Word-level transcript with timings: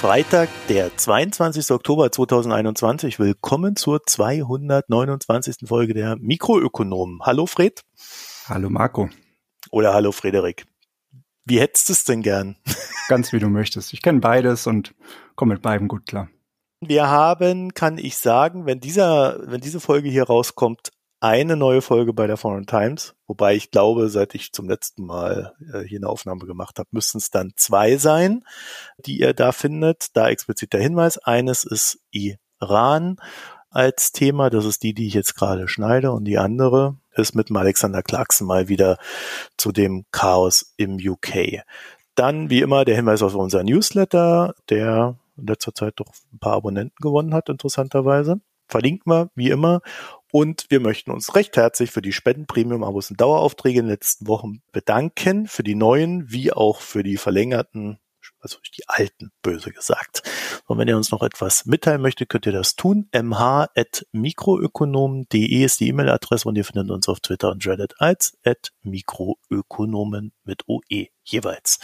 Freitag, 0.00 0.48
der 0.68 0.96
22. 0.96 1.72
Oktober 1.72 2.12
2021. 2.12 3.18
Willkommen 3.18 3.74
zur 3.74 4.06
229. 4.06 5.66
Folge 5.66 5.92
der 5.92 6.14
Mikroökonomen. 6.14 7.18
Hallo 7.24 7.46
Fred. 7.46 7.82
Hallo 8.46 8.70
Marco. 8.70 9.08
Oder 9.72 9.94
hallo 9.94 10.12
Frederik. 10.12 10.66
Wie 11.46 11.58
hättest 11.58 11.88
du 11.88 11.94
es 11.94 12.04
denn 12.04 12.22
gern? 12.22 12.54
Ganz 13.08 13.32
wie 13.32 13.40
du 13.40 13.48
möchtest. 13.48 13.92
Ich 13.92 14.00
kenne 14.00 14.20
beides 14.20 14.68
und 14.68 14.94
komme 15.34 15.54
mit 15.54 15.62
beidem 15.62 15.88
gut 15.88 16.06
klar. 16.06 16.28
Wir 16.80 17.08
haben, 17.08 17.74
kann 17.74 17.98
ich 17.98 18.18
sagen, 18.18 18.66
wenn 18.66 18.78
dieser, 18.78 19.50
wenn 19.50 19.60
diese 19.60 19.80
Folge 19.80 20.08
hier 20.08 20.28
rauskommt, 20.28 20.92
eine 21.20 21.56
neue 21.56 21.82
Folge 21.82 22.12
bei 22.12 22.26
der 22.26 22.36
Foreign 22.36 22.66
Times, 22.66 23.14
wobei 23.26 23.54
ich 23.54 23.70
glaube, 23.70 24.08
seit 24.08 24.34
ich 24.34 24.52
zum 24.52 24.68
letzten 24.68 25.04
Mal 25.04 25.54
äh, 25.72 25.80
hier 25.82 25.98
eine 25.98 26.08
Aufnahme 26.08 26.46
gemacht 26.46 26.78
habe, 26.78 26.88
müssten 26.92 27.18
es 27.18 27.30
dann 27.30 27.52
zwei 27.56 27.96
sein, 27.96 28.44
die 28.98 29.20
ihr 29.20 29.34
da 29.34 29.52
findet. 29.52 30.16
Da 30.16 30.28
explizit 30.28 30.72
der 30.72 30.80
Hinweis. 30.80 31.18
Eines 31.18 31.64
ist 31.64 32.00
Iran 32.10 33.16
als 33.70 34.12
Thema, 34.12 34.50
das 34.50 34.64
ist 34.64 34.82
die, 34.82 34.94
die 34.94 35.06
ich 35.08 35.14
jetzt 35.14 35.34
gerade 35.34 35.68
schneide, 35.68 36.12
und 36.12 36.24
die 36.24 36.38
andere 36.38 36.96
ist 37.12 37.34
mit 37.34 37.48
dem 37.48 37.56
Alexander 37.56 38.02
Clarkson 38.02 38.46
mal 38.46 38.68
wieder 38.68 38.98
zu 39.56 39.72
dem 39.72 40.06
Chaos 40.10 40.72
im 40.76 40.96
UK. 40.96 41.62
Dann, 42.14 42.50
wie 42.50 42.60
immer, 42.60 42.84
der 42.84 42.96
Hinweis 42.96 43.22
auf 43.22 43.34
unser 43.34 43.62
Newsletter, 43.62 44.54
der 44.70 45.16
in 45.36 45.46
letzter 45.46 45.74
Zeit 45.74 45.94
doch 45.96 46.12
ein 46.32 46.38
paar 46.38 46.54
Abonnenten 46.54 46.96
gewonnen 47.00 47.34
hat, 47.34 47.48
interessanterweise. 47.48 48.40
Verlinken 48.66 49.10
wir, 49.10 49.30
wie 49.34 49.50
immer. 49.50 49.80
Und 50.30 50.66
wir 50.68 50.80
möchten 50.80 51.10
uns 51.10 51.34
recht 51.34 51.56
herzlich 51.56 51.90
für 51.90 52.02
die 52.02 52.12
Spendenpremium-Abos 52.12 53.10
und 53.10 53.18
Daueraufträge 53.20 53.80
in 53.80 53.86
den 53.86 53.92
letzten 53.92 54.28
Wochen 54.28 54.60
bedanken, 54.72 55.46
für 55.46 55.62
die 55.62 55.74
neuen 55.74 56.30
wie 56.30 56.52
auch 56.52 56.82
für 56.82 57.02
die 57.02 57.16
verlängerten, 57.16 57.98
also 58.40 58.58
die 58.76 58.86
alten, 58.86 59.32
böse 59.42 59.72
gesagt. 59.72 60.22
Und 60.66 60.76
wenn 60.78 60.86
ihr 60.86 60.98
uns 60.98 61.10
noch 61.10 61.22
etwas 61.22 61.64
mitteilen 61.64 62.02
möchtet, 62.02 62.28
könnt 62.28 62.44
ihr 62.44 62.52
das 62.52 62.76
tun. 62.76 63.08
mh.mikroökonomen.de 63.12 65.64
ist 65.64 65.80
die 65.80 65.88
E-Mail-Adresse 65.88 66.46
und 66.46 66.56
ihr 66.56 66.64
findet 66.64 66.90
uns 66.90 67.08
auf 67.08 67.20
Twitter 67.20 67.50
und 67.50 67.66
Reddit 67.66 67.94
als 67.98 68.36
mikroökonomen 68.82 70.34
mit 70.44 70.68
OE 70.68 71.06
jeweils. 71.24 71.78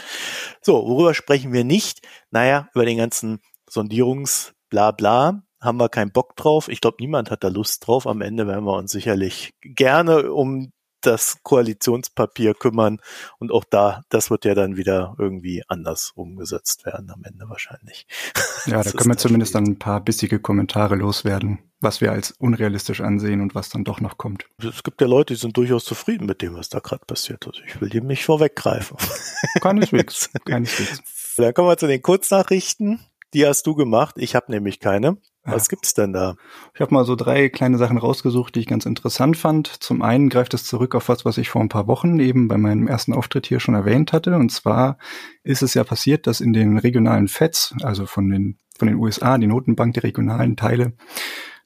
So, 0.61 0.87
worüber 0.87 1.15
sprechen 1.15 1.55
wir 1.55 1.65
nicht? 1.65 2.07
Naja, 2.31 2.69
über 2.75 2.85
den 2.85 2.99
ganzen 2.99 3.41
Sondierungs 3.69 4.53
bla 4.69 4.91
bla 4.91 5.43
haben 5.65 5.79
wir 5.79 5.89
keinen 5.89 6.13
Bock 6.13 6.37
drauf. 6.37 6.69
Ich 6.69 6.81
glaube, 6.81 6.99
niemand 7.01 7.31
hat 7.31 7.45
da 7.45 7.49
Lust 7.49 7.87
drauf. 7.87 8.07
Am 8.07 8.21
Ende 8.21 8.47
werden 8.47 8.65
wir 8.65 8.77
uns 8.77 8.93
sicherlich 8.93 9.55
gerne 9.63 10.33
um 10.33 10.73
das 11.05 11.39
Koalitionspapier 11.43 12.55
kümmern. 12.55 12.99
Und 13.39 13.53
auch 13.53 13.65
da, 13.65 14.03
das 14.09 14.31
wird 14.31 14.45
ja 14.45 14.55
dann 14.55 14.77
wieder 14.77 15.15
irgendwie 15.19 15.63
anders 15.69 16.13
umgesetzt 16.15 16.85
werden 16.87 17.11
am 17.11 17.23
Ende 17.25 17.49
wahrscheinlich. 17.49 18.07
Ja, 18.67 18.83
da 18.83 18.93
können 18.93 19.11
wir 19.11 19.19
zumindest 19.19 19.55
dann 19.55 19.65
ein 19.65 19.79
paar 19.79 20.03
bissige 20.03 20.39
Kommentare 20.39 20.95
loswerden, 20.95 21.59
was 21.81 22.01
wir 22.01 22.13
als 22.13 22.31
unrealistisch 22.31 23.03
ansehen 23.03 23.43
und 23.43 23.55
was 23.55 23.69
dann 23.69 23.85
doch 23.85 24.01
noch 24.01 24.17
kommt. 24.17 24.47
Es 24.57 24.83
gibt 24.83 25.03
ja 25.03 25.07
Leute, 25.07 25.35
die 25.35 25.41
sind 25.41 25.55
durchaus 25.59 25.85
zufrieden 25.85 26.25
mit 26.25 26.41
dem, 26.41 26.55
was 26.55 26.71
da 26.71 26.79
gerade 26.79 27.05
passiert. 27.05 27.47
Also 27.47 27.61
ich 27.67 27.79
will 27.83 27.91
dem 27.91 28.07
nicht 28.07 28.25
vorweggreifen. 28.25 28.97
Keineswegs, 29.61 30.31
keineswegs. 30.47 31.35
Dann 31.37 31.53
kommen 31.53 31.69
wir 31.69 31.77
zu 31.77 31.87
den 31.87 32.01
Kurznachrichten. 32.01 33.01
Die 33.35 33.47
hast 33.47 33.67
du 33.67 33.75
gemacht. 33.75 34.15
Ich 34.17 34.35
habe 34.35 34.51
nämlich 34.51 34.81
keine. 34.81 35.19
Was 35.45 35.69
gibt's 35.69 35.93
denn 35.93 36.15
da? 36.15 36.37
Ich 36.75 36.81
habe 36.81 36.95
mal 36.95 37.05
so 37.05 37.17
drei 37.17 37.51
kleine 37.51 37.77
Sachen 37.77 37.99
rausgesucht, 37.99 38.55
die 38.55 38.61
ich 38.61 38.67
ganz 38.67 38.87
interessant 38.87 39.37
fand. 39.37 39.67
Zum 39.67 40.01
einen 40.01 40.31
greift 40.31 40.55
es 40.55 40.65
zurück 40.65 40.95
auf 40.95 41.11
was, 41.11 41.27
was 41.27 41.37
ich 41.37 41.51
vor 41.51 41.61
ein 41.61 41.69
paar 41.69 41.87
Wochen 41.87 42.19
eben 42.19 42.49
bei 42.49 42.57
meinem 42.57 42.89
ersten 42.89 43.13
Auftritt 43.13 43.47
hier 43.47 43.61
schon 43.61 43.75
erwähnt 43.75 44.15
hatte. 44.15 44.37
Und 44.37 44.51
zwar 44.51 44.97
ist 45.43 45.63
es 45.63 45.75
ja 45.75 45.85
passiert, 45.85 46.27
dass 46.27 46.41
in 46.41 46.55
den 46.55 46.79
regionalen 46.79 47.29
FEDs, 47.29 47.75
also 47.83 48.07
von 48.07 48.31
den, 48.31 48.59
von 48.79 48.89
den 48.89 48.97
USA, 48.97 49.37
die 49.37 49.47
Notenbank, 49.47 49.93
die 49.93 50.01
regionalen 50.01 50.57
Teile, 50.57 50.95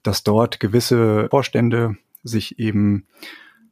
dass 0.02 0.24
dort 0.24 0.58
gewisse 0.58 1.28
Vorstände 1.30 1.96
sich 2.24 2.58
eben 2.58 3.06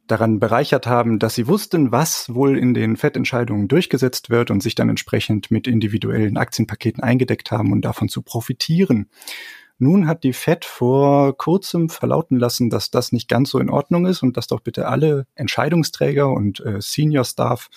daran 0.07 0.39
bereichert 0.39 0.87
haben, 0.87 1.19
dass 1.19 1.35
sie 1.35 1.47
wussten, 1.47 1.91
was 1.91 2.33
wohl 2.33 2.57
in 2.57 2.73
den 2.73 2.95
FED-Entscheidungen 2.95 3.67
durchgesetzt 3.67 4.29
wird 4.29 4.51
und 4.51 4.63
sich 4.63 4.73
dann 4.73 4.89
entsprechend 4.89 5.51
mit 5.51 5.67
individuellen 5.67 6.37
Aktienpaketen 6.37 7.03
eingedeckt 7.03 7.51
haben 7.51 7.73
und 7.73 7.81
davon 7.81 8.07
zu 8.07 8.21
profitieren. 8.21 9.09
Nun 9.79 10.07
hat 10.07 10.23
die 10.23 10.33
Fed 10.33 10.65
vor 10.65 11.37
kurzem 11.37 11.89
verlauten 11.89 12.37
lassen, 12.37 12.69
dass 12.69 12.89
das 12.89 13.11
nicht 13.11 13.27
ganz 13.27 13.51
so 13.51 13.59
in 13.59 13.69
Ordnung 13.69 14.05
ist 14.05 14.23
und 14.23 14.35
dass 14.37 14.47
doch 14.47 14.61
bitte 14.61 14.87
alle 14.87 15.27
Entscheidungsträger 15.35 16.29
und 16.29 16.59
äh, 16.61 16.81
Senior 16.81 17.25
Staff 17.25 17.69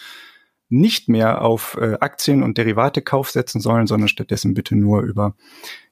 nicht 0.71 1.09
mehr 1.09 1.43
auf 1.43 1.77
äh, 1.81 1.97
Aktien 2.01 2.43
und 2.43 2.57
Derivate 2.57 3.03
Kauf 3.03 3.31
setzen 3.31 3.61
sollen, 3.61 3.87
sondern 3.87 4.09
stattdessen 4.09 4.55
bitte 4.55 4.77
nur 4.77 5.03
über 5.03 5.35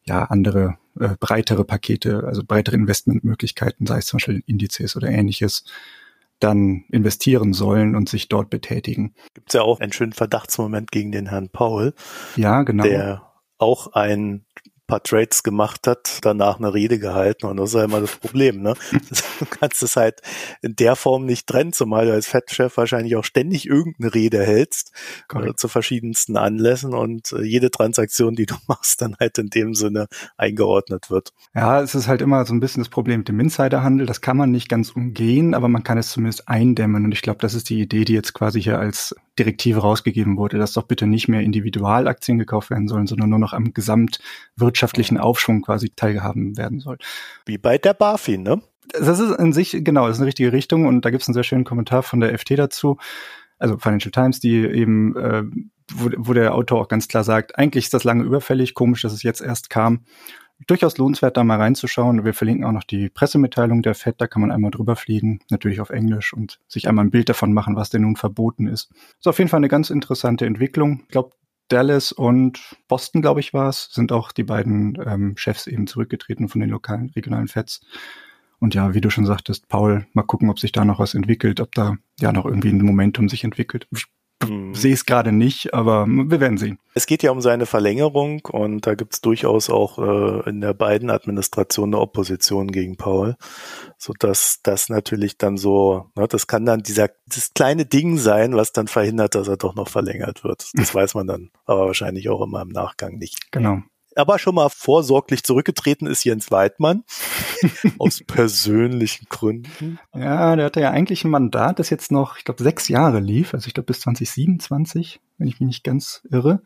ja 0.04 0.24
andere 0.24 0.78
äh, 0.98 1.16
breitere 1.20 1.64
Pakete, 1.64 2.24
also 2.24 2.42
breitere 2.44 2.76
Investmentmöglichkeiten, 2.76 3.86
sei 3.86 3.98
es 3.98 4.06
zum 4.06 4.18
Beispiel 4.18 4.42
Indizes 4.46 4.96
oder 4.96 5.08
ähnliches, 5.08 5.64
dann 6.38 6.84
investieren 6.90 7.52
sollen 7.52 7.96
und 7.96 8.08
sich 8.08 8.28
dort 8.28 8.50
betätigen. 8.50 9.14
Gibt 9.34 9.50
es 9.50 9.54
ja 9.54 9.62
auch 9.62 9.80
einen 9.80 9.92
schönen 9.92 10.12
Verdachtsmoment 10.12 10.92
gegen 10.92 11.10
den 11.12 11.26
Herrn 11.26 11.48
Paul. 11.50 11.94
Ja, 12.36 12.62
genau. 12.62 12.84
Der 12.84 13.22
auch 13.58 13.92
ein 13.92 14.44
paar 14.88 15.02
Trades 15.02 15.44
gemacht 15.44 15.86
hat, 15.86 16.18
danach 16.22 16.58
eine 16.58 16.74
Rede 16.74 16.98
gehalten 16.98 17.46
und 17.46 17.58
das 17.58 17.70
ist 17.70 17.74
ja 17.76 17.84
immer 17.84 18.00
das 18.00 18.16
Problem, 18.16 18.62
ne? 18.62 18.74
Du 19.38 19.46
kannst 19.46 19.82
es 19.84 19.94
halt 19.94 20.20
in 20.62 20.74
der 20.74 20.96
Form 20.96 21.24
nicht 21.24 21.46
trennen, 21.46 21.72
zumal 21.72 22.06
du 22.06 22.12
als 22.12 22.26
Fettchef 22.26 22.76
wahrscheinlich 22.76 23.14
auch 23.14 23.24
ständig 23.24 23.68
irgendeine 23.68 24.12
Rede 24.12 24.44
hältst 24.44 24.92
äh, 25.32 25.54
zu 25.54 25.68
verschiedensten 25.68 26.36
Anlässen 26.36 26.94
und 26.94 27.32
äh, 27.32 27.42
jede 27.42 27.70
Transaktion, 27.70 28.34
die 28.34 28.46
du 28.46 28.56
machst, 28.66 29.00
dann 29.02 29.14
halt 29.20 29.38
in 29.38 29.50
dem 29.50 29.74
Sinne 29.74 30.08
eingeordnet 30.36 31.10
wird. 31.10 31.32
Ja, 31.54 31.80
es 31.82 31.94
ist 31.94 32.08
halt 32.08 32.22
immer 32.22 32.44
so 32.46 32.54
ein 32.54 32.60
bisschen 32.60 32.82
das 32.82 32.88
Problem 32.88 33.20
mit 33.20 33.28
dem 33.28 33.38
Insiderhandel. 33.38 34.06
Das 34.06 34.22
kann 34.22 34.36
man 34.36 34.50
nicht 34.50 34.68
ganz 34.68 34.90
umgehen, 34.90 35.54
aber 35.54 35.68
man 35.68 35.84
kann 35.84 35.98
es 35.98 36.08
zumindest 36.08 36.48
eindämmen 36.48 37.04
und 37.04 37.12
ich 37.12 37.22
glaube, 37.22 37.38
das 37.40 37.54
ist 37.54 37.68
die 37.68 37.80
Idee, 37.80 38.04
die 38.04 38.14
jetzt 38.14 38.32
quasi 38.32 38.60
hier 38.60 38.78
als 38.78 39.14
Direktive 39.38 39.80
rausgegeben 39.80 40.36
wurde, 40.36 40.58
dass 40.58 40.72
doch 40.72 40.84
bitte 40.84 41.06
nicht 41.06 41.28
mehr 41.28 41.42
Individualaktien 41.42 42.38
gekauft 42.38 42.70
werden 42.70 42.88
sollen, 42.88 43.06
sondern 43.06 43.30
nur 43.30 43.38
noch 43.38 43.52
am 43.52 43.72
gesamtwirtschaftlichen 44.78 45.18
Aufschwung 45.18 45.62
quasi 45.62 45.90
teilhaben 45.90 46.56
werden 46.56 46.80
soll. 46.80 46.98
Wie 47.44 47.58
bei 47.58 47.78
der 47.78 47.94
BaFin, 47.94 48.42
ne? 48.42 48.62
Das 48.98 49.18
ist 49.18 49.38
in 49.38 49.52
sich, 49.52 49.76
genau, 49.84 50.06
das 50.06 50.16
ist 50.16 50.20
eine 50.20 50.28
richtige 50.28 50.52
Richtung 50.52 50.86
und 50.86 51.04
da 51.04 51.10
gibt 51.10 51.22
es 51.22 51.28
einen 51.28 51.34
sehr 51.34 51.42
schönen 51.42 51.64
Kommentar 51.64 52.02
von 52.02 52.20
der 52.20 52.36
FT 52.38 52.58
dazu, 52.58 52.96
also 53.58 53.76
Financial 53.76 54.10
Times, 54.10 54.40
die 54.40 54.64
eben, 54.64 55.14
äh, 55.16 55.42
wo, 55.92 56.10
wo 56.16 56.32
der 56.32 56.54
Autor 56.54 56.80
auch 56.80 56.88
ganz 56.88 57.06
klar 57.06 57.22
sagt, 57.22 57.58
eigentlich 57.58 57.84
ist 57.84 57.94
das 57.94 58.04
lange 58.04 58.24
überfällig, 58.24 58.74
komisch, 58.74 59.02
dass 59.02 59.12
es 59.12 59.22
jetzt 59.22 59.42
erst 59.42 59.68
kam 59.68 60.04
durchaus 60.66 60.98
lohnenswert, 60.98 61.36
da 61.36 61.44
mal 61.44 61.58
reinzuschauen. 61.58 62.24
Wir 62.24 62.34
verlinken 62.34 62.64
auch 62.64 62.72
noch 62.72 62.82
die 62.82 63.10
Pressemitteilung 63.10 63.82
der 63.82 63.94
FED, 63.94 64.20
da 64.20 64.26
kann 64.26 64.42
man 64.42 64.50
einmal 64.50 64.72
drüber 64.72 64.96
fliegen, 64.96 65.38
natürlich 65.50 65.80
auf 65.80 65.90
Englisch 65.90 66.32
und 66.32 66.58
sich 66.66 66.88
einmal 66.88 67.04
ein 67.04 67.12
Bild 67.12 67.28
davon 67.28 67.52
machen, 67.52 67.76
was 67.76 67.90
denn 67.90 68.02
nun 68.02 68.16
verboten 68.16 68.66
ist. 68.66 68.90
Ist 69.18 69.28
auf 69.28 69.38
jeden 69.38 69.48
Fall 69.48 69.58
eine 69.58 69.68
ganz 69.68 69.88
interessante 69.88 70.46
Entwicklung. 70.46 71.02
Ich 71.02 71.08
glaube, 71.10 71.30
Dallas 71.68 72.12
und 72.12 72.76
Boston, 72.88 73.22
glaube 73.22 73.40
ich, 73.40 73.52
war 73.52 73.68
es, 73.68 73.88
sind 73.92 74.12
auch 74.12 74.32
die 74.32 74.44
beiden 74.44 74.98
ähm, 75.06 75.36
Chefs 75.36 75.66
eben 75.66 75.86
zurückgetreten 75.86 76.48
von 76.48 76.60
den 76.60 76.70
lokalen, 76.70 77.10
regionalen 77.10 77.48
Feds. 77.48 77.80
Und 78.58 78.74
ja, 78.74 78.94
wie 78.94 79.00
du 79.00 79.10
schon 79.10 79.26
sagtest, 79.26 79.68
Paul, 79.68 80.06
mal 80.14 80.22
gucken, 80.22 80.50
ob 80.50 80.58
sich 80.58 80.72
da 80.72 80.84
noch 80.84 80.98
was 80.98 81.14
entwickelt, 81.14 81.60
ob 81.60 81.74
da 81.74 81.96
ja 82.18 82.32
noch 82.32 82.44
irgendwie 82.44 82.70
ein 82.70 82.82
Momentum 82.82 83.28
sich 83.28 83.44
entwickelt. 83.44 83.86
Ich 84.40 84.48
hm. 84.48 84.74
sehe 84.74 84.94
es 84.94 85.04
gerade 85.04 85.32
nicht, 85.32 85.74
aber 85.74 86.06
wir 86.06 86.40
werden 86.40 86.58
sehen. 86.58 86.78
Es 86.94 87.06
geht 87.06 87.22
ja 87.22 87.32
um 87.32 87.40
seine 87.40 87.66
Verlängerung 87.66 88.40
und 88.46 88.86
da 88.86 88.94
gibt 88.94 89.14
es 89.14 89.20
durchaus 89.20 89.68
auch 89.68 89.98
äh, 89.98 90.48
in 90.48 90.60
der 90.60 90.74
beiden 90.74 91.10
Administration 91.10 91.88
eine 91.88 92.00
Opposition 92.00 92.70
gegen 92.70 92.96
Paul, 92.96 93.36
so 93.96 94.12
dass 94.16 94.60
das 94.62 94.88
natürlich 94.90 95.38
dann 95.38 95.56
so, 95.56 96.10
ne, 96.16 96.28
das 96.28 96.46
kann 96.46 96.66
dann 96.66 96.82
dieser 96.82 97.10
das 97.26 97.52
kleine 97.52 97.84
Ding 97.84 98.16
sein, 98.16 98.54
was 98.54 98.72
dann 98.72 98.86
verhindert, 98.86 99.34
dass 99.34 99.48
er 99.48 99.56
doch 99.56 99.74
noch 99.74 99.88
verlängert 99.88 100.44
wird. 100.44 100.70
Das 100.74 100.94
weiß 100.94 101.14
man 101.14 101.26
dann, 101.26 101.50
aber 101.64 101.86
wahrscheinlich 101.86 102.28
auch 102.28 102.42
immer 102.42 102.62
im 102.62 102.68
Nachgang 102.68 103.18
nicht. 103.18 103.50
Genau 103.50 103.82
aber 104.18 104.38
schon 104.38 104.54
mal 104.54 104.68
vorsorglich 104.68 105.44
zurückgetreten 105.44 106.06
ist 106.06 106.24
Jens 106.24 106.50
Weidmann. 106.50 107.04
aus 107.98 108.22
persönlichen 108.26 109.26
Gründen. 109.28 109.98
Ja, 110.14 110.56
der 110.56 110.66
hatte 110.66 110.80
ja 110.80 110.90
eigentlich 110.90 111.24
ein 111.24 111.30
Mandat, 111.30 111.78
das 111.78 111.90
jetzt 111.90 112.12
noch, 112.12 112.38
ich 112.38 112.44
glaube, 112.44 112.62
sechs 112.62 112.88
Jahre 112.88 113.20
lief. 113.20 113.54
Also 113.54 113.66
ich 113.66 113.74
glaube 113.74 113.86
bis 113.86 114.00
2027, 114.00 115.20
wenn 115.38 115.48
ich 115.48 115.60
mich 115.60 115.66
nicht 115.66 115.84
ganz 115.84 116.22
irre. 116.30 116.62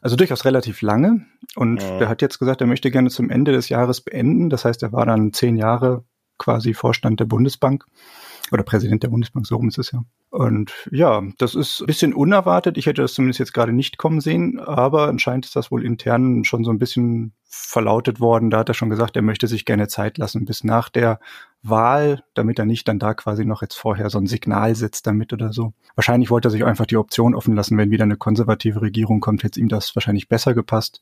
Also 0.00 0.16
durchaus 0.16 0.44
relativ 0.44 0.82
lange. 0.82 1.26
Und 1.54 1.82
ja. 1.82 1.98
der 1.98 2.08
hat 2.08 2.22
jetzt 2.22 2.38
gesagt, 2.38 2.60
er 2.60 2.66
möchte 2.66 2.90
gerne 2.90 3.10
zum 3.10 3.30
Ende 3.30 3.52
des 3.52 3.68
Jahres 3.68 4.00
beenden. 4.00 4.50
Das 4.50 4.64
heißt, 4.64 4.82
er 4.82 4.92
war 4.92 5.06
dann 5.06 5.32
zehn 5.32 5.56
Jahre 5.56 6.04
quasi 6.38 6.74
Vorstand 6.74 7.20
der 7.20 7.24
Bundesbank 7.24 7.86
oder 8.52 8.62
Präsident 8.62 9.02
der 9.02 9.08
Bundesbank, 9.08 9.46
so 9.46 9.56
rum 9.56 9.68
ist 9.68 9.78
es 9.78 9.90
ja. 9.90 10.04
Und 10.36 10.86
ja, 10.90 11.22
das 11.38 11.54
ist 11.54 11.80
ein 11.80 11.86
bisschen 11.86 12.12
unerwartet. 12.12 12.76
Ich 12.76 12.84
hätte 12.84 13.00
das 13.00 13.14
zumindest 13.14 13.40
jetzt 13.40 13.54
gerade 13.54 13.72
nicht 13.72 13.96
kommen 13.96 14.20
sehen, 14.20 14.60
aber 14.60 15.08
anscheinend 15.08 15.46
ist 15.46 15.56
das 15.56 15.70
wohl 15.70 15.82
intern 15.82 16.44
schon 16.44 16.62
so 16.62 16.70
ein 16.70 16.78
bisschen 16.78 17.32
verlautet 17.48 18.20
worden. 18.20 18.50
Da 18.50 18.58
hat 18.58 18.68
er 18.68 18.74
schon 18.74 18.90
gesagt, 18.90 19.16
er 19.16 19.22
möchte 19.22 19.46
sich 19.46 19.64
gerne 19.64 19.88
Zeit 19.88 20.18
lassen 20.18 20.44
bis 20.44 20.62
nach 20.62 20.90
der 20.90 21.20
Wahl, 21.62 22.22
damit 22.34 22.58
er 22.58 22.66
nicht 22.66 22.86
dann 22.86 22.98
da 22.98 23.14
quasi 23.14 23.46
noch 23.46 23.62
jetzt 23.62 23.76
vorher 23.76 24.10
so 24.10 24.18
ein 24.18 24.26
Signal 24.26 24.74
setzt 24.74 25.06
damit 25.06 25.32
oder 25.32 25.54
so. 25.54 25.72
Wahrscheinlich 25.94 26.28
wollte 26.28 26.48
er 26.48 26.50
sich 26.50 26.66
einfach 26.66 26.84
die 26.84 26.98
Option 26.98 27.34
offen 27.34 27.54
lassen, 27.54 27.78
wenn 27.78 27.90
wieder 27.90 28.04
eine 28.04 28.18
konservative 28.18 28.82
Regierung 28.82 29.20
kommt, 29.20 29.42
hätte 29.42 29.58
ihm 29.58 29.68
das 29.68 29.96
wahrscheinlich 29.96 30.28
besser 30.28 30.52
gepasst. 30.52 31.00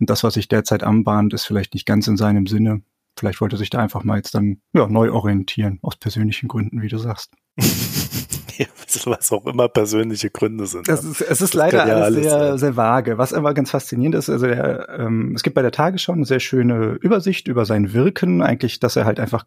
Und 0.00 0.08
das, 0.08 0.24
was 0.24 0.32
sich 0.32 0.48
derzeit 0.48 0.82
anbahnt, 0.82 1.34
ist 1.34 1.44
vielleicht 1.44 1.74
nicht 1.74 1.84
ganz 1.84 2.06
in 2.06 2.16
seinem 2.16 2.46
Sinne. 2.46 2.80
Vielleicht 3.18 3.42
wollte 3.42 3.56
er 3.56 3.58
sich 3.58 3.68
da 3.68 3.80
einfach 3.80 4.02
mal 4.02 4.16
jetzt 4.16 4.34
dann 4.34 4.62
ja, 4.72 4.86
neu 4.86 5.12
orientieren, 5.12 5.78
aus 5.82 5.96
persönlichen 5.96 6.48
Gründen, 6.48 6.80
wie 6.80 6.88
du 6.88 6.96
sagst. 6.96 7.34
was 9.06 9.32
auch 9.32 9.46
immer 9.46 9.68
persönliche 9.68 10.30
Gründe 10.30 10.66
sind. 10.66 10.88
Das 10.88 11.04
ist, 11.04 11.20
es 11.20 11.40
ist 11.40 11.54
leider 11.54 11.86
ja 11.86 11.96
alles, 11.96 12.24
sehr, 12.24 12.38
sein. 12.38 12.58
sehr 12.58 12.76
vage. 12.76 13.18
Was 13.18 13.32
aber 13.32 13.54
ganz 13.54 13.70
faszinierend 13.70 14.14
ist, 14.14 14.28
also 14.30 14.46
der, 14.46 14.88
ähm, 14.90 15.34
es 15.34 15.42
gibt 15.42 15.54
bei 15.54 15.62
der 15.62 15.72
Tagesschau 15.72 16.12
eine 16.12 16.24
sehr 16.24 16.40
schöne 16.40 16.98
Übersicht 17.00 17.48
über 17.48 17.64
sein 17.64 17.92
Wirken, 17.92 18.42
eigentlich, 18.42 18.80
dass 18.80 18.96
er 18.96 19.04
halt 19.04 19.20
einfach 19.20 19.44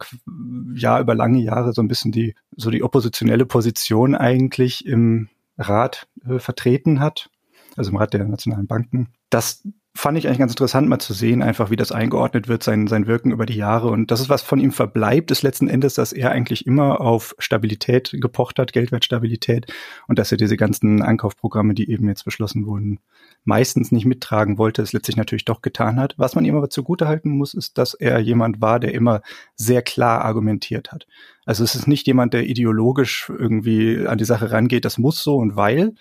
ja 0.74 1.00
über 1.00 1.16
lange 1.16 1.40
Jahre 1.40 1.74
so 1.74 1.82
ein 1.82 1.88
bisschen 1.88 2.12
die 2.12 2.36
so 2.56 2.70
die 2.70 2.84
oppositionelle 2.84 3.46
Position 3.46 4.16
eigentlich 4.16 4.86
im 4.86 5.30
Rat 5.58 6.08
äh, 6.28 6.40
vertreten 6.40 7.00
hat, 7.00 7.30
also 7.78 7.92
im 7.92 7.98
Rat 7.98 8.14
der 8.14 8.26
nationalen 8.26 8.68
Banken. 8.68 9.10
Das 9.30 9.64
fand 9.98 10.18
ich 10.18 10.28
eigentlich 10.28 10.40
ganz 10.40 10.52
interessant, 10.52 10.90
mal 10.90 11.00
zu 11.00 11.14
sehen, 11.14 11.42
einfach 11.42 11.70
wie 11.70 11.78
das 11.78 11.94
eingeordnet 11.94 12.50
wird, 12.50 12.64
sein, 12.64 12.88
sein 12.88 13.08
Wirken 13.08 13.32
über 13.32 13.46
die 13.46 13.56
Jahre. 13.56 13.88
Und 13.88 14.12
das 14.12 14.20
ist, 14.20 14.28
was 14.28 14.42
von 14.42 14.60
ihm 14.60 14.74
verbleibt, 14.74 15.32
ist 15.32 15.42
letzten 15.42 15.70
Endes, 15.70 15.94
dass 15.94 16.12
er 16.12 16.32
eigentlich 16.32 16.68
immer 16.68 17.00
auf 17.00 17.34
Stabilität 17.40 18.14
gepocht 18.20 18.60
hat, 18.60 18.74
Geldwertstabilität 18.74 19.72
und 20.08 20.20
dass 20.20 20.34
er 20.34 20.38
diese 20.38 20.58
ganzen 20.58 21.02
Ankaufprogramme, 21.02 21.74
die 21.74 21.90
eben 21.90 22.10
jetzt 22.10 22.26
beschlossen 22.26 22.66
wurden, 22.66 23.00
meistens 23.46 23.94
nicht 23.94 24.06
mittragen 24.06 24.58
wollte, 24.58 24.82
es 24.82 24.92
letztlich 24.92 25.16
natürlich 25.16 25.46
doch 25.46 25.62
getan 25.62 25.98
hat. 25.98 26.14
Was 26.18 26.36
man 26.36 26.44
ihm 26.44 26.58
aber 26.58 26.70
zugutehalten 26.70 27.32
muss, 27.32 27.54
ist, 27.54 27.78
dass 27.78 27.94
er 27.94 28.20
jemand 28.20 28.60
war, 28.60 28.82
der 28.82 28.94
immer 28.94 29.22
sehr 29.56 29.82
klar 29.82 30.26
argumentiert 30.26 30.92
hat. 30.92 31.08
Also 31.46 31.64
es 31.64 31.74
ist 31.74 31.88
nicht 31.88 32.06
jemand, 32.06 32.34
der 32.34 32.46
ideologisch 32.46 33.30
irgendwie 33.30 34.06
an 34.06 34.18
die 34.18 34.26
Sache 34.26 34.52
rangeht, 34.52 34.84
das 34.84 34.98
muss 34.98 35.24
so 35.24 35.38
und 35.38 35.56
weil, 35.56 35.94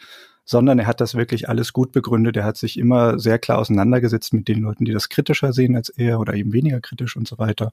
sondern 0.45 0.79
er 0.79 0.87
hat 0.87 1.01
das 1.01 1.15
wirklich 1.15 1.49
alles 1.49 1.73
gut 1.73 1.93
begründet. 1.93 2.37
Er 2.37 2.45
hat 2.45 2.57
sich 2.57 2.79
immer 2.79 3.19
sehr 3.19 3.39
klar 3.39 3.59
auseinandergesetzt 3.59 4.33
mit 4.33 4.49
den 4.49 4.61
Leuten, 4.61 4.85
die 4.85 4.93
das 4.93 5.09
kritischer 5.09 5.53
sehen 5.53 5.77
als 5.77 5.89
er 5.89 6.21
oder 6.21 6.35
eben 6.35 6.53
weniger 6.53 6.81
kritisch 6.81 7.17
und 7.17 7.27
so 7.27 7.39
weiter. 7.39 7.73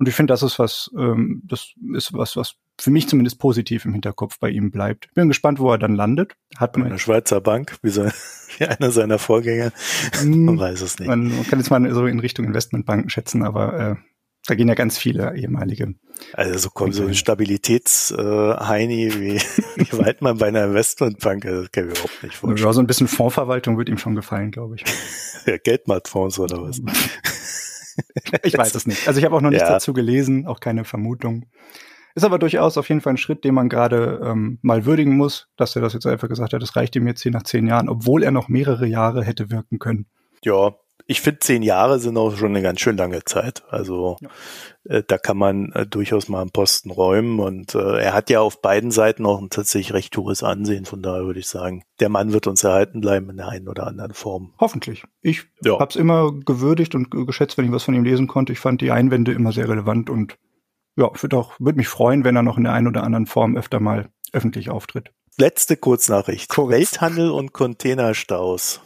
Und 0.00 0.08
ich 0.08 0.14
finde, 0.14 0.32
das 0.32 0.42
ist 0.42 0.58
was, 0.58 0.90
ähm, 0.96 1.42
das 1.44 1.74
ist 1.92 2.14
was, 2.14 2.34
was 2.34 2.54
für 2.80 2.90
mich 2.90 3.06
zumindest 3.06 3.38
positiv 3.38 3.84
im 3.84 3.92
Hinterkopf 3.92 4.38
bei 4.38 4.48
ihm 4.48 4.70
bleibt. 4.70 5.12
Bin 5.12 5.28
gespannt, 5.28 5.58
wo 5.58 5.70
er 5.70 5.76
dann 5.76 5.94
landet. 5.94 6.36
Hat 6.56 6.78
man 6.78 6.86
eine 6.86 6.98
Schweizer 6.98 7.42
Bank, 7.42 7.76
wie, 7.82 7.90
so, 7.90 8.04
wie 8.58 8.64
einer 8.64 8.90
seiner 8.92 9.18
Vorgänger. 9.18 9.72
Hm, 10.18 10.46
man 10.46 10.58
weiß 10.58 10.80
es 10.80 10.98
nicht. 10.98 11.06
Man, 11.06 11.28
man 11.28 11.46
kann 11.46 11.58
jetzt 11.58 11.70
mal 11.70 11.92
so 11.92 12.06
in 12.06 12.18
Richtung 12.18 12.46
Investmentbanken 12.46 13.10
schätzen, 13.10 13.42
aber 13.42 13.78
äh, 13.78 13.96
da 14.46 14.54
gehen 14.54 14.68
ja 14.68 14.74
ganz 14.74 14.98
viele 14.98 15.36
ehemalige. 15.36 15.94
Also 16.32 16.58
so 16.58 16.70
kommt 16.70 16.94
so 16.94 17.04
ein 17.04 17.14
Stabilitätsheini 17.14 19.06
äh, 19.06 19.20
wie, 19.20 19.34
wie 19.76 19.98
weit 19.98 20.22
man 20.22 20.38
bei 20.38 20.48
einer 20.48 20.64
Investmentbank, 20.64 21.44
das 21.44 21.70
kann 21.70 21.84
ich 21.84 21.90
mir 21.90 21.96
überhaupt 21.96 22.22
nicht 22.22 22.34
vorstellen. 22.34 22.66
Ja, 22.66 22.72
so 22.72 22.80
ein 22.80 22.86
bisschen 22.86 23.08
Fondsverwaltung 23.08 23.78
wird 23.78 23.88
ihm 23.88 23.98
schon 23.98 24.14
gefallen, 24.14 24.50
glaube 24.50 24.76
ich. 24.76 24.84
Ja, 25.46 25.56
Geldmarktfonds 25.56 26.38
oder 26.38 26.60
was? 26.60 26.82
ich 28.42 28.58
weiß 28.58 28.74
es 28.74 28.86
nicht. 28.86 29.08
Also 29.08 29.18
ich 29.18 29.24
habe 29.24 29.34
auch 29.34 29.40
noch 29.40 29.48
nichts 29.48 29.66
ja. 29.66 29.72
dazu 29.72 29.94
gelesen, 29.94 30.46
auch 30.46 30.60
keine 30.60 30.84
Vermutung. 30.84 31.46
Ist 32.14 32.24
aber 32.24 32.38
durchaus 32.38 32.76
auf 32.76 32.90
jeden 32.90 33.00
Fall 33.00 33.14
ein 33.14 33.16
Schritt, 33.16 33.42
den 33.42 33.54
man 33.54 33.70
gerade 33.70 34.20
ähm, 34.22 34.58
mal 34.60 34.84
würdigen 34.84 35.16
muss, 35.16 35.48
dass 35.56 35.76
er 35.76 35.82
das 35.82 35.94
jetzt 35.94 36.06
einfach 36.06 36.28
gesagt 36.28 36.52
hat, 36.52 36.60
das 36.60 36.76
reicht 36.76 36.94
ihm 36.94 37.06
jetzt 37.06 37.22
hier 37.22 37.32
nach 37.32 37.44
zehn 37.44 37.66
Jahren, 37.66 37.88
obwohl 37.88 38.22
er 38.22 38.32
noch 38.32 38.48
mehrere 38.48 38.86
Jahre 38.86 39.24
hätte 39.24 39.50
wirken 39.50 39.78
können. 39.78 40.06
Ja, 40.44 40.74
ich 41.10 41.22
finde, 41.22 41.40
zehn 41.40 41.62
Jahre 41.62 41.98
sind 41.98 42.16
auch 42.16 42.36
schon 42.36 42.50
eine 42.50 42.62
ganz 42.62 42.78
schön 42.80 42.96
lange 42.96 43.24
Zeit. 43.24 43.64
Also 43.68 44.16
ja. 44.20 44.28
äh, 44.84 45.02
da 45.04 45.18
kann 45.18 45.36
man 45.36 45.72
äh, 45.72 45.84
durchaus 45.84 46.28
mal 46.28 46.40
einen 46.40 46.52
Posten 46.52 46.92
räumen. 46.92 47.40
Und 47.40 47.74
äh, 47.74 47.98
er 47.98 48.14
hat 48.14 48.30
ja 48.30 48.40
auf 48.40 48.62
beiden 48.62 48.92
Seiten 48.92 49.26
auch 49.26 49.40
ein 49.40 49.50
tatsächlich 49.50 49.92
recht 49.92 50.16
hohes 50.16 50.44
Ansehen. 50.44 50.84
Von 50.84 51.02
daher 51.02 51.24
würde 51.24 51.40
ich 51.40 51.48
sagen, 51.48 51.82
der 51.98 52.10
Mann 52.10 52.32
wird 52.32 52.46
uns 52.46 52.62
erhalten 52.62 53.00
bleiben 53.00 53.28
in 53.28 53.38
der 53.38 53.48
einen 53.48 53.66
oder 53.66 53.88
anderen 53.88 54.14
Form. 54.14 54.54
Hoffentlich. 54.60 55.02
Ich 55.20 55.46
ja. 55.64 55.80
habe 55.80 55.90
es 55.90 55.96
immer 55.96 56.30
gewürdigt 56.32 56.94
und 56.94 57.10
geschätzt, 57.10 57.58
wenn 57.58 57.64
ich 57.64 57.72
was 57.72 57.82
von 57.82 57.94
ihm 57.94 58.04
lesen 58.04 58.28
konnte. 58.28 58.52
Ich 58.52 58.60
fand 58.60 58.80
die 58.80 58.92
Einwände 58.92 59.32
immer 59.32 59.50
sehr 59.50 59.68
relevant 59.68 60.10
und 60.10 60.38
ja, 60.96 61.10
würde 61.20 61.36
auch 61.36 61.54
würde 61.58 61.78
mich 61.78 61.88
freuen, 61.88 62.22
wenn 62.22 62.36
er 62.36 62.42
noch 62.42 62.56
in 62.56 62.64
der 62.64 62.72
einen 62.72 62.86
oder 62.86 63.02
anderen 63.02 63.26
Form 63.26 63.56
öfter 63.56 63.80
mal 63.80 64.10
öffentlich 64.32 64.70
auftritt. 64.70 65.10
Letzte 65.38 65.76
Kurznachricht. 65.76 66.50
Kurz. 66.50 66.70
Welthandel 66.70 67.32
und 67.32 67.52
Containerstaus. 67.52 68.80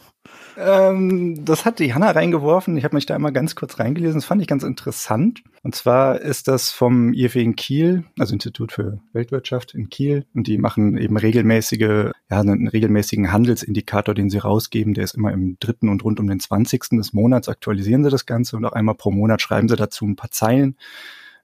Ähm, 0.57 1.43
das 1.43 1.65
hat 1.65 1.79
die 1.79 1.93
Hanna 1.93 2.11
reingeworfen. 2.11 2.77
Ich 2.77 2.83
habe 2.83 2.95
mich 2.95 3.05
da 3.05 3.15
immer 3.15 3.31
ganz 3.31 3.55
kurz 3.55 3.79
reingelesen. 3.79 4.19
Das 4.19 4.25
fand 4.25 4.41
ich 4.41 4.47
ganz 4.47 4.63
interessant. 4.63 5.43
Und 5.63 5.75
zwar 5.75 6.21
ist 6.21 6.47
das 6.47 6.71
vom 6.71 7.13
IFW 7.13 7.41
in 7.41 7.55
Kiel, 7.55 8.05
also 8.17 8.33
Institut 8.33 8.71
für 8.71 8.99
Weltwirtschaft 9.13 9.73
in 9.73 9.89
Kiel. 9.89 10.25
Und 10.33 10.47
die 10.47 10.57
machen 10.57 10.97
eben 10.97 11.17
regelmäßige, 11.17 12.11
ja, 12.29 12.39
einen 12.39 12.67
regelmäßigen 12.67 13.31
Handelsindikator, 13.31 14.13
den 14.13 14.29
sie 14.29 14.37
rausgeben. 14.37 14.93
Der 14.93 15.03
ist 15.03 15.15
immer 15.15 15.33
im 15.33 15.57
dritten 15.59 15.89
und 15.89 16.03
rund 16.03 16.19
um 16.19 16.27
den 16.27 16.39
20. 16.39 16.89
des 16.91 17.13
Monats 17.13 17.49
aktualisieren 17.49 18.03
sie 18.03 18.09
das 18.09 18.25
Ganze 18.25 18.55
und 18.55 18.65
auch 18.65 18.73
einmal 18.73 18.95
pro 18.95 19.11
Monat 19.11 19.41
schreiben 19.41 19.67
sie 19.67 19.75
dazu 19.75 20.05
ein 20.05 20.15
paar 20.15 20.31
Zeilen 20.31 20.77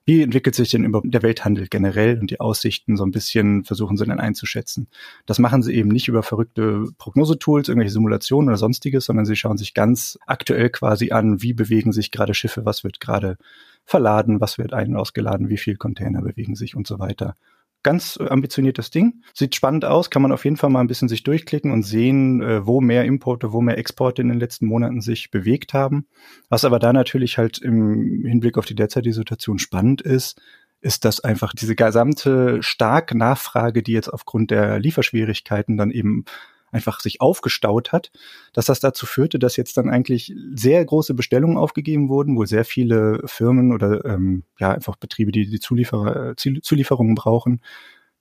wie 0.04 0.22
entwickelt 0.22 0.54
sich 0.54 0.70
denn 0.70 0.84
über 0.84 1.00
der 1.04 1.22
Welthandel 1.22 1.68
generell 1.68 2.18
und 2.18 2.30
die 2.30 2.40
Aussichten 2.40 2.96
so 2.96 3.04
ein 3.04 3.12
bisschen 3.12 3.64
versuchen 3.64 3.96
sie 3.96 4.04
dann 4.04 4.20
einzuschätzen. 4.20 4.88
Das 5.26 5.38
machen 5.38 5.62
sie 5.62 5.74
eben 5.74 5.88
nicht 5.90 6.08
über 6.08 6.22
verrückte 6.22 6.86
Prognosetools, 6.98 7.68
irgendwelche 7.68 7.92
Simulationen 7.92 8.48
oder 8.48 8.58
sonstiges, 8.58 9.04
sondern 9.04 9.26
sie 9.26 9.36
schauen 9.36 9.58
sich 9.58 9.74
ganz 9.74 10.18
aktuell 10.26 10.70
quasi 10.70 11.12
an, 11.12 11.42
wie 11.42 11.52
bewegen 11.52 11.92
sich 11.92 12.10
gerade 12.10 12.34
Schiffe, 12.34 12.64
was 12.64 12.84
wird 12.84 13.00
gerade 13.00 13.36
verladen, 13.84 14.40
was 14.40 14.58
wird 14.58 14.72
ein- 14.72 14.90
und 14.90 14.96
ausgeladen, 14.96 15.48
wie 15.48 15.58
viel 15.58 15.76
Container 15.76 16.22
bewegen 16.22 16.54
sich 16.54 16.76
und 16.76 16.86
so 16.86 16.98
weiter 16.98 17.36
ganz 17.82 18.18
ambitioniertes 18.18 18.90
Ding. 18.90 19.22
Sieht 19.34 19.54
spannend 19.54 19.84
aus, 19.84 20.10
kann 20.10 20.22
man 20.22 20.32
auf 20.32 20.44
jeden 20.44 20.56
Fall 20.56 20.70
mal 20.70 20.80
ein 20.80 20.86
bisschen 20.86 21.08
sich 21.08 21.22
durchklicken 21.22 21.70
und 21.70 21.82
sehen, 21.82 22.42
äh, 22.42 22.66
wo 22.66 22.80
mehr 22.80 23.04
Importe, 23.04 23.52
wo 23.52 23.60
mehr 23.60 23.78
Exporte 23.78 24.22
in 24.22 24.28
den 24.28 24.38
letzten 24.38 24.66
Monaten 24.66 25.00
sich 25.00 25.30
bewegt 25.30 25.74
haben. 25.74 26.06
Was 26.48 26.64
aber 26.64 26.78
da 26.78 26.92
natürlich 26.92 27.38
halt 27.38 27.58
im 27.58 28.24
Hinblick 28.24 28.58
auf 28.58 28.66
die 28.66 28.74
derzeitige 28.74 29.14
Situation 29.14 29.58
spannend 29.58 30.02
ist, 30.02 30.40
ist, 30.80 31.04
dass 31.04 31.20
einfach 31.20 31.52
diese 31.54 31.76
gesamte 31.76 32.62
starke 32.62 33.16
Nachfrage, 33.16 33.82
die 33.82 33.92
jetzt 33.92 34.08
aufgrund 34.08 34.50
der 34.50 34.80
Lieferschwierigkeiten 34.80 35.76
dann 35.76 35.90
eben 35.90 36.24
einfach 36.72 37.00
sich 37.00 37.20
aufgestaut 37.20 37.92
hat, 37.92 38.10
dass 38.52 38.66
das 38.66 38.80
dazu 38.80 39.06
führte, 39.06 39.38
dass 39.38 39.56
jetzt 39.56 39.76
dann 39.76 39.90
eigentlich 39.90 40.34
sehr 40.54 40.84
große 40.84 41.14
Bestellungen 41.14 41.58
aufgegeben 41.58 42.08
wurden, 42.08 42.36
wo 42.36 42.44
sehr 42.44 42.64
viele 42.64 43.20
Firmen 43.26 43.72
oder 43.72 44.04
ähm, 44.04 44.44
ja 44.58 44.72
einfach 44.72 44.96
Betriebe, 44.96 45.30
die 45.30 45.48
die 45.48 45.60
Zulieferer, 45.60 46.30
äh, 46.30 46.34
Zulieferungen 46.36 47.14
brauchen, 47.14 47.60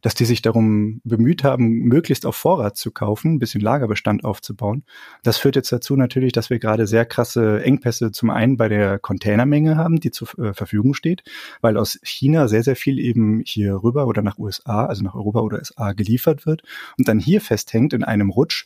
dass 0.01 0.15
die 0.15 0.25
sich 0.25 0.41
darum 0.41 1.01
bemüht 1.03 1.43
haben, 1.43 1.67
möglichst 1.67 2.25
auf 2.25 2.35
Vorrat 2.35 2.77
zu 2.77 2.91
kaufen, 2.91 3.35
ein 3.35 3.39
bisschen 3.39 3.61
Lagerbestand 3.61 4.23
aufzubauen. 4.23 4.83
Das 5.23 5.37
führt 5.37 5.55
jetzt 5.55 5.71
dazu 5.71 5.95
natürlich, 5.95 6.33
dass 6.33 6.49
wir 6.49 6.59
gerade 6.59 6.87
sehr 6.87 7.05
krasse 7.05 7.63
Engpässe 7.63 8.11
zum 8.11 8.29
einen 8.29 8.57
bei 8.57 8.67
der 8.67 8.99
Containermenge 8.99 9.77
haben, 9.77 9.99
die 9.99 10.11
zur 10.11 10.27
äh, 10.39 10.53
Verfügung 10.53 10.93
steht, 10.93 11.23
weil 11.61 11.77
aus 11.77 11.99
China 12.03 12.47
sehr, 12.47 12.63
sehr 12.63 12.75
viel 12.75 12.99
eben 12.99 13.41
hier 13.45 13.83
rüber 13.83 14.07
oder 14.07 14.21
nach 14.21 14.37
USA, 14.37 14.85
also 14.85 15.03
nach 15.03 15.15
Europa 15.15 15.39
oder 15.41 15.57
USA 15.59 15.93
geliefert 15.93 16.45
wird 16.45 16.63
und 16.97 17.07
dann 17.07 17.19
hier 17.19 17.41
festhängt 17.41 17.93
in 17.93 18.03
einem 18.03 18.29
Rutsch 18.29 18.65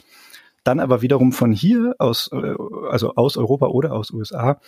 dann 0.65 0.79
aber 0.79 1.03
wiederum 1.03 1.31
von 1.31 1.51
hier 1.51 1.95
aus, 1.99 2.29
äh, 2.33 2.55
also 2.89 3.13
aus 3.15 3.37
Europa 3.37 3.67
oder 3.67 3.93
aus 3.93 4.11
USA, 4.11 4.59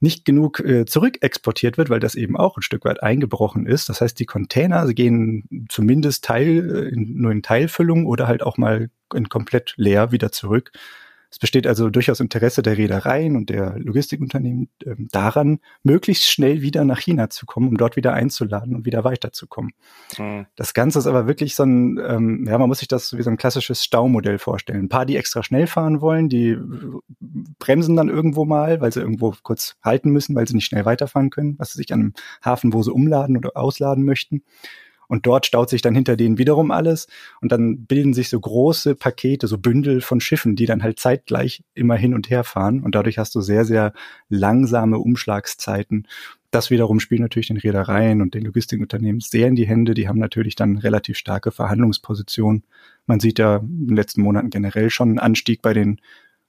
nicht 0.00 0.24
genug 0.24 0.60
äh, 0.60 0.84
zurückexportiert 0.84 1.78
wird, 1.78 1.88
weil 1.88 2.00
das 2.00 2.14
eben 2.14 2.36
auch 2.36 2.56
ein 2.56 2.62
Stück 2.62 2.84
weit 2.84 3.02
eingebrochen 3.02 3.66
ist. 3.66 3.88
Das 3.88 4.00
heißt, 4.00 4.18
die 4.18 4.26
Container 4.26 4.92
gehen 4.92 5.66
zumindest 5.68 6.24
Teil, 6.24 6.90
äh, 6.92 6.96
nur 6.96 7.32
in 7.32 7.42
Teilfüllung 7.42 8.06
oder 8.06 8.26
halt 8.26 8.42
auch 8.42 8.58
mal 8.58 8.90
in 9.14 9.28
komplett 9.28 9.74
leer 9.76 10.12
wieder 10.12 10.32
zurück. 10.32 10.72
Es 11.30 11.38
besteht 11.38 11.66
also 11.66 11.90
durchaus 11.90 12.20
Interesse 12.20 12.62
der 12.62 12.78
Reedereien 12.78 13.36
und 13.36 13.50
der 13.50 13.78
Logistikunternehmen 13.78 14.68
äh, 14.84 14.94
daran, 15.10 15.58
möglichst 15.82 16.30
schnell 16.30 16.62
wieder 16.62 16.84
nach 16.84 17.00
China 17.00 17.30
zu 17.30 17.46
kommen, 17.46 17.68
um 17.68 17.76
dort 17.76 17.96
wieder 17.96 18.12
einzuladen 18.12 18.74
und 18.74 18.86
wieder 18.86 19.04
weiterzukommen. 19.04 19.72
Mhm. 20.18 20.46
Das 20.56 20.74
Ganze 20.74 20.98
ist 20.98 21.06
aber 21.06 21.26
wirklich 21.26 21.54
so 21.54 21.64
ein, 21.64 21.98
ähm, 22.06 22.46
ja, 22.48 22.58
man 22.58 22.68
muss 22.68 22.78
sich 22.78 22.88
das 22.88 23.16
wie 23.16 23.22
so 23.22 23.30
ein 23.30 23.36
klassisches 23.36 23.84
Staumodell 23.84 24.38
vorstellen. 24.38 24.84
Ein 24.84 24.88
paar, 24.88 25.06
die 25.06 25.16
extra 25.16 25.42
schnell 25.42 25.66
fahren 25.66 26.00
wollen, 26.00 26.28
die 26.28 26.56
bremsen 27.58 27.96
dann 27.96 28.08
irgendwo 28.08 28.44
mal, 28.44 28.80
weil 28.80 28.92
sie 28.92 29.00
irgendwo 29.00 29.34
kurz 29.42 29.76
halten 29.82 30.10
müssen, 30.10 30.34
weil 30.34 30.46
sie 30.46 30.54
nicht 30.54 30.66
schnell 30.66 30.84
weiterfahren 30.84 31.30
können, 31.30 31.58
was 31.58 31.72
sie 31.72 31.78
sich 31.78 31.92
an 31.92 32.00
einem 32.00 32.12
Hafen, 32.44 32.72
wo 32.72 32.82
sie 32.82 32.92
umladen 32.92 33.36
oder 33.36 33.56
ausladen 33.56 34.04
möchten. 34.04 34.42
Und 35.08 35.26
dort 35.26 35.46
staut 35.46 35.70
sich 35.70 35.82
dann 35.82 35.94
hinter 35.94 36.16
denen 36.16 36.38
wiederum 36.38 36.70
alles. 36.70 37.06
Und 37.40 37.52
dann 37.52 37.86
bilden 37.86 38.14
sich 38.14 38.28
so 38.28 38.40
große 38.40 38.94
Pakete, 38.94 39.46
so 39.46 39.58
Bündel 39.58 40.00
von 40.00 40.20
Schiffen, 40.20 40.56
die 40.56 40.66
dann 40.66 40.82
halt 40.82 40.98
zeitgleich 40.98 41.62
immer 41.74 41.96
hin 41.96 42.14
und 42.14 42.30
her 42.30 42.44
fahren. 42.44 42.80
Und 42.82 42.94
dadurch 42.94 43.18
hast 43.18 43.34
du 43.34 43.40
sehr, 43.40 43.64
sehr 43.64 43.92
langsame 44.28 44.98
Umschlagszeiten. 44.98 46.06
Das 46.50 46.70
wiederum 46.70 47.00
spielt 47.00 47.20
natürlich 47.20 47.48
den 47.48 47.58
Reedereien 47.58 48.22
und 48.22 48.34
den 48.34 48.44
Logistikunternehmen 48.44 49.20
sehr 49.20 49.48
in 49.48 49.56
die 49.56 49.66
Hände. 49.66 49.94
Die 49.94 50.08
haben 50.08 50.18
natürlich 50.18 50.54
dann 50.56 50.78
relativ 50.78 51.18
starke 51.18 51.50
Verhandlungspositionen. 51.50 52.64
Man 53.06 53.20
sieht 53.20 53.38
ja 53.38 53.56
in 53.58 53.88
den 53.88 53.96
letzten 53.96 54.22
Monaten 54.22 54.50
generell 54.50 54.90
schon 54.90 55.10
einen 55.10 55.18
Anstieg 55.18 55.60
bei 55.62 55.74
den 55.74 56.00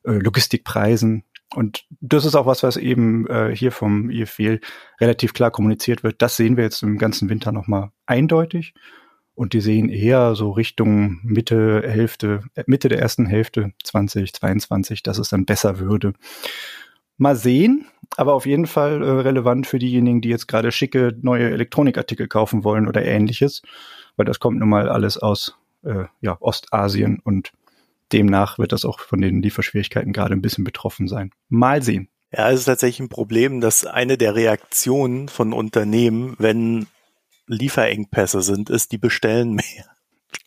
äh, 0.04 0.14
Logistikpreisen. 0.14 1.24
Und 1.56 1.86
das 2.02 2.26
ist 2.26 2.36
auch 2.36 2.46
was, 2.46 2.64
was 2.64 2.78
eben 2.78 3.26
äh, 3.28 3.56
hier 3.56 3.72
vom 3.72 4.10
IFW 4.10 4.60
relativ 5.00 5.34
klar 5.34 5.52
kommuniziert 5.52 6.04
wird. 6.04 6.22
Das 6.22 6.36
sehen 6.36 6.58
wir 6.58 6.66
jetzt 6.66 6.84
im 6.84 6.98
ganzen 6.98 7.30
Winter 7.30 7.52
nochmal 7.52 7.92
eindeutig. 8.06 8.74
Und 9.34 9.54
die 9.54 9.62
sehen 9.62 9.90
eher 9.90 10.34
so 10.36 10.52
Richtung 10.52 11.20
Mitte, 11.24 11.84
Hälfte, 11.86 12.42
äh, 12.56 12.64
Mitte 12.66 12.90
der 12.90 13.00
ersten 13.00 13.26
Hälfte 13.26 13.72
2022, 13.84 15.04
dass 15.04 15.20
es 15.20 15.30
dann 15.30 15.46
besser 15.46 15.80
würde. 15.80 16.14
Mal 17.18 17.36
sehen, 17.36 17.88
aber 18.16 18.34
auf 18.34 18.46
jeden 18.46 18.68
Fall 18.68 19.02
äh, 19.02 19.10
relevant 19.10 19.68
für 19.68 19.80
diejenigen, 19.80 20.22
die 20.22 20.30
jetzt 20.30 20.48
gerade 20.48 20.72
schicke 20.72 21.16
neue 21.22 21.50
Elektronikartikel 21.52 22.28
kaufen 22.28 22.64
wollen 22.64 22.88
oder 22.88 23.06
ähnliches, 23.06 23.62
weil 24.16 24.26
das 24.26 24.40
kommt 24.40 24.60
nun 24.60 24.70
mal 24.70 24.90
alles 24.90 25.18
aus 25.18 25.56
äh, 25.84 26.06
ja, 26.22 26.38
Ostasien 26.40 27.20
und 27.24 27.52
demnach 28.14 28.58
wird 28.58 28.72
das 28.72 28.86
auch 28.86 29.00
von 29.00 29.22
den 29.22 29.42
Lieferschwierigkeiten 29.42 30.14
gerade 30.14 30.34
ein 30.34 30.42
bisschen 30.42 30.64
betroffen 30.64 31.08
sein. 31.08 31.32
Mal 31.50 31.84
sehen. 31.84 32.10
Ja, 32.32 32.52
es 32.52 32.62
ist 32.62 32.66
tatsächlich 32.66 33.00
ein 33.00 33.10
Problem, 33.10 33.62
dass 33.62 33.86
eine 33.86 34.18
der 34.18 34.36
Reaktionen 34.36 35.30
von 35.30 35.54
Unternehmen, 35.54 36.36
wenn 36.40 36.88
Lieferengpässe 37.48 38.42
sind, 38.42 38.70
ist, 38.70 38.92
die 38.92 38.98
bestellen 38.98 39.54
mehr. 39.54 39.97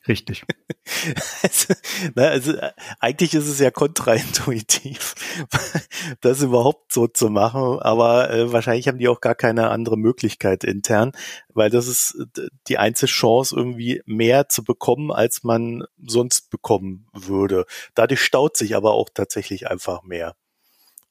Richtig. 0.08 0.44
also, 1.42 1.74
na, 2.14 2.28
also 2.28 2.54
eigentlich 3.00 3.34
ist 3.34 3.48
es 3.48 3.58
ja 3.58 3.70
kontraintuitiv, 3.70 5.14
das 6.22 6.40
überhaupt 6.42 6.92
so 6.92 7.06
zu 7.06 7.28
machen, 7.28 7.78
aber 7.80 8.30
äh, 8.30 8.52
wahrscheinlich 8.52 8.88
haben 8.88 8.98
die 8.98 9.08
auch 9.08 9.20
gar 9.20 9.34
keine 9.34 9.68
andere 9.68 9.98
Möglichkeit 9.98 10.64
intern, 10.64 11.12
weil 11.50 11.68
das 11.68 11.86
ist 11.86 12.16
die 12.68 12.78
einzige 12.78 13.10
Chance, 13.10 13.54
irgendwie 13.54 14.02
mehr 14.06 14.48
zu 14.48 14.64
bekommen, 14.64 15.12
als 15.12 15.44
man 15.44 15.84
sonst 16.02 16.50
bekommen 16.50 17.06
würde. 17.12 17.66
Dadurch 17.94 18.22
staut 18.22 18.56
sich 18.56 18.74
aber 18.76 18.92
auch 18.92 19.10
tatsächlich 19.12 19.68
einfach 19.70 20.02
mehr. 20.02 20.34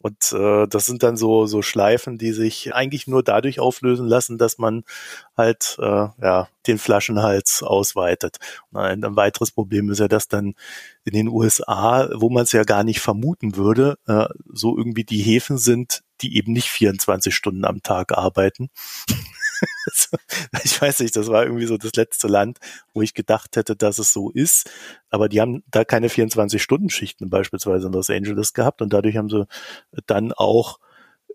Und 0.01 0.31
äh, 0.31 0.65
das 0.67 0.85
sind 0.85 1.03
dann 1.03 1.17
so 1.17 1.45
so 1.45 1.61
Schleifen, 1.61 2.17
die 2.17 2.31
sich 2.31 2.73
eigentlich 2.73 3.05
nur 3.07 3.21
dadurch 3.21 3.59
auflösen 3.59 4.07
lassen, 4.07 4.37
dass 4.37 4.57
man 4.57 4.83
halt 5.35 5.77
äh, 5.79 6.07
ja 6.21 6.47
den 6.67 6.77
Flaschenhals 6.77 7.63
ausweitet. 7.63 8.37
Und 8.71 8.79
ein, 8.79 9.03
ein 9.03 9.15
weiteres 9.15 9.51
Problem 9.51 9.89
ist 9.89 9.99
ja, 9.99 10.07
dass 10.07 10.29
dann 10.29 10.55
in 11.03 11.13
den 11.13 11.27
USA, 11.27 12.09
wo 12.13 12.29
man 12.29 12.43
es 12.43 12.53
ja 12.53 12.63
gar 12.63 12.83
nicht 12.83 13.01
vermuten 13.01 13.55
würde, 13.55 13.97
äh, 14.07 14.27
so 14.51 14.77
irgendwie 14.77 15.03
die 15.03 15.21
Häfen 15.21 15.57
sind, 15.57 16.03
die 16.21 16.37
eben 16.37 16.53
nicht 16.53 16.69
24 16.69 17.33
Stunden 17.35 17.65
am 17.65 17.83
Tag 17.83 18.17
arbeiten. 18.17 18.69
ich 20.63 20.81
weiß 20.81 20.99
nicht, 20.99 21.15
das 21.15 21.27
war 21.27 21.43
irgendwie 21.43 21.65
so 21.65 21.77
das 21.77 21.93
letzte 21.93 22.27
Land, 22.27 22.59
wo 22.93 23.01
ich 23.01 23.13
gedacht 23.13 23.55
hätte, 23.55 23.75
dass 23.75 23.99
es 23.99 24.13
so 24.13 24.29
ist. 24.31 24.69
Aber 25.09 25.29
die 25.29 25.41
haben 25.41 25.63
da 25.69 25.83
keine 25.83 26.07
24-Stunden-Schichten 26.07 27.29
beispielsweise 27.29 27.87
in 27.87 27.93
Los 27.93 28.09
Angeles 28.09 28.53
gehabt 28.53 28.81
und 28.81 28.93
dadurch 28.93 29.17
haben 29.17 29.29
sie 29.29 29.47
dann 30.05 30.33
auch 30.33 30.79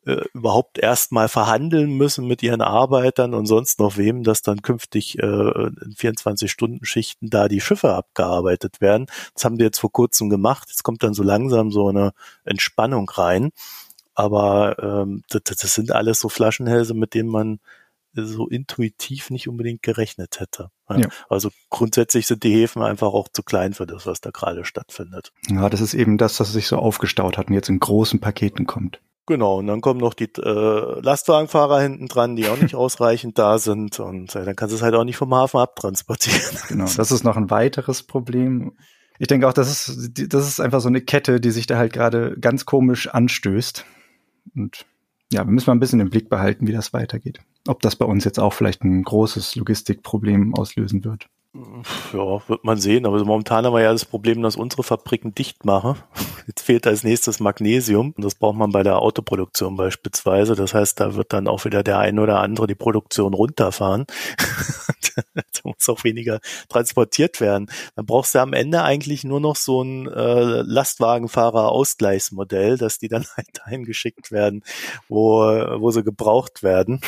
äh, 0.06 0.22
überhaupt 0.34 0.78
erstmal 0.78 1.28
verhandeln 1.28 1.90
müssen 1.92 2.26
mit 2.26 2.42
ihren 2.42 2.60
Arbeitern 2.60 3.32
und 3.32 3.46
sonst 3.46 3.78
noch 3.78 3.96
wem, 3.96 4.22
dass 4.22 4.42
dann 4.42 4.60
künftig 4.60 5.18
äh, 5.18 5.22
in 5.22 5.94
24-Stunden-Schichten 5.96 7.30
da 7.30 7.48
die 7.48 7.60
Schiffe 7.60 7.94
abgearbeitet 7.94 8.80
werden. 8.80 9.06
Das 9.34 9.44
haben 9.44 9.56
die 9.56 9.64
jetzt 9.64 9.78
vor 9.78 9.92
kurzem 9.92 10.28
gemacht. 10.28 10.68
Jetzt 10.68 10.82
kommt 10.82 11.02
dann 11.02 11.14
so 11.14 11.22
langsam 11.22 11.70
so 11.70 11.88
eine 11.88 12.12
Entspannung 12.44 13.08
rein. 13.08 13.50
Aber 14.14 14.76
ähm, 14.78 15.24
das, 15.28 15.42
das 15.44 15.74
sind 15.74 15.90
alles 15.90 16.20
so 16.20 16.28
Flaschenhälse, 16.28 16.94
mit 16.94 17.14
denen 17.14 17.30
man 17.30 17.60
so 18.14 18.48
intuitiv 18.48 19.30
nicht 19.30 19.48
unbedingt 19.48 19.82
gerechnet 19.82 20.40
hätte. 20.40 20.70
Ja. 20.88 21.08
Also 21.28 21.50
grundsätzlich 21.70 22.26
sind 22.26 22.42
die 22.42 22.52
Häfen 22.52 22.82
einfach 22.82 23.08
auch 23.08 23.28
zu 23.28 23.42
klein 23.42 23.72
für 23.72 23.86
das, 23.86 24.06
was 24.06 24.20
da 24.20 24.30
gerade 24.30 24.64
stattfindet. 24.64 25.32
Ja, 25.48 25.68
das 25.68 25.80
ist 25.80 25.94
eben 25.94 26.18
das, 26.18 26.38
was 26.40 26.52
sich 26.52 26.66
so 26.66 26.76
aufgestaut 26.76 27.38
hat 27.38 27.48
und 27.48 27.54
jetzt 27.54 27.68
in 27.68 27.80
großen 27.80 28.20
Paketen 28.20 28.66
kommt. 28.66 29.00
Genau, 29.26 29.58
und 29.58 29.66
dann 29.66 29.80
kommen 29.80 30.00
noch 30.00 30.12
die 30.12 30.30
äh, 30.36 31.00
Lastwagenfahrer 31.00 31.80
hinten 31.80 32.08
dran, 32.08 32.36
die 32.36 32.48
auch 32.48 32.60
nicht 32.60 32.74
ausreichend 32.74 33.38
da 33.38 33.58
sind 33.58 33.98
und 33.98 34.34
äh, 34.36 34.44
dann 34.44 34.54
kannst 34.54 34.72
du 34.72 34.76
es 34.76 34.82
halt 34.82 34.94
auch 34.94 35.04
nicht 35.04 35.16
vom 35.16 35.34
Hafen 35.34 35.60
abtransportieren. 35.60 36.58
Genau, 36.68 36.84
das 36.84 37.10
ist 37.10 37.24
noch 37.24 37.36
ein 37.36 37.50
weiteres 37.50 38.02
Problem. 38.02 38.72
Ich 39.18 39.28
denke 39.28 39.48
auch, 39.48 39.52
das 39.52 39.70
ist, 39.88 40.34
das 40.34 40.48
ist 40.48 40.60
einfach 40.60 40.80
so 40.80 40.88
eine 40.88 41.00
Kette, 41.00 41.40
die 41.40 41.50
sich 41.50 41.66
da 41.66 41.78
halt 41.78 41.92
gerade 41.92 42.36
ganz 42.40 42.66
komisch 42.66 43.08
anstößt. 43.08 43.84
Und 44.54 44.86
ja, 45.32 45.44
wir 45.44 45.52
müssen 45.52 45.70
mal 45.70 45.76
ein 45.76 45.80
bisschen 45.80 46.00
im 46.00 46.10
Blick 46.10 46.28
behalten, 46.28 46.66
wie 46.66 46.72
das 46.72 46.92
weitergeht. 46.92 47.40
Ob 47.66 47.80
das 47.80 47.96
bei 47.96 48.04
uns 48.04 48.24
jetzt 48.24 48.38
auch 48.38 48.52
vielleicht 48.52 48.84
ein 48.84 49.02
großes 49.02 49.56
Logistikproblem 49.56 50.54
auslösen 50.54 51.04
wird. 51.04 51.28
Ja, 52.12 52.42
wird 52.48 52.64
man 52.64 52.78
sehen. 52.78 53.06
Aber 53.06 53.24
momentan 53.24 53.64
haben 53.64 53.74
wir 53.74 53.82
ja 53.82 53.92
das 53.92 54.04
Problem, 54.04 54.42
dass 54.42 54.56
unsere 54.56 54.82
Fabriken 54.82 55.36
dicht 55.36 55.64
machen. 55.64 55.94
Jetzt 56.48 56.62
fehlt 56.62 56.84
als 56.86 57.04
nächstes 57.04 57.38
Magnesium. 57.38 58.12
Und 58.16 58.24
das 58.24 58.34
braucht 58.34 58.56
man 58.56 58.72
bei 58.72 58.82
der 58.82 58.98
Autoproduktion 58.98 59.76
beispielsweise. 59.76 60.56
Das 60.56 60.74
heißt, 60.74 60.98
da 60.98 61.14
wird 61.14 61.32
dann 61.32 61.46
auch 61.46 61.64
wieder 61.64 61.84
der 61.84 62.00
eine 62.00 62.20
oder 62.20 62.40
andere 62.40 62.66
die 62.66 62.74
Produktion 62.74 63.34
runterfahren. 63.34 64.06
da 65.16 65.22
muss 65.62 65.88
auch 65.88 66.02
weniger 66.02 66.40
transportiert 66.68 67.40
werden. 67.40 67.70
Dann 67.94 68.06
brauchst 68.06 68.34
du 68.34 68.40
am 68.40 68.52
Ende 68.52 68.82
eigentlich 68.82 69.22
nur 69.22 69.38
noch 69.38 69.54
so 69.54 69.80
ein 69.82 70.08
äh, 70.08 70.62
Lastwagenfahrer-Ausgleichsmodell, 70.62 72.78
dass 72.78 72.98
die 72.98 73.06
dann 73.08 73.24
halt 73.36 73.46
geschickt 73.84 74.32
werden, 74.32 74.64
wo, 75.08 75.38
wo 75.38 75.92
sie 75.92 76.02
gebraucht 76.02 76.64
werden. 76.64 77.00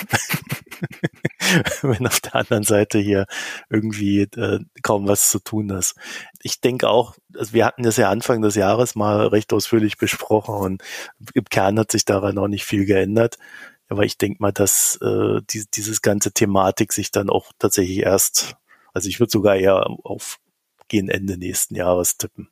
wenn 1.83 2.07
auf 2.07 2.21
der 2.21 2.37
anderen 2.37 2.65
Seite 2.65 2.99
hier 2.99 3.27
irgendwie 3.71 4.23
äh, 4.23 4.61
kaum 4.83 5.09
was 5.09 5.31
zu 5.31 5.39
tun 5.39 5.71
ist. 5.71 5.95
Ich 6.43 6.61
denke 6.61 6.89
auch, 6.89 7.17
also 7.37 7.53
wir 7.53 7.67
hatten 7.67 7.83
das 7.83 7.97
ja 7.97 8.11
Anfang 8.11 8.43
des 8.43 8.55
Jahres 8.55 8.95
mal 8.95 9.27
recht 9.27 9.53
ausführlich 9.53 9.99
besprochen 9.99 10.55
und 10.55 10.83
im 11.35 11.45
Kern 11.45 11.79
hat 11.79 11.93
sich 11.93 12.05
daran 12.05 12.35
noch 12.35 12.49
nicht 12.49 12.65
viel 12.65 12.85
geändert. 12.85 13.37
Aber 13.89 14.05
ich 14.05 14.19
denke 14.19 14.39
mal, 14.41 14.53
dass 14.53 14.99
äh, 15.03 15.41
die, 15.49 15.65
dieses 15.73 16.03
ganze 16.03 16.33
Thematik 16.33 16.93
sich 16.93 17.11
dann 17.13 17.31
auch 17.31 17.53
tatsächlich 17.59 17.99
erst, 17.99 18.57
also 18.93 19.09
ich 19.09 19.21
würde 19.21 19.31
sogar 19.31 19.57
eher 19.57 19.87
auf 20.03 20.39
gegen 20.89 21.09
Ende 21.09 21.37
nächsten 21.37 21.75
Jahres 21.75 22.17
tippen. 22.17 22.49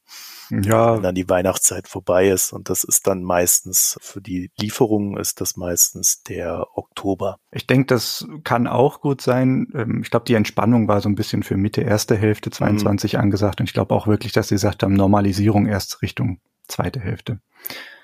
Ja. 0.50 0.94
Wenn 0.94 1.02
dann 1.02 1.14
die 1.14 1.28
Weihnachtszeit 1.28 1.88
vorbei 1.88 2.28
ist 2.28 2.52
und 2.52 2.68
das 2.70 2.84
ist 2.84 3.06
dann 3.06 3.22
meistens 3.22 3.98
für 4.00 4.20
die 4.20 4.50
Lieferungen 4.58 5.16
ist 5.16 5.40
das 5.40 5.56
meistens 5.56 6.22
der 6.22 6.66
Oktober. 6.74 7.38
Ich 7.50 7.66
denke, 7.66 7.86
das 7.86 8.26
kann 8.44 8.66
auch 8.66 9.00
gut 9.00 9.20
sein. 9.20 9.68
Ähm, 9.74 10.00
ich 10.02 10.10
glaube, 10.10 10.26
die 10.26 10.34
Entspannung 10.34 10.88
war 10.88 11.00
so 11.00 11.08
ein 11.08 11.14
bisschen 11.14 11.42
für 11.42 11.56
Mitte 11.56 11.82
erste 11.82 12.16
Hälfte 12.16 12.50
22 12.50 13.14
mhm. 13.14 13.20
angesagt 13.20 13.60
und 13.60 13.68
ich 13.68 13.74
glaube 13.74 13.94
auch 13.94 14.06
wirklich, 14.06 14.32
dass 14.32 14.48
sie 14.48 14.54
gesagt 14.54 14.82
haben, 14.82 14.94
Normalisierung 14.94 15.66
erst 15.66 16.02
Richtung 16.02 16.40
zweite 16.68 17.00
Hälfte. 17.00 17.40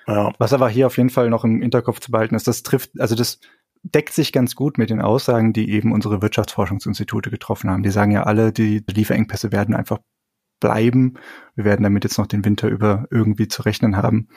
Ja. 0.07 0.33
Was 0.39 0.53
aber 0.53 0.69
hier 0.69 0.87
auf 0.87 0.97
jeden 0.97 1.11
Fall 1.11 1.31
noch 1.31 1.45
im 1.45 1.63
Hinterkopf 1.63 2.01
zu 2.01 2.11
behalten 2.11 2.35
ist, 2.35 2.49
das 2.49 2.63
trifft, 2.63 2.99
also 2.99 3.15
das 3.15 3.41
deckt 3.83 4.13
sich 4.13 4.33
ganz 4.33 4.55
gut 4.55 4.79
mit 4.79 4.91
den 4.91 5.01
Aussagen, 5.01 5.53
die 5.53 5.71
eben 5.71 5.93
unsere 5.93 6.21
Wirtschaftsforschungsinstitute 6.21 7.31
getroffen 7.31 7.71
haben. 7.71 7.83
Die 7.83 7.91
sagen 7.91 8.11
ja 8.11 8.25
alle, 8.25 8.53
die 8.53 8.83
Lieferengpässe 8.87 9.53
werden 9.53 9.75
einfach 9.75 9.99
bleiben. 10.61 11.15
Wir 11.55 11.65
werden 11.65 11.83
damit 11.83 12.05
jetzt 12.05 12.19
noch 12.19 12.27
den 12.27 12.45
Winter 12.45 12.69
über 12.69 13.07
irgendwie 13.11 13.49
zu 13.49 13.63
rechnen 13.63 13.97
haben. 13.97 14.29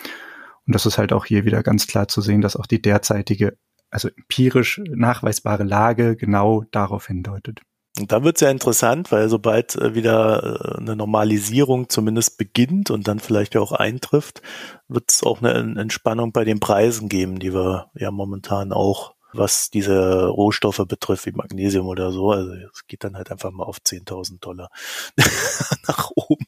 Und 0.65 0.73
das 0.73 0.85
ist 0.85 0.97
halt 0.97 1.13
auch 1.13 1.25
hier 1.25 1.45
wieder 1.45 1.61
ganz 1.63 1.87
klar 1.87 2.07
zu 2.07 2.21
sehen, 2.21 2.41
dass 2.41 2.55
auch 2.55 2.65
die 2.65 2.81
derzeitige, 2.81 3.57
also 3.89 4.07
empirisch 4.07 4.81
nachweisbare 4.89 5.63
Lage 5.63 6.15
genau 6.15 6.63
darauf 6.71 7.07
hindeutet. 7.07 7.61
Und 7.99 8.11
da 8.11 8.23
wird 8.23 8.37
es 8.37 8.41
ja 8.41 8.49
interessant, 8.49 9.11
weil 9.11 9.29
sobald 9.29 9.75
äh, 9.75 9.93
wieder 9.93 10.59
äh, 10.61 10.77
eine 10.79 10.95
Normalisierung 10.95 11.89
zumindest 11.89 12.39
beginnt 12.39 12.89
und 12.89 13.07
dann 13.07 13.19
vielleicht 13.19 13.55
auch 13.55 13.71
eintrifft, 13.71 14.41
wird 14.87 15.11
es 15.11 15.21
auch 15.21 15.43
eine 15.43 15.79
Entspannung 15.79 16.31
bei 16.31 16.43
den 16.43 16.59
Preisen 16.59 17.07
geben, 17.07 17.37
die 17.37 17.53
wir 17.53 17.91
ja 17.93 18.09
momentan 18.09 18.71
auch 18.71 19.13
was 19.33 19.69
diese 19.69 20.27
Rohstoffe 20.27 20.83
betrifft, 20.87 21.25
wie 21.25 21.31
Magnesium 21.31 21.87
oder 21.87 22.11
so. 22.11 22.31
Also 22.31 22.53
es 22.53 22.87
geht 22.87 23.03
dann 23.03 23.15
halt 23.15 23.31
einfach 23.31 23.51
mal 23.51 23.63
auf 23.63 23.77
10.000 23.77 24.39
Dollar 24.39 24.69
nach 25.87 26.11
oben. 26.15 26.45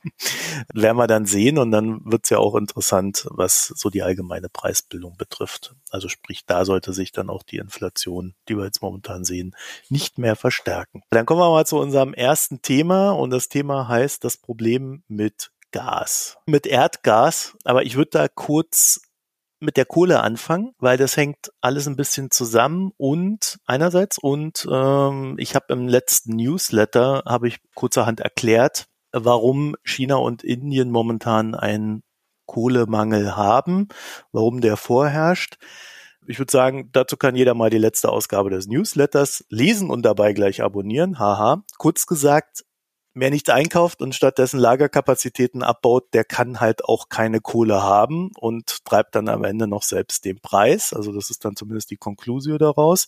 Werden 0.73 0.97
wir 0.97 1.07
dann 1.07 1.25
sehen 1.25 1.57
und 1.57 1.71
dann 1.71 2.01
wird 2.05 2.25
es 2.25 2.29
ja 2.29 2.37
auch 2.37 2.55
interessant, 2.55 3.27
was 3.29 3.67
so 3.75 3.89
die 3.89 4.03
allgemeine 4.03 4.49
Preisbildung 4.49 5.17
betrifft. 5.17 5.75
Also 5.89 6.09
sprich, 6.09 6.45
da 6.45 6.65
sollte 6.65 6.93
sich 6.93 7.11
dann 7.11 7.29
auch 7.29 7.43
die 7.43 7.57
Inflation, 7.57 8.35
die 8.47 8.57
wir 8.57 8.65
jetzt 8.65 8.81
momentan 8.81 9.23
sehen, 9.23 9.55
nicht 9.89 10.17
mehr 10.17 10.35
verstärken. 10.35 11.03
Dann 11.09 11.25
kommen 11.25 11.41
wir 11.41 11.49
mal 11.49 11.65
zu 11.65 11.77
unserem 11.77 12.13
ersten 12.13 12.61
Thema 12.61 13.11
und 13.11 13.29
das 13.29 13.49
Thema 13.49 13.87
heißt 13.87 14.23
das 14.23 14.37
Problem 14.37 15.03
mit 15.07 15.51
Gas. 15.71 16.37
Mit 16.45 16.65
Erdgas, 16.65 17.57
aber 17.65 17.83
ich 17.83 17.97
würde 17.97 18.11
da 18.11 18.27
kurz 18.29 19.01
mit 19.59 19.77
der 19.77 19.85
Kohle 19.85 20.21
anfangen, 20.21 20.73
weil 20.79 20.97
das 20.97 21.17
hängt 21.17 21.51
alles 21.61 21.87
ein 21.87 21.95
bisschen 21.95 22.31
zusammen 22.31 22.91
und 22.97 23.57
einerseits 23.65 24.17
und 24.17 24.67
ähm, 24.71 25.35
ich 25.37 25.55
habe 25.55 25.73
im 25.73 25.87
letzten 25.87 26.35
Newsletter 26.35 27.23
habe 27.25 27.47
ich 27.47 27.59
kurzerhand 27.73 28.19
erklärt, 28.19 28.85
warum 29.11 29.75
China 29.83 30.15
und 30.15 30.43
Indien 30.43 30.91
momentan 30.91 31.55
einen 31.55 32.03
Kohlemangel 32.45 33.35
haben, 33.35 33.87
warum 34.31 34.61
der 34.61 34.77
vorherrscht. 34.77 35.57
Ich 36.27 36.39
würde 36.39 36.51
sagen, 36.51 36.89
dazu 36.91 37.17
kann 37.17 37.35
jeder 37.35 37.53
mal 37.53 37.69
die 37.69 37.77
letzte 37.77 38.11
Ausgabe 38.11 38.49
des 38.49 38.67
Newsletters 38.67 39.45
lesen 39.49 39.89
und 39.89 40.03
dabei 40.03 40.33
gleich 40.33 40.63
abonnieren. 40.63 41.19
Haha. 41.19 41.63
Kurz 41.77 42.07
gesagt, 42.07 42.65
wer 43.15 43.31
nichts 43.31 43.49
einkauft 43.49 44.01
und 44.01 44.13
stattdessen 44.13 44.59
Lagerkapazitäten 44.59 45.63
abbaut, 45.63 46.13
der 46.13 46.25
kann 46.25 46.59
halt 46.59 46.85
auch 46.85 47.09
keine 47.09 47.39
Kohle 47.39 47.81
haben 47.81 48.31
und 48.37 48.85
treibt 48.85 49.15
dann 49.15 49.29
am 49.29 49.43
Ende 49.43 49.67
noch 49.67 49.83
selbst 49.83 50.25
den 50.25 50.39
Preis. 50.39 50.93
Also 50.93 51.11
das 51.11 51.29
ist 51.29 51.45
dann 51.45 51.55
zumindest 51.55 51.89
die 51.89 51.97
Konklusio 51.97 52.57
daraus. 52.57 53.07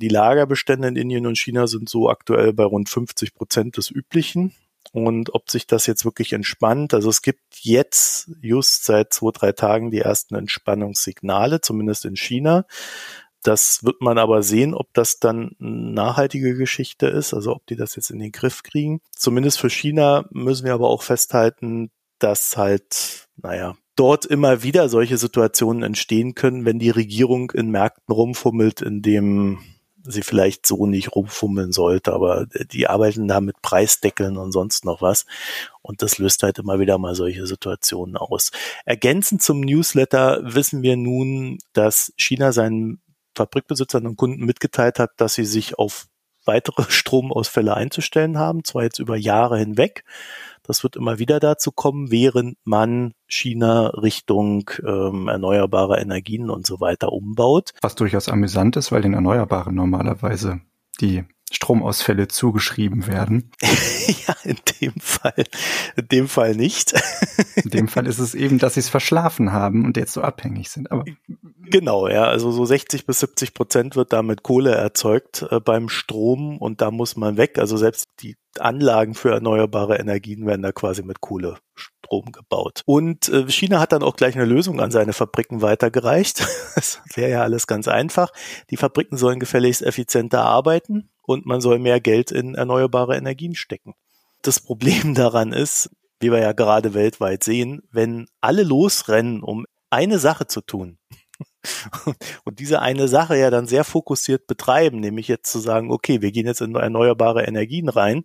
Die 0.00 0.08
Lagerbestände 0.08 0.88
in 0.88 0.96
Indien 0.96 1.26
und 1.26 1.38
China 1.38 1.66
sind 1.66 1.88
so 1.88 2.08
aktuell 2.08 2.52
bei 2.52 2.64
rund 2.64 2.88
50 2.88 3.34
Prozent 3.34 3.76
des 3.76 3.90
üblichen. 3.90 4.54
und 4.92 5.34
ob 5.34 5.50
sich 5.50 5.66
das 5.66 5.86
jetzt 5.86 6.04
wirklich 6.04 6.32
entspannt. 6.32 6.94
Also 6.94 7.10
es 7.10 7.22
gibt 7.22 7.42
jetzt 7.60 8.30
just 8.40 8.84
seit 8.84 9.12
zwei, 9.12 9.30
drei 9.32 9.52
Tagen 9.52 9.90
die 9.90 10.00
ersten 10.00 10.34
Entspannungssignale, 10.34 11.60
zumindest 11.60 12.04
in 12.06 12.16
China. 12.16 12.64
Das 13.42 13.84
wird 13.84 14.00
man 14.00 14.18
aber 14.18 14.42
sehen, 14.42 14.74
ob 14.74 14.92
das 14.92 15.18
dann 15.18 15.56
eine 15.60 15.92
nachhaltige 15.92 16.54
Geschichte 16.56 17.06
ist, 17.06 17.32
also 17.32 17.54
ob 17.54 17.66
die 17.66 17.76
das 17.76 17.96
jetzt 17.96 18.10
in 18.10 18.18
den 18.18 18.32
Griff 18.32 18.62
kriegen. 18.62 19.00
Zumindest 19.12 19.58
für 19.60 19.70
China 19.70 20.26
müssen 20.30 20.66
wir 20.66 20.74
aber 20.74 20.88
auch 20.88 21.02
festhalten, 21.02 21.90
dass 22.18 22.56
halt, 22.56 23.28
naja, 23.36 23.76
dort 23.96 24.26
immer 24.26 24.62
wieder 24.62 24.88
solche 24.88 25.16
Situationen 25.16 25.82
entstehen 25.82 26.34
können, 26.34 26.64
wenn 26.64 26.78
die 26.78 26.90
Regierung 26.90 27.50
in 27.50 27.70
Märkten 27.70 28.12
rumfummelt, 28.12 28.82
in 28.82 29.02
dem 29.02 29.60
sie 30.02 30.22
vielleicht 30.22 30.66
so 30.66 30.86
nicht 30.86 31.14
rumfummeln 31.14 31.72
sollte, 31.72 32.12
aber 32.12 32.46
die 32.72 32.86
arbeiten 32.86 33.28
da 33.28 33.40
mit 33.40 33.60
Preisdeckeln 33.62 34.36
und 34.36 34.52
sonst 34.52 34.84
noch 34.84 35.02
was. 35.02 35.26
Und 35.82 36.02
das 36.02 36.18
löst 36.18 36.42
halt 36.42 36.58
immer 36.58 36.80
wieder 36.80 36.98
mal 36.98 37.14
solche 37.14 37.46
Situationen 37.46 38.16
aus. 38.16 38.50
Ergänzend 38.84 39.42
zum 39.42 39.60
Newsletter 39.60 40.40
wissen 40.42 40.82
wir 40.82 40.96
nun, 40.96 41.58
dass 41.72 42.12
China 42.16 42.52
seinen 42.52 43.00
Fabrikbesitzern 43.34 44.06
und 44.06 44.16
Kunden 44.16 44.44
mitgeteilt 44.44 44.98
hat, 44.98 45.12
dass 45.16 45.34
sie 45.34 45.44
sich 45.44 45.78
auf 45.78 46.06
weitere 46.44 46.84
Stromausfälle 46.88 47.74
einzustellen 47.74 48.38
haben, 48.38 48.64
zwar 48.64 48.82
jetzt 48.82 48.98
über 48.98 49.16
Jahre 49.16 49.58
hinweg. 49.58 50.04
Das 50.62 50.82
wird 50.82 50.96
immer 50.96 51.18
wieder 51.18 51.40
dazu 51.40 51.72
kommen, 51.72 52.10
während 52.10 52.56
man 52.64 53.12
China 53.26 53.88
Richtung 53.88 54.70
ähm, 54.86 55.28
erneuerbare 55.28 56.00
Energien 56.00 56.50
und 56.50 56.66
so 56.66 56.80
weiter 56.80 57.12
umbaut. 57.12 57.70
Was 57.80 57.94
durchaus 57.94 58.28
amüsant 58.28 58.76
ist, 58.76 58.92
weil 58.92 59.02
den 59.02 59.14
Erneuerbaren 59.14 59.74
normalerweise 59.74 60.60
die 61.00 61.24
Stromausfälle 61.50 62.28
zugeschrieben 62.28 63.06
werden. 63.08 63.50
ja, 64.26 64.34
in 64.44 64.56
dem 64.80 64.94
Fall, 65.00 65.44
in 65.96 66.08
dem 66.08 66.28
Fall 66.28 66.54
nicht. 66.54 66.94
in 67.56 67.70
dem 67.70 67.88
Fall 67.88 68.06
ist 68.06 68.20
es 68.20 68.34
eben, 68.34 68.58
dass 68.58 68.74
sie 68.74 68.80
es 68.80 68.88
verschlafen 68.88 69.52
haben 69.52 69.84
und 69.84 69.96
jetzt 69.96 70.12
so 70.12 70.22
abhängig 70.22 70.70
sind. 70.70 70.92
Aber 70.92 71.04
genau, 71.68 72.08
ja, 72.08 72.24
also 72.24 72.52
so 72.52 72.64
60 72.64 73.04
bis 73.04 73.20
70 73.20 73.52
Prozent 73.52 73.96
wird 73.96 74.12
damit 74.12 74.44
Kohle 74.44 74.74
erzeugt 74.74 75.44
äh, 75.50 75.58
beim 75.60 75.88
Strom 75.88 76.56
und 76.58 76.80
da 76.80 76.90
muss 76.92 77.16
man 77.16 77.36
weg. 77.36 77.58
Also 77.58 77.76
selbst 77.76 78.08
die 78.20 78.36
Anlagen 78.58 79.14
für 79.14 79.32
erneuerbare 79.32 79.98
Energien 79.98 80.46
werden 80.46 80.62
da 80.62 80.72
quasi 80.72 81.02
mit 81.02 81.20
Kohle 81.20 81.58
Strom 82.10 82.32
gebaut. 82.32 82.82
Und 82.86 83.28
äh, 83.28 83.48
China 83.48 83.78
hat 83.78 83.92
dann 83.92 84.02
auch 84.02 84.16
gleich 84.16 84.34
eine 84.34 84.44
Lösung 84.44 84.80
an 84.80 84.90
seine 84.90 85.12
Fabriken 85.12 85.62
weitergereicht. 85.62 86.40
das 86.74 87.00
wäre 87.14 87.30
ja 87.30 87.42
alles 87.42 87.68
ganz 87.68 87.86
einfach. 87.86 88.32
Die 88.70 88.76
Fabriken 88.76 89.16
sollen 89.16 89.38
gefälligst 89.38 89.82
effizienter 89.82 90.42
arbeiten 90.42 91.10
und 91.22 91.46
man 91.46 91.60
soll 91.60 91.78
mehr 91.78 92.00
Geld 92.00 92.32
in 92.32 92.56
erneuerbare 92.56 93.16
Energien 93.16 93.54
stecken. 93.54 93.94
Das 94.42 94.58
Problem 94.58 95.14
daran 95.14 95.52
ist, 95.52 95.90
wie 96.18 96.32
wir 96.32 96.40
ja 96.40 96.52
gerade 96.52 96.94
weltweit 96.94 97.44
sehen, 97.44 97.82
wenn 97.92 98.26
alle 98.40 98.64
losrennen, 98.64 99.42
um 99.42 99.66
eine 99.90 100.18
Sache 100.18 100.46
zu 100.46 100.60
tun, 100.60 100.98
und 102.44 102.58
diese 102.58 102.82
eine 102.82 103.08
Sache 103.08 103.36
ja 103.36 103.50
dann 103.50 103.66
sehr 103.66 103.84
fokussiert 103.84 104.46
betreiben, 104.46 105.00
nämlich 105.00 105.28
jetzt 105.28 105.50
zu 105.50 105.58
sagen, 105.58 105.90
okay, 105.90 106.20
wir 106.20 106.32
gehen 106.32 106.46
jetzt 106.46 106.60
in 106.60 106.74
erneuerbare 106.74 107.44
Energien 107.44 107.88
rein, 107.88 108.24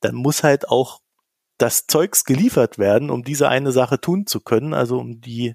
dann 0.00 0.14
muss 0.14 0.42
halt 0.42 0.68
auch 0.68 1.01
das 1.62 1.86
Zeugs 1.86 2.24
geliefert 2.24 2.78
werden, 2.78 3.08
um 3.08 3.22
diese 3.22 3.48
eine 3.48 3.70
Sache 3.70 4.00
tun 4.00 4.26
zu 4.26 4.40
können, 4.40 4.74
also 4.74 4.98
um 4.98 5.20
die 5.20 5.54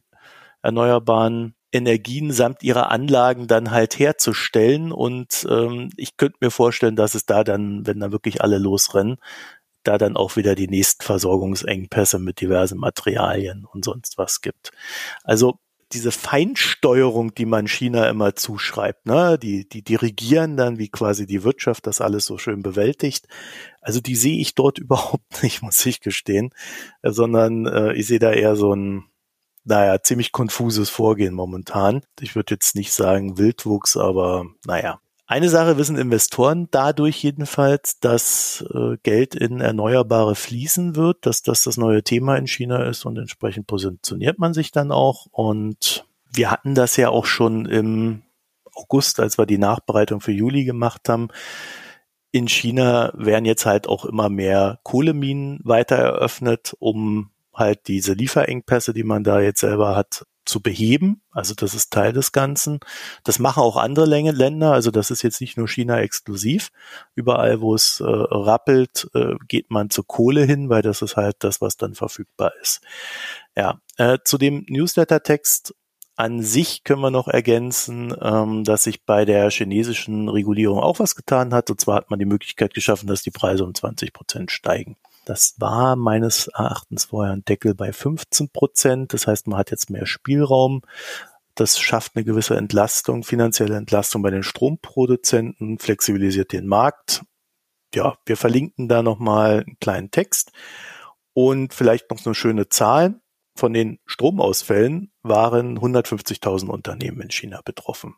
erneuerbaren 0.61 1.53
Energien 1.73 2.31
samt 2.31 2.63
ihrer 2.63 2.91
Anlagen 2.91 3.47
dann 3.47 3.71
halt 3.71 3.99
herzustellen. 3.99 4.93
Und 4.93 5.45
ähm, 5.49 5.89
ich 5.97 6.15
könnte 6.15 6.37
mir 6.39 6.49
vorstellen, 6.49 6.95
dass 6.95 7.13
es 7.13 7.25
da 7.25 7.43
dann, 7.43 7.85
wenn 7.85 7.99
da 7.99 8.13
wirklich 8.13 8.41
alle 8.41 8.57
losrennen, 8.57 9.17
da 9.83 9.97
dann 9.97 10.15
auch 10.15 10.37
wieder 10.37 10.55
die 10.55 10.69
nächsten 10.69 11.03
Versorgungsengpässe 11.03 12.19
mit 12.19 12.39
diversen 12.39 12.77
Materialien 12.77 13.65
und 13.65 13.83
sonst 13.83 14.17
was 14.17 14.39
gibt. 14.39 14.71
Also 15.25 15.59
diese 15.93 16.12
Feinsteuerung, 16.12 17.34
die 17.34 17.45
man 17.45 17.67
China 17.67 18.10
immer 18.10 18.36
zuschreibt, 18.36 19.06
ne, 19.06 19.38
die, 19.41 19.67
die 19.67 19.84
dirigieren 19.84 20.58
dann, 20.58 20.78
wie 20.78 20.89
quasi 20.89 21.26
die 21.26 21.43
Wirtschaft 21.43 21.88
das 21.88 22.02
alles 22.02 22.26
so 22.26 22.38
schön 22.38 22.62
bewältigt. 22.62 23.28
Also 23.82 24.02
die 24.02 24.15
sehe 24.15 24.38
ich 24.39 24.56
dort 24.56 24.80
überhaupt 24.80 25.43
nicht, 25.43 25.62
muss 25.62 25.86
ich 25.86 26.02
gestehen, 26.02 26.54
sondern 27.04 27.65
äh, 27.65 27.93
ich 27.93 28.08
sehe 28.08 28.19
da 28.19 28.32
eher 28.32 28.56
so 28.56 28.73
ein, 28.73 29.06
naja, 29.63 30.02
ziemlich 30.02 30.32
konfuses 30.32 30.89
Vorgehen 30.89 31.34
momentan. 31.34 32.02
Ich 32.19 32.36
würde 32.36 32.56
jetzt 32.56 32.76
nicht 32.76 32.93
sagen 32.93 33.38
Wildwuchs, 33.38 33.97
aber 33.97 34.45
naja, 34.65 35.00
eine 35.27 35.49
Sache 35.49 35.77
wissen 35.77 35.97
Investoren 35.97 36.69
dadurch 36.71 37.21
jedenfalls, 37.21 37.99
dass 37.99 38.65
äh, 38.73 38.97
Geld 39.03 39.35
in 39.35 39.59
Erneuerbare 39.59 40.35
fließen 40.35 40.95
wird, 40.95 41.25
dass 41.25 41.41
das 41.41 41.63
das 41.63 41.75
neue 41.75 42.01
Thema 42.01 42.37
in 42.37 42.47
China 42.47 42.83
ist 42.85 43.05
und 43.05 43.17
entsprechend 43.17 43.67
positioniert 43.67 44.39
man 44.39 44.53
sich 44.53 44.71
dann 44.71 44.91
auch. 44.91 45.27
Und 45.31 46.05
wir 46.31 46.49
hatten 46.49 46.75
das 46.75 46.95
ja 46.95 47.09
auch 47.09 47.25
schon 47.25 47.65
im 47.65 48.23
August, 48.73 49.19
als 49.19 49.37
wir 49.37 49.45
die 49.45 49.57
Nachbereitung 49.57 50.21
für 50.21 50.31
Juli 50.31 50.63
gemacht 50.63 51.09
haben. 51.09 51.27
In 52.31 52.47
China 52.47 53.11
werden 53.15 53.45
jetzt 53.45 53.65
halt 53.65 53.87
auch 53.87 54.05
immer 54.05 54.29
mehr 54.29 54.79
Kohleminen 54.83 55.59
weiter 55.65 55.97
eröffnet, 55.97 56.73
um 56.79 57.31
halt 57.53 57.87
diese 57.87 58.13
Lieferengpässe, 58.13 58.93
die 58.93 59.03
man 59.03 59.25
da 59.25 59.41
jetzt 59.41 59.59
selber 59.59 59.95
hat, 59.95 60.25
zu 60.47 60.62
beheben. 60.62 61.21
Also 61.31 61.53
das 61.53 61.73
ist 61.73 61.91
Teil 61.91 62.13
des 62.13 62.31
Ganzen. 62.31 62.79
Das 63.23 63.39
machen 63.39 63.62
auch 63.62 63.77
andere 63.77 64.05
Länder. 64.05 64.73
Also 64.73 64.91
das 64.91 65.12
ist 65.12 65.21
jetzt 65.21 65.41
nicht 65.41 65.57
nur 65.57 65.67
China 65.67 65.99
exklusiv. 65.99 66.71
Überall, 67.15 67.62
wo 67.62 67.75
es 67.75 67.99
äh, 67.99 68.05
rappelt, 68.05 69.10
äh, 69.13 69.36
geht 69.47 69.69
man 69.69 69.89
zur 69.89 70.07
Kohle 70.07 70.43
hin, 70.43 70.69
weil 70.69 70.81
das 70.81 71.01
ist 71.01 71.15
halt 71.15 71.38
das, 71.39 71.62
was 71.62 71.77
dann 71.77 71.93
verfügbar 71.93 72.53
ist. 72.62 72.81
Ja, 73.55 73.79
äh, 73.97 74.19
zu 74.23 74.38
dem 74.38 74.65
Newsletter-Text 74.67 75.75
an 76.15 76.41
sich 76.41 76.83
können 76.83 77.01
wir 77.01 77.12
noch 77.12 77.27
ergänzen, 77.27 78.13
ähm, 78.19 78.63
dass 78.63 78.83
sich 78.83 79.05
bei 79.05 79.23
der 79.23 79.51
chinesischen 79.51 80.29
Regulierung 80.29 80.79
auch 80.79 80.99
was 80.99 81.15
getan 81.15 81.53
hat. 81.53 81.69
Und 81.69 81.79
zwar 81.79 81.97
hat 81.97 82.10
man 82.10 82.17
die 82.17 82.25
Möglichkeit 82.25 82.73
geschaffen, 82.73 83.07
dass 83.07 83.21
die 83.21 83.31
Preise 83.31 83.63
um 83.63 83.75
20 83.75 84.13
Prozent 84.13 84.51
steigen. 84.51 84.97
Das 85.27 85.55
war 85.57 85.97
meines 85.97 86.47
Erachtens 86.47 87.03
vorher 87.03 87.33
ein 87.33 87.43
Deckel 87.43 87.75
bei 87.75 87.91
15 87.91 88.47
Prozent. 88.49 89.13
Das 89.13 89.27
heißt, 89.27 89.47
man 89.47 89.59
hat 89.59 89.71
jetzt 89.71 89.89
mehr 89.89 90.05
Spielraum. 90.05 90.83
Das 91.53 91.79
schafft 91.79 92.15
eine 92.15 92.23
gewisse 92.23 92.55
Entlastung, 92.55 93.25
finanzielle 93.25 93.75
Entlastung 93.75 94.21
bei 94.21 94.29
den 94.29 94.43
Stromproduzenten, 94.43 95.79
flexibilisiert 95.79 96.53
den 96.53 96.65
Markt. 96.65 97.25
Ja, 97.93 98.17
wir 98.25 98.37
verlinken 98.37 98.87
da 98.87 99.03
nochmal 99.03 99.65
einen 99.65 99.77
kleinen 99.79 100.11
Text 100.11 100.53
und 101.33 101.73
vielleicht 101.73 102.09
noch 102.09 102.19
so 102.19 102.29
eine 102.29 102.35
schöne 102.35 102.69
Zahl. 102.69 103.19
Von 103.53 103.73
den 103.73 103.99
Stromausfällen 104.05 105.11
waren 105.23 105.77
150.000 105.77 106.69
Unternehmen 106.69 107.19
in 107.19 107.31
China 107.31 107.59
betroffen. 107.65 108.15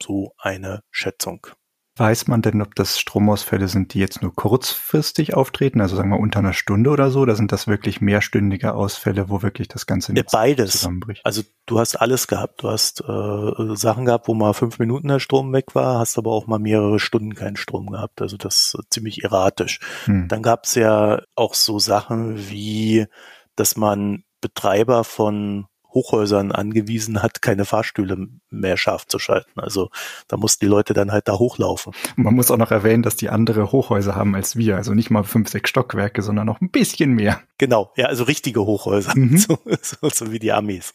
So 0.00 0.34
eine 0.38 0.84
Schätzung. 0.92 1.48
Weiß 1.96 2.26
man 2.26 2.42
denn, 2.42 2.60
ob 2.60 2.74
das 2.74 2.98
Stromausfälle 2.98 3.68
sind, 3.68 3.94
die 3.94 4.00
jetzt 4.00 4.20
nur 4.20 4.34
kurzfristig 4.34 5.34
auftreten, 5.34 5.80
also 5.80 5.94
sagen 5.94 6.10
wir 6.10 6.18
unter 6.18 6.40
einer 6.40 6.52
Stunde 6.52 6.90
oder 6.90 7.10
so, 7.12 7.20
oder 7.20 7.36
sind 7.36 7.52
das 7.52 7.68
wirklich 7.68 8.00
mehrstündige 8.00 8.74
Ausfälle, 8.74 9.28
wo 9.28 9.42
wirklich 9.42 9.68
das 9.68 9.86
ganze 9.86 10.12
Netz 10.12 10.32
Beides. 10.32 10.72
zusammenbricht? 10.72 11.24
Also 11.24 11.42
du 11.66 11.78
hast 11.78 11.94
alles 11.94 12.26
gehabt. 12.26 12.64
Du 12.64 12.70
hast 12.70 13.00
äh, 13.00 13.76
Sachen 13.76 14.06
gehabt, 14.06 14.26
wo 14.26 14.34
mal 14.34 14.54
fünf 14.54 14.80
Minuten 14.80 15.06
der 15.06 15.20
Strom 15.20 15.52
weg 15.52 15.76
war, 15.76 16.00
hast 16.00 16.18
aber 16.18 16.32
auch 16.32 16.48
mal 16.48 16.58
mehrere 16.58 16.98
Stunden 16.98 17.36
keinen 17.36 17.56
Strom 17.56 17.86
gehabt. 17.86 18.20
Also 18.20 18.36
das 18.36 18.74
ist 18.74 18.92
ziemlich 18.92 19.22
erratisch. 19.22 19.78
Hm. 20.06 20.26
Dann 20.26 20.42
gab 20.42 20.64
es 20.64 20.74
ja 20.74 21.22
auch 21.36 21.54
so 21.54 21.78
Sachen 21.78 22.48
wie, 22.50 23.06
dass 23.54 23.76
man 23.76 24.24
Betreiber 24.40 25.04
von 25.04 25.66
Hochhäusern 25.94 26.52
angewiesen 26.52 27.22
hat, 27.22 27.40
keine 27.40 27.64
Fahrstühle 27.64 28.28
mehr 28.50 28.76
scharf 28.76 29.06
zu 29.06 29.18
schalten. 29.18 29.60
Also 29.60 29.90
da 30.28 30.36
mussten 30.36 30.64
die 30.64 30.70
Leute 30.70 30.92
dann 30.92 31.12
halt 31.12 31.28
da 31.28 31.38
hochlaufen. 31.38 31.92
Man 32.16 32.34
muss 32.34 32.50
auch 32.50 32.56
noch 32.56 32.70
erwähnen, 32.70 33.02
dass 33.02 33.16
die 33.16 33.30
andere 33.30 33.72
Hochhäuser 33.72 34.14
haben 34.14 34.34
als 34.34 34.56
wir. 34.56 34.76
Also 34.76 34.94
nicht 34.94 35.10
mal 35.10 35.24
fünf, 35.24 35.48
sechs 35.48 35.70
Stockwerke, 35.70 36.22
sondern 36.22 36.46
noch 36.46 36.60
ein 36.60 36.70
bisschen 36.70 37.12
mehr. 37.12 37.40
Genau, 37.58 37.92
ja, 37.96 38.06
also 38.06 38.24
richtige 38.24 38.64
Hochhäuser, 38.64 39.12
mhm. 39.14 39.38
so, 39.38 39.58
so, 39.80 40.08
so 40.08 40.32
wie 40.32 40.38
die 40.38 40.52
Amis. 40.52 40.92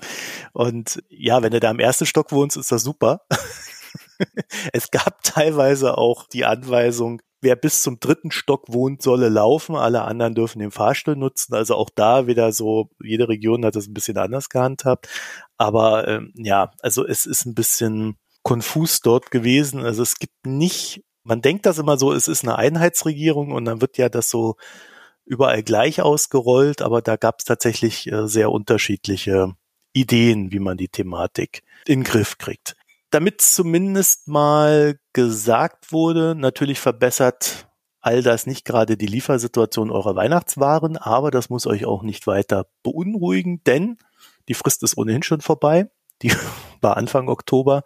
Und 0.54 1.02
ja, 1.10 1.42
wenn 1.42 1.52
du 1.52 1.60
da 1.60 1.72
im 1.72 1.80
ersten 1.80 2.06
Stock 2.06 2.32
wohnst, 2.32 2.58
ist 2.58 2.72
das 2.72 2.84
super. 2.84 3.22
es 4.74 4.92
gab 4.92 5.24
teilweise 5.24 5.98
auch 5.98 6.28
die 6.28 6.46
Anweisung, 6.46 7.22
wer 7.41 7.56
bis 7.56 7.82
zum 7.82 7.99
dritten 7.99 8.32
Stock 8.32 8.65
wohnt, 8.67 9.02
solle 9.02 9.30
laufen, 9.30 9.75
alle 9.75 10.04
anderen 10.04 10.36
dürfen 10.36 10.60
den 10.60 10.71
Fahrstuhl 10.71 11.15
nutzen. 11.15 11.54
Also 11.54 11.75
auch 11.75 11.89
da 11.93 12.28
wieder 12.28 12.52
so, 12.52 12.89
jede 13.02 13.30
Region 13.30 13.65
hat 13.65 13.75
das 13.75 13.88
ein 13.88 13.93
bisschen 13.93 14.17
anders 14.17 14.49
gehandhabt. 14.49 15.08
Aber 15.58 16.08
ähm, 16.08 16.34
ja, 16.36 16.71
also 16.82 17.06
es 17.06 17.25
ist 17.25 17.45
ein 17.45 17.56
bisschen 17.56 18.17
konfus 18.43 19.02
dort 19.02 19.32
gewesen. 19.32 19.82
Also 19.82 20.04
es 20.04 20.15
gibt 20.19 20.45
nicht, 20.45 21.04
man 21.23 21.41
denkt 21.41 21.65
das 21.65 21.78
immer 21.78 21.97
so, 21.97 22.12
es 22.12 22.28
ist 22.28 22.43
eine 22.43 22.58
Einheitsregierung 22.58 23.52
und 23.52 23.65
dann 23.65 23.82
wird 23.82 23.97
ja 23.97 24.10
das 24.10 24.30
so 24.30 24.56
überall 25.25 25.63
gleich 25.63 26.02
ausgerollt, 26.02 26.82
aber 26.82 27.02
da 27.02 27.15
gab 27.15 27.39
es 27.39 27.45
tatsächlich 27.45 28.12
äh, 28.12 28.28
sehr 28.28 28.52
unterschiedliche 28.52 29.56
Ideen, 29.93 30.52
wie 30.52 30.60
man 30.60 30.78
die 30.78 30.89
Thematik 30.89 31.62
in 31.86 31.99
den 31.99 32.04
Griff 32.04 32.38
kriegt 32.38 32.75
damit 33.12 33.41
zumindest 33.41 34.28
mal 34.28 35.00
gesagt 35.13 35.91
wurde, 35.91 36.36
natürlich 36.36 36.80
verbessert 36.80 37.67
all 38.02 38.24
das 38.24 38.48
nicht 38.48 38.65
gerade 38.65 38.98
die 38.98 39.08
Liefersituation 39.08 39.91
eurer 39.91 40.15
Weihnachtswaren, 40.15 40.98
aber 40.98 41.32
das 41.32 41.50
muss 41.50 41.67
euch 41.67 41.86
auch 41.86 42.04
nicht 42.04 42.28
weiter 42.28 42.67
beunruhigen, 42.84 43.62
denn 43.65 43.98
die 44.48 44.54
Frist 44.54 44.84
ist 44.84 44.98
ohnehin 44.98 45.24
schon 45.24 45.41
vorbei. 45.41 45.89
Die 46.22 46.32
war 46.82 46.98
Anfang 46.98 47.28
Oktober. 47.28 47.84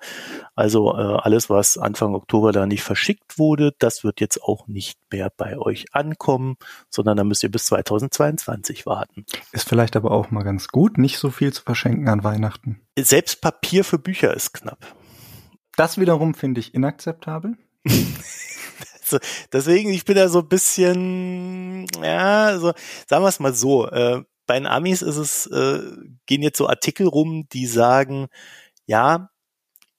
Also 0.56 0.94
äh, 0.94 1.18
alles, 1.18 1.50
was 1.50 1.78
Anfang 1.78 2.14
Oktober 2.14 2.52
da 2.52 2.66
nicht 2.66 2.84
verschickt 2.84 3.40
wurde, 3.40 3.74
das 3.80 4.04
wird 4.04 4.22
jetzt 4.22 4.42
auch 4.44 4.68
nicht 4.68 5.00
mehr 5.12 5.32
bei 5.36 5.58
euch 5.58 5.86
ankommen, 5.94 6.58
sondern 6.90 7.18
da 7.18 7.24
müsst 7.24 7.44
ihr 7.44 7.52
bis 7.52 7.66
2022 7.66 8.86
warten. 8.86 9.26
Ist 9.52 9.68
vielleicht 9.68 9.96
aber 9.96 10.12
auch 10.12 10.32
mal 10.32 10.44
ganz 10.44 10.68
gut, 10.68 10.98
nicht 10.98 11.18
so 11.18 11.32
viel 11.32 11.52
zu 11.54 11.64
verschenken 11.64 12.08
an 12.08 12.24
Weihnachten. 12.24 12.82
Selbst 12.98 13.42
Papier 13.42 13.84
für 13.84 13.98
Bücher 13.98 14.34
ist 14.34 14.54
knapp. 14.54 14.96
Das 15.76 15.98
wiederum 15.98 16.34
finde 16.34 16.60
ich 16.60 16.74
inakzeptabel. 16.74 17.58
also, 17.86 19.20
deswegen, 19.52 19.92
ich 19.92 20.06
bin 20.06 20.16
da 20.16 20.30
so 20.30 20.40
ein 20.40 20.48
bisschen, 20.48 21.88
ja, 22.02 22.46
also 22.46 22.74
sagen 23.08 23.24
wir 23.24 23.30
es 23.30 23.40
mal 23.40 23.54
so, 23.54 23.88
äh, 23.88 24.24
bei 24.46 24.56
den 24.56 24.68
Amis 24.68 25.02
ist 25.02 25.18
es, 25.18 25.48
äh, 25.48 25.80
gehen 26.26 26.42
jetzt 26.42 26.58
so 26.58 26.68
Artikel 26.68 27.08
rum, 27.08 27.48
die 27.52 27.66
sagen, 27.66 28.28
ja, 28.86 29.30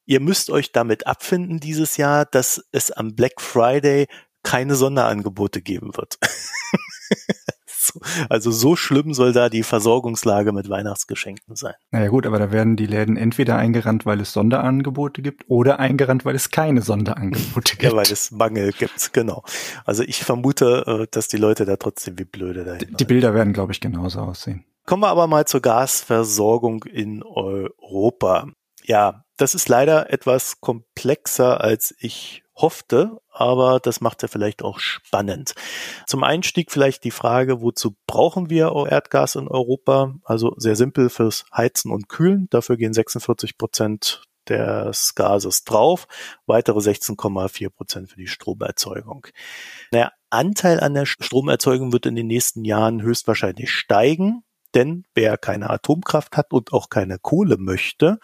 ihr 0.06 0.20
müsst 0.20 0.50
euch 0.50 0.72
damit 0.72 1.06
abfinden 1.06 1.60
dieses 1.60 1.96
Jahr, 1.96 2.26
dass 2.26 2.62
es 2.72 2.90
am 2.90 3.14
Black 3.14 3.40
Friday 3.40 4.06
keine 4.42 4.74
Sonderangebote 4.74 5.62
geben 5.62 5.96
wird. 5.96 6.18
Also 8.28 8.50
so 8.50 8.76
schlimm 8.76 9.12
soll 9.14 9.33
da 9.33 9.48
die 9.48 9.62
Versorgungslage 9.62 10.52
mit 10.52 10.68
Weihnachtsgeschenken 10.68 11.57
sein. 11.57 11.74
Naja 11.90 12.09
gut, 12.09 12.26
aber 12.26 12.38
da 12.38 12.52
werden 12.52 12.76
die 12.76 12.87
Läden 12.87 13.16
entweder 13.16 13.57
eingerannt, 13.57 14.07
weil 14.07 14.20
es 14.20 14.33
Sonderangebote 14.33 15.22
gibt, 15.22 15.44
oder 15.48 15.78
eingerannt, 15.78 16.24
weil 16.24 16.35
es 16.35 16.50
keine 16.50 16.83
Sonderangebote 16.83 17.76
gibt. 17.76 17.83
Ja, 17.83 17.96
weil 17.96 18.11
es 18.11 18.30
Mangel 18.30 18.72
gibt, 18.72 19.12
genau. 19.12 19.44
Also 19.85 20.02
ich 20.02 20.24
vermute, 20.24 21.02
äh, 21.02 21.07
dass 21.11 21.28
die 21.28 21.37
Leute 21.37 21.64
da 21.64 21.76
trotzdem 21.76 22.18
wie 22.18 22.24
blöde 22.24 22.64
dahin. 22.64 22.96
Die 22.96 23.04
Bilder 23.04 23.35
werden, 23.35 23.52
glaube 23.52 23.72
ich, 23.72 23.80
genauso 23.80 24.20
aussehen. 24.20 24.64
Kommen 24.87 25.02
wir 25.02 25.09
aber 25.09 25.26
mal 25.26 25.46
zur 25.46 25.61
Gasversorgung 25.61 26.85
in 26.85 27.22
Europa. 27.22 28.48
Ja, 28.83 29.24
das 29.37 29.54
ist 29.54 29.68
leider 29.68 30.12
etwas 30.12 30.61
komplexer, 30.61 31.61
als 31.61 31.94
ich 31.98 32.43
hoffte, 32.56 33.18
aber 33.30 33.80
das 33.80 34.00
macht 34.00 34.22
ja 34.22 34.28
vielleicht 34.28 34.62
auch 34.62 34.78
spannend. 34.78 35.54
Zum 36.06 36.22
Einstieg 36.22 36.70
vielleicht 36.70 37.04
die 37.04 37.10
Frage, 37.10 37.60
wozu 37.60 37.96
brauchen 38.06 38.50
wir 38.50 38.72
Erdgas 38.88 39.34
in 39.34 39.48
Europa? 39.48 40.14
Also 40.24 40.54
sehr 40.56 40.76
simpel 40.76 41.10
fürs 41.10 41.44
Heizen 41.54 41.90
und 41.90 42.08
Kühlen. 42.08 42.48
Dafür 42.50 42.76
gehen 42.76 42.94
46 42.94 43.58
Prozent 43.58 44.22
des 44.48 45.14
Gases 45.14 45.64
drauf, 45.64 46.06
weitere 46.46 46.78
16,4 46.78 47.70
Prozent 47.70 48.10
für 48.10 48.16
die 48.16 48.26
Stromerzeugung. 48.26 49.26
Der 49.92 50.12
Anteil 50.30 50.80
an 50.80 50.94
der 50.94 51.06
Stromerzeugung 51.06 51.92
wird 51.92 52.06
in 52.06 52.14
den 52.14 52.26
nächsten 52.26 52.64
Jahren 52.64 53.02
höchstwahrscheinlich 53.02 53.70
steigen, 53.70 54.42
denn 54.74 55.04
wer 55.14 55.38
keine 55.38 55.70
Atomkraft 55.70 56.36
hat 56.36 56.52
und 56.52 56.72
auch 56.72 56.90
keine 56.90 57.18
Kohle 57.18 57.56
möchte, 57.56 58.18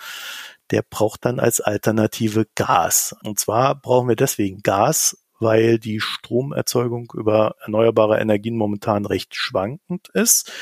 der 0.70 0.82
braucht 0.82 1.24
dann 1.24 1.40
als 1.40 1.60
Alternative 1.60 2.46
Gas. 2.54 3.14
Und 3.24 3.38
zwar 3.38 3.74
brauchen 3.74 4.08
wir 4.08 4.16
deswegen 4.16 4.62
Gas, 4.62 5.24
weil 5.38 5.78
die 5.78 6.00
Stromerzeugung 6.00 7.12
über 7.14 7.56
erneuerbare 7.62 8.20
Energien 8.20 8.56
momentan 8.56 9.06
recht 9.06 9.34
schwankend 9.34 10.08
ist 10.10 10.52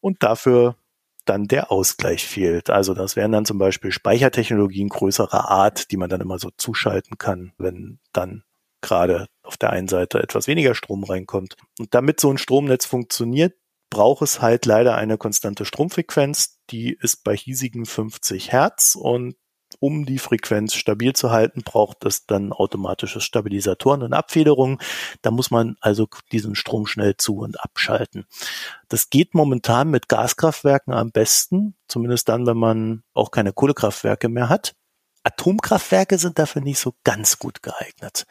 und 0.00 0.22
dafür 0.22 0.76
dann 1.24 1.48
der 1.48 1.72
Ausgleich 1.72 2.24
fehlt. 2.24 2.70
Also 2.70 2.94
das 2.94 3.16
wären 3.16 3.32
dann 3.32 3.44
zum 3.44 3.58
Beispiel 3.58 3.90
Speichertechnologien 3.92 4.88
größerer 4.88 5.48
Art, 5.48 5.90
die 5.90 5.96
man 5.96 6.08
dann 6.08 6.20
immer 6.20 6.38
so 6.38 6.50
zuschalten 6.56 7.18
kann, 7.18 7.52
wenn 7.58 7.98
dann 8.12 8.44
gerade 8.80 9.26
auf 9.42 9.56
der 9.56 9.70
einen 9.70 9.88
Seite 9.88 10.22
etwas 10.22 10.46
weniger 10.46 10.74
Strom 10.74 11.04
reinkommt. 11.04 11.56
Und 11.78 11.94
damit 11.94 12.20
so 12.20 12.30
ein 12.30 12.38
Stromnetz 12.38 12.86
funktioniert, 12.86 13.54
braucht 13.90 14.22
es 14.22 14.40
halt 14.40 14.66
leider 14.66 14.96
eine 14.96 15.18
konstante 15.18 15.64
Stromfrequenz. 15.64 16.60
Die 16.70 16.92
ist 16.92 17.24
bei 17.24 17.36
hiesigen 17.36 17.86
50 17.86 18.52
Hertz 18.52 18.94
und 18.94 19.36
um 19.80 20.06
die 20.06 20.18
Frequenz 20.18 20.74
stabil 20.74 21.12
zu 21.12 21.30
halten, 21.30 21.62
braucht 21.64 22.04
es 22.04 22.26
dann 22.26 22.52
automatische 22.52 23.20
Stabilisatoren 23.20 24.02
und 24.02 24.12
Abfederungen. 24.12 24.78
Da 25.22 25.30
muss 25.30 25.50
man 25.50 25.76
also 25.80 26.08
diesen 26.32 26.54
Strom 26.54 26.86
schnell 26.86 27.16
zu 27.16 27.38
und 27.38 27.60
abschalten. 27.60 28.26
Das 28.88 29.10
geht 29.10 29.34
momentan 29.34 29.90
mit 29.90 30.08
Gaskraftwerken 30.08 30.92
am 30.92 31.10
besten, 31.10 31.74
zumindest 31.88 32.28
dann, 32.28 32.46
wenn 32.46 32.56
man 32.56 33.02
auch 33.14 33.30
keine 33.30 33.52
Kohlekraftwerke 33.52 34.28
mehr 34.28 34.48
hat. 34.48 34.74
Atomkraftwerke 35.22 36.18
sind 36.18 36.38
dafür 36.38 36.62
nicht 36.62 36.78
so 36.78 36.94
ganz 37.02 37.38
gut 37.38 37.62
geeignet. 37.62 38.26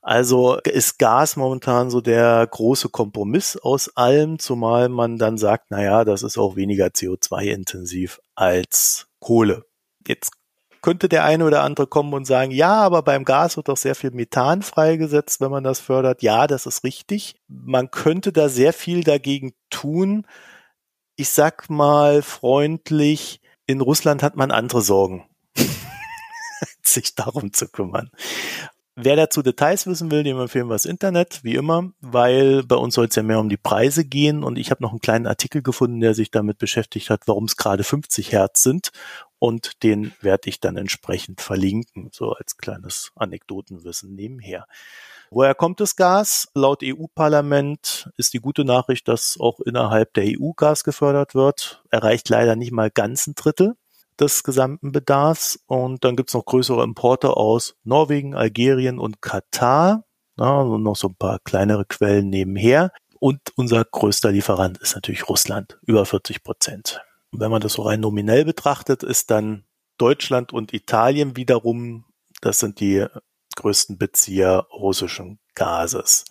Also 0.00 0.56
ist 0.60 0.98
Gas 0.98 1.36
momentan 1.36 1.90
so 1.90 2.00
der 2.00 2.46
große 2.46 2.88
Kompromiss 2.88 3.56
aus 3.56 3.94
allem, 3.96 4.38
zumal 4.38 4.88
man 4.88 5.18
dann 5.18 5.36
sagt, 5.38 5.66
na 5.70 5.82
ja, 5.82 6.04
das 6.04 6.22
ist 6.22 6.38
auch 6.38 6.56
weniger 6.56 6.86
CO2-intensiv 6.86 8.20
als 8.34 9.08
Kohle. 9.20 9.66
Jetzt 10.06 10.32
könnte 10.82 11.08
der 11.08 11.24
eine 11.24 11.44
oder 11.44 11.62
andere 11.62 11.86
kommen 11.86 12.14
und 12.14 12.26
sagen, 12.26 12.50
ja, 12.50 12.74
aber 12.74 13.02
beim 13.02 13.24
Gas 13.24 13.56
wird 13.56 13.68
doch 13.68 13.76
sehr 13.76 13.94
viel 13.94 14.10
Methan 14.10 14.62
freigesetzt, 14.62 15.40
wenn 15.40 15.50
man 15.50 15.64
das 15.64 15.80
fördert. 15.80 16.22
Ja, 16.22 16.46
das 16.46 16.66
ist 16.66 16.84
richtig. 16.84 17.36
Man 17.48 17.90
könnte 17.90 18.32
da 18.32 18.48
sehr 18.48 18.72
viel 18.72 19.04
dagegen 19.04 19.52
tun. 19.70 20.26
Ich 21.16 21.30
sag 21.30 21.68
mal 21.68 22.22
freundlich, 22.22 23.40
in 23.66 23.80
Russland 23.80 24.22
hat 24.22 24.36
man 24.36 24.50
andere 24.50 24.82
Sorgen, 24.82 25.26
sich 26.82 27.14
darum 27.14 27.52
zu 27.52 27.68
kümmern. 27.68 28.10
Wer 29.00 29.14
dazu 29.14 29.42
Details 29.42 29.86
wissen 29.86 30.10
will, 30.10 30.24
dem 30.24 30.40
empfehlen 30.40 30.66
wir 30.66 30.74
das 30.74 30.84
Internet, 30.84 31.44
wie 31.44 31.54
immer, 31.54 31.92
weil 32.00 32.64
bei 32.64 32.74
uns 32.74 32.96
soll 32.96 33.06
es 33.06 33.14
ja 33.14 33.22
mehr 33.22 33.38
um 33.38 33.48
die 33.48 33.56
Preise 33.56 34.04
gehen 34.04 34.42
und 34.42 34.58
ich 34.58 34.72
habe 34.72 34.82
noch 34.82 34.90
einen 34.90 35.00
kleinen 35.00 35.28
Artikel 35.28 35.62
gefunden, 35.62 36.00
der 36.00 36.14
sich 36.14 36.32
damit 36.32 36.58
beschäftigt 36.58 37.08
hat, 37.08 37.22
warum 37.26 37.44
es 37.44 37.56
gerade 37.56 37.84
50 37.84 38.32
Hertz 38.32 38.64
sind 38.64 38.90
und 39.38 39.82
den 39.82 40.12
werde 40.20 40.48
ich 40.48 40.60
dann 40.60 40.76
entsprechend 40.76 41.40
verlinken, 41.40 42.10
so 42.12 42.32
als 42.32 42.56
kleines 42.56 43.12
Anekdotenwissen 43.14 44.14
nebenher. 44.14 44.66
Woher 45.30 45.54
kommt 45.54 45.80
das 45.80 45.94
Gas? 45.94 46.48
Laut 46.54 46.82
EU-Parlament 46.82 48.10
ist 48.16 48.32
die 48.32 48.40
gute 48.40 48.64
Nachricht, 48.64 49.08
dass 49.08 49.36
auch 49.38 49.60
innerhalb 49.60 50.14
der 50.14 50.24
EU 50.24 50.52
Gas 50.56 50.84
gefördert 50.84 51.34
wird. 51.34 51.82
Erreicht 51.90 52.28
leider 52.30 52.56
nicht 52.56 52.72
mal 52.72 52.90
ganz 52.90 53.26
ein 53.26 53.34
Drittel 53.34 53.74
des 54.18 54.42
gesamten 54.42 54.90
Bedarfs. 54.92 55.60
Und 55.66 56.04
dann 56.04 56.16
gibt's 56.16 56.34
noch 56.34 56.44
größere 56.44 56.82
Importe 56.82 57.36
aus 57.36 57.76
Norwegen, 57.84 58.34
Algerien 58.34 58.98
und 58.98 59.20
Katar. 59.20 60.04
Ja, 60.38 60.60
und 60.60 60.82
noch 60.82 60.96
so 60.96 61.08
ein 61.08 61.16
paar 61.16 61.40
kleinere 61.40 61.84
Quellen 61.84 62.30
nebenher. 62.30 62.92
Und 63.20 63.40
unser 63.56 63.84
größter 63.84 64.30
Lieferant 64.30 64.78
ist 64.78 64.94
natürlich 64.94 65.28
Russland, 65.28 65.78
über 65.82 66.06
40 66.06 66.42
Prozent. 66.42 67.02
Wenn 67.32 67.50
man 67.50 67.60
das 67.60 67.74
so 67.74 67.82
rein 67.82 68.00
nominell 68.00 68.44
betrachtet, 68.44 69.02
ist 69.02 69.30
dann 69.30 69.64
Deutschland 69.98 70.52
und 70.52 70.72
Italien 70.72 71.36
wiederum, 71.36 72.04
das 72.40 72.60
sind 72.60 72.80
die 72.80 73.06
größten 73.56 73.98
Bezieher 73.98 74.66
russischen 74.72 75.40
Gases. 75.54 76.24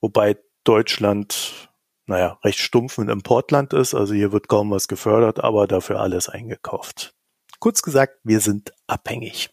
Wobei 0.00 0.38
Deutschland, 0.64 1.70
naja, 2.06 2.38
recht 2.42 2.58
stumpf 2.58 2.98
ein 2.98 3.08
Importland 3.08 3.72
ist, 3.72 3.94
also 3.94 4.14
hier 4.14 4.32
wird 4.32 4.48
kaum 4.48 4.70
was 4.70 4.88
gefördert, 4.88 5.40
aber 5.44 5.66
dafür 5.66 6.00
alles 6.00 6.28
eingekauft. 6.28 7.14
Kurz 7.58 7.82
gesagt, 7.82 8.18
wir 8.24 8.40
sind 8.40 8.72
abhängig. 8.86 9.50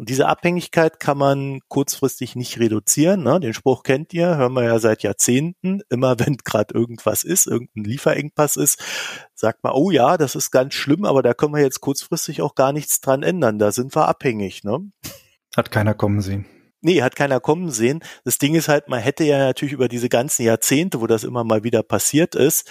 Und 0.00 0.08
diese 0.08 0.28
Abhängigkeit 0.28 0.98
kann 0.98 1.18
man 1.18 1.60
kurzfristig 1.68 2.34
nicht 2.34 2.58
reduzieren. 2.58 3.22
Ne? 3.22 3.38
Den 3.38 3.52
Spruch 3.52 3.82
kennt 3.82 4.14
ihr, 4.14 4.38
hören 4.38 4.54
wir 4.54 4.64
ja 4.64 4.78
seit 4.78 5.02
Jahrzehnten. 5.02 5.82
Immer 5.90 6.18
wenn 6.18 6.38
gerade 6.44 6.72
irgendwas 6.72 7.22
ist, 7.22 7.46
irgendein 7.46 7.84
Lieferengpass 7.84 8.56
ist, 8.56 8.82
sagt 9.34 9.62
man, 9.62 9.74
oh 9.74 9.90
ja, 9.90 10.16
das 10.16 10.36
ist 10.36 10.52
ganz 10.52 10.72
schlimm, 10.72 11.04
aber 11.04 11.22
da 11.22 11.34
können 11.34 11.52
wir 11.52 11.60
jetzt 11.60 11.82
kurzfristig 11.82 12.40
auch 12.40 12.54
gar 12.54 12.72
nichts 12.72 13.02
dran 13.02 13.22
ändern. 13.22 13.58
Da 13.58 13.72
sind 13.72 13.94
wir 13.94 14.08
abhängig. 14.08 14.64
Ne? 14.64 14.90
Hat 15.54 15.70
keiner 15.70 15.92
kommen 15.92 16.22
sehen. 16.22 16.46
Nee, 16.80 17.02
hat 17.02 17.14
keiner 17.14 17.38
kommen 17.38 17.70
sehen. 17.70 18.00
Das 18.24 18.38
Ding 18.38 18.54
ist 18.54 18.68
halt, 18.68 18.88
man 18.88 19.00
hätte 19.00 19.24
ja 19.24 19.36
natürlich 19.36 19.74
über 19.74 19.88
diese 19.88 20.08
ganzen 20.08 20.44
Jahrzehnte, 20.46 21.02
wo 21.02 21.08
das 21.08 21.24
immer 21.24 21.44
mal 21.44 21.62
wieder 21.62 21.82
passiert 21.82 22.34
ist, 22.34 22.70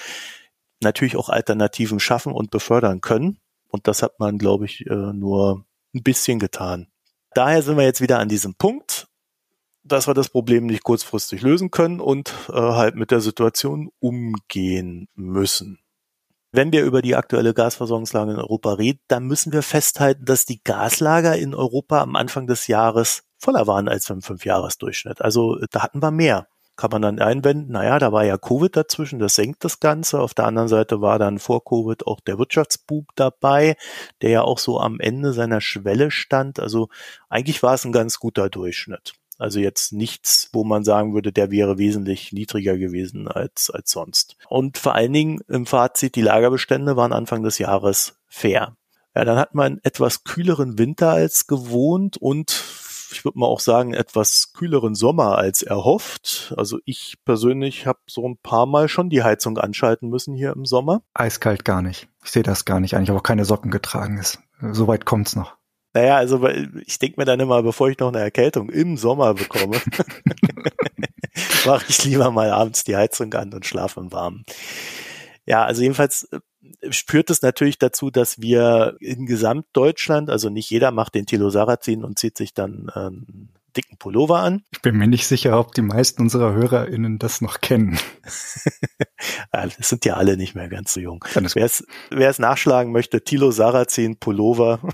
natürlich 0.82 1.16
auch 1.16 1.30
Alternativen 1.30 2.00
schaffen 2.00 2.34
und 2.34 2.50
befördern 2.50 3.02
können. 3.02 3.38
Und 3.68 3.88
das 3.88 4.02
hat 4.02 4.20
man, 4.20 4.40
glaube 4.40 4.66
ich, 4.66 4.88
äh, 4.88 5.14
nur 5.14 5.64
ein 5.94 6.02
bisschen 6.02 6.40
getan. 6.40 6.88
Daher 7.34 7.62
sind 7.62 7.78
wir 7.78 7.84
jetzt 7.84 8.02
wieder 8.02 8.20
an 8.20 8.30
diesem 8.30 8.56
Punkt, 8.56 9.08
dass 9.84 10.08
wir 10.08 10.14
das 10.14 10.30
Problem 10.30 10.66
nicht 10.66 10.84
kurzfristig 10.84 11.42
lösen 11.42 11.72
können 11.72 12.00
und 12.00 12.34
äh, 12.50 12.54
halt 12.54 12.96
mit 12.96 13.12
der 13.12 13.22
Situation 13.22 13.90
umgehen 14.00 15.08
müssen. 15.16 15.80
Wenn 16.52 16.72
wir 16.72 16.84
über 16.84 17.04
die 17.04 17.16
aktuelle 17.16 17.54
Gasversorgungslage 17.54 18.32
in 18.32 18.38
Europa 18.38 18.74
reden, 18.74 19.00
dann 19.08 19.26
müssen 19.26 19.54
wir 19.54 19.62
festhalten, 19.62 20.26
dass 20.26 20.46
die 20.46 20.64
Gaslager 20.64 21.38
in 21.38 21.54
Europa 21.54 22.02
am 22.02 22.16
Anfang 22.16 22.48
des 22.48 22.66
Jahres 22.68 23.24
voller 23.38 23.68
waren 23.68 23.88
als 23.88 24.10
im 24.10 24.22
Fünfjahresdurchschnitt. 24.22 25.22
Also 25.22 25.58
da 25.70 25.84
hatten 25.84 26.02
wir 26.02 26.12
mehr 26.12 26.48
kann 26.80 26.92
man 26.92 27.02
dann 27.02 27.20
einwenden, 27.20 27.74
naja, 27.74 28.00
da 28.00 28.14
war 28.14 28.24
ja 28.24 28.38
Covid 28.38 28.74
dazwischen, 28.74 29.20
das 29.20 29.36
senkt 29.36 29.66
das 29.66 29.82
Ganze. 29.82 30.22
Auf 30.22 30.34
der 30.34 30.46
anderen 30.46 30.70
Seite 30.70 31.02
war 31.02 31.20
dann 31.20 31.38
vor 31.38 31.62
Covid 31.66 32.08
auch 32.08 32.22
der 32.22 32.40
Wirtschaftsbub 32.40 33.10
dabei, 33.16 33.76
der 34.22 34.30
ja 34.30 34.42
auch 34.44 34.60
so 34.60 34.80
am 34.80 35.02
Ende 35.02 35.34
seiner 35.34 35.60
Schwelle 35.60 36.10
stand. 36.10 36.58
Also 36.58 36.88
eigentlich 37.28 37.62
war 37.64 37.74
es 37.74 37.84
ein 37.84 37.92
ganz 37.92 38.18
guter 38.18 38.50
Durchschnitt. 38.50 39.12
Also 39.38 39.60
jetzt 39.60 39.92
nichts, 39.92 40.50
wo 40.54 40.64
man 40.64 40.86
sagen 40.86 41.14
würde, 41.14 41.34
der 41.34 41.52
wäre 41.52 41.78
wesentlich 41.78 42.32
niedriger 42.32 42.78
gewesen 42.78 43.28
als, 43.28 43.70
als 43.70 43.92
sonst. 43.92 44.38
Und 44.48 44.78
vor 44.78 44.96
allen 44.96 45.12
Dingen 45.12 45.42
im 45.50 45.66
Fazit, 45.66 46.16
die 46.16 46.22
Lagerbestände 46.22 46.96
waren 46.96 47.12
Anfang 47.12 47.44
des 47.44 47.58
Jahres 47.58 48.16
fair. 48.30 48.78
Ja, 49.14 49.26
dann 49.26 49.38
hat 49.38 49.54
man 49.54 49.82
etwas 49.84 50.24
kühleren 50.24 50.78
Winter 50.78 51.10
als 51.10 51.46
gewohnt 51.46 52.16
und 52.16 52.52
ich 53.12 53.26
würde 53.26 53.40
mal 53.40 53.48
auch 53.48 53.60
sagen, 53.60 53.94
etwas 53.94 54.54
kühleren 54.54 54.96
Sommer 54.96 55.38
als 55.38 55.62
erhofft. 55.62 56.54
Also 56.58 56.80
ich 56.86 57.18
persönlich 57.26 57.86
habe 57.86 58.00
so 58.08 58.28
ein 58.28 58.38
paar 58.38 58.66
Mal 58.66 58.88
schon 58.88 59.10
die 59.10 59.24
Heizung 59.24 59.58
anschalten 59.58 60.10
müssen 60.10 60.36
hier 60.36 60.54
im 60.54 60.66
Sommer. 60.66 61.02
Eiskalt 61.14 61.66
gar 61.66 61.82
nicht. 61.82 62.08
Ich 62.24 62.32
sehe 62.32 62.44
das 62.44 62.66
gar 62.66 62.80
nicht 62.80 62.96
eigentlich, 62.96 63.10
aber 63.10 63.20
auch 63.20 63.24
keine 63.24 63.46
Socken 63.46 63.72
getragen 63.72 64.18
ist. 64.18 64.40
Soweit 64.72 65.06
kommt's 65.06 65.36
noch. 65.36 65.58
Naja, 65.94 66.18
also 66.18 66.48
ich 66.48 67.00
denke 67.00 67.20
mir 67.20 67.26
dann 67.26 67.40
immer, 67.40 67.64
bevor 67.64 67.90
ich 67.90 67.98
noch 67.98 68.10
eine 68.10 68.20
Erkältung 68.20 68.70
im 68.70 68.96
Sommer 68.96 69.34
bekomme, 69.34 69.82
mache 71.66 71.86
ich 71.90 72.04
lieber 72.04 72.32
mal 72.32 72.52
abends 72.52 72.84
die 72.84 72.96
Heizung 72.96 73.34
an 73.34 73.54
und 73.54 73.66
schlafe 73.66 74.00
im 74.00 74.12
Warmen. 74.12 74.46
Ja, 75.46 75.66
also 75.66 75.82
jedenfalls 75.82 76.30
führt 76.92 77.30
es 77.30 77.42
natürlich 77.42 77.78
dazu, 77.78 78.12
dass 78.12 78.42
wir 78.42 78.98
in 79.00 79.26
Gesamtdeutschland, 79.26 80.30
also 80.30 80.50
nicht 80.50 80.70
jeder 80.70 80.92
macht 80.92 81.16
den 81.16 81.26
Tilo 81.26 81.50
Sarrazin 81.50 82.04
und 82.04 82.20
zieht 82.20 82.38
sich 82.38 82.54
dann 82.54 82.92
ähm, 82.96 83.50
dicken 83.76 83.98
Pullover 83.98 84.40
an. 84.40 84.64
Ich 84.72 84.82
bin 84.82 84.98
mir 84.98 85.08
nicht 85.08 85.28
sicher, 85.28 85.60
ob 85.60 85.74
die 85.74 85.82
meisten 85.82 86.22
unserer 86.22 86.54
HörerInnen 86.54 87.20
das 87.20 87.42
noch 87.42 87.62
kennen. 87.62 88.00
das 89.52 89.90
sind 89.90 90.06
ja 90.06 90.16
alle 90.16 90.38
nicht 90.38 90.56
mehr 90.56 90.70
ganz 90.70 90.94
so 90.94 91.00
jung. 91.00 91.24
Wer 91.34 91.66
es, 91.66 91.86
wer 92.10 92.30
es 92.30 92.40
nachschlagen 92.40 92.92
möchte, 92.92 93.24
Tilo 93.24 93.52
Sarrazin 93.52 94.18
Pullover. 94.18 94.80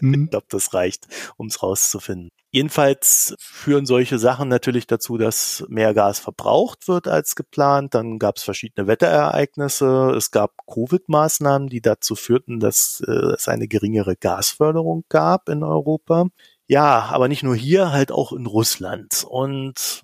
Mhm. 0.00 0.24
ich 0.24 0.30
glaube, 0.30 0.46
das 0.50 0.74
reicht, 0.74 1.06
um 1.36 1.46
es 1.46 1.62
rauszufinden. 1.62 2.30
Jedenfalls 2.50 3.34
führen 3.38 3.86
solche 3.86 4.18
Sachen 4.18 4.48
natürlich 4.48 4.86
dazu, 4.86 5.18
dass 5.18 5.64
mehr 5.68 5.94
Gas 5.94 6.18
verbraucht 6.18 6.88
wird 6.88 7.06
als 7.06 7.34
geplant. 7.34 7.94
Dann 7.94 8.18
gab 8.18 8.36
es 8.36 8.42
verschiedene 8.42 8.86
Wetterereignisse. 8.86 10.14
Es 10.16 10.30
gab 10.30 10.52
Covid-Maßnahmen, 10.66 11.68
die 11.68 11.80
dazu 11.82 12.14
führten, 12.14 12.58
dass 12.58 13.02
äh, 13.06 13.34
es 13.34 13.48
eine 13.48 13.68
geringere 13.68 14.16
Gasförderung 14.16 15.04
gab 15.08 15.48
in 15.48 15.62
Europa. 15.62 16.28
Ja, 16.68 17.02
aber 17.12 17.28
nicht 17.28 17.42
nur 17.42 17.54
hier, 17.54 17.92
halt 17.92 18.10
auch 18.10 18.32
in 18.32 18.46
Russland. 18.46 19.24
Und 19.28 20.02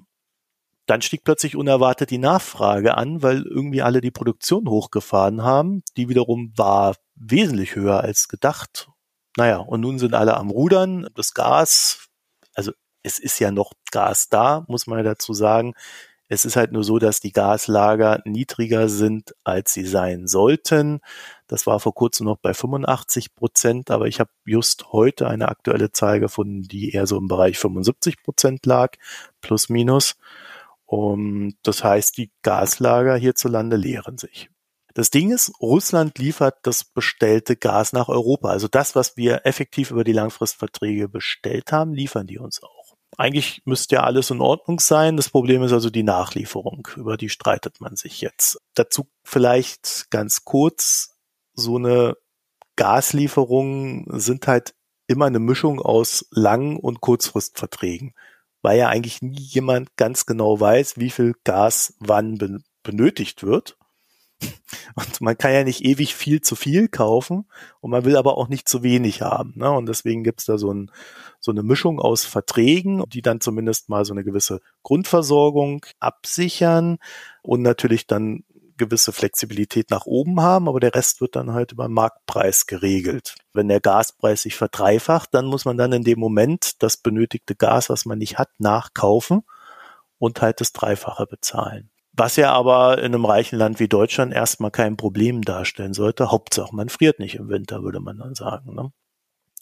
dann 0.87 1.03
stieg 1.03 1.25
plötzlich 1.25 1.57
unerwartet 1.57 2.11
die 2.11 2.19
Nachfrage 2.19 2.97
an, 2.97 3.23
weil 3.23 3.43
irgendwie 3.43 3.83
alle 3.83 4.01
die 4.01 4.11
Produktion 4.11 4.69
hochgefahren 4.69 5.43
haben. 5.43 5.83
Die 5.97 6.09
wiederum 6.09 6.53
war 6.57 6.97
wesentlich 7.15 7.75
höher 7.75 8.01
als 8.01 8.29
gedacht. 8.29 8.89
Naja, 9.37 9.59
und 9.59 9.81
nun 9.81 9.99
sind 9.99 10.15
alle 10.15 10.37
am 10.37 10.51
Rudern. 10.51 11.09
Das 11.15 11.35
Gas, 11.35 12.09
also 12.55 12.73
es 13.03 13.19
ist 13.19 13.39
ja 13.39 13.51
noch 13.51 13.73
Gas 13.91 14.29
da, 14.29 14.65
muss 14.69 14.87
man 14.87 14.99
ja 14.99 15.05
dazu 15.05 15.35
sagen. 15.35 15.75
Es 16.33 16.47
ist 16.47 16.57
halt 16.57 16.73
nur 16.73 16.83
so, 16.83 16.99
dass 16.99 17.21
die 17.21 17.31
Gaslager 17.31 18.23
niedriger 18.25 18.89
sind, 18.89 19.35
als 19.45 19.75
sie 19.75 19.85
sein 19.85 20.27
sollten. 20.27 21.01
Das 21.47 21.67
war 21.67 21.79
vor 21.79 21.93
kurzem 21.95 22.25
noch 22.25 22.39
bei 22.39 22.55
85 22.55 23.35
Prozent, 23.35 23.91
aber 23.91 24.07
ich 24.07 24.19
habe 24.19 24.31
just 24.47 24.93
heute 24.93 25.29
eine 25.29 25.51
aktuelle 25.51 25.93
Zahl 25.93 26.21
gefunden, 26.21 26.63
die 26.63 26.93
eher 26.95 27.07
so 27.07 27.19
im 27.19 27.29
Bereich 27.29 27.59
75 27.59 28.23
Prozent 28.23 28.65
lag, 28.65 28.95
plus 29.43 29.69
minus. 29.69 30.17
Und 30.87 31.57
das 31.65 31.85
heißt, 31.85 32.17
die 32.17 32.31
Gaslager 32.41 33.17
hierzulande 33.17 33.77
leeren 33.77 34.17
sich. 34.17 34.49
Das 34.95 35.11
Ding 35.11 35.33
ist, 35.33 35.53
Russland 35.61 36.17
liefert 36.17 36.57
das 36.63 36.83
bestellte 36.83 37.57
Gas 37.57 37.93
nach 37.93 38.09
Europa. 38.09 38.49
Also 38.49 38.69
das, 38.69 38.97
was 38.97 39.19
wir 39.19 39.45
effektiv 39.45 39.91
über 39.91 40.03
die 40.03 40.13
Langfristverträge 40.13 41.11
bestellt 41.11 41.73
haben, 41.73 41.93
liefern 41.93 42.27
die 42.27 42.39
uns 42.39 42.63
auch 42.63 42.82
eigentlich 43.19 43.63
müsste 43.65 43.97
ja 43.97 44.03
alles 44.05 44.31
in 44.31 44.41
Ordnung 44.41 44.81
sein. 44.81 45.17
Das 45.17 45.29
Problem 45.29 45.63
ist 45.63 45.73
also 45.73 45.91
die 45.91 46.03
Nachlieferung. 46.03 46.89
Über 46.97 47.17
die 47.17 47.29
streitet 47.29 47.81
man 47.81 47.97
sich 47.97 48.21
jetzt. 48.21 48.61
Dazu 48.75 49.09
vielleicht 49.23 50.11
ganz 50.11 50.45
kurz. 50.45 51.17
So 51.55 51.77
eine 51.77 52.17
Gaslieferung 52.77 54.07
sind 54.19 54.47
halt 54.47 54.75
immer 55.07 55.27
eine 55.27 55.39
Mischung 55.39 55.81
aus 55.81 56.27
Lang- 56.31 56.79
und 56.79 57.01
Kurzfristverträgen, 57.01 58.15
weil 58.63 58.79
ja 58.79 58.89
eigentlich 58.89 59.21
nie 59.21 59.41
jemand 59.41 59.95
ganz 59.97 60.25
genau 60.25 60.59
weiß, 60.59 60.97
wie 60.97 61.11
viel 61.11 61.35
Gas 61.45 61.95
wann 61.99 62.65
benötigt 62.83 63.43
wird. 63.43 63.77
Und 64.95 65.21
man 65.21 65.39
kann 65.39 65.53
ja 65.53 65.65
nicht 65.65 65.85
ewig 65.85 66.15
viel 66.15 66.41
zu 66.41 66.55
viel 66.55 66.89
kaufen 66.89 67.47
und 67.81 67.91
man 67.91 68.05
will 68.05 68.17
aber 68.17 68.37
auch 68.37 68.49
nicht 68.49 68.69
zu 68.69 68.83
wenig 68.83 69.23
haben. 69.23 69.55
Ne? 69.57 69.71
Und 69.71 69.87
deswegen 69.87 70.23
gibt's 70.23 70.45
da 70.45 70.59
so, 70.59 70.73
ein, 70.73 70.91
so 71.41 71.51
eine 71.51 71.63
Mischung 71.63 71.99
aus 71.99 72.25
Verträgen, 72.25 73.03
die 73.09 73.23
dann 73.23 73.41
zumindest 73.41 73.89
mal 73.89 74.05
so 74.05 74.13
eine 74.13 74.25
gewisse 74.25 74.61
Grundversorgung 74.83 75.87
absichern 75.99 76.99
und 77.43 77.63
natürlich 77.63 78.07
dann 78.07 78.45
gewisse 78.77 79.13
Flexibilität 79.13 79.91
nach 79.91 80.07
oben 80.07 80.41
haben, 80.41 80.69
aber 80.69 80.81
der 80.81 80.95
Rest 80.95 81.21
wird 81.21 81.37
dann 81.37 81.53
halt 81.53 81.71
über 81.73 81.89
Marktpreis 81.89 82.67
geregelt. 82.67 83.37
Wenn 83.53 83.69
der 83.69 83.81
Gaspreis 83.81 84.43
sich 84.43 84.57
verdreifacht, 84.57 85.33
dann 85.35 85.47
muss 85.47 85.65
man 85.65 85.77
dann 85.77 85.93
in 85.93 86.03
dem 86.03 86.19
Moment 86.19 86.83
das 86.83 86.97
benötigte 86.97 87.55
Gas, 87.55 87.91
was 87.91 88.07
man 88.07 88.19
nicht 88.19 88.39
hat, 88.39 88.49
nachkaufen 88.59 89.43
und 90.19 90.43
halt 90.43 90.61
das 90.61 90.73
Dreifache 90.73 91.27
bezahlen. 91.27 91.92
Was 92.15 92.37
ja 92.37 92.53
aber 92.53 92.99
in 92.99 93.07
einem 93.07 93.25
reichen 93.25 93.59
Land 93.59 93.81
wie 93.81 93.89
Deutschland 93.89 94.35
erstmal 94.35 94.71
kein 94.71 94.97
Problem 94.97 95.43
darstellen 95.43 95.95
sollte. 95.95 96.31
Hauptsache, 96.31 96.75
man 96.75 96.91
friert 96.91 97.19
nicht 97.19 97.37
im 97.37 97.49
Winter, 97.49 97.83
würde 97.83 98.01
man 98.01 98.19
dann 98.19 98.35
sagen. 98.35 98.75
Ne? 98.75 98.93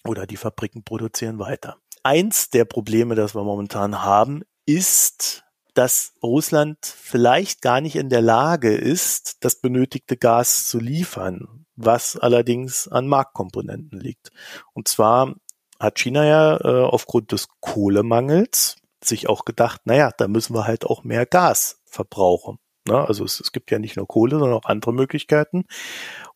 Oder 0.04 0.26
die 0.26 0.36
Fabriken 0.36 0.82
produzieren 0.82 1.38
weiter. 1.38 1.76
Eins 2.02 2.50
der 2.50 2.64
Probleme, 2.64 3.14
das 3.14 3.34
wir 3.34 3.44
momentan 3.44 4.02
haben, 4.02 4.42
ist, 4.66 5.44
dass 5.74 6.14
Russland 6.22 6.78
vielleicht 6.82 7.62
gar 7.62 7.80
nicht 7.80 7.96
in 7.96 8.08
der 8.08 8.22
Lage 8.22 8.74
ist, 8.74 9.44
das 9.44 9.60
benötigte 9.60 10.16
Gas 10.16 10.66
zu 10.66 10.78
liefern, 10.78 11.66
was 11.76 12.16
allerdings 12.16 12.88
an 12.88 13.06
Marktkomponenten 13.06 14.00
liegt. 14.00 14.30
Und 14.72 14.88
zwar 14.88 15.34
hat 15.78 15.98
China 15.98 16.24
ja 16.24 16.56
äh, 16.56 16.84
aufgrund 16.84 17.32
des 17.32 17.48
Kohlemangels 17.60 18.76
sich 19.02 19.28
auch 19.28 19.44
gedacht, 19.44 19.82
naja, 19.84 20.10
da 20.16 20.28
müssen 20.28 20.54
wir 20.54 20.66
halt 20.66 20.84
auch 20.84 21.04
mehr 21.04 21.26
Gas 21.26 21.79
verbrauchen. 21.90 22.58
Ne? 22.88 23.06
Also 23.06 23.24
es, 23.24 23.40
es 23.40 23.52
gibt 23.52 23.70
ja 23.70 23.78
nicht 23.78 23.96
nur 23.96 24.08
Kohle, 24.08 24.38
sondern 24.38 24.58
auch 24.58 24.64
andere 24.64 24.92
Möglichkeiten. 24.92 25.64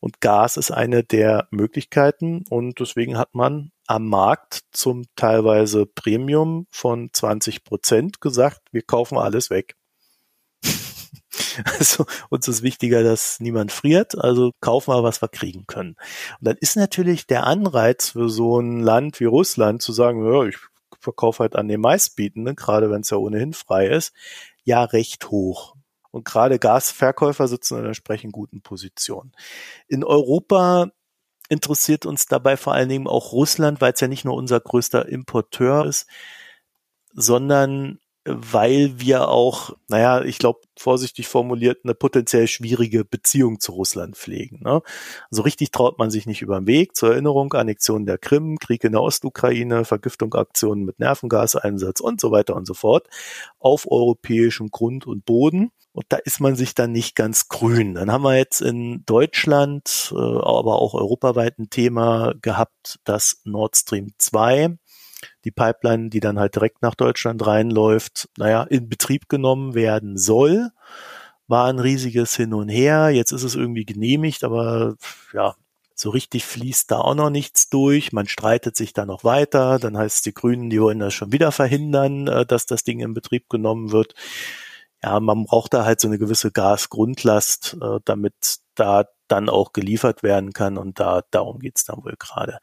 Und 0.00 0.20
Gas 0.20 0.56
ist 0.56 0.70
eine 0.70 1.02
der 1.02 1.48
Möglichkeiten 1.50 2.44
und 2.48 2.80
deswegen 2.80 3.16
hat 3.16 3.34
man 3.34 3.72
am 3.86 4.08
Markt 4.08 4.62
zum 4.72 5.04
teilweise 5.16 5.86
Premium 5.86 6.66
von 6.70 7.10
20 7.12 7.64
Prozent 7.64 8.20
gesagt, 8.20 8.60
wir 8.72 8.82
kaufen 8.82 9.18
alles 9.18 9.50
weg. 9.50 9.76
Also 11.78 12.04
uns 12.30 12.48
ist 12.48 12.62
wichtiger, 12.62 13.04
dass 13.04 13.38
niemand 13.38 13.70
friert, 13.70 14.18
also 14.18 14.50
kaufen 14.60 14.92
wir, 14.92 15.04
was 15.04 15.22
wir 15.22 15.28
kriegen 15.28 15.66
können. 15.68 15.94
Und 16.40 16.48
dann 16.48 16.56
ist 16.56 16.76
natürlich 16.76 17.28
der 17.28 17.46
Anreiz 17.46 18.10
für 18.10 18.28
so 18.28 18.58
ein 18.58 18.80
Land 18.80 19.20
wie 19.20 19.24
Russland 19.24 19.80
zu 19.80 19.92
sagen, 19.92 20.26
ja, 20.26 20.44
ich 20.44 20.58
verkaufe 20.98 21.44
halt 21.44 21.54
an 21.54 21.68
den 21.68 21.80
meistbietenden, 21.80 22.56
gerade 22.56 22.90
wenn 22.90 23.02
es 23.02 23.10
ja 23.10 23.18
ohnehin 23.18 23.52
frei 23.52 23.86
ist, 23.86 24.12
ja 24.64 24.84
recht 24.84 25.30
hoch. 25.30 25.76
Und 26.10 26.24
gerade 26.24 26.58
Gasverkäufer 26.58 27.48
sitzen 27.48 27.74
in 27.74 27.80
einer 27.80 27.88
entsprechend 27.88 28.32
guten 28.32 28.62
Position. 28.62 29.32
In 29.88 30.04
Europa 30.04 30.90
interessiert 31.48 32.06
uns 32.06 32.26
dabei 32.26 32.56
vor 32.56 32.72
allen 32.72 32.88
Dingen 32.88 33.06
auch 33.06 33.32
Russland, 33.32 33.80
weil 33.80 33.92
es 33.92 34.00
ja 34.00 34.08
nicht 34.08 34.24
nur 34.24 34.34
unser 34.34 34.60
größter 34.60 35.08
Importeur 35.08 35.84
ist, 35.86 36.06
sondern 37.12 38.00
weil 38.24 38.98
wir 38.98 39.28
auch, 39.28 39.76
naja, 39.88 40.22
ich 40.22 40.38
glaube, 40.38 40.60
vorsichtig 40.78 41.28
formuliert, 41.28 41.80
eine 41.84 41.94
potenziell 41.94 42.48
schwierige 42.48 43.04
Beziehung 43.04 43.60
zu 43.60 43.72
Russland 43.72 44.16
pflegen. 44.16 44.60
Ne? 44.62 44.82
Also 45.30 45.42
richtig 45.42 45.70
traut 45.70 45.98
man 45.98 46.10
sich 46.10 46.26
nicht 46.26 46.40
über 46.42 46.58
den 46.58 46.66
Weg. 46.66 46.96
Zur 46.96 47.12
Erinnerung, 47.12 47.52
Annexion 47.52 48.06
der 48.06 48.18
Krim, 48.18 48.58
Krieg 48.58 48.82
in 48.84 48.92
der 48.92 49.02
Ostukraine, 49.02 49.84
Vergiftung, 49.84 50.34
Aktionen 50.34 50.84
mit 50.84 50.98
Nervengaseinsatz 50.98 52.00
und 52.00 52.20
so 52.20 52.30
weiter 52.30 52.56
und 52.56 52.66
so 52.66 52.74
fort 52.74 53.08
auf 53.58 53.90
europäischem 53.90 54.70
Grund 54.70 55.06
und 55.06 55.24
Boden. 55.26 55.70
Und 55.92 56.06
da 56.08 56.16
ist 56.16 56.40
man 56.40 56.56
sich 56.56 56.74
dann 56.74 56.90
nicht 56.90 57.14
ganz 57.14 57.48
grün. 57.48 57.94
Dann 57.94 58.10
haben 58.10 58.24
wir 58.24 58.36
jetzt 58.36 58.60
in 58.60 59.04
Deutschland, 59.06 60.12
äh, 60.12 60.16
aber 60.16 60.80
auch 60.80 60.94
europaweit 60.94 61.58
ein 61.58 61.70
Thema 61.70 62.34
gehabt, 62.42 62.98
das 63.04 63.40
Nord 63.44 63.76
Stream 63.76 64.12
2 64.18 64.76
die 65.44 65.50
Pipeline, 65.50 66.10
die 66.10 66.20
dann 66.20 66.38
halt 66.38 66.54
direkt 66.54 66.82
nach 66.82 66.94
Deutschland 66.94 67.46
reinläuft, 67.46 68.28
naja, 68.38 68.64
in 68.64 68.88
Betrieb 68.88 69.28
genommen 69.28 69.74
werden 69.74 70.16
soll. 70.16 70.70
War 71.46 71.66
ein 71.66 71.78
riesiges 71.78 72.36
Hin 72.36 72.54
und 72.54 72.68
Her. 72.68 73.10
Jetzt 73.10 73.32
ist 73.32 73.42
es 73.42 73.54
irgendwie 73.54 73.84
genehmigt, 73.84 74.44
aber 74.44 74.96
ja, 75.32 75.54
so 75.94 76.10
richtig 76.10 76.44
fließt 76.44 76.90
da 76.90 76.98
auch 76.98 77.14
noch 77.14 77.30
nichts 77.30 77.68
durch. 77.68 78.12
Man 78.12 78.26
streitet 78.26 78.76
sich 78.76 78.92
da 78.92 79.06
noch 79.06 79.24
weiter. 79.24 79.78
Dann 79.78 79.96
heißt 79.96 80.16
es, 80.16 80.22
die 80.22 80.34
Grünen, 80.34 80.70
die 80.70 80.80
wollen 80.80 80.98
das 80.98 81.14
schon 81.14 81.32
wieder 81.32 81.52
verhindern, 81.52 82.26
äh, 82.26 82.46
dass 82.46 82.66
das 82.66 82.84
Ding 82.84 83.00
in 83.00 83.14
Betrieb 83.14 83.48
genommen 83.48 83.92
wird. 83.92 84.14
Ja, 85.02 85.20
man 85.20 85.44
braucht 85.44 85.74
da 85.74 85.84
halt 85.84 86.00
so 86.00 86.08
eine 86.08 86.18
gewisse 86.18 86.50
Gasgrundlast, 86.50 87.76
äh, 87.80 88.00
damit 88.04 88.34
da 88.74 89.04
dann 89.28 89.48
auch 89.48 89.72
geliefert 89.72 90.22
werden 90.22 90.52
kann 90.52 90.78
und 90.78 91.00
da 91.00 91.22
darum 91.30 91.58
geht's 91.58 91.84
dann 91.84 92.04
wohl 92.04 92.14
gerade. 92.18 92.58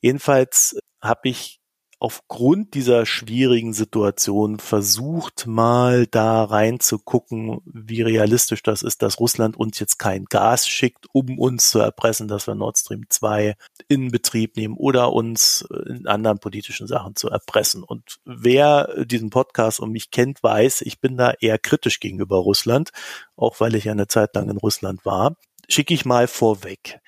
Jedenfalls 0.00 0.78
habe 1.00 1.28
ich 1.28 1.60
aufgrund 1.98 2.74
dieser 2.74 3.06
schwierigen 3.06 3.72
Situation 3.72 4.58
versucht 4.58 5.46
mal 5.46 6.06
da 6.06 6.44
reinzugucken, 6.44 7.60
wie 7.64 8.02
realistisch 8.02 8.62
das 8.62 8.82
ist, 8.82 9.02
dass 9.02 9.18
Russland 9.18 9.56
uns 9.56 9.78
jetzt 9.78 9.98
kein 9.98 10.26
Gas 10.26 10.68
schickt, 10.68 11.06
um 11.12 11.38
uns 11.38 11.70
zu 11.70 11.78
erpressen, 11.78 12.28
dass 12.28 12.46
wir 12.46 12.54
Nord 12.54 12.76
Stream 12.76 13.04
2 13.08 13.54
in 13.88 14.10
Betrieb 14.10 14.56
nehmen 14.56 14.76
oder 14.76 15.12
uns 15.12 15.66
in 15.86 16.06
anderen 16.06 16.38
politischen 16.38 16.86
Sachen 16.86 17.16
zu 17.16 17.30
erpressen. 17.30 17.82
Und 17.82 18.18
wer 18.24 19.04
diesen 19.04 19.30
Podcast 19.30 19.80
und 19.80 19.90
mich 19.90 20.10
kennt, 20.10 20.42
weiß, 20.42 20.82
ich 20.82 21.00
bin 21.00 21.16
da 21.16 21.32
eher 21.40 21.58
kritisch 21.58 22.00
gegenüber 22.00 22.36
Russland, 22.36 22.90
auch 23.36 23.60
weil 23.60 23.74
ich 23.74 23.88
eine 23.88 24.06
Zeit 24.06 24.34
lang 24.34 24.50
in 24.50 24.58
Russland 24.58 25.04
war. 25.06 25.36
Schicke 25.68 25.94
ich 25.94 26.04
mal 26.04 26.28
vorweg. 26.28 27.00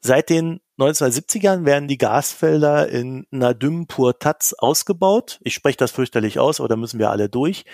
Seit 0.00 0.28
den 0.28 0.60
1970ern 0.78 1.64
werden 1.64 1.88
die 1.88 1.98
Gasfelder 1.98 2.88
in 2.88 3.26
Nadym 3.30 3.88
Purtatz 3.88 4.54
ausgebaut. 4.56 5.40
Ich 5.42 5.54
spreche 5.54 5.76
das 5.76 5.90
fürchterlich 5.90 6.38
aus, 6.38 6.60
aber 6.60 6.68
da 6.68 6.76
müssen 6.76 7.00
wir 7.00 7.10
alle 7.10 7.28
durch. 7.28 7.64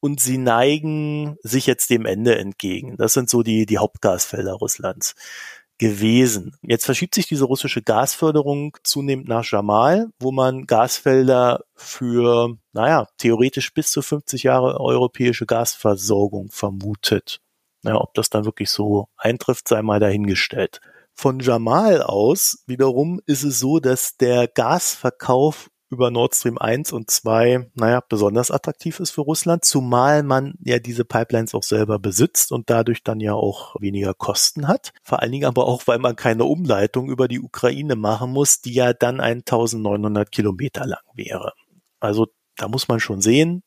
Und 0.00 0.20
sie 0.20 0.36
neigen 0.36 1.36
sich 1.42 1.66
jetzt 1.66 1.88
dem 1.88 2.04
Ende 2.04 2.36
entgegen. 2.36 2.96
Das 2.98 3.14
sind 3.14 3.30
so 3.30 3.42
die, 3.42 3.64
die 3.66 3.78
Hauptgasfelder 3.78 4.52
Russlands 4.52 5.14
gewesen. 5.78 6.56
Jetzt 6.62 6.84
verschiebt 6.84 7.14
sich 7.14 7.26
diese 7.26 7.44
russische 7.44 7.82
Gasförderung 7.82 8.76
zunehmend 8.84 9.28
nach 9.28 9.44
Jamal, 9.44 10.10
wo 10.20 10.30
man 10.30 10.66
Gasfelder 10.66 11.64
für, 11.74 12.56
naja, 12.72 13.08
theoretisch 13.16 13.72
bis 13.72 13.90
zu 13.90 14.02
50 14.02 14.42
Jahre 14.42 14.78
europäische 14.78 15.46
Gasversorgung 15.46 16.50
vermutet. 16.50 17.40
Ja, 17.82 17.96
ob 17.96 18.14
das 18.14 18.30
dann 18.30 18.44
wirklich 18.44 18.70
so 18.70 19.08
eintrifft, 19.16 19.66
sei 19.68 19.82
mal 19.82 19.98
dahingestellt. 20.00 20.80
Von 21.14 21.40
Jamal 21.40 22.02
aus 22.02 22.62
wiederum 22.66 23.20
ist 23.26 23.44
es 23.44 23.58
so, 23.58 23.78
dass 23.78 24.16
der 24.16 24.48
Gasverkauf 24.48 25.68
über 25.92 26.10
Nord 26.10 26.34
Stream 26.34 26.56
1 26.56 26.92
und 26.92 27.10
2, 27.10 27.70
naja, 27.74 28.02
besonders 28.08 28.50
attraktiv 28.50 28.98
ist 28.98 29.10
für 29.10 29.20
Russland, 29.20 29.62
zumal 29.62 30.22
man 30.22 30.54
ja 30.64 30.78
diese 30.78 31.04
Pipelines 31.04 31.54
auch 31.54 31.62
selber 31.62 31.98
besitzt 31.98 32.50
und 32.50 32.70
dadurch 32.70 33.04
dann 33.04 33.20
ja 33.20 33.34
auch 33.34 33.76
weniger 33.78 34.14
Kosten 34.14 34.68
hat. 34.68 34.92
Vor 35.02 35.20
allen 35.20 35.32
Dingen 35.32 35.44
aber 35.44 35.66
auch, 35.66 35.86
weil 35.86 35.98
man 35.98 36.16
keine 36.16 36.44
Umleitung 36.44 37.10
über 37.10 37.28
die 37.28 37.40
Ukraine 37.40 37.94
machen 37.94 38.30
muss, 38.32 38.62
die 38.62 38.72
ja 38.72 38.94
dann 38.94 39.20
1900 39.20 40.32
Kilometer 40.32 40.86
lang 40.86 41.02
wäre. 41.14 41.52
Also 42.00 42.28
da 42.56 42.68
muss 42.68 42.88
man 42.88 42.98
schon 42.98 43.20
sehen, 43.20 43.62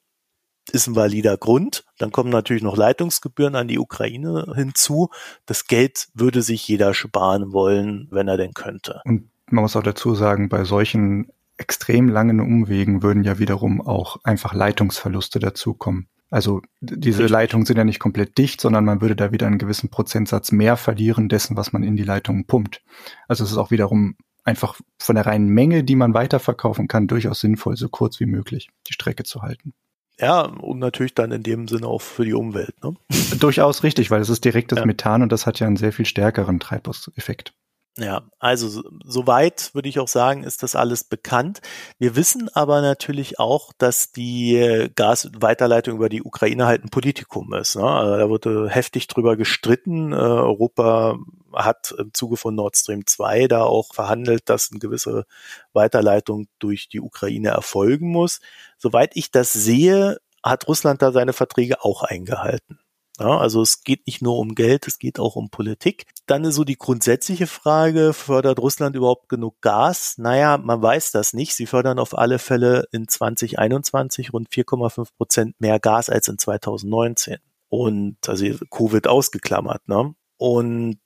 ist 0.71 0.87
ein 0.87 0.95
valider 0.95 1.37
Grund. 1.37 1.85
Dann 1.97 2.11
kommen 2.11 2.29
natürlich 2.29 2.63
noch 2.63 2.77
Leitungsgebühren 2.77 3.55
an 3.55 3.67
die 3.67 3.79
Ukraine 3.79 4.53
hinzu. 4.55 5.09
Das 5.45 5.67
Geld 5.67 6.07
würde 6.13 6.41
sich 6.41 6.67
jeder 6.67 6.93
sparen 6.93 7.53
wollen, 7.53 8.07
wenn 8.11 8.27
er 8.27 8.37
denn 8.37 8.53
könnte. 8.53 9.01
Und 9.05 9.29
man 9.49 9.63
muss 9.63 9.75
auch 9.75 9.83
dazu 9.83 10.15
sagen, 10.15 10.49
bei 10.49 10.63
solchen 10.63 11.31
extrem 11.57 12.09
langen 12.09 12.39
Umwegen 12.39 13.03
würden 13.03 13.23
ja 13.23 13.39
wiederum 13.39 13.81
auch 13.81 14.17
einfach 14.23 14.53
Leitungsverluste 14.53 15.39
dazukommen. 15.39 16.07
Also 16.29 16.61
diese 16.81 17.19
Richtig. 17.19 17.29
Leitungen 17.29 17.65
sind 17.65 17.77
ja 17.77 17.83
nicht 17.83 17.99
komplett 17.99 18.37
dicht, 18.37 18.59
sondern 18.59 18.83
man 18.83 18.99
würde 18.99 19.15
da 19.15 19.31
wieder 19.31 19.47
einen 19.47 19.59
gewissen 19.59 19.89
Prozentsatz 19.89 20.51
mehr 20.51 20.75
verlieren 20.75 21.29
dessen, 21.29 21.55
was 21.55 21.71
man 21.71 21.83
in 21.83 21.95
die 21.95 22.03
Leitungen 22.03 22.45
pumpt. 22.45 22.81
Also 23.27 23.43
es 23.43 23.51
ist 23.51 23.57
auch 23.57 23.71
wiederum 23.71 24.15
einfach 24.43 24.79
von 24.99 25.15
der 25.15 25.25
reinen 25.25 25.47
Menge, 25.47 25.83
die 25.83 25.95
man 25.95 26.13
weiterverkaufen 26.13 26.87
kann, 26.87 27.07
durchaus 27.07 27.39
sinnvoll, 27.39 27.77
so 27.77 27.89
kurz 27.89 28.19
wie 28.19 28.25
möglich 28.25 28.69
die 28.87 28.93
Strecke 28.93 29.23
zu 29.23 29.43
halten. 29.43 29.73
Ja, 30.19 30.41
und 30.43 30.79
natürlich 30.79 31.13
dann 31.13 31.31
in 31.31 31.43
dem 31.43 31.67
Sinne 31.67 31.87
auch 31.87 32.01
für 32.01 32.23
die 32.23 32.33
Umwelt. 32.33 32.81
Ne? 32.83 32.95
Durchaus 33.39 33.83
richtig, 33.83 34.11
weil 34.11 34.21
es 34.21 34.29
ist 34.29 34.45
direktes 34.45 34.79
ja. 34.79 34.85
Methan 34.85 35.21
und 35.21 35.31
das 35.31 35.45
hat 35.45 35.59
ja 35.59 35.67
einen 35.67 35.77
sehr 35.77 35.91
viel 35.91 36.05
stärkeren 36.05 36.59
Treibhauseffekt. 36.59 37.53
Ja, 37.97 38.23
also 38.39 38.83
soweit 39.05 39.73
würde 39.73 39.87
ich 39.87 39.99
auch 39.99 40.09
sagen, 40.09 40.43
ist 40.43 40.63
das 40.63 40.75
alles 40.75 41.05
bekannt. 41.05 41.61
Wir 41.97 42.17
wissen 42.17 42.49
aber 42.53 42.81
natürlich 42.81 43.39
auch, 43.39 43.71
dass 43.77 44.11
die 44.11 44.89
Gasweiterleitung 44.95 45.95
über 45.95 46.09
die 46.09 46.21
Ukraine 46.21 46.65
halt 46.65 46.83
ein 46.83 46.89
Politikum 46.89 47.53
ist. 47.53 47.77
Ne? 47.77 47.85
Also 47.85 48.17
da 48.17 48.29
wurde 48.29 48.69
heftig 48.69 49.07
drüber 49.07 49.37
gestritten. 49.37 50.11
Äh, 50.11 50.15
Europa 50.15 51.17
hat 51.55 51.93
im 51.97 52.13
Zuge 52.13 52.37
von 52.37 52.55
Nord 52.55 52.77
Stream 52.77 53.05
2 53.05 53.47
da 53.47 53.63
auch 53.63 53.93
verhandelt, 53.93 54.49
dass 54.49 54.69
eine 54.71 54.79
gewisse 54.79 55.25
Weiterleitung 55.73 56.47
durch 56.59 56.89
die 56.89 57.01
Ukraine 57.01 57.49
erfolgen 57.49 58.09
muss. 58.09 58.39
Soweit 58.77 59.15
ich 59.15 59.31
das 59.31 59.53
sehe, 59.53 60.17
hat 60.43 60.67
Russland 60.67 61.01
da 61.01 61.11
seine 61.11 61.33
Verträge 61.33 61.83
auch 61.83 62.03
eingehalten. 62.03 62.79
Ja, 63.19 63.37
also 63.37 63.61
es 63.61 63.83
geht 63.83 64.07
nicht 64.07 64.21
nur 64.21 64.37
um 64.37 64.55
Geld, 64.55 64.87
es 64.87 64.99
geht 64.99 65.19
auch 65.19 65.37
um 65.37 65.49
Politik. 65.49 66.05
Dann 66.25 66.43
ist 66.43 66.55
so 66.55 66.65
die 66.65 66.77
grundsätzliche 66.77 67.47
Frage, 67.47 68.11
fördert 68.11 68.59
Russland 68.59 68.95
überhaupt 68.95 69.29
genug 69.29 69.61
Gas? 69.61 70.15
Naja, 70.17 70.57
man 70.57 70.81
weiß 70.81 71.11
das 71.11 71.33
nicht. 71.33 71.55
Sie 71.55 71.65
fördern 71.65 71.97
auf 71.97 72.17
alle 72.17 72.39
Fälle 72.39 72.87
in 72.91 73.07
2021 73.07 74.33
rund 74.33 74.49
4,5 74.49 75.07
Prozent 75.17 75.61
mehr 75.61 75.79
Gas 75.79 76.09
als 76.09 76.27
in 76.27 76.37
2019. 76.37 77.37
Und 77.69 78.17
also 78.27 78.45
Covid 78.69 79.07
ausgeklammert, 79.07 79.87
ne? 79.87 80.13
Und 80.37 80.99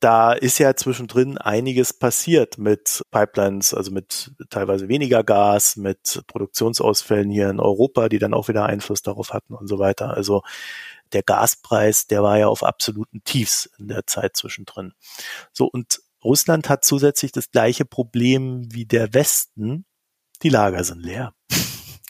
da 0.00 0.32
ist 0.32 0.58
ja 0.58 0.74
zwischendrin 0.74 1.38
einiges 1.38 1.92
passiert 1.92 2.58
mit 2.58 3.02
Pipelines, 3.10 3.74
also 3.74 3.90
mit 3.90 4.32
teilweise 4.50 4.88
weniger 4.88 5.22
Gas, 5.22 5.76
mit 5.76 6.22
Produktionsausfällen 6.26 7.30
hier 7.30 7.50
in 7.50 7.60
Europa, 7.60 8.08
die 8.08 8.18
dann 8.18 8.34
auch 8.34 8.48
wieder 8.48 8.66
Einfluss 8.66 9.02
darauf 9.02 9.32
hatten 9.32 9.54
und 9.54 9.68
so 9.68 9.78
weiter. 9.78 10.14
Also 10.14 10.42
der 11.12 11.22
Gaspreis, 11.22 12.06
der 12.06 12.22
war 12.22 12.38
ja 12.38 12.48
auf 12.48 12.62
absoluten 12.62 13.22
Tiefs 13.24 13.70
in 13.78 13.88
der 13.88 14.06
Zeit 14.06 14.36
zwischendrin. 14.36 14.92
So, 15.52 15.66
und 15.66 16.00
Russland 16.24 16.68
hat 16.68 16.84
zusätzlich 16.84 17.32
das 17.32 17.50
gleiche 17.50 17.84
Problem 17.84 18.66
wie 18.72 18.84
der 18.84 19.14
Westen. 19.14 19.84
Die 20.42 20.48
Lager 20.48 20.82
sind 20.82 21.02
leer. 21.02 21.34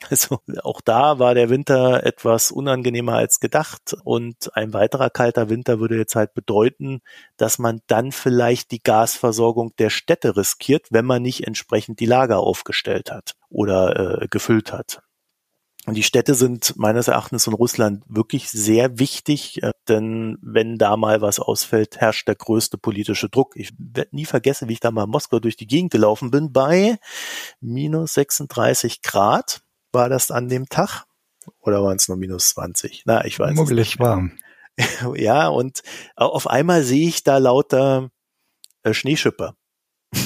Also 0.09 0.39
auch 0.63 0.81
da 0.81 1.19
war 1.19 1.35
der 1.35 1.51
Winter 1.51 2.05
etwas 2.05 2.53
unangenehmer 2.53 3.15
als 3.15 3.41
gedacht 3.41 3.97
und 4.05 4.55
ein 4.55 4.73
weiterer 4.73 5.11
kalter 5.11 5.51
Winter 5.51 5.81
würde 5.81 5.97
jetzt 5.97 6.15
halt 6.15 6.35
bedeuten, 6.35 7.01
dass 7.37 7.59
man 7.59 7.81
dann 7.89 8.13
vielleicht 8.13 8.71
die 8.71 8.83
Gasversorgung 8.83 9.75
der 9.79 9.91
Städte 9.91 10.37
riskiert, 10.37 10.87
wenn 10.91 11.05
man 11.05 11.23
nicht 11.23 11.47
entsprechend 11.47 11.99
die 11.99 12.07
Lager 12.07 12.39
aufgestellt 12.39 13.11
hat 13.11 13.35
oder 13.51 14.23
äh, 14.23 14.29
gefüllt 14.29 14.73
hat. 14.73 15.03
Und 15.87 15.95
die 15.95 16.03
Städte 16.03 16.35
sind 16.35 16.77
meines 16.77 17.09
Erachtens 17.09 17.47
in 17.47 17.55
Russland 17.55 18.05
wirklich 18.09 18.51
sehr 18.51 18.99
wichtig, 18.99 19.63
äh, 19.63 19.73
denn 19.89 20.37
wenn 20.43 20.77
da 20.77 20.97
mal 20.99 21.23
was 21.23 21.41
ausfällt, 21.41 21.97
herrscht 21.97 22.29
der 22.29 22.35
größte 22.35 22.77
politische 22.77 23.31
Druck. 23.31 23.57
Ich 23.57 23.73
werde 23.79 24.15
nie 24.15 24.27
vergessen, 24.27 24.69
wie 24.69 24.75
ich 24.75 24.81
da 24.81 24.91
mal 24.91 25.05
in 25.05 25.11
Moskau 25.11 25.41
durch 25.41 25.57
die 25.57 25.67
Gegend 25.67 25.91
gelaufen 25.91 26.31
bin 26.31 26.53
bei 26.53 26.99
minus 27.61 28.15
36 28.15 29.01
Grad 29.01 29.63
war 29.93 30.09
das 30.09 30.31
an 30.31 30.49
dem 30.49 30.69
Tag? 30.69 31.05
Oder 31.61 31.83
waren 31.83 31.97
es 31.97 32.09
nur 32.09 32.17
minus 32.17 32.51
20? 32.51 33.05
Na, 33.07 33.25
ich 33.25 33.39
weiß 33.39 33.55
Muggelig 33.55 33.99
warm. 33.99 34.39
ja, 35.15 35.49
und 35.49 35.83
auf 36.17 36.47
einmal 36.47 36.83
sehe 36.83 37.09
ich 37.09 37.25
da 37.25 37.39
lauter 37.39 38.11
äh, 38.83 38.95
Schneeschipper. 38.95 39.55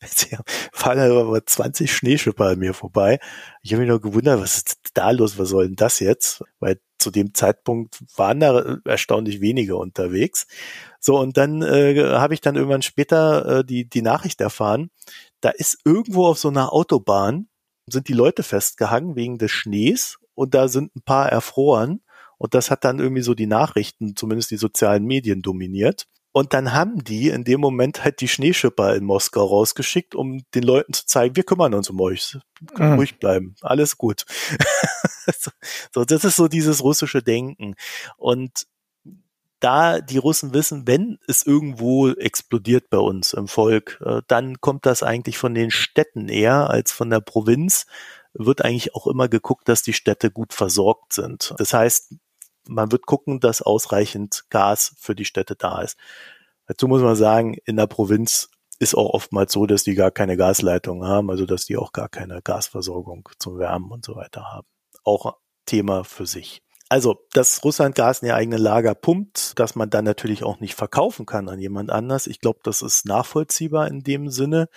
Es 0.00 0.26
fahren 0.72 0.98
aber 0.98 1.46
20 1.46 1.90
Schneeschipper 1.90 2.48
an 2.48 2.58
mir 2.58 2.74
vorbei. 2.74 3.18
Ich 3.62 3.72
habe 3.72 3.80
mich 3.80 3.88
nur 3.88 4.02
gewundert, 4.02 4.38
was 4.38 4.56
ist 4.56 4.76
da 4.92 5.10
los? 5.12 5.38
Was 5.38 5.48
soll 5.48 5.66
denn 5.66 5.76
das 5.76 5.98
jetzt? 5.98 6.44
Weil 6.60 6.78
zu 6.98 7.10
dem 7.10 7.32
Zeitpunkt 7.32 8.04
waren 8.16 8.40
da 8.40 8.78
erstaunlich 8.84 9.40
wenige 9.40 9.76
unterwegs. 9.76 10.46
So, 11.00 11.18
und 11.18 11.38
dann 11.38 11.62
äh, 11.62 12.12
habe 12.16 12.34
ich 12.34 12.42
dann 12.42 12.56
irgendwann 12.56 12.82
später 12.82 13.60
äh, 13.60 13.64
die, 13.64 13.88
die 13.88 14.02
Nachricht 14.02 14.42
erfahren, 14.42 14.90
da 15.40 15.48
ist 15.48 15.78
irgendwo 15.84 16.26
auf 16.26 16.38
so 16.38 16.48
einer 16.48 16.72
Autobahn 16.74 17.48
sind 17.86 18.08
die 18.08 18.14
Leute 18.14 18.42
festgehangen 18.42 19.16
wegen 19.16 19.38
des 19.38 19.50
Schnees 19.50 20.18
und 20.34 20.54
da 20.54 20.68
sind 20.68 20.94
ein 20.96 21.02
paar 21.02 21.30
erfroren 21.30 22.02
und 22.38 22.54
das 22.54 22.70
hat 22.70 22.84
dann 22.84 22.98
irgendwie 22.98 23.22
so 23.22 23.34
die 23.34 23.46
Nachrichten, 23.46 24.16
zumindest 24.16 24.50
die 24.50 24.56
sozialen 24.56 25.04
Medien 25.04 25.42
dominiert. 25.42 26.06
Und 26.36 26.52
dann 26.52 26.72
haben 26.72 27.04
die 27.04 27.28
in 27.28 27.44
dem 27.44 27.60
Moment 27.60 28.02
halt 28.02 28.20
die 28.20 28.26
Schneeschipper 28.26 28.96
in 28.96 29.04
Moskau 29.04 29.44
rausgeschickt, 29.44 30.16
um 30.16 30.42
den 30.52 30.64
Leuten 30.64 30.92
zu 30.92 31.06
zeigen, 31.06 31.36
wir 31.36 31.44
kümmern 31.44 31.74
uns 31.74 31.90
um 31.90 32.00
euch. 32.00 32.36
Mhm. 32.76 32.94
Ruhig 32.94 33.20
bleiben. 33.20 33.54
Alles 33.60 33.96
gut. 33.96 34.24
so, 35.94 36.04
das 36.04 36.24
ist 36.24 36.34
so 36.34 36.48
dieses 36.48 36.82
russische 36.82 37.22
Denken. 37.22 37.76
Und 38.16 38.66
da 39.64 40.00
die 40.02 40.18
Russen 40.18 40.52
wissen, 40.52 40.86
wenn 40.86 41.18
es 41.26 41.46
irgendwo 41.46 42.10
explodiert 42.10 42.90
bei 42.90 42.98
uns 42.98 43.32
im 43.32 43.48
Volk, 43.48 43.98
äh, 44.04 44.20
dann 44.28 44.60
kommt 44.60 44.84
das 44.84 45.02
eigentlich 45.02 45.38
von 45.38 45.54
den 45.54 45.70
Städten 45.70 46.28
eher 46.28 46.68
als 46.68 46.92
von 46.92 47.08
der 47.08 47.20
Provinz. 47.20 47.86
Wird 48.34 48.62
eigentlich 48.62 48.94
auch 48.94 49.06
immer 49.06 49.28
geguckt, 49.28 49.68
dass 49.68 49.82
die 49.82 49.94
Städte 49.94 50.30
gut 50.30 50.52
versorgt 50.52 51.14
sind. 51.14 51.54
Das 51.56 51.72
heißt, 51.72 52.14
man 52.68 52.92
wird 52.92 53.06
gucken, 53.06 53.40
dass 53.40 53.62
ausreichend 53.62 54.44
Gas 54.50 54.94
für 54.98 55.14
die 55.14 55.24
Städte 55.24 55.56
da 55.56 55.80
ist. 55.80 55.96
Dazu 56.66 56.86
muss 56.86 57.00
man 57.00 57.16
sagen, 57.16 57.56
in 57.64 57.76
der 57.76 57.86
Provinz 57.86 58.50
ist 58.78 58.94
auch 58.94 59.14
oftmals 59.14 59.52
so, 59.52 59.64
dass 59.64 59.82
die 59.82 59.94
gar 59.94 60.10
keine 60.10 60.36
Gasleitung 60.36 61.06
haben, 61.06 61.30
also 61.30 61.46
dass 61.46 61.64
die 61.64 61.78
auch 61.78 61.92
gar 61.92 62.10
keine 62.10 62.42
Gasversorgung 62.42 63.30
zum 63.38 63.58
Wärmen 63.58 63.90
und 63.90 64.04
so 64.04 64.14
weiter 64.14 64.44
haben. 64.52 64.66
Auch 65.04 65.38
Thema 65.64 66.04
für 66.04 66.26
sich. 66.26 66.60
Also, 66.88 67.16
dass 67.32 67.64
Russland 67.64 67.94
Gas 67.94 68.20
in 68.20 68.28
ihr 68.28 68.34
eigene 68.34 68.58
Lager 68.58 68.94
pumpt, 68.94 69.58
dass 69.58 69.74
man 69.74 69.90
dann 69.90 70.04
natürlich 70.04 70.44
auch 70.44 70.60
nicht 70.60 70.74
verkaufen 70.74 71.26
kann 71.26 71.48
an 71.48 71.58
jemand 71.58 71.90
anders. 71.90 72.26
Ich 72.26 72.40
glaube, 72.40 72.60
das 72.62 72.82
ist 72.82 73.06
nachvollziehbar 73.06 73.88
in 73.88 74.02
dem 74.02 74.30
Sinne. 74.30 74.68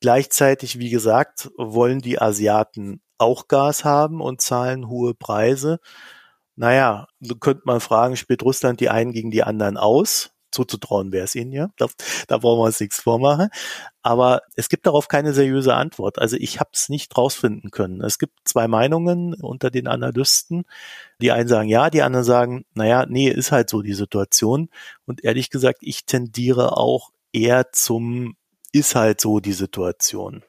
Gleichzeitig, 0.00 0.78
wie 0.78 0.90
gesagt, 0.90 1.50
wollen 1.56 2.00
die 2.00 2.20
Asiaten 2.20 3.02
auch 3.18 3.48
Gas 3.48 3.84
haben 3.84 4.20
und 4.20 4.40
zahlen 4.40 4.88
hohe 4.88 5.14
Preise. 5.14 5.80
Naja, 6.56 7.08
so 7.20 7.36
könnte 7.36 7.62
man 7.66 7.80
fragen, 7.80 8.16
spielt 8.16 8.42
Russland 8.42 8.80
die 8.80 8.90
einen 8.90 9.12
gegen 9.12 9.30
die 9.30 9.42
anderen 9.42 9.76
aus? 9.76 10.33
Zuzutrauen 10.54 11.12
wäre 11.12 11.24
es 11.24 11.34
ihnen 11.34 11.52
ja. 11.52 11.68
Da, 11.76 11.88
da 12.28 12.38
brauchen 12.38 12.60
wir 12.60 12.64
uns 12.66 12.80
nichts 12.80 13.00
vormachen. 13.00 13.50
Aber 14.02 14.42
es 14.56 14.68
gibt 14.68 14.86
darauf 14.86 15.08
keine 15.08 15.32
seriöse 15.32 15.74
Antwort. 15.74 16.18
Also 16.18 16.36
ich 16.36 16.60
habe 16.60 16.70
es 16.72 16.88
nicht 16.88 17.16
rausfinden 17.16 17.70
können. 17.70 18.00
Es 18.02 18.18
gibt 18.18 18.34
zwei 18.44 18.68
Meinungen 18.68 19.34
unter 19.34 19.70
den 19.70 19.88
Analysten. 19.88 20.64
Die 21.20 21.32
einen 21.32 21.48
sagen 21.48 21.68
ja, 21.68 21.90
die 21.90 22.02
anderen 22.02 22.24
sagen, 22.24 22.64
naja, 22.74 23.06
nee, 23.08 23.28
ist 23.28 23.52
halt 23.52 23.68
so 23.68 23.82
die 23.82 23.94
Situation. 23.94 24.70
Und 25.06 25.24
ehrlich 25.24 25.50
gesagt, 25.50 25.78
ich 25.80 26.06
tendiere 26.06 26.76
auch 26.76 27.10
eher 27.32 27.72
zum, 27.72 28.36
ist 28.72 28.94
halt 28.94 29.20
so 29.20 29.40
die 29.40 29.52
Situation. 29.52 30.42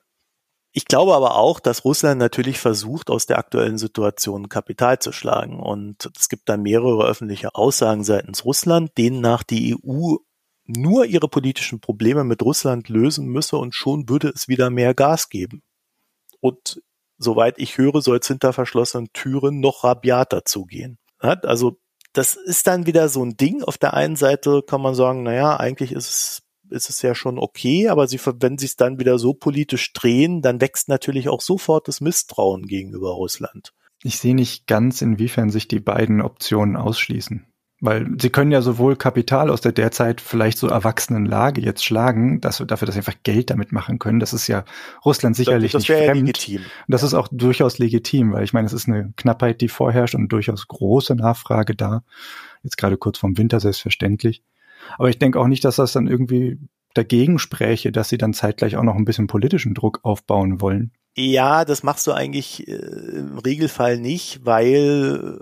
Ich 0.78 0.84
glaube 0.84 1.16
aber 1.16 1.38
auch, 1.38 1.62
dass 1.62 1.86
Russland 1.86 2.20
natürlich 2.20 2.60
versucht, 2.60 3.10
aus 3.10 3.26
der 3.26 3.40
aktuellen 3.40 3.78
Situation 3.78 4.50
Kapital 4.50 5.00
zu 5.00 5.14
schlagen. 5.14 5.62
Und 5.62 6.12
es 6.18 6.28
gibt 6.28 6.50
da 6.50 6.58
mehrere 6.58 7.06
öffentliche 7.06 7.56
Aussagen 7.56 8.04
seitens 8.04 8.44
Russland, 8.44 8.92
denen 8.98 9.22
nach 9.22 9.44
die 9.44 9.74
EU 9.74 10.18
nur 10.66 11.06
ihre 11.06 11.30
politischen 11.30 11.80
Probleme 11.80 12.26
mit 12.26 12.44
Russland 12.44 12.90
lösen 12.90 13.28
müsse 13.28 13.56
und 13.56 13.74
schon 13.74 14.10
würde 14.10 14.34
es 14.36 14.50
wieder 14.50 14.70
mehr 14.70 14.94
Gas 14.94 15.30
geben. 15.30 15.64
Und 16.42 16.82
soweit 17.18 17.58
ich 17.58 17.78
höre, 17.78 18.02
soll 18.02 18.18
es 18.18 18.28
hinter 18.28 18.52
verschlossenen 18.52 19.14
Türen 19.14 19.62
noch 19.62 19.86
rabiater 19.86 20.44
zugehen. 20.44 20.98
Also 21.20 21.78
das 22.12 22.36
ist 22.36 22.68
dann 22.68 22.86
wieder 22.86 23.08
so 23.08 23.24
ein 23.24 23.38
Ding. 23.38 23.64
Auf 23.64 23.78
der 23.78 23.94
einen 23.94 24.18
Seite 24.18 24.62
kann 24.62 24.82
man 24.82 24.94
sagen, 24.94 25.24
naja, 25.24 25.56
eigentlich 25.56 25.94
ist 25.94 26.10
es 26.10 26.42
ist 26.70 26.90
es 26.90 27.02
ja 27.02 27.16
schon 27.16 27.40
okay, 27.40 27.90
aber 27.90 28.08
sie, 28.08 28.20
wenn 28.40 28.58
sie 28.58 28.66
es 28.66 28.76
dann 28.76 29.00
wieder 29.00 29.20
so 29.20 29.34
politisch 29.34 29.94
drehen, 29.94 30.42
dann 30.42 30.62
wächst 30.62 30.90
natürlich 30.90 31.30
auch 31.30 31.42
sofort 31.42 31.88
das 31.88 32.02
Misstrauen 32.02 32.68
gegenüber 32.68 33.12
Russland. 33.12 33.74
Ich 34.04 34.20
sehe 34.20 34.36
nicht 34.36 34.68
ganz, 34.68 35.02
inwiefern 35.02 35.50
sich 35.50 35.68
die 35.68 35.80
beiden 35.80 36.22
Optionen 36.22 36.76
ausschließen. 36.76 37.46
Weil 37.82 38.08
sie 38.20 38.30
können 38.30 38.52
ja 38.52 38.62
sowohl 38.62 38.96
Kapital 38.96 39.50
aus 39.50 39.60
der 39.60 39.74
derzeit 39.74 40.22
vielleicht 40.22 40.58
so 40.58 40.68
erwachsenen 40.68 41.26
Lage 41.26 41.60
jetzt 41.62 41.84
schlagen, 41.84 42.40
dass 42.40 42.60
wir 42.60 42.66
dafür, 42.66 42.86
dass 42.86 42.96
sie 42.96 43.00
einfach 43.00 43.22
Geld 43.24 43.50
damit 43.50 43.74
machen 43.74 44.00
können. 44.00 44.22
Das 44.22 44.32
ist 44.32 44.48
ja 44.48 44.64
Russland 45.04 45.36
sicherlich 45.36 45.74
das, 45.74 45.84
das 45.84 45.90
nicht 45.90 46.06
fremd. 46.06 46.28
Legitim. 46.28 46.62
Das 46.88 47.04
ist 47.04 47.14
auch 47.14 47.28
durchaus 47.30 47.78
legitim, 47.78 48.32
weil 48.32 48.46
ich 48.46 48.54
meine, 48.54 48.66
es 48.66 48.74
ist 48.74 48.88
eine 48.88 49.14
Knappheit, 49.18 49.60
die 49.60 49.68
vorherrscht 49.68 50.16
und 50.16 50.30
durchaus 50.30 50.68
große 50.68 51.16
Nachfrage 51.16 51.76
da. 51.76 52.04
Jetzt 52.64 52.78
gerade 52.78 52.98
kurz 52.98 53.18
vorm 53.18 53.38
Winter 53.38 53.60
selbstverständlich. 53.60 54.42
Aber 54.98 55.10
ich 55.10 55.20
denke 55.20 55.40
auch 55.40 55.48
nicht, 55.48 55.66
dass 55.66 55.78
das 55.78 55.94
dann 55.94 56.08
irgendwie 56.08 56.60
dagegen 56.94 57.40
spräche, 57.40 57.92
dass 57.92 58.10
sie 58.10 58.18
dann 58.18 58.34
zeitgleich 58.34 58.78
auch 58.78 58.84
noch 58.84 58.96
ein 58.96 59.06
bisschen 59.06 59.28
politischen 59.28 59.74
Druck 59.74 60.00
aufbauen 60.04 60.62
wollen. 60.62 60.92
Ja, 61.16 61.64
das 61.66 61.84
machst 61.84 62.08
du 62.08 62.12
eigentlich 62.12 62.68
äh, 62.68 62.74
im 62.74 63.38
Regelfall 63.38 63.98
nicht, 63.98 64.46
weil 64.46 65.40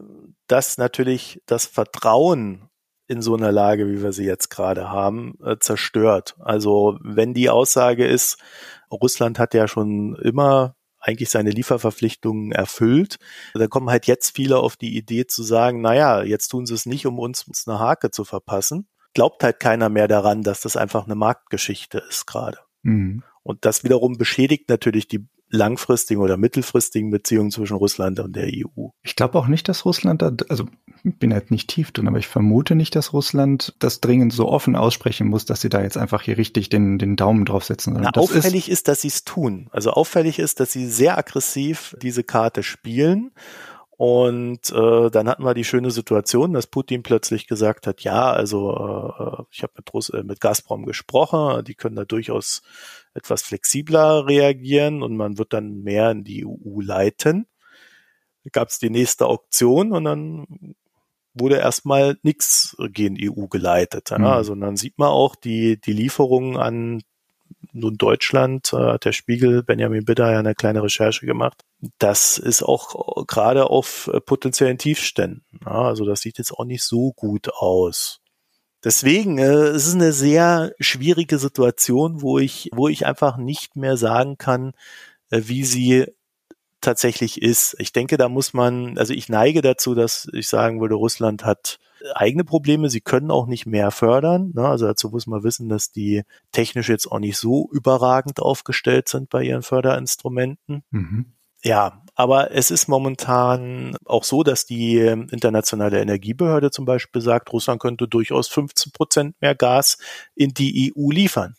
das 0.48 0.78
natürlich 0.78 1.42
das 1.46 1.66
Vertrauen 1.66 2.70
in 3.08 3.22
so 3.22 3.36
einer 3.36 3.52
Lage, 3.52 3.90
wie 3.90 4.02
wir 4.02 4.14
sie 4.14 4.26
jetzt 4.26 4.50
gerade 4.50 4.90
haben, 4.90 5.36
äh, 5.44 5.58
zerstört. 5.60 6.36
Also 6.40 6.98
wenn 7.02 7.34
die 7.34 7.50
Aussage 7.50 8.06
ist, 8.06 8.38
Russland 8.92 9.40
hat 9.40 9.54
ja 9.54 9.68
schon 9.68 10.16
immer 10.16 10.76
eigentlich 11.00 11.30
seine 11.30 11.50
Lieferverpflichtungen 11.50 12.54
erfüllt. 12.54 13.18
dann 13.54 13.70
kommen 13.70 13.90
halt 13.90 14.08
jetzt 14.08 14.36
viele 14.36 14.58
auf 14.58 14.78
die 14.78 14.96
Idee 14.96 15.28
zu 15.28 15.44
sagen, 15.44 15.82
naja, 15.82 16.24
jetzt 16.24 16.48
tun 16.48 16.66
sie 16.66 16.74
es 16.74 16.86
nicht, 16.86 17.06
um 17.06 17.20
uns 17.20 17.46
eine 17.68 17.80
Hake 17.80 18.10
zu 18.10 18.24
verpassen, 18.24 18.88
glaubt 19.14 19.44
halt 19.44 19.60
keiner 19.60 19.90
mehr 19.90 20.08
daran, 20.08 20.44
dass 20.44 20.62
das 20.62 20.78
einfach 20.78 21.06
eine 21.06 21.16
Marktgeschichte 21.16 22.04
ist 22.10 22.26
gerade. 22.26 22.58
Mhm. 22.84 23.24
Und 23.44 23.66
das 23.66 23.84
wiederum 23.84 24.18
beschädigt 24.18 24.70
natürlich 24.70 25.08
die 25.08 25.28
langfristigen 25.54 26.20
oder 26.20 26.36
mittelfristigen 26.36 27.12
Beziehungen 27.12 27.52
zwischen 27.52 27.78
Russland 27.78 28.20
und 28.20 28.36
der 28.36 28.48
EU. 28.48 28.88
Ich 29.04 29.16
glaube 29.16 29.38
auch 29.38 29.46
nicht, 29.46 29.70
dass 29.70 29.86
Russland 29.86 30.24
da, 30.24 30.32
also 30.50 30.66
bin 31.04 31.32
halt 31.32 31.52
nicht 31.52 31.70
tief 31.70 31.92
drin, 31.92 32.08
aber 32.08 32.18
ich 32.18 32.28
vermute 32.28 32.74
nicht, 32.74 32.96
dass 32.96 33.14
Russland 33.14 33.76
das 33.78 34.02
dringend 34.02 34.34
so 34.34 34.48
offen 34.48 34.76
aussprechen 34.76 35.28
muss, 35.28 35.46
dass 35.46 35.62
sie 35.62 35.70
da 35.70 35.84
jetzt 35.84 35.98
einfach 35.98 36.24
hier 36.24 36.40
richtig 36.40 36.70
den, 36.70 36.98
den 36.98 37.16
Daumen 37.16 37.46
draufsetzen. 37.46 37.94
Na, 37.94 38.10
auffällig 38.16 38.68
ist, 38.68 38.80
ist, 38.80 38.88
dass 38.88 39.02
sie 39.02 39.10
es 39.10 39.26
tun. 39.26 39.70
Also 39.72 39.92
auffällig 39.92 40.40
ist, 40.40 40.60
dass 40.60 40.72
sie 40.72 40.88
sehr 40.88 41.20
aggressiv 41.20 41.96
diese 42.02 42.24
Karte 42.24 42.64
spielen 42.64 43.32
und 43.98 44.72
äh, 44.72 45.12
dann 45.12 45.30
hatten 45.30 45.44
wir 45.44 45.54
die 45.54 45.64
schöne 45.64 45.92
Situation, 45.92 46.54
dass 46.54 46.68
Putin 46.68 47.04
plötzlich 47.04 47.48
gesagt 47.48 47.86
hat, 47.86 48.02
ja, 48.02 48.32
also 48.32 48.72
äh, 48.72 49.44
ich 49.52 49.62
habe 49.62 49.74
mit, 49.78 49.94
Russ 49.94 50.10
äh, 50.10 50.24
mit 50.24 50.42
Gazprom 50.42 50.86
gesprochen, 50.86 51.64
die 51.64 51.76
können 51.76 51.96
da 51.96 52.04
durchaus 52.04 52.64
etwas 53.14 53.44
flexibler 53.44 54.28
reagieren 54.28 55.04
und 55.04 55.16
man 55.16 55.38
wird 55.38 55.54
dann 55.54 55.84
mehr 55.84 56.10
in 56.12 56.24
die 56.24 56.46
EU 56.46 56.82
leiten. 56.82 57.46
Da 58.44 58.50
gab 58.52 58.70
es 58.70 58.80
die 58.80 58.90
nächste 58.90 59.28
Auktion 59.28 59.92
und 59.92 60.06
dann 60.06 60.76
wurde 61.36 61.58
erstmal 61.58 62.18
nichts 62.24 62.76
gegen 62.92 63.18
EU 63.20 63.48
geleitet. 63.48 64.10
Ja? 64.10 64.18
Mhm. 64.18 64.26
Also 64.26 64.56
dann 64.56 64.76
sieht 64.76 64.98
man 64.98 65.10
auch 65.10 65.36
die, 65.36 65.80
die 65.80 65.94
Lieferungen 65.94 66.58
an 66.58 67.04
nun 67.72 67.98
Deutschland, 67.98 68.74
äh, 68.74 68.78
hat 68.78 69.06
der 69.06 69.12
Spiegel 69.12 69.64
Benjamin 69.64 70.06
Bitter 70.06 70.32
ja 70.32 70.40
eine 70.40 70.56
kleine 70.56 70.84
Recherche 70.84 71.26
gemacht. 71.26 71.64
Das 72.00 72.38
ist 72.38 72.64
auch 72.64 73.26
gerade 73.28 73.70
auf 73.70 74.10
äh, 74.14 74.22
potenziellen 74.22 74.78
Tiefständen. 74.78 75.44
Ja, 75.66 75.84
also 75.84 76.06
das 76.06 76.22
sieht 76.22 76.38
jetzt 76.38 76.54
auch 76.54 76.66
nicht 76.66 76.84
so 76.84 77.12
gut 77.14 77.50
aus. 77.54 78.22
Deswegen 78.84 79.38
äh, 79.38 79.68
es 79.68 79.88
ist 79.88 79.96
eine 79.96 80.14
sehr 80.14 80.74
schwierige 80.80 81.40
Situation, 81.40 82.22
wo 82.22 82.40
ich, 82.40 82.70
wo 82.74 82.88
ich 82.88 83.06
einfach 83.06 83.38
nicht 83.38 83.76
mehr 83.76 83.98
sagen 83.98 84.38
kann, 84.38 84.74
äh, 85.30 85.42
wie 85.46 85.64
sie 85.64 86.08
tatsächlich 86.82 87.42
ist. 87.42 87.76
Ich 87.80 87.94
denke, 87.94 88.18
da 88.18 88.30
muss 88.30 88.54
man, 88.54 88.98
also 88.98 89.14
ich 89.14 89.30
neige 89.30 89.62
dazu, 89.62 89.96
dass 89.96 90.28
ich 90.34 90.48
sagen 90.48 90.82
würde, 90.82 90.96
Russland 90.96 91.46
hat 91.46 91.80
eigene 92.14 92.44
Probleme. 92.44 92.90
Sie 92.90 93.02
können 93.02 93.32
auch 93.32 93.48
nicht 93.48 93.66
mehr 93.66 93.92
fördern. 93.92 94.52
Ne? 94.54 94.68
Also 94.68 94.86
dazu 94.86 95.10
muss 95.10 95.28
man 95.28 95.44
wissen, 95.44 95.70
dass 95.70 95.92
die 95.92 96.24
technisch 96.52 96.90
jetzt 96.90 97.08
auch 97.12 97.20
nicht 97.20 97.38
so 97.38 97.70
überragend 97.72 98.40
aufgestellt 98.42 99.08
sind 99.08 99.30
bei 99.30 99.44
ihren 99.44 99.64
Förderinstrumenten. 99.64 100.84
Mhm. 100.92 101.34
Ja, 101.64 102.04
aber 102.16 102.52
es 102.52 102.70
ist 102.72 102.88
momentan 102.88 103.96
auch 104.06 104.24
so, 104.24 104.44
dass 104.44 104.66
die 104.66 104.98
internationale 104.98 106.02
Energiebehörde 106.02 106.70
zum 106.72 106.86
Beispiel 106.86 107.22
sagt, 107.22 107.52
Russland 107.52 107.82
könnte 107.82 108.08
durchaus 108.08 108.48
15 108.50 108.92
Prozent 108.92 109.42
mehr 109.42 109.56
Gas 109.56 109.98
in 110.36 110.54
die 110.54 110.94
EU 110.96 111.10
liefern, 111.10 111.56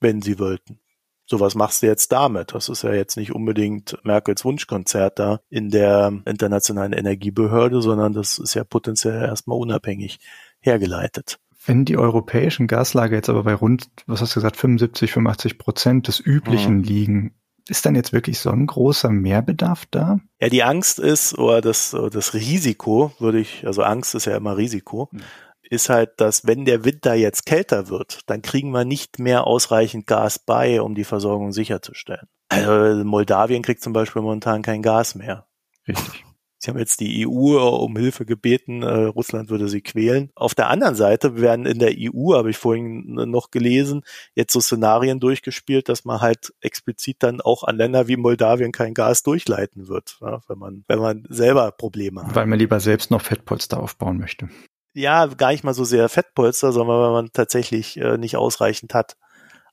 wenn 0.00 0.22
sie 0.22 0.38
wollten. 0.38 0.80
So 1.26 1.38
was 1.38 1.54
machst 1.54 1.82
du 1.82 1.86
jetzt 1.86 2.10
damit? 2.10 2.54
Das 2.54 2.68
ist 2.68 2.82
ja 2.82 2.92
jetzt 2.92 3.16
nicht 3.16 3.32
unbedingt 3.32 3.96
Merkels 4.02 4.44
Wunschkonzert 4.44 5.18
da 5.18 5.40
in 5.48 5.70
der 5.70 6.12
internationalen 6.24 6.92
Energiebehörde, 6.92 7.82
sondern 7.82 8.12
das 8.14 8.38
ist 8.38 8.54
ja 8.54 8.64
potenziell 8.64 9.22
erstmal 9.22 9.58
unabhängig 9.58 10.18
hergeleitet. 10.60 11.38
Wenn 11.64 11.84
die 11.84 11.98
europäischen 11.98 12.66
Gaslager 12.66 13.14
jetzt 13.14 13.28
aber 13.28 13.44
bei 13.44 13.54
rund, 13.54 13.90
was 14.06 14.22
hast 14.22 14.34
du 14.34 14.40
gesagt, 14.40 14.56
75, 14.56 15.12
85 15.12 15.58
Prozent 15.58 16.08
des 16.08 16.18
Üblichen 16.18 16.78
mhm. 16.78 16.82
liegen, 16.82 17.39
ist 17.70 17.86
dann 17.86 17.94
jetzt 17.94 18.12
wirklich 18.12 18.38
so 18.38 18.50
ein 18.50 18.66
großer 18.66 19.10
Mehrbedarf 19.10 19.86
da? 19.90 20.18
Ja, 20.40 20.48
die 20.48 20.62
Angst 20.62 20.98
ist, 20.98 21.38
oder 21.38 21.60
das, 21.60 21.96
das 22.12 22.34
Risiko, 22.34 23.12
würde 23.18 23.40
ich, 23.40 23.66
also 23.66 23.82
Angst 23.82 24.14
ist 24.14 24.26
ja 24.26 24.36
immer 24.36 24.56
Risiko. 24.56 25.08
Mhm 25.12 25.22
ist 25.70 25.88
halt, 25.88 26.20
dass 26.20 26.46
wenn 26.46 26.64
der 26.64 26.84
Winter 26.84 27.14
jetzt 27.14 27.46
kälter 27.46 27.88
wird, 27.88 28.28
dann 28.28 28.42
kriegen 28.42 28.72
wir 28.72 28.84
nicht 28.84 29.20
mehr 29.20 29.46
ausreichend 29.46 30.06
Gas 30.06 30.40
bei, 30.40 30.82
um 30.82 30.96
die 30.96 31.04
Versorgung 31.04 31.52
sicherzustellen. 31.52 32.26
Also 32.48 33.04
Moldawien 33.04 33.62
kriegt 33.62 33.80
zum 33.80 33.92
Beispiel 33.92 34.20
momentan 34.20 34.62
kein 34.62 34.82
Gas 34.82 35.14
mehr. 35.14 35.46
Richtig. 35.86 36.24
Sie 36.62 36.70
haben 36.70 36.78
jetzt 36.78 37.00
die 37.00 37.26
EU 37.26 37.58
um 37.58 37.96
Hilfe 37.96 38.26
gebeten, 38.26 38.82
äh, 38.82 39.04
Russland 39.04 39.48
würde 39.48 39.68
sie 39.68 39.80
quälen. 39.80 40.30
Auf 40.34 40.54
der 40.54 40.68
anderen 40.68 40.94
Seite 40.94 41.40
werden 41.40 41.64
in 41.64 41.78
der 41.78 41.94
EU, 41.96 42.34
habe 42.34 42.50
ich 42.50 42.58
vorhin 42.58 43.14
noch 43.14 43.50
gelesen, 43.50 44.02
jetzt 44.34 44.52
so 44.52 44.60
Szenarien 44.60 45.20
durchgespielt, 45.20 45.88
dass 45.88 46.04
man 46.04 46.20
halt 46.20 46.52
explizit 46.60 47.16
dann 47.20 47.40
auch 47.40 47.64
an 47.64 47.76
Länder 47.76 48.08
wie 48.08 48.16
Moldawien 48.16 48.72
kein 48.72 48.92
Gas 48.92 49.22
durchleiten 49.22 49.88
wird, 49.88 50.18
ja, 50.20 50.40
wenn 50.48 50.58
man 50.58 50.84
wenn 50.86 50.98
man 50.98 51.24
selber 51.30 51.72
Probleme 51.72 52.24
hat. 52.24 52.34
Weil 52.34 52.46
man 52.46 52.58
lieber 52.58 52.78
selbst 52.78 53.10
noch 53.10 53.22
Fettpolster 53.22 53.82
aufbauen 53.82 54.18
möchte 54.18 54.48
ja, 54.94 55.26
gar 55.26 55.52
nicht 55.52 55.64
mal 55.64 55.74
so 55.74 55.84
sehr 55.84 56.08
Fettpolster, 56.08 56.72
sondern 56.72 57.00
weil 57.00 57.12
man 57.12 57.32
tatsächlich 57.32 57.96
äh, 57.96 58.18
nicht 58.18 58.36
ausreichend 58.36 58.94
hat. 58.94 59.16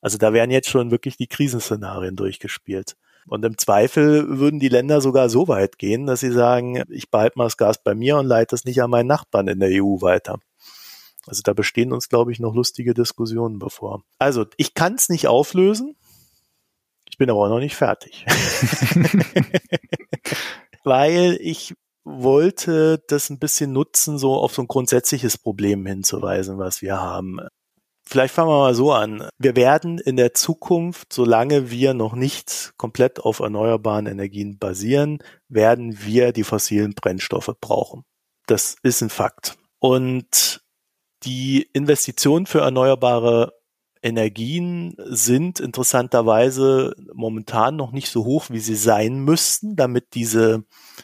Also 0.01 0.17
da 0.17 0.33
werden 0.33 0.51
jetzt 0.51 0.69
schon 0.69 0.91
wirklich 0.91 1.17
die 1.17 1.27
Krisenszenarien 1.27 2.15
durchgespielt. 2.15 2.95
Und 3.28 3.43
im 3.43 3.57
Zweifel 3.57 4.39
würden 4.39 4.59
die 4.59 4.69
Länder 4.69 5.01
sogar 5.01 5.30
so 5.30 5.47
weit 5.47 5.78
gehen, 5.78 6.05
dass 6.05 6.21
sie 6.21 6.32
sagen, 6.32 6.84
ich 6.89 7.11
behalte 7.11 7.38
mal 7.38 7.43
das 7.45 7.57
Gas 7.57 7.84
bei 7.84 7.93
mir 7.93 8.17
und 8.17 8.25
leite 8.25 8.55
es 8.55 8.63
nicht 8.63 8.82
an 8.82 8.89
meinen 8.89 9.07
Nachbarn 9.07 9.47
in 9.47 9.59
der 9.59 9.69
EU 9.84 10.01
weiter. 10.01 10.39
Also 11.28 11.41
da 11.43 11.53
bestehen 11.53 11.91
uns, 11.91 12.07
glaube 12.07 12.32
ich, 12.32 12.39
noch 12.39 12.55
lustige 12.55 12.93
Diskussionen 12.93 13.59
bevor. 13.59 14.03
Also 14.17 14.45
ich 14.55 14.73
kann 14.73 14.95
es 14.95 15.09
nicht 15.09 15.28
auflösen. 15.28 15.97
Ich 17.09 17.17
bin 17.17 17.30
aber 17.30 17.41
auch 17.41 17.49
noch 17.49 17.59
nicht 17.59 17.75
fertig. 17.75 18.25
Weil 20.86 21.38
ich 21.41 21.73
wollte 22.05 23.03
das 23.09 23.30
ein 23.30 23.39
bisschen 23.39 23.73
nutzen, 23.73 24.17
so 24.17 24.36
auf 24.36 24.53
so 24.53 24.61
ein 24.61 24.67
grundsätzliches 24.67 25.38
Problem 25.38 25.86
hinzuweisen, 25.86 26.57
was 26.57 26.82
wir 26.82 27.01
haben. 27.01 27.41
Vielleicht 28.10 28.34
fangen 28.34 28.49
wir 28.49 28.60
mal 28.60 28.74
so 28.74 28.93
an. 28.93 29.28
Wir 29.38 29.58
werden 29.58 29.99
in 29.99 30.16
der 30.16 30.34
Zukunft, 30.34 31.12
solange 31.12 31.72
wir 31.72 31.93
noch 31.93 32.16
nicht 32.16 32.72
komplett 32.78 33.20
auf 33.20 33.39
erneuerbaren 33.39 34.05
Energien 34.05 34.58
basieren, 34.58 35.20
werden 35.49 36.05
wir 36.05 36.32
die 36.32 36.45
fossilen 36.45 36.93
Brennstoffe 36.93 37.51
brauchen. 37.60 38.05
Das 38.45 38.78
ist 38.82 39.01
ein 39.01 39.10
Fakt. 39.10 39.58
Und 39.80 40.62
die 41.24 41.70
Investitionen 41.74 42.45
für 42.45 42.62
erneuerbare 42.62 43.51
Energien 44.01 44.95
sind 44.99 45.60
interessanterweise 45.60 46.95
momentan 47.14 47.76
noch 47.76 47.91
nicht 47.91 48.10
so 48.10 48.24
hoch, 48.24 48.45
wie 48.49 48.60
sie 48.60 48.76
sein 48.76 49.20
müssten, 49.20 49.76
damit 49.76 50.14
diese 50.14 50.64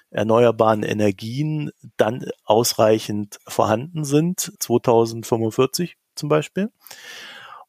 erneuerbaren 0.10 0.84
Energien 0.84 1.72
dann 1.98 2.24
ausreichend 2.46 3.40
vorhanden 3.46 4.06
sind, 4.06 4.54
2045 4.58 5.98
zum 6.16 6.30
Beispiel. 6.30 6.72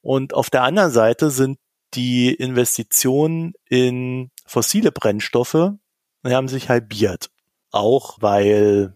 Und 0.01 0.34
auf 0.34 0.51
der 0.51 0.62
anderen 0.62 0.90
Seite 0.90 1.30
sind 1.30 1.59
die 1.95 2.34
Investitionen 2.34 3.55
in 3.68 4.30
fossile 4.47 4.92
Brennstoffe, 4.92 5.72
haben 6.24 6.49
sich 6.49 6.68
halbiert. 6.68 7.30
Auch 7.70 8.16
weil 8.20 8.95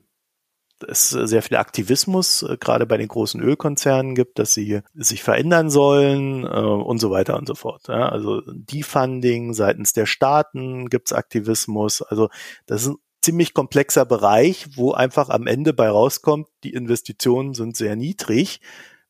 es 0.86 1.10
sehr 1.10 1.42
viel 1.42 1.56
Aktivismus 1.56 2.42
äh, 2.42 2.56
gerade 2.58 2.86
bei 2.86 2.96
den 2.96 3.08
großen 3.08 3.40
Ölkonzernen 3.40 4.14
gibt, 4.14 4.38
dass 4.38 4.54
sie 4.54 4.80
sich 4.94 5.22
verändern 5.22 5.70
sollen 5.70 6.44
äh, 6.44 6.48
und 6.48 6.98
so 6.98 7.10
weiter 7.10 7.36
und 7.36 7.48
so 7.48 7.54
fort. 7.54 7.88
Ja. 7.88 8.08
Also 8.08 8.42
Defunding 8.46 9.54
seitens 9.54 9.92
der 9.92 10.06
Staaten 10.06 10.88
gibt's 10.88 11.12
Aktivismus. 11.12 12.02
Also 12.02 12.28
das 12.66 12.82
ist 12.82 12.88
ein 12.88 12.96
ziemlich 13.22 13.54
komplexer 13.54 14.04
Bereich, 14.04 14.76
wo 14.76 14.92
einfach 14.92 15.30
am 15.30 15.46
Ende 15.46 15.72
bei 15.72 15.88
rauskommt, 15.88 16.46
die 16.62 16.74
Investitionen 16.74 17.54
sind 17.54 17.76
sehr 17.76 17.96
niedrig. 17.96 18.60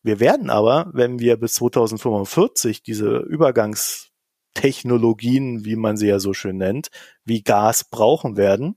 Wir 0.09 0.21
werden 0.21 0.49
aber, 0.49 0.89
wenn 0.95 1.19
wir 1.19 1.37
bis 1.37 1.57
2045 1.57 2.83
diese 2.83 3.19
Übergangstechnologien, 3.19 5.67
wie 5.67 5.77
man 5.77 5.99
sie 5.99 6.07
ja 6.07 6.19
so 6.19 6.33
schön 6.33 6.57
nennt, 6.57 6.89
wie 7.27 7.43
Gas 7.43 7.85
brauchen 7.85 8.39
werden, 8.39 8.77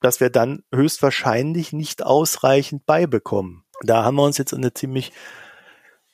dass 0.00 0.20
wir 0.20 0.30
dann 0.30 0.62
höchstwahrscheinlich 0.72 1.74
nicht 1.74 2.02
ausreichend 2.02 2.86
beibekommen. 2.86 3.64
Da 3.82 4.04
haben 4.04 4.14
wir 4.14 4.22
uns 4.22 4.38
jetzt 4.38 4.52
in 4.52 4.60
eine 4.60 4.72
ziemlich 4.72 5.12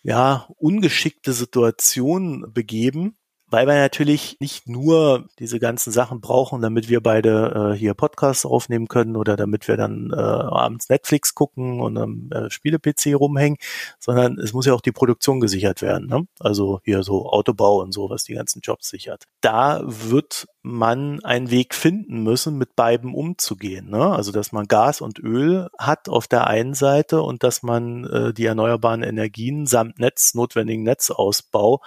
ja, 0.03 0.49
ungeschickte 0.57 1.33
Situation 1.33 2.53
begeben, 2.53 3.17
weil 3.49 3.67
wir 3.67 3.75
natürlich 3.75 4.37
nicht 4.41 4.69
nur 4.69 5.29
diese 5.39 5.61
ganzen 5.61 5.93
Sachen 5.93 6.21
brauchen, 6.21 6.63
damit 6.63 6.89
wir 6.89 7.01
beide 7.01 7.73
äh, 7.75 7.79
hier 7.79 7.95
Podcasts 7.95 8.45
aufnehmen 8.45 8.89
können 8.89 9.17
oder 9.17 9.37
damit 9.37 9.69
wir 9.69 9.77
dann 9.77 10.11
äh, 10.13 10.17
abends 10.17 10.89
Netflix 10.89 11.35
gucken 11.35 11.81
und 11.81 11.97
am 11.97 12.31
äh, 12.33 12.51
Spiele-PC 12.51 13.15
rumhängen, 13.15 13.59
sondern 14.01 14.39
es 14.39 14.53
muss 14.53 14.67
ja 14.67 14.75
auch 14.75 14.81
die 14.81 14.93
Produktion 14.93 15.41
gesichert 15.41 15.81
werden. 15.81 16.09
Ne? 16.09 16.27
Also 16.41 16.81
hier 16.85 17.05
so 17.05 17.27
Autobau 17.31 17.81
und 17.81 17.93
so, 17.93 18.11
was 18.11 18.25
die 18.25 18.35
ganzen 18.35 18.63
Jobs 18.63 18.89
sichert. 18.89 19.25
Da 19.41 19.83
wird 19.85 20.47
man 20.63 21.23
einen 21.23 21.51
Weg 21.53 21.75
finden 21.75 22.25
müssen, 22.25 22.59
mit 22.59 22.75
beiden 22.75 23.15
umzugehen. 23.15 23.89
Ne? 23.91 24.13
Also 24.13 24.33
dass 24.33 24.51
man 24.51 24.67
Gas 24.67 25.01
und 25.01 25.21
Öl 25.21 25.69
hat 25.79 26.09
auf 26.09 26.27
der 26.27 26.49
einen 26.49 26.75
Seite 26.75 27.23
und 27.23 27.45
dass 27.45 27.63
man 27.63 28.05
äh, 28.05 28.35
die 28.35 28.47
erneuerbaren 28.47 29.05
Energien 29.05 29.67
samt 29.67 30.01
Netz, 30.01 30.35
notwendigen 30.35 30.83
Netzausbau 30.83 31.81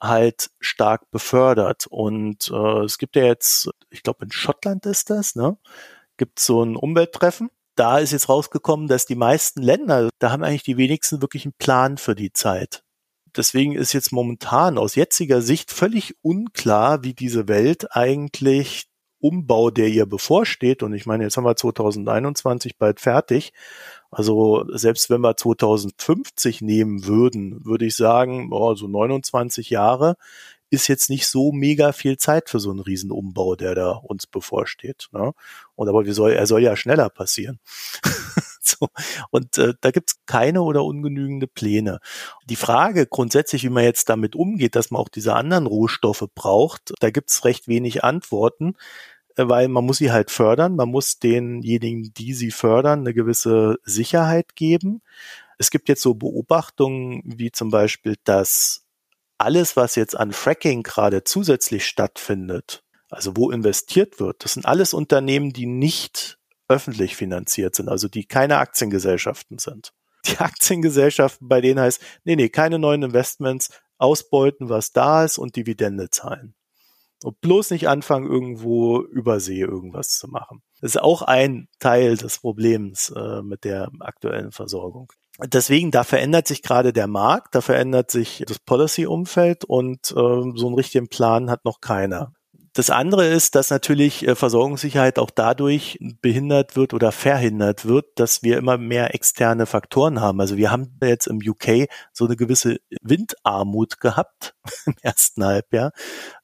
halt 0.00 0.50
stark 0.60 1.10
befördert. 1.10 1.86
Und 1.86 2.50
äh, 2.50 2.84
es 2.84 2.98
gibt 2.98 3.16
ja 3.16 3.24
jetzt, 3.24 3.70
ich 3.90 4.02
glaube 4.02 4.24
in 4.24 4.32
Schottland 4.32 4.86
ist 4.86 5.10
das, 5.10 5.34
ne? 5.34 5.56
Gibt 6.16 6.38
so 6.40 6.62
ein 6.62 6.76
Umwelttreffen. 6.76 7.50
Da 7.74 7.98
ist 7.98 8.12
jetzt 8.12 8.28
rausgekommen, 8.28 8.88
dass 8.88 9.06
die 9.06 9.16
meisten 9.16 9.60
Länder, 9.62 10.08
da 10.18 10.30
haben 10.30 10.42
eigentlich 10.42 10.62
die 10.62 10.78
wenigsten 10.78 11.20
wirklich 11.20 11.44
einen 11.44 11.54
Plan 11.58 11.98
für 11.98 12.14
die 12.14 12.32
Zeit. 12.32 12.82
Deswegen 13.36 13.74
ist 13.74 13.92
jetzt 13.92 14.12
momentan 14.12 14.78
aus 14.78 14.94
jetziger 14.94 15.42
Sicht 15.42 15.70
völlig 15.70 16.14
unklar, 16.22 17.04
wie 17.04 17.12
diese 17.12 17.48
Welt 17.48 17.94
eigentlich 17.94 18.86
Umbau, 19.26 19.70
der 19.70 19.88
ihr 19.88 20.06
bevorsteht, 20.06 20.82
und 20.82 20.94
ich 20.94 21.06
meine, 21.06 21.24
jetzt 21.24 21.36
haben 21.36 21.44
wir 21.44 21.56
2021 21.56 22.78
bald 22.78 23.00
fertig, 23.00 23.52
also 24.10 24.64
selbst 24.72 25.10
wenn 25.10 25.20
wir 25.20 25.36
2050 25.36 26.62
nehmen 26.62 27.06
würden, 27.06 27.64
würde 27.64 27.86
ich 27.86 27.96
sagen, 27.96 28.48
oh, 28.52 28.74
so 28.74 28.88
29 28.88 29.70
Jahre 29.70 30.16
ist 30.70 30.88
jetzt 30.88 31.10
nicht 31.10 31.26
so 31.26 31.52
mega 31.52 31.92
viel 31.92 32.16
Zeit 32.16 32.50
für 32.50 32.58
so 32.58 32.70
einen 32.70 32.80
Riesenumbau, 32.80 33.54
der 33.54 33.74
da 33.74 33.90
uns 33.92 34.26
bevorsteht. 34.26 35.08
Ne? 35.12 35.32
Und 35.74 35.88
aber 35.88 36.06
wie 36.06 36.12
soll, 36.12 36.32
er 36.32 36.46
soll 36.46 36.62
ja 36.62 36.76
schneller 36.76 37.08
passieren. 37.08 37.60
so. 38.60 38.88
Und 39.30 39.58
äh, 39.58 39.74
da 39.80 39.90
gibt's 39.90 40.16
keine 40.26 40.62
oder 40.62 40.84
ungenügende 40.84 41.46
Pläne. 41.46 42.00
Die 42.48 42.56
Frage 42.56 43.06
grundsätzlich, 43.06 43.62
wie 43.62 43.70
man 43.70 43.84
jetzt 43.84 44.08
damit 44.08 44.34
umgeht, 44.34 44.74
dass 44.74 44.90
man 44.90 45.00
auch 45.00 45.08
diese 45.08 45.34
anderen 45.34 45.66
Rohstoffe 45.66 46.26
braucht, 46.34 46.92
da 47.00 47.10
gibt's 47.10 47.44
recht 47.44 47.68
wenig 47.68 48.02
Antworten 48.02 48.74
weil 49.36 49.68
man 49.68 49.84
muss 49.84 49.98
sie 49.98 50.12
halt 50.12 50.30
fördern, 50.30 50.76
man 50.76 50.88
muss 50.88 51.18
denjenigen, 51.18 52.12
die 52.14 52.32
sie 52.34 52.50
fördern, 52.50 53.00
eine 53.00 53.14
gewisse 53.14 53.76
Sicherheit 53.84 54.56
geben. 54.56 55.02
Es 55.58 55.70
gibt 55.70 55.88
jetzt 55.88 56.02
so 56.02 56.14
Beobachtungen 56.14 57.22
wie 57.24 57.52
zum 57.52 57.70
Beispiel, 57.70 58.16
dass 58.24 58.86
alles, 59.38 59.76
was 59.76 59.94
jetzt 59.94 60.16
an 60.18 60.32
Fracking 60.32 60.82
gerade 60.82 61.24
zusätzlich 61.24 61.86
stattfindet, 61.86 62.82
also 63.10 63.36
wo 63.36 63.50
investiert 63.50 64.18
wird, 64.20 64.44
das 64.44 64.54
sind 64.54 64.66
alles 64.66 64.94
Unternehmen, 64.94 65.52
die 65.52 65.66
nicht 65.66 66.38
öffentlich 66.68 67.16
finanziert 67.16 67.74
sind, 67.74 67.88
also 67.88 68.08
die 68.08 68.24
keine 68.24 68.58
Aktiengesellschaften 68.58 69.58
sind. 69.58 69.92
Die 70.26 70.38
Aktiengesellschaften, 70.38 71.48
bei 71.48 71.60
denen 71.60 71.80
heißt, 71.80 72.00
nee, 72.24 72.34
nee, 72.34 72.48
keine 72.48 72.78
neuen 72.78 73.02
Investments, 73.04 73.70
ausbeuten, 73.98 74.68
was 74.68 74.92
da 74.92 75.24
ist 75.24 75.38
und 75.38 75.56
Dividende 75.56 76.10
zahlen. 76.10 76.54
Und 77.24 77.40
bloß 77.40 77.70
nicht 77.70 77.88
anfangen, 77.88 78.26
irgendwo 78.26 79.00
übersee 79.00 79.60
irgendwas 79.60 80.10
zu 80.10 80.28
machen. 80.28 80.62
Das 80.80 80.90
ist 80.94 81.00
auch 81.00 81.22
ein 81.22 81.68
Teil 81.78 82.16
des 82.16 82.38
Problems 82.38 83.12
äh, 83.16 83.42
mit 83.42 83.64
der 83.64 83.90
aktuellen 84.00 84.52
Versorgung. 84.52 85.10
Deswegen, 85.38 85.90
da 85.90 86.04
verändert 86.04 86.48
sich 86.48 86.62
gerade 86.62 86.92
der 86.92 87.06
Markt, 87.06 87.54
da 87.54 87.60
verändert 87.60 88.10
sich 88.10 88.42
das 88.46 88.58
Policy-Umfeld 88.58 89.64
und 89.64 90.10
äh, 90.10 90.14
so 90.14 90.66
einen 90.66 90.74
richtigen 90.74 91.08
Plan 91.08 91.50
hat 91.50 91.64
noch 91.64 91.80
keiner. 91.80 92.32
Das 92.76 92.90
andere 92.90 93.26
ist, 93.26 93.54
dass 93.54 93.70
natürlich 93.70 94.28
äh, 94.28 94.34
Versorgungssicherheit 94.34 95.18
auch 95.18 95.30
dadurch 95.30 95.98
behindert 96.20 96.76
wird 96.76 96.92
oder 96.92 97.10
verhindert 97.10 97.86
wird, 97.86 98.04
dass 98.16 98.42
wir 98.42 98.58
immer 98.58 98.76
mehr 98.76 99.14
externe 99.14 99.64
Faktoren 99.64 100.20
haben. 100.20 100.42
Also 100.42 100.58
wir 100.58 100.70
haben 100.70 100.94
jetzt 101.02 101.26
im 101.26 101.38
UK 101.38 101.88
so 102.12 102.26
eine 102.26 102.36
gewisse 102.36 102.76
Windarmut 103.00 103.98
gehabt 103.98 104.54
im 104.84 104.94
ersten 105.00 105.42
Halbjahr. 105.42 105.92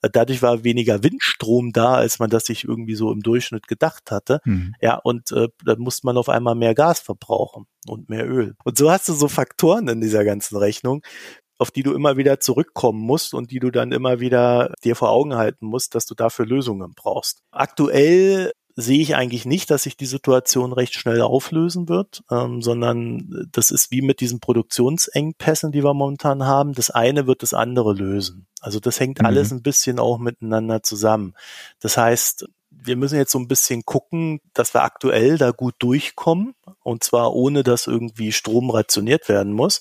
Dadurch 0.00 0.40
war 0.40 0.64
weniger 0.64 1.02
Windstrom 1.02 1.70
da, 1.70 1.96
als 1.96 2.18
man 2.18 2.30
das 2.30 2.44
sich 2.46 2.64
irgendwie 2.64 2.94
so 2.94 3.12
im 3.12 3.20
Durchschnitt 3.20 3.68
gedacht 3.68 4.10
hatte. 4.10 4.40
Mhm. 4.46 4.74
Ja, 4.80 4.94
und 4.94 5.32
äh, 5.32 5.48
dann 5.66 5.80
musste 5.80 6.06
man 6.06 6.16
auf 6.16 6.30
einmal 6.30 6.54
mehr 6.54 6.74
Gas 6.74 7.00
verbrauchen 7.00 7.66
und 7.86 8.08
mehr 8.08 8.26
Öl. 8.26 8.54
Und 8.64 8.78
so 8.78 8.90
hast 8.90 9.06
du 9.06 9.12
so 9.12 9.28
Faktoren 9.28 9.86
in 9.88 10.00
dieser 10.00 10.24
ganzen 10.24 10.56
Rechnung, 10.56 11.02
auf 11.58 11.70
die 11.70 11.82
du 11.82 11.92
immer 11.92 12.16
wieder 12.16 12.40
zurückkommen 12.40 13.00
musst 13.00 13.34
und 13.34 13.50
die 13.50 13.58
du 13.58 13.70
dann 13.70 13.92
immer 13.92 14.20
wieder 14.20 14.74
dir 14.84 14.96
vor 14.96 15.10
Augen 15.10 15.34
halten 15.34 15.66
musst, 15.66 15.94
dass 15.94 16.06
du 16.06 16.14
dafür 16.14 16.46
Lösungen 16.46 16.92
brauchst. 16.94 17.42
Aktuell 17.50 18.52
sehe 18.74 19.00
ich 19.00 19.16
eigentlich 19.16 19.44
nicht, 19.44 19.70
dass 19.70 19.82
sich 19.82 19.96
die 19.96 20.06
Situation 20.06 20.72
recht 20.72 20.94
schnell 20.94 21.20
auflösen 21.20 21.88
wird, 21.88 22.22
ähm, 22.30 22.62
sondern 22.62 23.48
das 23.52 23.70
ist 23.70 23.90
wie 23.90 24.02
mit 24.02 24.20
diesen 24.20 24.40
Produktionsengpässen, 24.40 25.72
die 25.72 25.84
wir 25.84 25.94
momentan 25.94 26.44
haben. 26.44 26.72
Das 26.72 26.90
eine 26.90 27.26
wird 27.26 27.42
das 27.42 27.54
andere 27.54 27.92
lösen. 27.92 28.46
Also 28.60 28.80
das 28.80 28.98
hängt 28.98 29.20
mhm. 29.20 29.26
alles 29.26 29.52
ein 29.52 29.62
bisschen 29.62 29.98
auch 29.98 30.18
miteinander 30.18 30.82
zusammen. 30.82 31.34
Das 31.80 31.96
heißt, 31.96 32.46
wir 32.84 32.96
müssen 32.96 33.16
jetzt 33.16 33.32
so 33.32 33.38
ein 33.38 33.48
bisschen 33.48 33.84
gucken, 33.84 34.40
dass 34.54 34.74
wir 34.74 34.82
aktuell 34.82 35.38
da 35.38 35.50
gut 35.50 35.74
durchkommen 35.78 36.54
und 36.82 37.04
zwar 37.04 37.34
ohne, 37.34 37.62
dass 37.62 37.86
irgendwie 37.86 38.32
Strom 38.32 38.70
rationiert 38.70 39.28
werden 39.28 39.52
muss. 39.52 39.80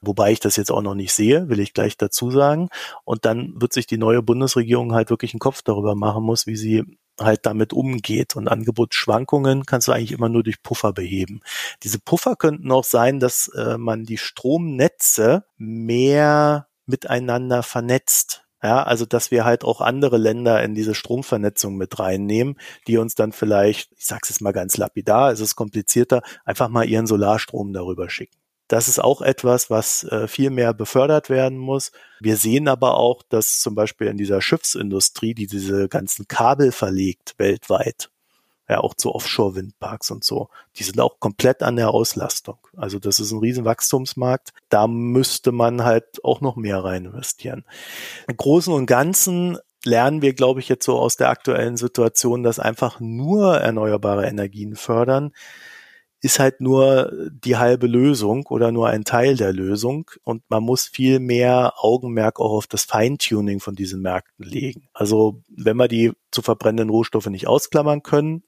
Wobei 0.00 0.32
ich 0.32 0.40
das 0.40 0.56
jetzt 0.56 0.70
auch 0.70 0.82
noch 0.82 0.94
nicht 0.94 1.12
sehe, 1.12 1.48
will 1.48 1.60
ich 1.60 1.74
gleich 1.74 1.96
dazu 1.96 2.30
sagen. 2.30 2.68
Und 3.04 3.24
dann 3.24 3.60
wird 3.60 3.72
sich 3.72 3.86
die 3.86 3.98
neue 3.98 4.22
Bundesregierung 4.22 4.92
halt 4.94 5.10
wirklich 5.10 5.32
einen 5.34 5.40
Kopf 5.40 5.62
darüber 5.62 5.94
machen 5.94 6.24
muss, 6.24 6.46
wie 6.46 6.56
sie 6.56 6.84
halt 7.20 7.46
damit 7.46 7.72
umgeht. 7.72 8.36
Und 8.36 8.48
Angebotsschwankungen 8.48 9.66
kannst 9.66 9.88
du 9.88 9.92
eigentlich 9.92 10.12
immer 10.12 10.28
nur 10.28 10.42
durch 10.42 10.62
Puffer 10.62 10.92
beheben. 10.92 11.40
Diese 11.82 11.98
Puffer 11.98 12.36
könnten 12.36 12.70
auch 12.72 12.84
sein, 12.84 13.20
dass 13.20 13.48
äh, 13.48 13.78
man 13.78 14.04
die 14.04 14.18
Stromnetze 14.18 15.44
mehr 15.56 16.68
miteinander 16.86 17.62
vernetzt. 17.62 18.41
Ja, 18.62 18.82
also 18.84 19.06
dass 19.06 19.30
wir 19.32 19.44
halt 19.44 19.64
auch 19.64 19.80
andere 19.80 20.18
Länder 20.18 20.62
in 20.62 20.74
diese 20.74 20.94
Stromvernetzung 20.94 21.76
mit 21.76 21.98
reinnehmen, 21.98 22.56
die 22.86 22.96
uns 22.96 23.16
dann 23.16 23.32
vielleicht, 23.32 23.90
ich 23.96 24.06
sag's 24.06 24.28
jetzt 24.28 24.40
mal 24.40 24.52
ganz 24.52 24.76
lapidar, 24.76 25.32
es 25.32 25.40
ist 25.40 25.56
komplizierter, 25.56 26.22
einfach 26.44 26.68
mal 26.68 26.88
ihren 26.88 27.08
Solarstrom 27.08 27.72
darüber 27.72 28.08
schicken. 28.08 28.36
Das 28.68 28.88
ist 28.88 29.00
auch 29.00 29.20
etwas, 29.20 29.68
was 29.68 30.04
äh, 30.04 30.28
viel 30.28 30.50
mehr 30.50 30.72
befördert 30.72 31.28
werden 31.28 31.58
muss. 31.58 31.90
Wir 32.20 32.36
sehen 32.36 32.68
aber 32.68 32.96
auch, 32.96 33.22
dass 33.28 33.60
zum 33.60 33.74
Beispiel 33.74 34.06
in 34.06 34.16
dieser 34.16 34.40
Schiffsindustrie, 34.40 35.34
die 35.34 35.46
diese 35.48 35.88
ganzen 35.88 36.28
Kabel 36.28 36.72
verlegt 36.72 37.34
weltweit, 37.38 38.11
ja 38.72 38.80
auch 38.80 38.94
zu 38.94 39.14
Offshore-Windparks 39.14 40.10
und 40.10 40.24
so. 40.24 40.48
Die 40.76 40.82
sind 40.82 41.00
auch 41.00 41.20
komplett 41.20 41.62
an 41.62 41.76
der 41.76 41.90
Auslastung. 41.90 42.58
Also 42.76 42.98
das 42.98 43.20
ist 43.20 43.32
ein 43.32 43.38
riesen 43.38 43.64
Wachstumsmarkt. 43.64 44.50
Da 44.68 44.86
müsste 44.86 45.52
man 45.52 45.84
halt 45.84 46.24
auch 46.24 46.40
noch 46.40 46.56
mehr 46.56 46.82
rein 46.82 47.04
investieren. 47.04 47.64
Im 48.28 48.36
Großen 48.36 48.72
und 48.72 48.86
Ganzen 48.86 49.58
lernen 49.84 50.22
wir, 50.22 50.34
glaube 50.34 50.60
ich, 50.60 50.68
jetzt 50.68 50.84
so 50.84 50.98
aus 50.98 51.16
der 51.16 51.30
aktuellen 51.30 51.76
Situation, 51.76 52.42
dass 52.42 52.58
einfach 52.58 53.00
nur 53.00 53.58
erneuerbare 53.58 54.26
Energien 54.26 54.76
fördern, 54.76 55.32
ist 56.22 56.38
halt 56.38 56.60
nur 56.60 57.12
die 57.32 57.56
halbe 57.56 57.88
Lösung 57.88 58.46
oder 58.46 58.70
nur 58.70 58.88
ein 58.88 59.04
Teil 59.04 59.36
der 59.36 59.52
Lösung 59.52 60.08
und 60.22 60.44
man 60.48 60.62
muss 60.62 60.86
viel 60.86 61.18
mehr 61.18 61.74
Augenmerk 61.78 62.38
auch 62.38 62.52
auf 62.52 62.68
das 62.68 62.84
Feintuning 62.84 63.58
von 63.58 63.74
diesen 63.74 64.00
Märkten 64.02 64.46
legen. 64.46 64.88
Also 64.92 65.42
wenn 65.48 65.76
wir 65.76 65.88
die 65.88 66.12
zu 66.30 66.40
verbrennenden 66.40 66.90
Rohstoffe 66.90 67.26
nicht 67.26 67.48
ausklammern 67.48 68.04
können, 68.04 68.44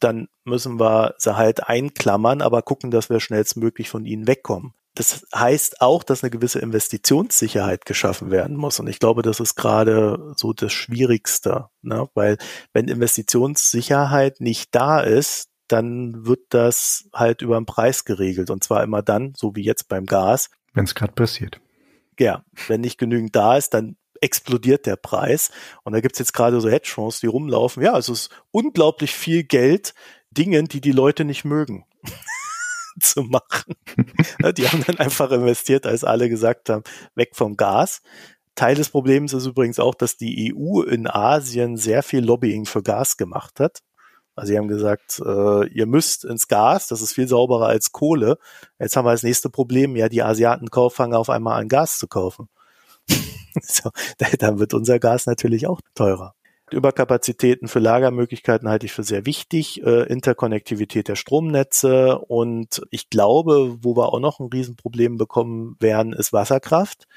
dann 0.00 0.28
müssen 0.44 0.80
wir 0.80 1.14
sie 1.18 1.36
halt 1.36 1.68
einklammern, 1.68 2.42
aber 2.42 2.62
gucken, 2.62 2.90
dass 2.90 3.10
wir 3.10 3.20
schnellstmöglich 3.20 3.88
von 3.88 4.04
ihnen 4.04 4.26
wegkommen. 4.26 4.74
Das 4.94 5.24
heißt 5.34 5.80
auch, 5.80 6.02
dass 6.02 6.24
eine 6.24 6.30
gewisse 6.30 6.58
Investitionssicherheit 6.58 7.86
geschaffen 7.86 8.30
werden 8.30 8.56
muss. 8.56 8.80
Und 8.80 8.88
ich 8.88 8.98
glaube, 8.98 9.22
das 9.22 9.38
ist 9.38 9.54
gerade 9.54 10.32
so 10.36 10.52
das 10.52 10.72
Schwierigste, 10.72 11.68
ne? 11.82 12.08
weil 12.14 12.38
wenn 12.72 12.88
Investitionssicherheit 12.88 14.40
nicht 14.40 14.74
da 14.74 15.00
ist, 15.00 15.48
dann 15.68 16.26
wird 16.26 16.40
das 16.48 17.08
halt 17.14 17.42
über 17.42 17.56
den 17.56 17.66
Preis 17.66 18.04
geregelt. 18.04 18.50
Und 18.50 18.64
zwar 18.64 18.82
immer 18.82 19.02
dann, 19.02 19.32
so 19.36 19.54
wie 19.54 19.62
jetzt 19.62 19.88
beim 19.88 20.06
Gas. 20.06 20.50
Wenn 20.74 20.84
es 20.84 20.96
gerade 20.96 21.12
passiert. 21.12 21.60
Ja, 22.18 22.44
wenn 22.66 22.80
nicht 22.80 22.98
genügend 22.98 23.36
da 23.36 23.56
ist, 23.56 23.72
dann 23.72 23.96
explodiert 24.20 24.86
der 24.86 24.96
Preis. 24.96 25.50
Und 25.84 25.92
da 25.92 26.00
gibt's 26.00 26.18
jetzt 26.18 26.32
gerade 26.32 26.60
so 26.60 26.68
Hedgefonds, 26.68 27.20
die 27.20 27.26
rumlaufen. 27.26 27.82
Ja, 27.82 27.92
also 27.92 28.12
es 28.12 28.22
ist 28.22 28.30
unglaublich 28.50 29.14
viel 29.14 29.44
Geld, 29.44 29.94
Dingen, 30.30 30.66
die 30.66 30.80
die 30.80 30.92
Leute 30.92 31.24
nicht 31.24 31.44
mögen. 31.44 31.84
zu 33.00 33.22
machen. 33.22 33.74
die 34.56 34.68
haben 34.68 34.84
dann 34.86 34.98
einfach 34.98 35.30
investiert, 35.30 35.86
als 35.86 36.04
alle 36.04 36.28
gesagt 36.28 36.68
haben, 36.68 36.82
weg 37.14 37.30
vom 37.34 37.56
Gas. 37.56 38.02
Teil 38.54 38.74
des 38.74 38.90
Problems 38.90 39.32
ist 39.32 39.46
übrigens 39.46 39.78
auch, 39.78 39.94
dass 39.94 40.16
die 40.16 40.54
EU 40.54 40.82
in 40.82 41.06
Asien 41.06 41.76
sehr 41.76 42.02
viel 42.02 42.24
Lobbying 42.24 42.66
für 42.66 42.82
Gas 42.82 43.16
gemacht 43.16 43.60
hat. 43.60 43.78
Also 44.34 44.52
sie 44.52 44.58
haben 44.58 44.68
gesagt, 44.68 45.20
äh, 45.24 45.68
ihr 45.68 45.86
müsst 45.86 46.24
ins 46.24 46.48
Gas, 46.48 46.88
das 46.88 47.00
ist 47.02 47.12
viel 47.12 47.28
sauberer 47.28 47.66
als 47.66 47.92
Kohle. 47.92 48.38
Jetzt 48.78 48.96
haben 48.96 49.04
wir 49.04 49.12
das 49.12 49.22
nächste 49.22 49.50
Problem, 49.50 49.96
ja, 49.96 50.08
die 50.08 50.22
Asiaten 50.22 50.68
fangen 50.90 51.14
auf 51.14 51.30
einmal 51.30 51.60
an 51.60 51.68
Gas 51.68 51.98
zu 51.98 52.06
kaufen. 52.06 52.48
so, 53.62 53.90
dann 54.38 54.58
wird 54.58 54.74
unser 54.74 54.98
Gas 54.98 55.26
natürlich 55.26 55.66
auch 55.66 55.80
teurer. 55.94 56.34
Überkapazitäten 56.70 57.66
für 57.66 57.80
Lagermöglichkeiten 57.80 58.68
halte 58.68 58.86
ich 58.86 58.92
für 58.92 59.02
sehr 59.02 59.26
wichtig, 59.26 59.82
äh, 59.82 60.04
Interkonnektivität 60.04 61.08
der 61.08 61.16
Stromnetze 61.16 62.18
und 62.18 62.82
ich 62.90 63.10
glaube, 63.10 63.78
wo 63.82 63.96
wir 63.96 64.12
auch 64.12 64.20
noch 64.20 64.38
ein 64.38 64.50
Riesenproblem 64.52 65.16
bekommen 65.16 65.76
werden, 65.80 66.12
ist 66.12 66.32
Wasserkraft 66.32 67.08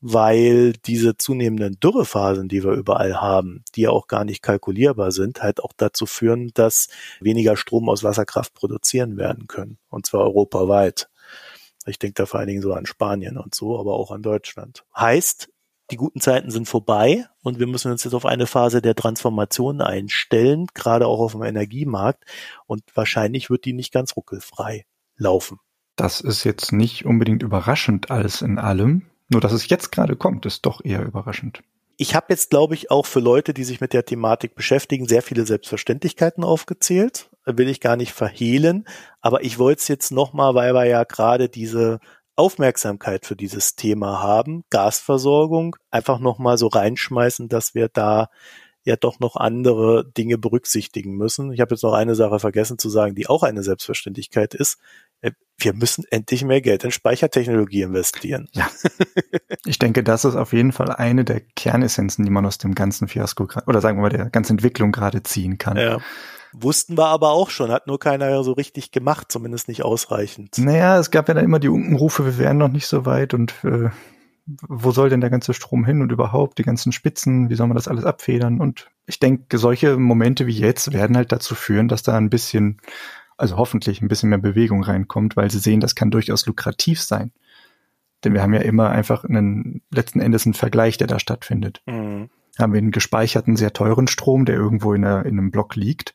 weil 0.00 0.74
diese 0.74 1.16
zunehmenden 1.16 1.78
Dürrephasen, 1.80 2.48
die 2.48 2.62
wir 2.62 2.72
überall 2.72 3.20
haben, 3.20 3.64
die 3.74 3.82
ja 3.82 3.90
auch 3.90 4.06
gar 4.06 4.24
nicht 4.24 4.42
kalkulierbar 4.42 5.10
sind, 5.10 5.42
halt 5.42 5.62
auch 5.62 5.72
dazu 5.76 6.06
führen, 6.06 6.50
dass 6.54 6.88
weniger 7.20 7.56
Strom 7.56 7.88
aus 7.88 8.04
Wasserkraft 8.04 8.54
produzieren 8.54 9.16
werden 9.16 9.48
können. 9.48 9.78
Und 9.88 10.06
zwar 10.06 10.20
europaweit. 10.22 11.08
Ich 11.88 11.98
denke 11.98 12.14
da 12.14 12.26
vor 12.26 12.40
allen 12.40 12.48
Dingen 12.48 12.62
so 12.62 12.72
an 12.72 12.86
Spanien 12.86 13.38
und 13.38 13.54
so, 13.54 13.78
aber 13.78 13.94
auch 13.94 14.10
an 14.10 14.22
Deutschland. 14.22 14.84
Heißt, 14.96 15.48
die 15.90 15.96
guten 15.96 16.20
Zeiten 16.20 16.50
sind 16.50 16.68
vorbei 16.68 17.26
und 17.42 17.58
wir 17.58 17.66
müssen 17.66 17.90
uns 17.90 18.04
jetzt 18.04 18.12
auf 18.12 18.26
eine 18.26 18.46
Phase 18.46 18.82
der 18.82 18.94
Transformation 18.94 19.80
einstellen, 19.80 20.66
gerade 20.74 21.06
auch 21.06 21.20
auf 21.20 21.32
dem 21.32 21.42
Energiemarkt. 21.42 22.24
Und 22.66 22.82
wahrscheinlich 22.94 23.48
wird 23.48 23.64
die 23.64 23.72
nicht 23.72 23.92
ganz 23.92 24.16
ruckelfrei 24.16 24.84
laufen. 25.16 25.58
Das 25.96 26.20
ist 26.20 26.44
jetzt 26.44 26.72
nicht 26.72 27.06
unbedingt 27.06 27.42
überraschend 27.42 28.10
alles 28.10 28.42
in 28.42 28.58
allem. 28.58 29.06
Nur 29.28 29.40
dass 29.40 29.52
es 29.52 29.68
jetzt 29.68 29.90
gerade 29.90 30.16
kommt, 30.16 30.46
ist 30.46 30.66
doch 30.66 30.84
eher 30.84 31.04
überraschend. 31.04 31.62
Ich 31.96 32.14
habe 32.14 32.26
jetzt, 32.28 32.50
glaube 32.50 32.74
ich, 32.74 32.90
auch 32.90 33.06
für 33.06 33.20
Leute, 33.20 33.52
die 33.52 33.64
sich 33.64 33.80
mit 33.80 33.92
der 33.92 34.04
Thematik 34.04 34.54
beschäftigen, 34.54 35.08
sehr 35.08 35.22
viele 35.22 35.44
Selbstverständlichkeiten 35.44 36.44
aufgezählt. 36.44 37.27
Will 37.56 37.68
ich 37.68 37.80
gar 37.80 37.96
nicht 37.96 38.12
verhehlen. 38.12 38.84
Aber 39.20 39.42
ich 39.42 39.58
wollte 39.58 39.80
es 39.80 39.88
jetzt 39.88 40.10
nochmal, 40.10 40.54
weil 40.54 40.74
wir 40.74 40.84
ja 40.84 41.04
gerade 41.04 41.48
diese 41.48 42.00
Aufmerksamkeit 42.36 43.26
für 43.26 43.34
dieses 43.34 43.74
Thema 43.74 44.22
haben, 44.22 44.64
Gasversorgung, 44.70 45.76
einfach 45.90 46.20
nochmal 46.20 46.56
so 46.56 46.68
reinschmeißen, 46.68 47.48
dass 47.48 47.74
wir 47.74 47.88
da 47.88 48.28
ja 48.84 48.96
doch 48.96 49.20
noch 49.20 49.36
andere 49.36 50.10
Dinge 50.16 50.38
berücksichtigen 50.38 51.16
müssen. 51.16 51.52
Ich 51.52 51.60
habe 51.60 51.74
jetzt 51.74 51.82
noch 51.82 51.92
eine 51.92 52.14
Sache 52.14 52.38
vergessen 52.38 52.78
zu 52.78 52.88
sagen, 52.88 53.14
die 53.14 53.28
auch 53.28 53.42
eine 53.42 53.62
Selbstverständlichkeit 53.62 54.54
ist. 54.54 54.78
Äh, 55.20 55.32
wir 55.58 55.74
müssen 55.74 56.04
endlich 56.10 56.44
mehr 56.44 56.60
Geld 56.60 56.84
in 56.84 56.90
Speichertechnologie 56.90 57.82
investieren. 57.82 58.48
Ja. 58.52 58.70
Ich 59.66 59.78
denke, 59.78 60.02
das 60.02 60.24
ist 60.24 60.36
auf 60.36 60.52
jeden 60.52 60.72
Fall 60.72 60.90
eine 60.90 61.24
der 61.24 61.40
Kernessenzen, 61.40 62.24
die 62.24 62.30
man 62.30 62.46
aus 62.46 62.58
dem 62.58 62.74
ganzen 62.74 63.08
Fiasko 63.08 63.48
oder 63.66 63.80
sagen 63.80 63.98
wir 63.98 64.02
mal 64.02 64.08
der 64.08 64.30
ganzen 64.30 64.52
Entwicklung 64.52 64.92
gerade 64.92 65.22
ziehen 65.22 65.58
kann. 65.58 65.76
Ja. 65.76 65.98
Wussten 66.52 66.96
wir 66.96 67.06
aber 67.06 67.30
auch 67.30 67.50
schon, 67.50 67.70
hat 67.70 67.86
nur 67.86 67.98
keiner 67.98 68.42
so 68.42 68.52
richtig 68.52 68.90
gemacht, 68.90 69.30
zumindest 69.30 69.68
nicht 69.68 69.84
ausreichend. 69.84 70.58
Naja, 70.58 70.98
es 70.98 71.10
gab 71.10 71.28
ja 71.28 71.34
da 71.34 71.40
immer 71.40 71.58
die 71.58 71.68
Unkenrufe, 71.68 72.24
wir 72.24 72.38
wären 72.38 72.58
noch 72.58 72.68
nicht 72.68 72.86
so 72.86 73.06
weit 73.06 73.34
und 73.34 73.52
äh, 73.64 73.90
wo 74.66 74.90
soll 74.92 75.10
denn 75.10 75.20
der 75.20 75.30
ganze 75.30 75.52
Strom 75.52 75.84
hin 75.84 76.00
und 76.00 76.10
überhaupt 76.10 76.58
die 76.58 76.62
ganzen 76.62 76.92
Spitzen, 76.92 77.50
wie 77.50 77.54
soll 77.54 77.66
man 77.66 77.76
das 77.76 77.88
alles 77.88 78.04
abfedern? 78.04 78.60
Und 78.60 78.88
ich 79.06 79.18
denke, 79.18 79.58
solche 79.58 79.98
Momente 79.98 80.46
wie 80.46 80.58
jetzt 80.58 80.92
werden 80.92 81.16
halt 81.16 81.32
dazu 81.32 81.54
führen, 81.54 81.88
dass 81.88 82.02
da 82.02 82.16
ein 82.16 82.30
bisschen 82.30 82.80
also 83.38 83.56
hoffentlich 83.56 84.02
ein 84.02 84.08
bisschen 84.08 84.28
mehr 84.28 84.38
Bewegung 84.38 84.82
reinkommt, 84.82 85.36
weil 85.36 85.50
sie 85.50 85.60
sehen, 85.60 85.80
das 85.80 85.94
kann 85.94 86.10
durchaus 86.10 86.44
lukrativ 86.44 87.00
sein. 87.00 87.32
Denn 88.24 88.34
wir 88.34 88.42
haben 88.42 88.52
ja 88.52 88.60
immer 88.60 88.90
einfach 88.90 89.24
einen 89.24 89.80
letzten 89.90 90.20
Endes 90.20 90.44
einen 90.44 90.54
Vergleich, 90.54 90.98
der 90.98 91.06
da 91.06 91.20
stattfindet. 91.20 91.80
Mhm. 91.86 92.30
Haben 92.58 92.72
wir 92.72 92.78
einen 92.78 92.90
gespeicherten, 92.90 93.56
sehr 93.56 93.72
teuren 93.72 94.08
Strom, 94.08 94.44
der 94.44 94.56
irgendwo 94.56 94.92
in, 94.92 95.04
einer, 95.04 95.24
in 95.24 95.38
einem 95.38 95.50
Block 95.50 95.76
liegt? 95.76 96.14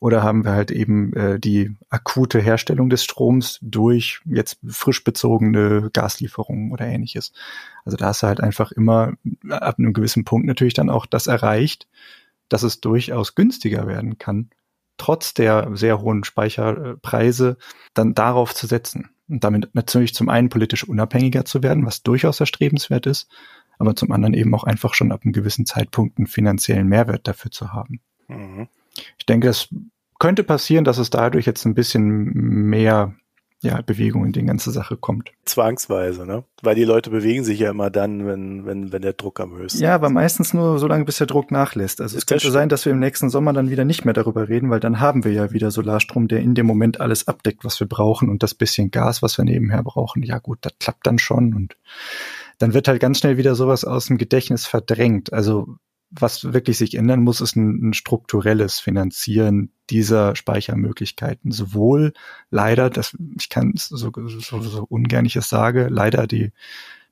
Oder 0.00 0.22
haben 0.22 0.44
wir 0.44 0.52
halt 0.52 0.70
eben 0.70 1.12
äh, 1.14 1.40
die 1.40 1.74
akute 1.88 2.40
Herstellung 2.40 2.88
des 2.88 3.02
Stroms 3.02 3.58
durch 3.62 4.20
jetzt 4.24 4.58
frisch 4.66 5.02
bezogene 5.02 5.90
Gaslieferungen 5.92 6.70
oder 6.70 6.86
ähnliches? 6.86 7.32
Also 7.84 7.96
da 7.96 8.06
hast 8.06 8.22
du 8.22 8.28
halt 8.28 8.40
einfach 8.40 8.70
immer 8.70 9.14
ab 9.50 9.76
einem 9.78 9.92
gewissen 9.92 10.24
Punkt 10.24 10.46
natürlich 10.46 10.74
dann 10.74 10.90
auch 10.90 11.06
das 11.06 11.26
erreicht, 11.26 11.88
dass 12.48 12.62
es 12.62 12.80
durchaus 12.80 13.34
günstiger 13.34 13.86
werden 13.86 14.18
kann, 14.18 14.50
trotz 14.98 15.34
der 15.34 15.70
sehr 15.74 16.00
hohen 16.00 16.24
Speicherpreise 16.24 17.56
dann 17.94 18.14
darauf 18.14 18.54
zu 18.54 18.66
setzen 18.66 19.10
und 19.28 19.42
damit 19.44 19.74
natürlich 19.74 20.14
zum 20.14 20.28
einen 20.28 20.48
politisch 20.48 20.84
unabhängiger 20.84 21.44
zu 21.44 21.62
werden, 21.62 21.84
was 21.86 22.02
durchaus 22.02 22.40
erstrebenswert 22.40 23.06
ist, 23.06 23.28
aber 23.78 23.96
zum 23.96 24.12
anderen 24.12 24.34
eben 24.34 24.54
auch 24.54 24.64
einfach 24.64 24.94
schon 24.94 25.12
ab 25.12 25.20
einem 25.24 25.32
gewissen 25.32 25.66
Zeitpunkt 25.66 26.18
einen 26.18 26.26
finanziellen 26.26 26.88
Mehrwert 26.88 27.26
dafür 27.26 27.50
zu 27.50 27.72
haben. 27.72 28.00
Mhm. 28.28 28.68
Ich 29.16 29.26
denke, 29.26 29.46
das 29.46 29.68
könnte 30.18 30.44
passieren, 30.44 30.84
dass 30.84 30.98
es 30.98 31.10
dadurch 31.10 31.46
jetzt 31.46 31.64
ein 31.64 31.74
bisschen 31.74 32.32
mehr 32.32 33.14
ja, 33.60 33.80
Bewegung 33.82 34.24
in 34.24 34.32
die 34.32 34.44
ganze 34.44 34.70
Sache 34.70 34.96
kommt. 34.96 35.32
Zwangsweise, 35.44 36.24
ne? 36.24 36.44
Weil 36.62 36.76
die 36.76 36.84
Leute 36.84 37.10
bewegen 37.10 37.42
sich 37.42 37.58
ja 37.58 37.70
immer 37.70 37.90
dann, 37.90 38.24
wenn, 38.24 38.66
wenn, 38.66 38.92
wenn 38.92 39.02
der 39.02 39.14
Druck 39.14 39.40
am 39.40 39.50
höchsten 39.50 39.78
ist. 39.78 39.82
Ja, 39.82 39.96
aber 39.96 40.10
meistens 40.10 40.54
nur 40.54 40.78
so 40.78 40.86
lange, 40.86 41.04
bis 41.04 41.18
der 41.18 41.26
Druck 41.26 41.50
nachlässt. 41.50 42.00
Also 42.00 42.16
ist 42.16 42.22
es 42.22 42.26
könnte 42.26 42.52
sein, 42.52 42.68
dass 42.68 42.84
wir 42.84 42.92
im 42.92 43.00
nächsten 43.00 43.30
Sommer 43.30 43.52
dann 43.52 43.68
wieder 43.68 43.84
nicht 43.84 44.04
mehr 44.04 44.14
darüber 44.14 44.48
reden, 44.48 44.70
weil 44.70 44.78
dann 44.78 45.00
haben 45.00 45.24
wir 45.24 45.32
ja 45.32 45.50
wieder 45.50 45.72
Solarstrom, 45.72 46.28
der 46.28 46.38
in 46.38 46.54
dem 46.54 46.66
Moment 46.66 47.00
alles 47.00 47.26
abdeckt, 47.26 47.64
was 47.64 47.80
wir 47.80 47.88
brauchen 47.88 48.28
und 48.28 48.44
das 48.44 48.54
bisschen 48.54 48.92
Gas, 48.92 49.22
was 49.22 49.38
wir 49.38 49.44
nebenher 49.44 49.82
brauchen. 49.82 50.22
Ja 50.22 50.38
gut, 50.38 50.58
das 50.62 50.74
klappt 50.78 51.06
dann 51.08 51.18
schon 51.18 51.52
und 51.52 51.76
dann 52.58 52.74
wird 52.74 52.88
halt 52.88 53.00
ganz 53.00 53.18
schnell 53.18 53.36
wieder 53.36 53.54
sowas 53.54 53.84
aus 53.84 54.06
dem 54.06 54.18
Gedächtnis 54.18 54.66
verdrängt. 54.66 55.32
Also 55.32 55.78
was 56.10 56.52
wirklich 56.52 56.78
sich 56.78 56.94
ändern 56.94 57.22
muss, 57.22 57.40
ist 57.40 57.56
ein, 57.56 57.90
ein 57.90 57.92
strukturelles 57.92 58.80
Finanzieren 58.80 59.70
dieser 59.90 60.34
Speichermöglichkeiten. 60.36 61.52
Sowohl 61.52 62.14
leider, 62.50 62.90
das, 62.90 63.16
ich 63.38 63.48
kann 63.48 63.72
so, 63.76 63.96
so, 63.96 64.60
so 64.60 64.86
ungern 64.88 65.26
ich 65.26 65.36
es 65.36 65.48
sage, 65.48 65.88
leider 65.90 66.26
die 66.26 66.52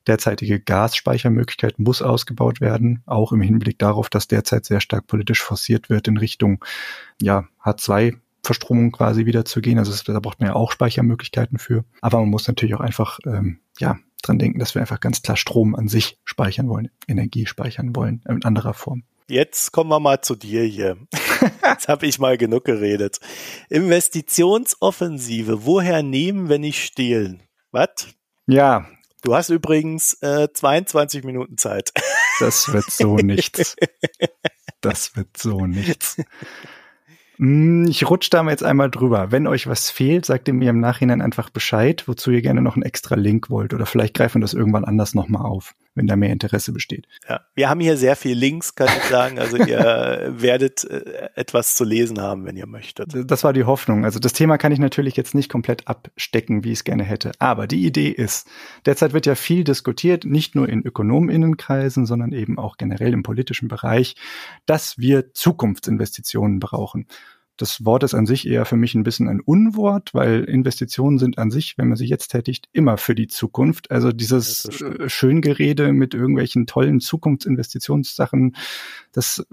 derzeitige 0.07 0.61
Gasspeichermöglichkeit 0.61 1.79
muss 1.79 2.01
ausgebaut 2.01 2.61
werden, 2.61 3.03
auch 3.07 3.33
im 3.33 3.41
Hinblick 3.41 3.79
darauf, 3.79 4.09
dass 4.09 4.29
derzeit 4.29 4.65
sehr 4.65 4.81
stark 4.81 5.07
politisch 5.07 5.43
forciert 5.43 5.91
wird 5.91 6.09
in 6.09 6.17
Richtung 6.17 6.65
ja, 7.21 7.47
H2 7.65 8.17
Verstromung 8.43 8.93
quasi 8.93 9.27
wieder 9.27 9.45
zu 9.45 9.61
gehen. 9.61 9.79
Also 9.79 9.93
da 10.13 10.21
braucht 10.21 10.39
man 10.39 10.51
ja 10.51 10.55
auch 10.55 10.71
Speichermöglichkeiten 10.71 11.59
für. 11.59 11.85
Aber 12.01 12.21
man 12.21 12.29
muss 12.29 12.47
natürlich 12.47 12.77
auch 12.77 12.81
einfach 12.81 13.19
ähm, 13.27 13.59
ja 13.81 13.99
dran 14.23 14.39
denken, 14.39 14.59
dass 14.59 14.75
wir 14.75 14.81
einfach 14.83 15.01
ganz 15.01 15.23
klar 15.23 15.37
Strom 15.37 15.75
an 15.75 15.89
sich 15.89 16.19
speichern 16.25 16.69
wollen, 16.69 16.91
Energie 17.07 17.47
speichern 17.47 17.95
wollen, 17.95 18.23
in 18.29 18.45
anderer 18.45 18.75
Form. 18.75 19.05
Jetzt 19.29 19.73
kommen 19.73 19.91
wir 19.91 19.99
mal 19.99 20.21
zu 20.21 20.37
dir 20.37 20.63
hier. 20.63 20.97
Jetzt 21.65 21.89
habe 21.89 22.07
ich 22.07 22.21
mal 22.21 22.39
genug 22.39 22.65
geredet. 22.65 23.19
Investitionsoffensive. 23.69 25.65
Woher 25.67 26.03
nehmen, 26.03 26.49
wenn 26.49 26.61
nicht 26.61 26.85
stehlen? 26.85 27.43
Was? 27.73 28.07
Ja. 28.47 28.87
Du 29.23 29.35
hast 29.35 29.49
übrigens 29.49 30.13
äh, 30.23 30.49
22 30.53 31.25
Minuten 31.25 31.59
Zeit. 31.59 31.93
Das 32.39 32.73
wird 32.73 32.89
so 32.89 33.17
nichts. 33.17 33.75
Das 34.81 35.17
wird 35.17 35.37
so 35.37 35.67
nichts. 35.67 36.19
Hm, 37.39 37.87
ich 37.89 38.09
rutsche 38.09 38.31
da 38.31 38.43
mal 38.43 38.51
jetzt 38.51 38.63
einmal 38.63 38.91
drüber. 38.91 39.31
Wenn 39.31 39.47
euch 39.47 39.67
was 39.67 39.91
fehlt, 39.91 40.25
sagt 40.25 40.49
ihr 40.49 40.55
mir 40.55 40.71
im 40.71 40.81
Nachhinein 40.81 41.21
einfach 41.21 41.51
Bescheid, 41.51 42.05
wozu 42.07 42.31
ihr 42.31 42.43
gerne 42.43 42.63
noch 42.63 42.77
einen 42.77 42.83
extra 42.83 43.15
Link 43.15 43.51
wollt. 43.51 43.75
Oder 43.75 43.87
vielleicht 43.87 44.15
greifen 44.15 44.41
wir 44.41 44.45
das 44.45 44.55
irgendwann 44.55 44.85
anders 44.85 45.15
nochmal 45.15 45.43
auf, 45.43 45.75
wenn 45.97 46.07
da 46.07 46.15
mehr 46.15 46.31
Interesse 46.31 46.73
besteht. 46.73 47.09
Ja, 47.29 47.41
wir 47.55 47.69
haben 47.69 47.81
hier 47.81 47.97
sehr 47.97 48.15
viel 48.15 48.37
Links, 48.37 48.75
kann 48.75 48.89
ich 48.97 49.05
sagen. 49.05 49.39
Also 49.39 49.57
ihr 49.57 50.33
werdet 50.37 50.85
äh, 50.85 51.31
etwas 51.35 51.75
zu 51.75 51.85
lesen 51.85 52.21
haben, 52.21 52.45
wenn 52.45 52.57
ihr 52.57 52.67
möchtet. 52.67 53.13
Das 53.29 53.43
war 53.43 53.53
die 53.53 53.65
Hoffnung. 53.65 54.05
Also 54.05 54.19
das 54.21 54.33
Thema 54.33 54.59
kann 54.59 54.73
ich 54.73 54.79
natürlich 54.79 55.17
jetzt 55.17 55.35
nicht 55.35 55.51
komplett 55.51 55.89
abstecken, 55.89 56.63
wie 56.63 56.73
ich 56.73 56.79
es 56.79 56.85
gerne 56.85 57.03
hätte. 57.03 57.33
Aber 57.39 57.67
die 57.67 57.85
Idee 57.85 58.11
ist, 58.11 58.47
derzeit 58.85 59.13
wird 59.13 59.27
ja 59.27 59.35
viel 59.35 59.65
diskutiert, 59.65 60.25
nicht 60.25 60.55
nur 60.55 60.69
in 60.69 60.83
Ökonominnenkreisen, 60.83 62.07
sondern 62.07 62.33
eben 62.33 62.59
auch 62.59 62.77
generell 62.77 63.13
im 63.13 63.23
politischen 63.23 63.69
Bereich, 63.69 64.15
dass 64.67 64.99
wir 64.99 65.33
Zukunftsinvestitionen 65.33 66.61
brauchen. 66.61 67.07
Das 67.57 67.85
Wort 67.85 68.03
ist 68.03 68.15
an 68.15 68.27
sich 68.27 68.47
eher 68.47 68.65
für 68.65 68.77
mich 68.77 68.95
ein 68.95 69.03
bisschen 69.03 69.29
ein 69.29 69.41
Unwort, 69.41 70.13
weil 70.15 70.45
Investitionen 70.45 71.19
sind 71.19 71.39
an 71.39 71.51
sich, 71.51 71.79
wenn 71.79 71.89
man 71.89 71.97
sie 71.97 72.07
jetzt 72.07 72.29
tätigt, 72.29 72.69
immer 72.73 72.99
für 72.99 73.15
die 73.15 73.29
Zukunft. 73.29 73.91
Also 73.91 74.13
dieses 74.13 74.65
äh, 74.81 75.09
Schöngerede 75.09 75.93
mit 75.93 76.15
irgendwelchen 76.15 76.67
tollen 76.67 77.01
Zukunftsinvestitionssachen, 77.01 78.57
das 79.13 79.47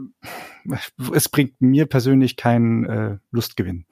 es 1.13 1.29
bringt 1.29 1.61
mir 1.61 1.85
persönlich 1.85 2.35
keinen 2.35 2.85
äh, 2.85 3.17
Lustgewinn. 3.31 3.85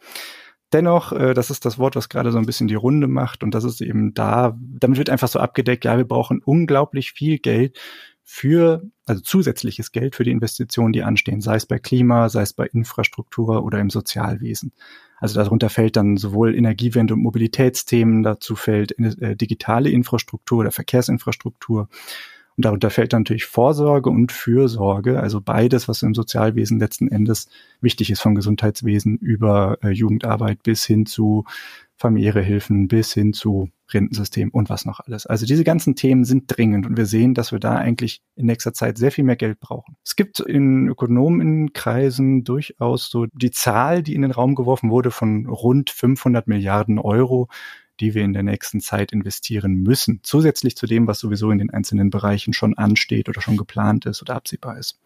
Dennoch, 0.74 1.12
äh, 1.12 1.34
das 1.34 1.49
ist 1.49 1.66
das 1.66 1.78
Wort, 1.80 1.95
was 1.95 2.07
gerade 2.07 2.32
so 2.32 2.38
ein 2.38 2.45
bisschen 2.45 2.68
die 2.68 2.76
Runde 2.76 3.07
macht 3.07 3.43
und 3.43 3.53
das 3.53 3.66
ist 3.66 3.82
eben 3.82 4.14
da, 4.14 4.57
damit 4.59 4.97
wird 4.97 5.09
einfach 5.09 5.28
so 5.28 5.39
abgedeckt, 5.39 5.84
ja, 5.84 5.97
wir 5.97 6.05
brauchen 6.05 6.41
unglaublich 6.43 7.12
viel 7.12 7.39
Geld 7.39 7.78
für, 8.34 8.82
also 9.06 9.22
zusätzliches 9.22 9.92
Geld 9.92 10.16
für 10.16 10.24
die 10.24 10.32
Investitionen, 10.32 10.94
die 10.94 11.04
anstehen, 11.04 11.42
sei 11.42 11.58
es 11.58 11.66
bei 11.66 11.80
Klima, 11.80 12.30
sei 12.30 12.44
es 12.44 12.54
bei 12.54 12.66
Infrastruktur 12.66 13.62
oder 13.66 13.80
im 13.80 13.90
Sozialwesen. 13.90 14.72
Also 15.18 15.38
darunter 15.38 15.70
fällt 15.70 15.98
dann 15.98 16.16
sowohl 16.16 16.56
Energiewende 16.56 17.14
und 17.14 17.24
Mobilitätsthemen, 17.24 18.24
dazu 18.24 18.56
fällt 18.56 18.98
äh, 18.98 19.36
digitale 19.36 19.90
Infrastruktur 19.90 20.60
oder 20.60 20.72
Verkehrsinfrastruktur. 20.72 21.90
Und 22.56 22.66
darunter 22.66 22.90
fällt 22.90 23.12
dann 23.12 23.24
natürlich 23.24 23.46
Vorsorge 23.46 24.10
und 24.10 24.32
Fürsorge, 24.32 25.20
also 25.20 25.42
beides, 25.42 25.90
was 25.90 26.02
im 26.02 26.16
Sozialwesen 26.16 26.80
letzten 26.80 27.10
Endes 27.10 27.50
wichtig 27.82 28.12
ist, 28.12 28.22
vom 28.22 28.36
Gesundheitswesen 28.36 29.18
über 29.18 29.78
äh, 29.84 29.90
Jugendarbeit 29.90 30.64
bis 30.64 30.86
hin 30.86 31.06
zu 31.06 31.44
familiäre 32.02 32.41
Hilfen 32.41 32.88
bis 32.88 33.14
hin 33.14 33.32
zu 33.32 33.70
Rentensystem 33.93 34.49
und 34.49 34.70
was 34.70 34.86
noch 34.86 34.99
alles. 34.99 35.26
Also 35.26 35.45
diese 35.45 35.64
ganzen 35.64 35.95
Themen 35.95 36.26
sind 36.26 36.45
dringend 36.47 36.86
und 36.86 36.97
wir 36.97 37.06
sehen, 37.06 37.34
dass 37.34 37.52
wir 37.52 37.60
da 37.60 37.76
eigentlich 37.76 38.22
in 38.36 38.45
nächster 38.45 38.74
Zeit 38.74 38.97
sehr 38.97 39.12
viel 39.12 39.24
mehr 39.24 39.36
Geld 39.36 39.60
brauchen. 39.60 39.95
Es 40.04 40.16
gibt 40.16 40.39
in 40.39 40.88
Ökonomenkreisen 40.88 42.43
durchaus 42.43 43.10
so 43.10 43.28
die 43.34 43.52
Zahl, 43.52 44.04
die 44.04 44.16
in 44.16 44.22
den 44.22 44.32
Raum 44.32 44.56
geworfen 44.56 44.89
wurde 44.89 45.12
von 45.12 45.45
rund 45.45 45.89
500 45.89 46.47
Milliarden 46.47 46.99
Euro, 46.99 47.47
die 47.99 48.16
wir 48.16 48.24
in 48.24 48.34
der 48.34 48.43
nächsten 48.43 48.82
Zeit 48.82 49.12
investieren 49.12 49.76
müssen, 49.84 50.22
zusätzlich 50.24 50.76
zu 50.76 50.88
dem, 50.88 51.08
was 51.08 51.20
sowieso 51.20 51.52
in 51.52 51.60
den 51.60 51.70
einzelnen 51.70 52.10
Bereichen 52.10 52.54
schon 52.54 52.78
ansteht 52.78 53.30
oder 53.30 53.41
schon 53.41 53.58
geplant 53.58 54.06
ist 54.06 54.22
oder 54.22 54.36
absehbar 54.36 54.78
ist. 54.78 54.99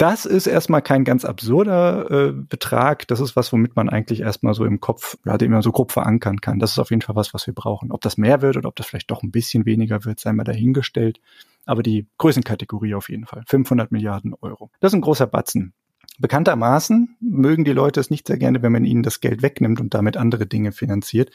Das 0.00 0.24
ist 0.24 0.46
erstmal 0.46 0.80
kein 0.80 1.04
ganz 1.04 1.26
absurder 1.26 2.10
äh, 2.10 2.32
Betrag. 2.32 3.06
Das 3.08 3.20
ist 3.20 3.36
was, 3.36 3.52
womit 3.52 3.76
man 3.76 3.90
eigentlich 3.90 4.20
erstmal 4.20 4.54
so 4.54 4.64
im 4.64 4.80
Kopf, 4.80 5.18
ja, 5.26 5.36
den 5.36 5.50
man 5.50 5.60
so 5.60 5.72
grob 5.72 5.92
verankern 5.92 6.40
kann. 6.40 6.58
Das 6.58 6.72
ist 6.72 6.78
auf 6.78 6.88
jeden 6.88 7.02
Fall 7.02 7.16
was, 7.16 7.34
was 7.34 7.46
wir 7.46 7.52
brauchen. 7.52 7.92
Ob 7.92 8.00
das 8.00 8.16
mehr 8.16 8.40
wird 8.40 8.56
oder 8.56 8.70
ob 8.70 8.76
das 8.76 8.86
vielleicht 8.86 9.10
doch 9.10 9.22
ein 9.22 9.30
bisschen 9.30 9.66
weniger 9.66 10.06
wird, 10.06 10.18
sei 10.18 10.32
mal 10.32 10.44
dahingestellt. 10.44 11.20
Aber 11.66 11.82
die 11.82 12.06
Größenkategorie 12.16 12.94
auf 12.94 13.10
jeden 13.10 13.26
Fall. 13.26 13.42
500 13.46 13.92
Milliarden 13.92 14.32
Euro. 14.40 14.70
Das 14.80 14.92
ist 14.92 14.96
ein 14.96 15.02
großer 15.02 15.26
Batzen. 15.26 15.74
Bekanntermaßen 16.18 17.16
mögen 17.20 17.64
die 17.64 17.72
Leute 17.72 17.98
es 17.98 18.10
nicht 18.10 18.26
sehr 18.26 18.36
gerne, 18.36 18.62
wenn 18.62 18.72
man 18.72 18.84
ihnen 18.84 19.02
das 19.02 19.20
Geld 19.20 19.42
wegnimmt 19.42 19.80
und 19.80 19.94
damit 19.94 20.18
andere 20.18 20.46
Dinge 20.46 20.72
finanziert. 20.72 21.30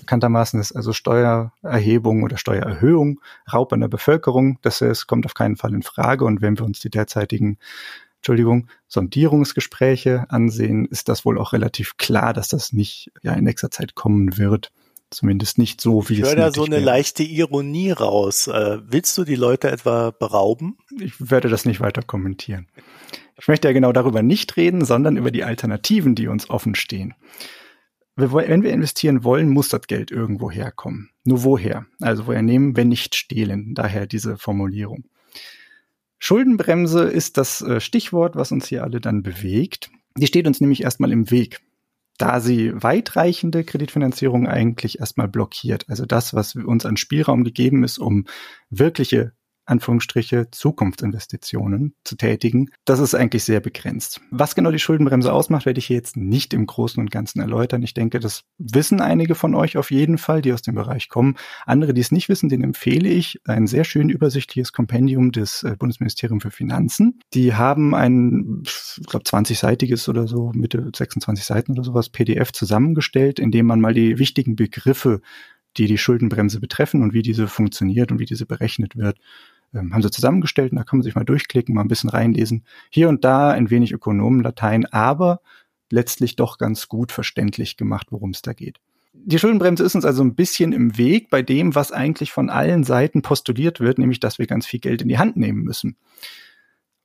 Bekanntermaßen 0.00 0.60
ist 0.60 0.72
also 0.72 0.92
Steuererhebung 0.92 2.22
oder 2.22 2.36
Steuererhöhung 2.36 3.20
Raub 3.50 3.72
an 3.72 3.80
der 3.80 3.88
Bevölkerung. 3.88 4.58
Das, 4.60 4.80
das 4.80 5.06
kommt 5.06 5.24
auf 5.24 5.32
keinen 5.32 5.56
Fall 5.56 5.72
in 5.72 5.82
Frage. 5.82 6.26
Und 6.26 6.42
wenn 6.42 6.58
wir 6.58 6.66
uns 6.66 6.80
die 6.80 6.90
derzeitigen 6.90 7.56
Entschuldigung, 8.18 8.68
Sondierungsgespräche 8.88 10.26
ansehen, 10.28 10.86
ist 10.86 11.08
das 11.08 11.24
wohl 11.24 11.38
auch 11.38 11.52
relativ 11.52 11.96
klar, 11.96 12.32
dass 12.32 12.48
das 12.48 12.72
nicht 12.72 13.10
ja 13.22 13.32
in 13.34 13.44
nächster 13.44 13.70
Zeit 13.70 13.94
kommen 13.94 14.36
wird. 14.38 14.72
Zumindest 15.10 15.58
nicht 15.58 15.80
so, 15.80 16.08
wie 16.08 16.14
ich 16.14 16.20
es 16.20 16.28
Ich 16.30 16.34
höre 16.34 16.46
da 16.46 16.50
so 16.50 16.64
eine 16.64 16.76
wäre. 16.76 16.84
leichte 16.84 17.22
Ironie 17.22 17.92
raus. 17.92 18.48
Äh, 18.48 18.78
willst 18.84 19.16
du 19.16 19.24
die 19.24 19.36
Leute 19.36 19.70
etwa 19.70 20.10
berauben? 20.10 20.78
Ich 20.98 21.30
werde 21.30 21.48
das 21.48 21.64
nicht 21.64 21.80
weiter 21.80 22.02
kommentieren. 22.02 22.66
Ich 23.38 23.46
möchte 23.46 23.68
ja 23.68 23.72
genau 23.72 23.92
darüber 23.92 24.22
nicht 24.22 24.56
reden, 24.56 24.84
sondern 24.84 25.16
über 25.16 25.30
die 25.30 25.44
Alternativen, 25.44 26.16
die 26.16 26.26
uns 26.26 26.50
offen 26.50 26.74
stehen. 26.74 27.14
wenn 28.16 28.62
wir 28.62 28.72
investieren 28.72 29.22
wollen, 29.22 29.48
muss 29.48 29.68
das 29.68 29.82
Geld 29.86 30.10
irgendwo 30.10 30.50
herkommen. 30.50 31.10
Nur 31.24 31.44
woher? 31.44 31.86
Also 32.00 32.26
woher 32.26 32.42
nehmen, 32.42 32.76
wenn 32.76 32.88
nicht 32.88 33.14
stehlen? 33.14 33.74
Daher 33.74 34.06
diese 34.06 34.38
Formulierung. 34.38 35.04
Schuldenbremse 36.18 37.04
ist 37.04 37.36
das 37.36 37.62
äh, 37.62 37.80
Stichwort, 37.80 38.36
was 38.36 38.52
uns 38.52 38.66
hier 38.66 38.82
alle 38.82 39.00
dann 39.00 39.22
bewegt. 39.22 39.90
Die 40.16 40.26
steht 40.26 40.46
uns 40.46 40.60
nämlich 40.60 40.82
erstmal 40.82 41.12
im 41.12 41.30
Weg, 41.30 41.60
da 42.18 42.40
sie 42.40 42.72
weitreichende 42.74 43.64
Kreditfinanzierung 43.64 44.46
eigentlich 44.48 44.98
erstmal 44.98 45.28
blockiert. 45.28 45.84
Also 45.88 46.06
das, 46.06 46.32
was 46.32 46.54
uns 46.54 46.86
an 46.86 46.96
Spielraum 46.96 47.44
gegeben 47.44 47.84
ist, 47.84 47.98
um 47.98 48.24
wirkliche 48.70 49.32
Anführungsstriche 49.66 50.48
Zukunftsinvestitionen 50.50 51.94
zu 52.04 52.16
tätigen, 52.16 52.70
das 52.84 53.00
ist 53.00 53.14
eigentlich 53.14 53.44
sehr 53.44 53.60
begrenzt. 53.60 54.20
Was 54.30 54.54
genau 54.54 54.70
die 54.70 54.78
Schuldenbremse 54.78 55.32
ausmacht, 55.32 55.66
werde 55.66 55.78
ich 55.78 55.86
hier 55.86 55.96
jetzt 55.96 56.16
nicht 56.16 56.54
im 56.54 56.66
Großen 56.66 57.00
und 57.00 57.10
Ganzen 57.10 57.40
erläutern. 57.40 57.82
Ich 57.82 57.94
denke, 57.94 58.20
das 58.20 58.44
wissen 58.58 59.00
einige 59.00 59.34
von 59.34 59.54
euch 59.54 59.76
auf 59.76 59.90
jeden 59.90 60.18
Fall, 60.18 60.40
die 60.40 60.52
aus 60.52 60.62
dem 60.62 60.76
Bereich 60.76 61.08
kommen. 61.08 61.36
Andere, 61.66 61.92
die 61.94 62.00
es 62.00 62.12
nicht 62.12 62.28
wissen, 62.28 62.48
denen 62.48 62.64
empfehle 62.64 63.08
ich 63.08 63.40
ein 63.44 63.66
sehr 63.66 63.84
schön 63.84 64.08
übersichtliches 64.08 64.72
Kompendium 64.72 65.32
des 65.32 65.62
äh, 65.62 65.76
Bundesministeriums 65.78 66.42
für 66.42 66.50
Finanzen. 66.50 67.20
Die 67.34 67.54
haben 67.54 67.94
ein, 67.94 68.62
ich 68.64 69.06
glaube, 69.06 69.24
20-seitiges 69.24 70.08
oder 70.08 70.26
so, 70.26 70.52
Mitte 70.54 70.90
26 70.94 71.44
Seiten 71.44 71.72
oder 71.72 71.84
sowas, 71.84 72.08
PDF 72.08 72.52
zusammengestellt, 72.52 73.38
in 73.38 73.50
dem 73.50 73.66
man 73.66 73.80
mal 73.80 73.94
die 73.94 74.18
wichtigen 74.18 74.56
Begriffe 74.56 75.20
die 75.76 75.86
die 75.86 75.98
Schuldenbremse 75.98 76.60
betreffen 76.60 77.02
und 77.02 77.12
wie 77.12 77.22
diese 77.22 77.48
funktioniert 77.48 78.10
und 78.10 78.18
wie 78.18 78.24
diese 78.24 78.46
berechnet 78.46 78.96
wird, 78.96 79.18
haben 79.74 80.02
sie 80.02 80.10
zusammengestellt 80.10 80.72
und 80.72 80.78
da 80.78 80.84
kann 80.84 80.98
man 80.98 81.04
sich 81.04 81.14
mal 81.14 81.24
durchklicken, 81.24 81.74
mal 81.74 81.82
ein 81.82 81.88
bisschen 81.88 82.10
reinlesen. 82.10 82.64
Hier 82.90 83.08
und 83.08 83.24
da 83.24 83.50
ein 83.50 83.70
wenig 83.70 83.92
Ökonomenlatein, 83.92 84.86
aber 84.86 85.40
letztlich 85.90 86.36
doch 86.36 86.58
ganz 86.58 86.88
gut 86.88 87.12
verständlich 87.12 87.76
gemacht, 87.76 88.08
worum 88.10 88.30
es 88.30 88.42
da 88.42 88.52
geht. 88.52 88.78
Die 89.12 89.38
Schuldenbremse 89.38 89.82
ist 89.82 89.94
uns 89.94 90.04
also 90.04 90.22
ein 90.22 90.34
bisschen 90.34 90.72
im 90.72 90.98
Weg 90.98 91.30
bei 91.30 91.42
dem, 91.42 91.74
was 91.74 91.90
eigentlich 91.90 92.32
von 92.32 92.50
allen 92.50 92.84
Seiten 92.84 93.22
postuliert 93.22 93.80
wird, 93.80 93.98
nämlich 93.98 94.20
dass 94.20 94.38
wir 94.38 94.46
ganz 94.46 94.66
viel 94.66 94.80
Geld 94.80 95.02
in 95.02 95.08
die 95.08 95.18
Hand 95.18 95.36
nehmen 95.36 95.62
müssen. 95.62 95.96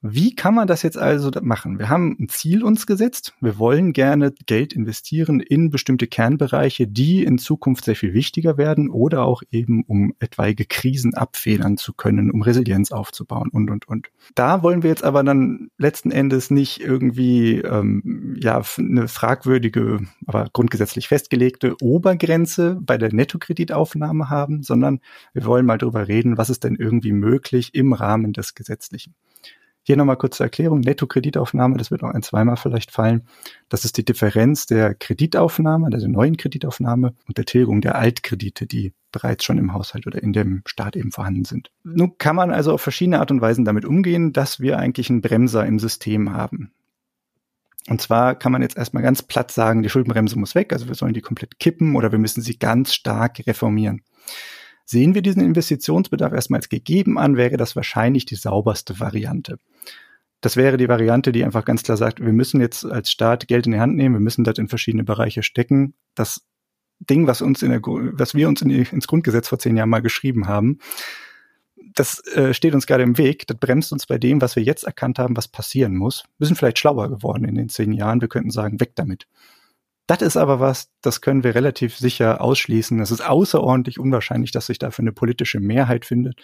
Wie 0.04 0.34
kann 0.34 0.56
man 0.56 0.66
das 0.68 0.82
jetzt 0.82 0.98
also 0.98 1.30
machen? 1.44 1.78
Wir 1.78 1.88
haben 1.88 2.18
ein 2.20 2.28
Ziel 2.28 2.64
uns 2.64 2.88
gesetzt. 2.88 3.36
Wir 3.40 3.60
wollen 3.60 3.94
gerne 3.94 4.34
Geld 4.48 4.74
investieren 4.74 5.40
in 5.40 5.70
bestimmte 5.70 6.08
Kernbereiche, 6.08 6.88
die 6.88 7.24
in 7.24 7.38
Zukunft 7.38 7.86
sehr 7.86 7.96
viel 7.96 8.12
wichtiger 8.16 8.58
werden 8.58 8.90
oder 8.90 9.24
auch 9.24 9.44
eben, 9.52 9.84
um 9.84 10.16
etwaige 10.18 10.66
Krisen 10.66 11.14
abfedern 11.14 11.78
zu 11.78 11.94
können, 11.94 12.32
um 12.32 12.42
Resilienz 12.42 12.92
aufzubauen 12.92 13.50
und, 13.52 13.70
und, 13.70 13.88
und. 13.88 14.08
Da 14.34 14.64
wollen 14.64 14.82
wir 14.82 14.90
jetzt 14.90 15.04
aber 15.04 15.24
dann 15.24 15.70
letzten 15.78 16.10
Endes 16.10 16.50
nicht 16.50 16.82
irgendwie, 16.82 17.60
ähm, 17.60 18.36
ja, 18.42 18.60
eine 18.80 19.08
fragwürdige, 19.08 20.00
aber 20.26 20.50
grundgesetzlich 20.52 21.10
festgelegte 21.10 21.76
Obergrenze 21.80 22.80
bei 22.82 22.98
der 22.98 23.14
Nettokreditaufnahme 23.14 24.32
haben, 24.32 24.64
sondern 24.64 25.00
wir 25.34 25.46
wollen 25.46 25.68
mal 25.68 25.78
drüber 25.78 26.08
reden, 26.08 26.40
was 26.40 26.50
ist 26.50 26.64
denn 26.64 26.76
irgendwie 26.76 27.12
möglich 27.12 27.76
im 27.76 27.94
Rahmen 27.94 28.34
des 28.34 28.56
Gesetzlichen. 28.56 29.14
Hier 29.84 29.98
nochmal 29.98 30.18
kurz 30.18 30.38
zur 30.38 30.46
Erklärung. 30.46 30.82
Netto-Kreditaufnahme, 30.82 31.78
das 31.78 31.90
wird 31.90 32.04
auch 32.04 32.10
ein 32.10 32.22
zweimal 32.22 32.56
vielleicht 32.56 32.92
fallen. 32.92 33.28
Das 33.68 33.84
ist 33.84 33.98
die 33.98 34.06
Differenz 34.06 34.68
der 34.68 34.94
Kreditaufnahme, 34.94 35.88
also 35.88 36.00
der 36.00 36.10
neuen 36.10 36.38
Kreditaufnahme 36.38 37.16
und 37.28 37.38
der 37.38 37.46
Tilgung 37.46 37.82
der 37.82 37.96
Altkredite, 37.96 38.68
die 38.68 38.94
bereits 39.12 39.44
schon 39.44 39.58
im 39.58 39.74
Haushalt 39.74 40.06
oder 40.06 40.22
in 40.22 40.34
dem 40.34 40.62
Staat 40.66 40.96
eben 40.96 41.12
vorhanden 41.12 41.46
sind. 41.46 41.72
Nun 41.84 42.18
kann 42.18 42.36
man 42.36 42.52
also 42.52 42.74
auf 42.74 42.82
verschiedene 42.82 43.20
Art 43.20 43.32
und 43.32 43.42
Weisen 43.42 43.66
damit 43.66 43.86
umgehen, 43.86 44.34
dass 44.34 44.60
wir 44.60 44.78
eigentlich 44.78 45.10
einen 45.10 45.22
Bremser 45.22 45.66
im 45.66 45.80
System 45.80 46.32
haben. 46.32 46.72
Und 47.88 48.00
zwar 48.00 48.36
kann 48.36 48.52
man 48.52 48.62
jetzt 48.62 48.78
erstmal 48.78 49.02
ganz 49.02 49.24
platt 49.24 49.52
sagen, 49.52 49.82
die 49.82 49.90
Schuldenbremse 49.90 50.38
muss 50.38 50.54
weg, 50.54 50.72
also 50.72 50.88
wir 50.88 50.96
sollen 50.96 51.14
die 51.14 51.22
komplett 51.22 51.60
kippen 51.60 51.96
oder 51.96 52.12
wir 52.12 52.20
müssen 52.20 52.42
sie 52.42 52.60
ganz 52.60 52.94
stark 52.94 53.42
reformieren. 53.48 54.04
Sehen 54.92 55.16
wir 55.16 55.22
diesen 55.22 55.42
Investitionsbedarf 55.42 56.34
erstmal 56.34 56.58
als 56.58 56.68
gegeben 56.68 57.18
an, 57.18 57.38
wäre 57.38 57.56
das 57.56 57.78
wahrscheinlich 57.78 58.26
die 58.26 58.36
sauberste 58.36 59.00
Variante. 59.00 59.58
Das 60.42 60.58
wäre 60.58 60.76
die 60.76 60.90
Variante, 60.90 61.32
die 61.32 61.46
einfach 61.46 61.64
ganz 61.64 61.84
klar 61.84 61.96
sagt, 61.96 62.20
wir 62.20 62.34
müssen 62.34 62.60
jetzt 62.60 62.84
als 62.84 63.10
Staat 63.10 63.48
Geld 63.48 63.68
in 63.68 63.72
die 63.72 63.80
Hand 63.80 63.96
nehmen, 63.96 64.16
wir 64.16 64.20
müssen 64.20 64.44
das 64.44 64.58
in 64.58 64.68
verschiedene 64.68 65.06
Bereiche 65.06 65.44
stecken. 65.44 65.94
Das 66.14 66.46
Ding, 67.00 67.26
was 67.26 67.42
uns 67.42 67.64
in 67.64 67.70
der, 67.70 67.80
was 67.82 68.36
wir 68.36 68.50
uns 68.50 68.62
in 68.64 68.70
ins 68.70 69.08
Grundgesetz 69.08 69.48
vor 69.48 69.60
zehn 69.60 69.78
Jahren 69.78 69.90
mal 69.90 70.02
geschrieben 70.02 70.50
haben, 70.50 70.80
das 71.96 72.20
äh, 72.36 72.54
steht 72.54 72.76
uns 72.76 72.86
gerade 72.86 73.04
im 73.04 73.18
Weg. 73.18 73.48
Das 73.48 73.58
bremst 73.58 73.94
uns 73.94 74.08
bei 74.08 74.18
dem, 74.18 74.42
was 74.42 74.58
wir 74.58 74.64
jetzt 74.64 74.84
erkannt 74.84 75.20
haben, 75.20 75.38
was 75.38 75.48
passieren 75.48 75.96
muss. 75.96 76.26
Wir 76.38 76.48
sind 76.48 76.58
vielleicht 76.58 76.80
schlauer 76.80 77.10
geworden 77.10 77.46
in 77.46 77.56
den 77.56 77.70
zehn 77.70 77.94
Jahren. 77.94 78.20
Wir 78.20 78.28
könnten 78.28 78.52
sagen, 78.52 78.82
weg 78.82 78.92
damit. 78.96 79.26
Das 80.08 80.22
ist 80.22 80.38
aber 80.38 80.60
was, 80.60 80.90
das 81.02 81.22
können 81.22 81.44
wir 81.44 81.56
relativ 81.56 81.96
sicher 81.96 82.42
ausschließen. 82.42 83.00
Es 83.00 83.12
ist 83.12 83.22
außerordentlich 83.22 84.00
unwahrscheinlich, 84.00 84.52
dass 84.52 84.66
sich 84.66 84.80
dafür 84.80 85.04
eine 85.04 85.14
politische 85.14 85.60
Mehrheit 85.60 86.06
findet. 86.06 86.42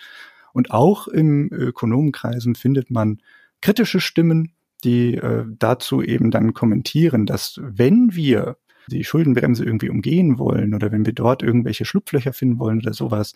Und 0.53 0.71
auch 0.71 1.07
in 1.07 1.49
Ökonomenkreisen 1.51 2.55
findet 2.55 2.89
man 2.89 3.21
kritische 3.61 3.99
Stimmen, 3.99 4.53
die 4.83 5.15
äh, 5.15 5.45
dazu 5.47 6.01
eben 6.01 6.31
dann 6.31 6.53
kommentieren, 6.53 7.25
dass 7.25 7.59
wenn 7.61 8.15
wir 8.15 8.57
die 8.89 9.03
Schuldenbremse 9.03 9.65
irgendwie 9.65 9.89
umgehen 9.89 10.39
wollen 10.39 10.73
oder 10.73 10.91
wenn 10.91 11.05
wir 11.05 11.13
dort 11.13 11.43
irgendwelche 11.43 11.85
Schlupflöcher 11.85 12.33
finden 12.33 12.59
wollen 12.59 12.79
oder 12.79 12.93
sowas, 12.93 13.33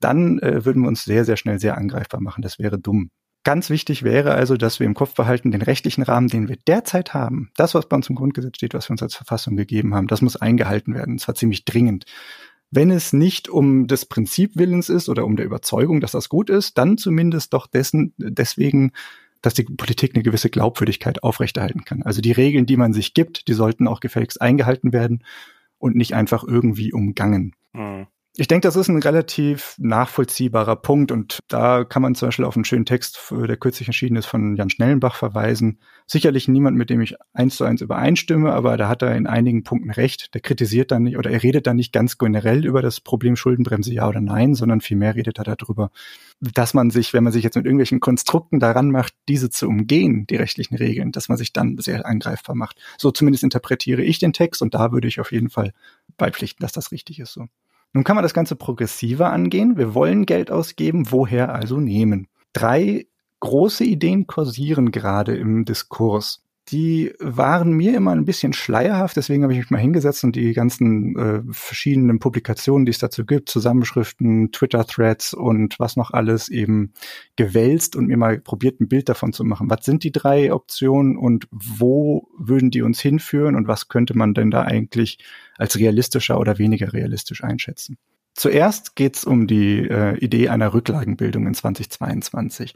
dann 0.00 0.38
äh, 0.40 0.64
würden 0.64 0.82
wir 0.82 0.88
uns 0.88 1.04
sehr, 1.04 1.24
sehr 1.24 1.36
schnell 1.36 1.60
sehr 1.60 1.76
angreifbar 1.78 2.20
machen. 2.20 2.42
Das 2.42 2.58
wäre 2.58 2.78
dumm. 2.78 3.10
Ganz 3.50 3.68
wichtig 3.68 4.04
wäre 4.04 4.34
also, 4.34 4.56
dass 4.56 4.78
wir 4.78 4.86
im 4.86 4.94
Kopf 4.94 5.14
behalten, 5.16 5.50
den 5.50 5.60
rechtlichen 5.60 6.04
Rahmen, 6.04 6.28
den 6.28 6.48
wir 6.48 6.54
derzeit 6.68 7.14
haben, 7.14 7.50
das, 7.56 7.74
was 7.74 7.88
bei 7.88 7.96
uns 7.96 8.08
im 8.08 8.14
Grundgesetz 8.14 8.54
steht, 8.54 8.74
was 8.74 8.88
wir 8.88 8.92
uns 8.92 9.02
als 9.02 9.16
Verfassung 9.16 9.56
gegeben 9.56 9.92
haben, 9.92 10.06
das 10.06 10.22
muss 10.22 10.36
eingehalten 10.36 10.94
werden, 10.94 11.14
und 11.14 11.18
zwar 11.18 11.34
ziemlich 11.34 11.64
dringend. 11.64 12.04
Wenn 12.70 12.92
es 12.92 13.12
nicht 13.12 13.48
um 13.48 13.88
des 13.88 14.06
Prinzipwillens 14.06 14.88
ist 14.88 15.08
oder 15.08 15.24
um 15.24 15.34
der 15.34 15.46
Überzeugung, 15.46 16.00
dass 16.00 16.12
das 16.12 16.28
gut 16.28 16.48
ist, 16.48 16.78
dann 16.78 16.96
zumindest 16.96 17.52
doch 17.52 17.66
dessen, 17.66 18.14
deswegen, 18.18 18.92
dass 19.42 19.54
die 19.54 19.64
Politik 19.64 20.14
eine 20.14 20.22
gewisse 20.22 20.48
Glaubwürdigkeit 20.48 21.24
aufrechterhalten 21.24 21.84
kann. 21.84 22.04
Also 22.04 22.20
die 22.20 22.30
Regeln, 22.30 22.66
die 22.66 22.76
man 22.76 22.92
sich 22.92 23.14
gibt, 23.14 23.48
die 23.48 23.54
sollten 23.54 23.88
auch 23.88 23.98
gefälligst 23.98 24.40
eingehalten 24.40 24.92
werden 24.92 25.24
und 25.78 25.96
nicht 25.96 26.14
einfach 26.14 26.44
irgendwie 26.44 26.92
umgangen. 26.92 27.56
Mhm. 27.72 28.06
Ich 28.36 28.46
denke, 28.46 28.68
das 28.68 28.76
ist 28.76 28.86
ein 28.86 29.02
relativ 29.02 29.74
nachvollziehbarer 29.78 30.76
Punkt 30.76 31.10
und 31.10 31.40
da 31.48 31.82
kann 31.82 32.00
man 32.00 32.14
zum 32.14 32.28
Beispiel 32.28 32.44
auf 32.44 32.54
einen 32.54 32.64
schönen 32.64 32.86
Text, 32.86 33.20
der 33.32 33.56
kürzlich 33.56 33.88
erschienen 33.88 34.14
ist, 34.14 34.26
von 34.26 34.54
Jan 34.54 34.70
Schnellenbach 34.70 35.16
verweisen. 35.16 35.80
Sicherlich 36.06 36.46
niemand, 36.46 36.76
mit 36.76 36.90
dem 36.90 37.00
ich 37.00 37.16
eins 37.32 37.56
zu 37.56 37.64
eins 37.64 37.80
übereinstimme, 37.80 38.52
aber 38.52 38.76
da 38.76 38.88
hat 38.88 39.02
er 39.02 39.16
in 39.16 39.26
einigen 39.26 39.64
Punkten 39.64 39.90
recht. 39.90 40.32
Der 40.32 40.40
kritisiert 40.40 40.92
dann 40.92 41.02
nicht 41.02 41.18
oder 41.18 41.28
er 41.28 41.42
redet 41.42 41.66
dann 41.66 41.74
nicht 41.74 41.92
ganz 41.92 42.18
generell 42.18 42.64
über 42.64 42.82
das 42.82 43.00
Problem 43.00 43.34
Schuldenbremse 43.34 43.92
ja 43.92 44.08
oder 44.08 44.20
nein, 44.20 44.54
sondern 44.54 44.80
vielmehr 44.80 45.16
redet 45.16 45.38
er 45.38 45.56
darüber, 45.56 45.90
dass 46.40 46.72
man 46.72 46.90
sich, 46.90 47.12
wenn 47.12 47.24
man 47.24 47.32
sich 47.32 47.42
jetzt 47.42 47.56
mit 47.56 47.66
irgendwelchen 47.66 47.98
Konstrukten 47.98 48.60
daran 48.60 48.92
macht, 48.92 49.12
diese 49.28 49.50
zu 49.50 49.66
umgehen, 49.66 50.26
die 50.28 50.36
rechtlichen 50.36 50.76
Regeln, 50.76 51.10
dass 51.10 51.28
man 51.28 51.36
sich 51.36 51.52
dann 51.52 51.78
sehr 51.78 52.06
angreifbar 52.06 52.54
macht. 52.54 52.78
So 52.96 53.10
zumindest 53.10 53.42
interpretiere 53.42 54.02
ich 54.02 54.20
den 54.20 54.32
Text 54.32 54.62
und 54.62 54.72
da 54.72 54.92
würde 54.92 55.08
ich 55.08 55.18
auf 55.18 55.32
jeden 55.32 55.50
Fall 55.50 55.72
beipflichten, 56.16 56.62
dass 56.62 56.72
das 56.72 56.92
richtig 56.92 57.18
ist 57.18 57.32
so. 57.32 57.48
Nun 57.92 58.04
kann 58.04 58.14
man 58.16 58.22
das 58.22 58.34
Ganze 58.34 58.56
progressiver 58.56 59.32
angehen. 59.32 59.76
Wir 59.76 59.94
wollen 59.94 60.26
Geld 60.26 60.50
ausgeben, 60.50 61.10
woher 61.10 61.54
also 61.54 61.80
nehmen? 61.80 62.28
Drei 62.52 63.06
große 63.40 63.84
Ideen 63.84 64.26
kursieren 64.26 64.92
gerade 64.92 65.36
im 65.36 65.64
Diskurs 65.64 66.42
die 66.68 67.12
waren 67.18 67.72
mir 67.72 67.96
immer 67.96 68.12
ein 68.12 68.24
bisschen 68.24 68.52
schleierhaft, 68.52 69.16
deswegen 69.16 69.42
habe 69.42 69.52
ich 69.52 69.58
mich 69.58 69.70
mal 69.70 69.78
hingesetzt 69.80 70.22
und 70.22 70.36
die 70.36 70.52
ganzen 70.52 71.16
äh, 71.16 71.42
verschiedenen 71.50 72.20
Publikationen, 72.20 72.86
die 72.86 72.90
es 72.90 72.98
dazu 72.98 73.24
gibt, 73.24 73.48
Zusammenschriften, 73.48 74.52
Twitter-Threads 74.52 75.34
und 75.34 75.80
was 75.80 75.96
noch 75.96 76.12
alles 76.12 76.48
eben 76.48 76.92
gewälzt 77.36 77.96
und 77.96 78.06
mir 78.06 78.16
mal 78.16 78.38
probiert, 78.38 78.80
ein 78.80 78.88
Bild 78.88 79.08
davon 79.08 79.32
zu 79.32 79.42
machen. 79.44 79.68
Was 79.70 79.84
sind 79.84 80.04
die 80.04 80.12
drei 80.12 80.52
Optionen 80.52 81.16
und 81.16 81.48
wo 81.50 82.28
würden 82.38 82.70
die 82.70 82.82
uns 82.82 83.00
hinführen 83.00 83.56
und 83.56 83.66
was 83.66 83.88
könnte 83.88 84.16
man 84.16 84.34
denn 84.34 84.50
da 84.50 84.62
eigentlich 84.62 85.18
als 85.58 85.76
realistischer 85.76 86.38
oder 86.38 86.58
weniger 86.58 86.92
realistisch 86.92 87.42
einschätzen? 87.42 87.98
Zuerst 88.34 88.94
geht 88.94 89.16
es 89.16 89.24
um 89.24 89.46
die 89.46 89.80
äh, 89.80 90.16
Idee 90.18 90.48
einer 90.50 90.72
Rücklagenbildung 90.72 91.46
in 91.46 91.54
2022. 91.54 92.74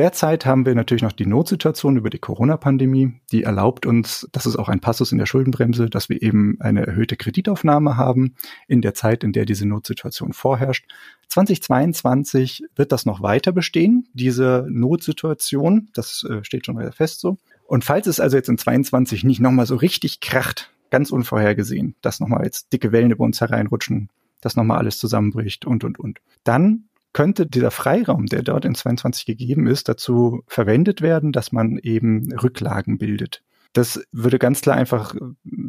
Derzeit 0.00 0.46
haben 0.46 0.64
wir 0.64 0.74
natürlich 0.74 1.02
noch 1.02 1.12
die 1.12 1.26
Notsituation 1.26 1.98
über 1.98 2.08
die 2.08 2.18
Corona-Pandemie. 2.18 3.20
Die 3.32 3.42
erlaubt 3.42 3.84
uns, 3.84 4.26
das 4.32 4.46
ist 4.46 4.56
auch 4.56 4.70
ein 4.70 4.80
Passus 4.80 5.12
in 5.12 5.18
der 5.18 5.26
Schuldenbremse, 5.26 5.90
dass 5.90 6.08
wir 6.08 6.22
eben 6.22 6.56
eine 6.58 6.86
erhöhte 6.86 7.18
Kreditaufnahme 7.18 7.98
haben 7.98 8.34
in 8.66 8.80
der 8.80 8.94
Zeit, 8.94 9.24
in 9.24 9.34
der 9.34 9.44
diese 9.44 9.68
Notsituation 9.68 10.32
vorherrscht. 10.32 10.86
2022 11.28 12.62
wird 12.76 12.92
das 12.92 13.04
noch 13.04 13.20
weiter 13.20 13.52
bestehen, 13.52 14.08
diese 14.14 14.66
Notsituation. 14.70 15.90
Das 15.92 16.24
äh, 16.26 16.42
steht 16.44 16.64
schon 16.64 16.80
fest 16.92 17.20
so. 17.20 17.36
Und 17.66 17.84
falls 17.84 18.06
es 18.06 18.20
also 18.20 18.38
jetzt 18.38 18.48
in 18.48 18.56
22 18.56 19.22
nicht 19.24 19.40
nochmal 19.40 19.66
so 19.66 19.76
richtig 19.76 20.20
kracht, 20.20 20.70
ganz 20.88 21.10
unvorhergesehen, 21.10 21.94
dass 22.00 22.20
nochmal 22.20 22.44
jetzt 22.44 22.72
dicke 22.72 22.90
Wellen 22.90 23.10
über 23.10 23.24
uns 23.24 23.42
hereinrutschen, 23.42 24.08
dass 24.40 24.56
nochmal 24.56 24.78
alles 24.78 24.96
zusammenbricht 24.96 25.66
und, 25.66 25.84
und, 25.84 25.98
und, 25.98 26.20
dann 26.42 26.84
könnte 27.12 27.46
dieser 27.46 27.70
Freiraum, 27.70 28.26
der 28.26 28.42
dort 28.42 28.64
in 28.64 28.74
22 28.74 29.26
gegeben 29.26 29.66
ist, 29.66 29.88
dazu 29.88 30.42
verwendet 30.46 31.02
werden, 31.02 31.32
dass 31.32 31.52
man 31.52 31.78
eben 31.78 32.32
Rücklagen 32.32 32.98
bildet. 32.98 33.42
Das 33.72 34.02
würde 34.12 34.38
ganz 34.38 34.60
klar 34.60 34.76
einfach 34.76 35.14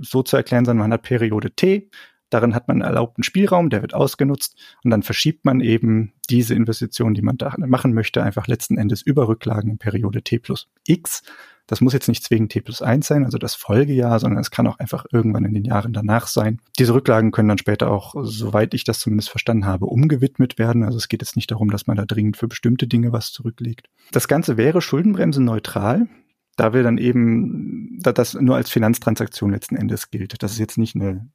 so 0.02 0.24
zu 0.24 0.38
erklären 0.38 0.66
sein, 0.66 0.78
man 0.78 0.92
hat 0.92 1.04
Periode 1.04 1.52
T, 1.52 1.90
darin 2.30 2.56
hat 2.56 2.68
man 2.68 2.82
erlaubten 2.82 3.24
Spielraum, 3.24 3.70
der 3.70 3.82
wird 3.82 3.94
ausgenutzt 3.94 4.58
und 4.84 4.92
dann 4.92 5.04
verschiebt 5.04 5.46
man 5.46 5.60
eben 5.62 6.14
diese 6.30 6.56
Investition, 6.56 7.14
die 7.14 7.22
man 7.22 7.38
da 7.38 7.54
machen 7.58 7.94
möchte, 7.94 8.24
einfach 8.24 8.48
letzten 8.48 8.78
Endes 8.78 9.02
über 9.02 9.28
Rücklagen 9.28 9.72
in 9.72 9.78
Periode 9.78 10.24
T 10.24 10.40
plus 10.40 10.70
X 10.88 11.24
das 11.68 11.82
muss 11.82 11.94
jetzt 11.94 12.08
nicht 12.08 12.24
zwingend 12.24 12.52
T 12.52 12.62
plus 12.62 12.82
1 12.82 13.08
sein, 13.08 13.26
also 13.26 13.38
das 13.38 13.56
Folgejahr, 13.56 14.20
sondern 14.20 14.40
es 14.40 14.52
kann 14.52 14.68
auch 14.68 14.80
einfach 14.80 15.06
irgendwann 15.12 15.46
in 15.46 15.54
den 15.54 15.64
Jahren 15.64 15.94
danach 15.94 16.28
sein. 16.28 16.60
Diese 16.78 16.94
Rücklagen 16.94 17.32
können 17.32 17.50
dann 17.50 17.58
später 17.58 17.90
auch, 17.90 18.16
soweit 18.24 18.74
ich 18.74 18.84
das 18.84 19.00
zumindest 19.00 19.30
verstanden 19.30 19.66
habe, 19.66 19.86
umgewidmet 19.86 20.60
werden. 20.60 20.84
Also 20.84 20.98
es 20.98 21.08
geht 21.08 21.22
jetzt 21.22 21.36
nicht 21.36 21.52
darum, 21.52 21.72
dass 21.72 21.88
man 21.88 21.98
da 21.98 22.06
dringend 22.06 22.38
für 22.38 22.48
bestimmte 22.48 22.88
Dinge 22.88 23.12
was 23.12 23.32
zurücklegt. 23.32 23.88
Das 24.12 24.28
Ganze 24.28 24.58
wäre 24.58 24.82
Schuldenbremse 24.82 25.42
neutral 25.42 26.08
da 26.58 26.74
wir 26.74 26.84
dann 26.84 26.98
eben, 26.98 27.98
da 28.02 28.12
das 28.12 28.34
nur 28.34 28.56
als 28.56 28.70
Finanztransaktion 28.70 29.52
letzten 29.52 29.76
Endes 29.76 30.12
gilt. 30.12 30.44
Das 30.44 30.52
ist 30.52 30.60
jetzt 30.60 30.78
nicht 30.78 30.96
eine 30.96 31.30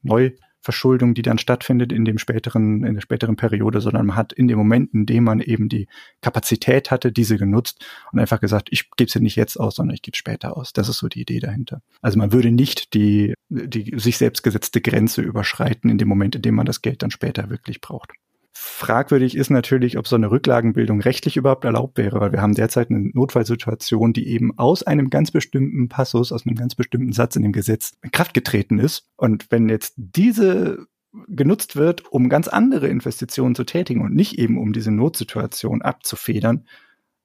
Neuverschuldung, 0.66 1.14
die 1.14 1.22
dann 1.22 1.38
stattfindet 1.38 1.92
in 1.92 2.04
dem 2.04 2.18
späteren, 2.18 2.84
in 2.84 2.94
der 2.94 3.00
späteren 3.00 3.36
Periode, 3.36 3.80
sondern 3.80 4.06
man 4.06 4.16
hat 4.16 4.32
in 4.32 4.48
dem 4.48 4.58
Moment, 4.58 4.92
in 4.92 5.06
dem 5.06 5.24
man 5.24 5.40
eben 5.40 5.68
die 5.68 5.86
Kapazität 6.20 6.90
hatte, 6.90 7.12
diese 7.12 7.38
genutzt 7.38 7.84
und 8.12 8.18
einfach 8.18 8.40
gesagt, 8.40 8.68
ich 8.72 8.90
gebe 8.96 9.10
sie 9.10 9.20
nicht 9.20 9.36
jetzt 9.36 9.58
aus, 9.58 9.76
sondern 9.76 9.94
ich 9.94 10.02
gebe 10.02 10.16
später 10.16 10.56
aus. 10.56 10.72
Das 10.72 10.88
ist 10.88 10.98
so 10.98 11.08
die 11.08 11.20
Idee 11.20 11.38
dahinter. 11.38 11.82
Also 12.02 12.18
man 12.18 12.32
würde 12.32 12.50
nicht 12.50 12.94
die, 12.94 13.34
die 13.48 13.98
sich 13.98 14.18
selbst 14.18 14.42
gesetzte 14.42 14.80
Grenze 14.80 15.22
überschreiten 15.22 15.88
in 15.90 15.98
dem 15.98 16.08
Moment, 16.08 16.34
in 16.34 16.42
dem 16.42 16.54
man 16.54 16.66
das 16.66 16.82
Geld 16.82 17.02
dann 17.02 17.10
später 17.10 17.48
wirklich 17.48 17.80
braucht. 17.80 18.12
Fragwürdig 18.58 19.36
ist 19.36 19.50
natürlich, 19.50 19.98
ob 19.98 20.08
so 20.08 20.16
eine 20.16 20.30
Rücklagenbildung 20.30 21.02
rechtlich 21.02 21.36
überhaupt 21.36 21.64
erlaubt 21.64 21.98
wäre, 21.98 22.20
weil 22.20 22.32
wir 22.32 22.40
haben 22.40 22.54
derzeit 22.54 22.90
eine 22.90 23.10
Notfallsituation, 23.12 24.14
die 24.14 24.28
eben 24.28 24.58
aus 24.58 24.82
einem 24.82 25.10
ganz 25.10 25.30
bestimmten 25.30 25.88
Passus, 25.88 26.32
aus 26.32 26.46
einem 26.46 26.56
ganz 26.56 26.74
bestimmten 26.74 27.12
Satz 27.12 27.36
in 27.36 27.42
dem 27.42 27.52
Gesetz 27.52 27.92
in 28.02 28.12
Kraft 28.12 28.32
getreten 28.32 28.78
ist. 28.78 29.08
Und 29.16 29.50
wenn 29.50 29.68
jetzt 29.68 29.94
diese 29.96 30.86
genutzt 31.28 31.76
wird, 31.76 32.10
um 32.10 32.30
ganz 32.30 32.48
andere 32.48 32.88
Investitionen 32.88 33.54
zu 33.54 33.64
tätigen 33.64 34.02
und 34.02 34.14
nicht 34.14 34.38
eben 34.38 34.58
um 34.58 34.72
diese 34.72 34.90
Notsituation 34.90 35.82
abzufedern, 35.82 36.66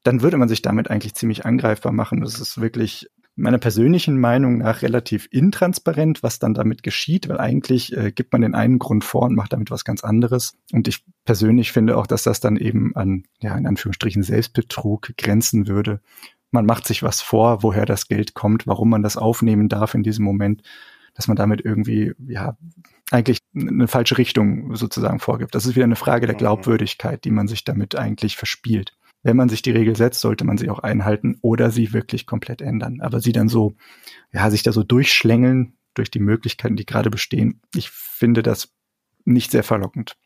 dann 0.03 0.21
würde 0.21 0.37
man 0.37 0.49
sich 0.49 0.61
damit 0.61 0.89
eigentlich 0.89 1.15
ziemlich 1.15 1.45
angreifbar 1.45 1.93
machen. 1.93 2.21
Das 2.21 2.39
ist 2.39 2.59
wirklich 2.59 3.09
meiner 3.35 3.57
persönlichen 3.57 4.19
Meinung 4.19 4.57
nach 4.57 4.81
relativ 4.81 5.27
intransparent, 5.31 6.21
was 6.21 6.39
dann 6.39 6.53
damit 6.53 6.83
geschieht, 6.83 7.29
weil 7.29 7.39
eigentlich 7.39 7.95
äh, 7.95 8.11
gibt 8.11 8.33
man 8.33 8.41
den 8.41 8.55
einen 8.55 8.77
Grund 8.77 9.03
vor 9.03 9.23
und 9.23 9.35
macht 9.35 9.53
damit 9.53 9.71
was 9.71 9.85
ganz 9.85 10.03
anderes. 10.03 10.57
Und 10.73 10.87
ich 10.87 11.03
persönlich 11.23 11.71
finde 11.71 11.97
auch, 11.97 12.07
dass 12.07 12.23
das 12.23 12.39
dann 12.39 12.57
eben 12.57 12.95
an, 12.95 13.23
ja, 13.41 13.57
in 13.57 13.65
Anführungsstrichen 13.65 14.23
Selbstbetrug 14.23 15.13
grenzen 15.17 15.67
würde. 15.67 16.01
Man 16.51 16.65
macht 16.65 16.85
sich 16.85 17.03
was 17.03 17.21
vor, 17.21 17.63
woher 17.63 17.85
das 17.85 18.07
Geld 18.07 18.33
kommt, 18.33 18.67
warum 18.67 18.89
man 18.89 19.03
das 19.03 19.15
aufnehmen 19.15 19.69
darf 19.69 19.93
in 19.93 20.03
diesem 20.03 20.25
Moment, 20.25 20.61
dass 21.13 21.27
man 21.27 21.37
damit 21.37 21.61
irgendwie, 21.63 22.13
ja, 22.27 22.57
eigentlich 23.11 23.39
eine 23.53 23.87
falsche 23.87 24.17
Richtung 24.17 24.75
sozusagen 24.75 25.19
vorgibt. 25.19 25.55
Das 25.55 25.65
ist 25.65 25.75
wieder 25.75 25.85
eine 25.85 25.97
Frage 25.97 26.27
der 26.27 26.35
mhm. 26.35 26.39
Glaubwürdigkeit, 26.39 27.23
die 27.23 27.31
man 27.31 27.47
sich 27.47 27.63
damit 27.63 27.95
eigentlich 27.95 28.35
verspielt 28.35 28.93
wenn 29.23 29.37
man 29.37 29.49
sich 29.49 29.61
die 29.61 29.71
Regel 29.71 29.95
setzt, 29.95 30.21
sollte 30.21 30.43
man 30.43 30.57
sie 30.57 30.69
auch 30.69 30.79
einhalten 30.79 31.37
oder 31.41 31.71
sie 31.71 31.93
wirklich 31.93 32.25
komplett 32.25 32.61
ändern. 32.61 33.01
Aber 33.01 33.19
sie 33.19 33.31
dann 33.31 33.49
so, 33.49 33.75
ja, 34.31 34.49
sich 34.49 34.63
da 34.63 34.71
so 34.71 34.83
durchschlängeln 34.83 35.73
durch 35.93 36.09
die 36.09 36.19
Möglichkeiten, 36.19 36.75
die 36.75 36.85
gerade 36.85 37.09
bestehen, 37.09 37.61
ich 37.75 37.89
finde 37.89 38.43
das 38.43 38.73
nicht 39.25 39.51
sehr 39.51 39.63
verlockend. 39.63 40.17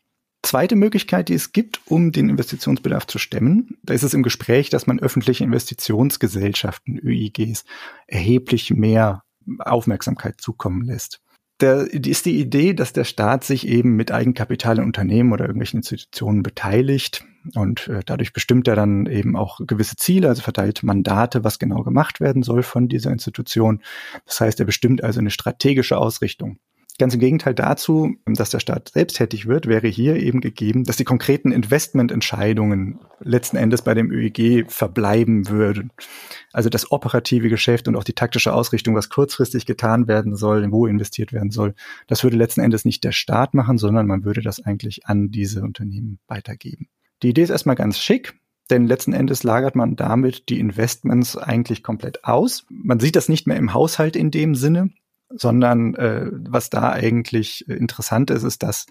Zweite 0.43 0.75
Möglichkeit, 0.75 1.29
die 1.29 1.33
es 1.33 1.53
gibt, 1.53 1.81
um 1.85 2.11
den 2.11 2.29
Investitionsbedarf 2.29 3.07
zu 3.07 3.17
stemmen, 3.17 3.77
da 3.81 3.95
ist 3.95 4.03
es 4.03 4.13
im 4.13 4.21
Gespräch, 4.21 4.69
dass 4.69 4.85
man 4.85 4.99
öffentliche 4.99 5.43
Investitionsgesellschaften, 5.43 6.99
ÖIGs, 6.99 7.65
erheblich 8.05 8.71
mehr 8.71 9.23
Aufmerksamkeit 9.57 10.39
zukommen 10.39 10.83
lässt 10.83 11.24
der, 11.61 11.91
ist 11.93 12.25
die 12.25 12.39
Idee, 12.39 12.73
dass 12.73 12.93
der 12.93 13.05
Staat 13.05 13.43
sich 13.43 13.67
eben 13.67 13.95
mit 13.95 14.11
Eigenkapital 14.11 14.77
in 14.77 14.83
Unternehmen 14.83 15.31
oder 15.31 15.45
irgendwelchen 15.45 15.79
Institutionen 15.79 16.43
beteiligt 16.43 17.23
und 17.53 17.87
äh, 17.87 18.01
dadurch 18.05 18.33
bestimmt 18.33 18.67
er 18.67 18.75
dann 18.75 19.05
eben 19.05 19.35
auch 19.35 19.59
gewisse 19.65 19.95
Ziele, 19.95 20.27
also 20.27 20.41
verteilt 20.41 20.83
Mandate, 20.83 21.43
was 21.43 21.59
genau 21.59 21.83
gemacht 21.83 22.19
werden 22.19 22.43
soll 22.43 22.63
von 22.63 22.89
dieser 22.89 23.11
Institution. 23.11 23.81
Das 24.25 24.41
heißt, 24.41 24.59
er 24.59 24.65
bestimmt 24.65 25.03
also 25.03 25.19
eine 25.19 25.31
strategische 25.31 25.97
Ausrichtung. 25.97 26.59
Ganz 26.97 27.13
im 27.13 27.19
Gegenteil 27.19 27.53
dazu, 27.53 28.15
dass 28.25 28.51
der 28.51 28.61
Staat 28.61 28.91
selbst 28.93 29.17
tätig 29.17 29.47
wird, 29.47 29.67
wäre 29.67 29.87
hier 29.87 30.15
eben 30.15 30.39
gegeben, 30.39 30.85
dass 30.85 30.95
die 30.95 31.03
konkreten 31.03 31.51
Investmententscheidungen 31.51 32.99
letzten 33.19 33.57
Endes 33.57 33.81
bei 33.81 33.93
dem 33.93 34.11
ÖEG 34.11 34.71
verbleiben 34.71 35.49
würden. 35.49 35.91
Also 36.53 36.69
das 36.69 36.91
operative 36.91 37.49
Geschäft 37.49 37.89
und 37.89 37.97
auch 37.97 38.05
die 38.05 38.13
taktische 38.13 38.53
Ausrichtung, 38.53 38.95
was 38.95 39.09
kurzfristig 39.09 39.65
getan 39.65 40.07
werden 40.07 40.37
soll, 40.37 40.71
wo 40.71 40.87
investiert 40.87 41.33
werden 41.33 41.51
soll, 41.51 41.75
das 42.07 42.23
würde 42.23 42.37
letzten 42.37 42.61
Endes 42.61 42.85
nicht 42.85 43.03
der 43.03 43.11
Staat 43.11 43.53
machen, 43.53 43.77
sondern 43.77 44.07
man 44.07 44.23
würde 44.23 44.41
das 44.41 44.63
eigentlich 44.63 45.05
an 45.05 45.31
diese 45.31 45.63
Unternehmen 45.63 46.19
weitergeben. 46.27 46.87
Die 47.23 47.29
Idee 47.29 47.43
ist 47.43 47.49
erstmal 47.49 47.75
ganz 47.75 47.99
schick. 47.99 48.35
Denn 48.71 48.87
letzten 48.87 49.13
Endes 49.13 49.43
lagert 49.43 49.75
man 49.75 49.95
damit 49.95 50.49
die 50.49 50.59
Investments 50.59 51.37
eigentlich 51.37 51.83
komplett 51.83 52.23
aus. 52.23 52.65
Man 52.69 52.99
sieht 52.99 53.15
das 53.15 53.29
nicht 53.29 53.45
mehr 53.45 53.57
im 53.57 53.75
Haushalt 53.75 54.15
in 54.15 54.31
dem 54.31 54.55
Sinne, 54.55 54.89
sondern 55.29 55.95
äh, 55.95 56.29
was 56.31 56.69
da 56.69 56.91
eigentlich 56.91 57.67
interessant 57.67 58.29
ist, 58.29 58.43
ist, 58.43 58.63
dass 58.63 58.85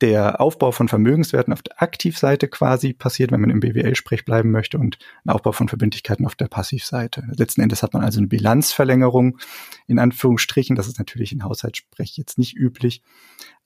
der 0.00 0.40
Aufbau 0.40 0.72
von 0.72 0.88
Vermögenswerten 0.88 1.52
auf 1.52 1.62
der 1.62 1.82
Aktivseite 1.82 2.48
quasi 2.48 2.92
passiert, 2.92 3.32
wenn 3.32 3.40
man 3.40 3.50
im 3.50 3.60
BWL-Sprech 3.60 4.24
bleiben 4.24 4.50
möchte, 4.50 4.78
und 4.78 4.98
ein 5.24 5.30
Aufbau 5.30 5.52
von 5.52 5.68
Verbindlichkeiten 5.68 6.26
auf 6.26 6.34
der 6.34 6.48
Passivseite. 6.48 7.24
Letzten 7.36 7.62
Endes 7.62 7.82
hat 7.82 7.94
man 7.94 8.04
also 8.04 8.18
eine 8.18 8.26
Bilanzverlängerung 8.26 9.38
in 9.86 9.98
Anführungsstrichen. 9.98 10.76
Das 10.76 10.86
ist 10.86 10.98
natürlich 10.98 11.32
in 11.32 11.44
Haushaltssprech 11.44 12.16
jetzt 12.16 12.38
nicht 12.38 12.56
üblich. 12.56 13.02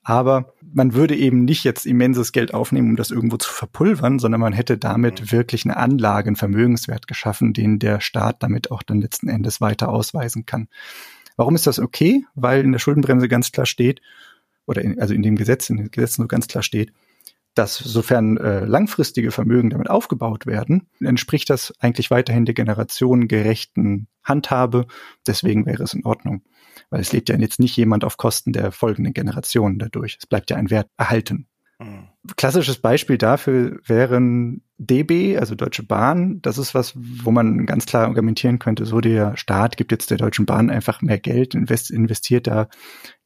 Aber 0.03 0.55
man 0.73 0.95
würde 0.95 1.15
eben 1.15 1.45
nicht 1.45 1.65
jetzt 1.65 1.85
immenses 1.85 2.33
Geld 2.33 2.55
aufnehmen, 2.55 2.91
um 2.91 2.97
das 2.97 3.11
irgendwo 3.11 3.37
zu 3.37 3.53
verpulvern, 3.53 4.19
sondern 4.19 4.41
man 4.41 4.55
hätte 4.55 4.79
damit 4.79 5.21
mhm. 5.21 5.33
wirklich 5.33 5.65
eine 5.65 5.77
Anlage, 5.77 6.29
einen 6.29 6.37
Vermögenswert 6.37 7.07
geschaffen, 7.07 7.53
den 7.53 7.79
der 7.79 8.01
Staat 8.01 8.43
damit 8.43 8.71
auch 8.71 8.83
dann 8.83 9.01
letzten 9.01 9.29
Endes 9.29 9.61
weiter 9.61 9.91
ausweisen 9.91 10.47
kann. 10.47 10.69
Warum 11.41 11.55
ist 11.55 11.67
das 11.67 11.79
okay? 11.79 12.27
Weil 12.35 12.61
in 12.65 12.73
der 12.73 12.79
Schuldenbremse 12.79 13.27
ganz 13.27 13.51
klar 13.51 13.65
steht, 13.65 14.03
oder 14.67 14.83
in, 14.83 15.01
also 15.01 15.15
in 15.15 15.23
dem 15.23 15.37
Gesetz, 15.37 15.71
in 15.71 15.79
den 15.79 15.91
Gesetzen 15.91 16.21
so 16.21 16.29
ganz 16.29 16.49
klar 16.49 16.63
steht, 16.63 16.93
dass 17.55 17.79
sofern 17.79 18.37
äh, 18.37 18.67
langfristige 18.67 19.31
Vermögen 19.31 19.71
damit 19.71 19.89
aufgebaut 19.89 20.45
werden, 20.45 20.91
entspricht 21.01 21.49
das 21.49 21.73
eigentlich 21.79 22.11
weiterhin 22.11 22.45
der 22.45 22.53
generationengerechten 22.53 24.07
Handhabe. 24.23 24.87
Deswegen 25.27 25.65
wäre 25.65 25.83
es 25.83 25.95
in 25.95 26.05
Ordnung. 26.05 26.43
Weil 26.91 27.01
es 27.01 27.15
lebt 27.15 27.31
ja 27.31 27.39
jetzt 27.39 27.59
nicht 27.59 27.75
jemand 27.75 28.05
auf 28.05 28.19
Kosten 28.19 28.53
der 28.53 28.71
folgenden 28.71 29.15
Generationen 29.15 29.79
dadurch. 29.79 30.19
Es 30.21 30.27
bleibt 30.27 30.51
ja 30.51 30.59
ein 30.59 30.69
Wert 30.69 30.91
erhalten. 30.99 31.47
Mhm. 31.79 32.10
Klassisches 32.37 32.79
Beispiel 32.79 33.17
dafür 33.17 33.81
wären 33.87 34.63
DB, 34.77 35.39
also 35.39 35.55
Deutsche 35.55 35.83
Bahn. 35.83 36.43
Das 36.43 36.59
ist 36.59 36.75
was, 36.75 36.93
wo 36.95 37.31
man 37.31 37.65
ganz 37.65 37.87
klar 37.87 38.07
argumentieren 38.07 38.59
könnte, 38.59 38.85
so 38.85 39.01
der 39.01 39.39
Staat 39.39 39.79
gibt 39.79 39.91
jetzt 39.91 40.11
der 40.11 40.19
Deutschen 40.19 40.45
Bahn 40.45 40.69
einfach 40.69 41.01
mehr 41.01 41.19
Geld, 41.19 41.55
investiert 41.55 42.47
da 42.47 42.69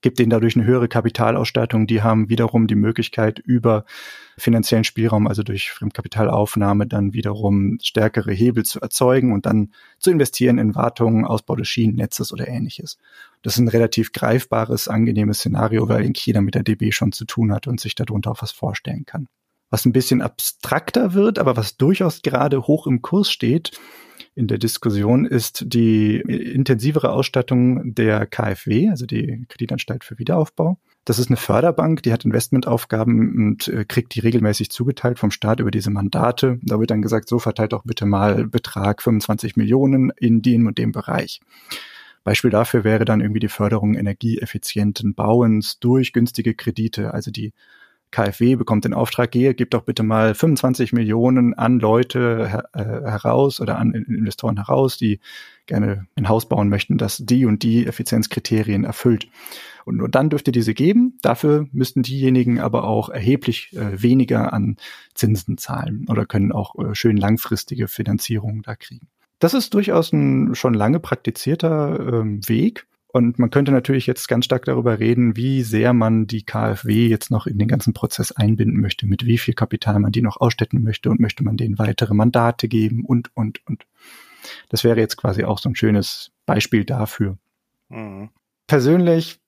gibt 0.05 0.19
denen 0.19 0.31
dadurch 0.31 0.55
eine 0.55 0.67
höhere 0.67 0.87
Kapitalausstattung. 0.87 1.87
Die 1.87 2.03
haben 2.03 2.29
wiederum 2.29 2.67
die 2.67 2.75
Möglichkeit, 2.75 3.39
über 3.39 3.87
finanziellen 4.37 4.85
Spielraum, 4.85 5.27
also 5.27 5.43
durch 5.43 5.71
Fremdkapitalaufnahme, 5.71 6.87
dann 6.87 7.15
wiederum 7.15 7.79
stärkere 7.83 8.31
Hebel 8.31 8.65
zu 8.65 8.81
erzeugen 8.81 9.33
und 9.33 9.47
dann 9.47 9.73
zu 9.99 10.11
investieren 10.11 10.59
in 10.59 10.75
Wartungen, 10.75 11.25
Ausbau 11.25 11.57
des 11.57 11.69
Schienennetzes 11.69 12.33
oder 12.33 12.47
ähnliches. 12.47 12.99
Das 13.45 13.55
ist 13.55 13.61
ein 13.61 13.69
relativ 13.69 14.13
greifbares, 14.13 14.89
angenehmes 14.89 15.39
Szenario, 15.39 15.87
weil 15.87 16.03
eigentlich 16.03 16.25
jeder 16.25 16.41
mit 16.41 16.55
der 16.55 16.63
DB 16.63 16.93
schon 16.93 17.13
zu 17.13 17.27
tun 17.27 17.53
hat 17.53 17.67
und 17.67 17.79
sich 17.79 17.95
darunter 17.95 18.31
auch 18.31 18.41
was 18.41 18.53
vorstellen 18.53 19.05
kann. 19.05 19.29
Was 19.71 19.85
ein 19.85 19.93
bisschen 19.93 20.23
abstrakter 20.23 21.13
wird, 21.13 21.39
aber 21.39 21.55
was 21.55 21.77
durchaus 21.77 22.23
gerade 22.23 22.63
hoch 22.63 22.87
im 22.87 23.03
Kurs 23.03 23.31
steht, 23.31 23.79
in 24.35 24.47
der 24.47 24.57
Diskussion 24.57 25.27
ist 25.27 25.65
die 25.67 26.17
intensivere 26.21 27.13
Ausstattung 27.13 27.95
der 27.95 28.27
KfW, 28.27 28.89
also 28.89 29.05
die 29.05 29.45
Kreditanstalt 29.49 30.05
für 30.05 30.19
Wiederaufbau. 30.19 30.79
Das 31.05 31.19
ist 31.19 31.29
eine 31.29 31.37
Förderbank, 31.37 32.03
die 32.03 32.15
hat 32.15 32.25
Investmentaufgaben 32.25 33.49
und 33.49 33.69
äh, 33.69 33.85
kriegt 33.85 34.15
die 34.15 34.21
regelmäßig 34.21 34.71
zugeteilt 34.71 35.19
vom 35.19 35.31
Staat 35.31 35.61
über 35.61 35.71
diese 35.71 35.91
Mandate. 35.91 36.59
Da 36.63 36.81
wird 36.81 36.91
dann 36.91 37.03
gesagt, 37.03 37.29
so 37.29 37.39
verteilt 37.39 37.75
doch 37.75 37.85
bitte 37.85 38.07
mal 38.07 38.47
Betrag 38.47 39.03
25 39.03 39.57
Millionen 39.57 40.11
in 40.17 40.41
dem 40.41 40.67
und 40.67 40.79
dem 40.79 40.93
Bereich. 40.93 41.41
Beispiel 42.25 42.51
dafür 42.51 42.85
wäre 42.85 43.05
dann 43.05 43.21
irgendwie 43.21 43.41
die 43.41 43.49
Förderung 43.49 43.95
energieeffizienten 43.95 45.15
Bauens 45.15 45.79
durch 45.79 46.13
günstige 46.13 46.55
Kredite, 46.55 47.15
also 47.15 47.31
die 47.31 47.53
KfW 48.15 48.55
bekommt 48.55 48.85
den 48.85 48.95
Auftrag, 48.95 49.33
gehe, 49.33 49.55
gib 49.55 49.73
doch 49.73 49.83
bitte 49.83 50.05
mal 50.05 50.37
25 50.37 50.93
Millionen 50.93 51.53
an 51.53 51.81
Leute 51.81 52.49
her, 52.49 52.69
äh, 52.73 53.11
heraus 53.11 53.61
oder 53.61 53.77
an 53.77 53.93
Investoren 53.93 54.57
heraus, 54.57 54.97
die 54.97 55.19
gerne 55.67 56.07
ein 56.15 56.29
Haus 56.29 56.49
bauen 56.49 56.69
möchten, 56.69 56.97
das 56.97 57.19
die 57.19 57.45
und 57.45 57.65
die 57.65 57.87
Effizienzkriterien 57.87 58.85
erfüllt. 58.85 59.27
Und 59.85 59.97
nur 59.97 60.09
dann 60.09 60.31
dürfte 60.31 60.53
diese 60.53 60.75
geben. 60.75 61.19
Dafür 61.23 61.67
müssten 61.73 62.05
diejenigen 62.05 62.61
aber 62.61 62.85
auch 62.85 63.09
erheblich 63.09 63.73
äh, 63.73 64.01
weniger 64.01 64.53
an 64.53 64.77
Zinsen 65.15 65.59
zahlen 65.59 66.07
oder 66.09 66.25
können 66.25 66.53
auch 66.53 66.77
äh, 66.79 66.95
schön 66.95 67.17
langfristige 67.17 67.89
Finanzierungen 67.89 68.63
da 68.63 68.77
kriegen. 68.77 69.09
Das 69.45 69.53
ist 69.53 69.75
durchaus 69.75 70.11
ein 70.11 70.55
schon 70.55 70.73
lange 70.73 71.01
praktizierter 71.01 72.01
ähm, 72.01 72.41
Weg. 72.49 72.87
Und 73.09 73.39
man 73.39 73.51
könnte 73.51 73.73
natürlich 73.73 74.07
jetzt 74.07 74.27
ganz 74.27 74.47
stark 74.47 74.65
darüber 74.65 74.99
reden, 75.01 75.37
wie 75.37 75.63
sehr 75.63 75.93
man 75.93 76.27
die 76.27 76.47
KfW 76.47 77.09
jetzt 77.09 77.31
noch 77.31 77.47
in 77.47 77.59
den 77.59 77.69
ganzen 77.69 77.93
Prozess 77.93 78.33
einbinden 78.33 78.81
möchte, 78.81 79.05
mit 79.07 79.27
wie 79.27 79.37
viel 79.37 79.53
Kapital 79.53 80.01
man 80.01 80.13
die 80.13 80.23
noch 80.23 80.41
ausstatten 80.41 80.83
möchte 80.83 81.11
und 81.11 81.21
möchte 81.21 81.45
man 81.45 81.59
denen 81.59 81.79
weitere 81.79 82.15
Mandate 82.15 82.69
geben 82.69 83.05
und, 83.05 83.37
und, 83.37 83.61
und. 83.67 83.85
Das 84.71 84.83
wäre 84.83 84.99
jetzt 84.99 85.19
quasi 85.19 85.45
auch 85.45 85.59
so 85.59 85.69
ein 85.69 85.77
schönes 85.77 86.31
Beispiel 86.47 86.87
dafür. 86.87 87.37
Mhm. 87.91 88.31
Persönlich 88.67 89.41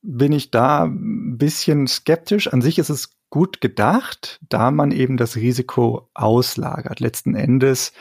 bin 0.00 0.32
ich 0.32 0.50
da 0.50 0.84
ein 0.84 1.36
bisschen 1.36 1.88
skeptisch. 1.88 2.50
An 2.50 2.62
sich 2.62 2.78
ist 2.78 2.88
es 2.88 3.18
gut 3.28 3.60
gedacht, 3.60 4.40
da 4.48 4.70
man 4.70 4.92
eben 4.92 5.18
das 5.18 5.36
Risiko 5.36 6.08
auslagert. 6.14 7.00
Letzten 7.00 7.34
Endes 7.34 7.92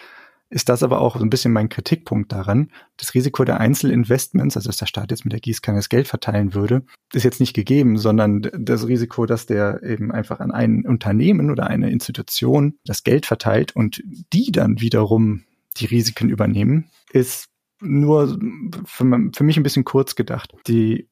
ist 0.52 0.70
das 0.70 0.84
aber 0.84 0.99
auch 1.02 1.16
so 1.16 1.24
ein 1.24 1.30
bisschen 1.30 1.54
mein 1.54 1.70
Kritikpunkt 1.70 2.32
daran. 2.32 2.72
Das 2.97 3.14
Risiko 3.14 3.45
der 3.45 3.60
Einzelinvestments, 3.60 4.58
also 4.58 4.68
dass 4.68 4.78
der 4.78 4.86
Staat 4.86 5.10
jetzt 5.10 5.24
mit 5.24 5.32
der 5.32 5.39
Gießkanne 5.39 5.78
das 5.78 5.89
Geld 5.89 6.08
verteilen 6.08 6.54
würde, 6.54 6.84
ist 7.14 7.24
jetzt 7.24 7.39
nicht 7.39 7.54
gegeben, 7.54 7.97
sondern 7.97 8.41
das 8.54 8.86
Risiko, 8.86 9.26
dass 9.26 9.45
der 9.45 9.82
eben 9.82 10.12
einfach 10.12 10.41
an 10.41 10.52
ein 10.52 10.86
Unternehmen 10.86 11.49
oder 11.49 11.68
eine 11.68 11.89
Institution 11.89 12.76
das 12.86 13.04
Geld 13.04 13.26
verteilt 13.26 13.76
und 13.76 14.04
die 14.06 14.52
dann 14.52 14.82
wiederum 14.82 15.45
die 15.78 15.86
Risiken 15.86 16.30
übernehmen, 16.30 16.89
ist 17.12 17.47
nur 17.80 18.38
für, 18.86 19.30
für 19.34 19.43
mich 19.43 19.58
ein 19.58 19.64
bisschen 19.64 19.86
kurz 19.86 20.16
gedacht. 20.16 20.54
Die 20.68 21.08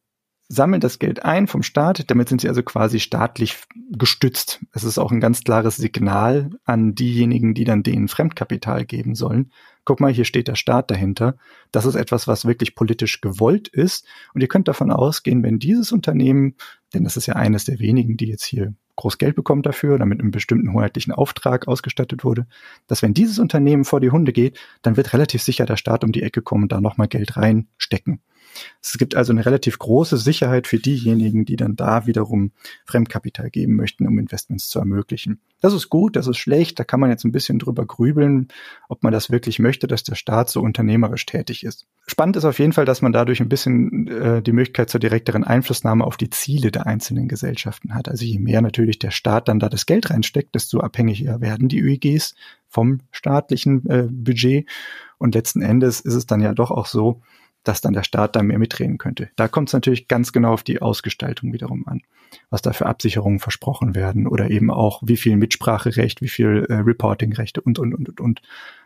sammeln 0.51 0.81
das 0.81 0.97
Geld 0.97 1.23
ein 1.23 1.47
vom 1.47 1.61
Staat, 1.61 2.09
damit 2.09 2.27
sind 2.27 2.41
sie 2.41 2.49
also 2.49 2.63
quasi 2.63 2.99
staatlich 2.99 3.57
gestützt. 3.91 4.59
Es 4.73 4.83
ist 4.83 4.97
auch 4.97 5.11
ein 5.11 5.21
ganz 5.21 5.43
klares 5.43 5.77
Signal 5.77 6.49
an 6.65 6.95
diejenigen, 6.95 7.53
die 7.53 7.65
dann 7.65 7.83
denen 7.83 8.07
Fremdkapital 8.07 8.83
geben 8.85 9.13
sollen. 9.13 9.51
Guck 9.85 9.99
mal, 9.99 10.11
hier 10.11 10.25
steht 10.25 10.47
der 10.47 10.55
Staat 10.55 10.89
dahinter. 10.89 11.37
Das 11.71 11.85
ist 11.85 11.95
etwas, 11.95 12.27
was 12.27 12.45
wirklich 12.45 12.73
politisch 12.73 13.21
gewollt 13.21 13.67
ist. 13.67 14.05
Und 14.33 14.41
ihr 14.41 14.47
könnt 14.47 14.67
davon 14.67 14.91
ausgehen, 14.91 15.43
wenn 15.43 15.59
dieses 15.59 15.91
Unternehmen, 15.91 16.55
denn 16.95 17.03
das 17.03 17.15
ist 17.15 17.27
ja 17.27 17.35
eines 17.35 17.65
der 17.65 17.79
wenigen, 17.79 18.17
die 18.17 18.27
jetzt 18.27 18.43
hier 18.43 18.73
groß 18.95 19.19
Geld 19.19 19.35
bekommt 19.35 19.67
dafür 19.67 19.95
oder 19.95 20.05
mit 20.05 20.19
einem 20.19 20.31
bestimmten 20.31 20.73
hoheitlichen 20.73 21.13
Auftrag 21.13 21.67
ausgestattet 21.67 22.23
wurde, 22.23 22.47
dass 22.87 23.01
wenn 23.01 23.13
dieses 23.13 23.39
Unternehmen 23.39 23.85
vor 23.85 24.01
die 24.01 24.11
Hunde 24.11 24.33
geht, 24.33 24.59
dann 24.81 24.97
wird 24.97 25.13
relativ 25.13 25.41
sicher 25.41 25.65
der 25.65 25.77
Staat 25.77 26.03
um 26.03 26.11
die 26.11 26.23
Ecke 26.23 26.41
kommen 26.41 26.63
und 26.63 26.71
da 26.71 26.81
nochmal 26.81 27.07
Geld 27.07 27.37
reinstecken. 27.37 28.19
Es 28.81 28.97
gibt 28.97 29.15
also 29.15 29.31
eine 29.33 29.45
relativ 29.45 29.77
große 29.77 30.17
Sicherheit 30.17 30.67
für 30.67 30.77
diejenigen, 30.77 31.45
die 31.45 31.55
dann 31.55 31.75
da 31.75 32.05
wiederum 32.05 32.51
Fremdkapital 32.85 33.49
geben 33.49 33.75
möchten, 33.75 34.07
um 34.07 34.17
Investments 34.19 34.69
zu 34.69 34.79
ermöglichen. 34.79 35.39
Das 35.61 35.73
ist 35.73 35.89
gut, 35.89 36.15
das 36.15 36.27
ist 36.27 36.37
schlecht, 36.37 36.79
da 36.79 36.83
kann 36.85 36.99
man 36.99 37.09
jetzt 37.09 37.25
ein 37.25 37.33
bisschen 37.33 37.59
drüber 37.59 37.85
grübeln, 37.85 38.47
ob 38.87 39.03
man 39.03 39.11
das 39.11 39.29
wirklich 39.29 39.59
möchte, 39.59 39.87
dass 39.87 40.03
der 40.03 40.15
Staat 40.15 40.49
so 40.49 40.61
unternehmerisch 40.61 41.25
tätig 41.25 41.65
ist. 41.65 41.85
Spannend 42.07 42.37
ist 42.37 42.45
auf 42.45 42.59
jeden 42.59 42.71
Fall, 42.71 42.85
dass 42.85 43.01
man 43.01 43.11
dadurch 43.11 43.41
ein 43.41 43.49
bisschen 43.49 44.07
äh, 44.07 44.41
die 44.41 44.53
Möglichkeit 44.53 44.89
zur 44.89 44.99
direkteren 44.99 45.43
Einflussnahme 45.43 46.05
auf 46.05 46.15
die 46.15 46.29
Ziele 46.29 46.71
der 46.71 46.87
einzelnen 46.87 47.27
Gesellschaften 47.27 47.93
hat. 47.93 48.07
Also 48.07 48.23
je 48.23 48.39
mehr 48.39 48.61
natürlich 48.61 48.99
der 48.99 49.11
Staat 49.11 49.49
dann 49.49 49.59
da 49.59 49.67
das 49.67 49.85
Geld 49.85 50.09
reinsteckt, 50.09 50.55
desto 50.55 50.79
abhängiger 50.79 51.41
werden 51.41 51.67
die 51.67 51.79
ÖEGs 51.79 52.35
vom 52.67 53.01
staatlichen 53.11 53.85
äh, 53.89 54.07
Budget. 54.09 54.69
Und 55.17 55.35
letzten 55.35 55.61
Endes 55.61 55.99
ist 55.99 56.13
es 56.13 56.25
dann 56.25 56.39
ja 56.39 56.53
doch 56.53 56.71
auch 56.71 56.85
so, 56.85 57.21
dass 57.69 57.81
dann 57.81 57.93
der 57.93 58.01
Staat 58.01 58.35
da 58.35 58.41
mehr 58.41 58.57
mitreden 58.57 58.97
könnte. 58.97 59.29
Da 59.35 59.47
kommt 59.47 59.69
es 59.69 59.73
natürlich 59.73 60.07
ganz 60.07 60.33
genau 60.33 60.53
auf 60.53 60.63
die 60.63 60.81
Ausgestaltung 60.81 61.53
wiederum 61.53 61.87
an, 61.87 62.01
was 62.49 62.63
da 62.63 62.73
für 62.73 62.87
Absicherungen 62.87 63.37
versprochen 63.37 63.93
werden 63.93 64.25
oder 64.25 64.49
eben 64.49 64.71
auch, 64.71 65.03
wie 65.05 65.17
viel 65.17 65.37
Mitspracherecht, 65.37 66.19
wie 66.23 66.29
viel 66.29 66.65
äh, 66.67 66.73
Reportingrechte 66.77 67.61
und, 67.61 67.77
und, 67.77 67.93
und, 67.93 68.09
und, 68.09 68.21
und 68.21 68.41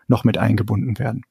noch 0.09 0.25
mit 0.25 0.37
eingebunden 0.37 0.99
werden. 0.99 1.21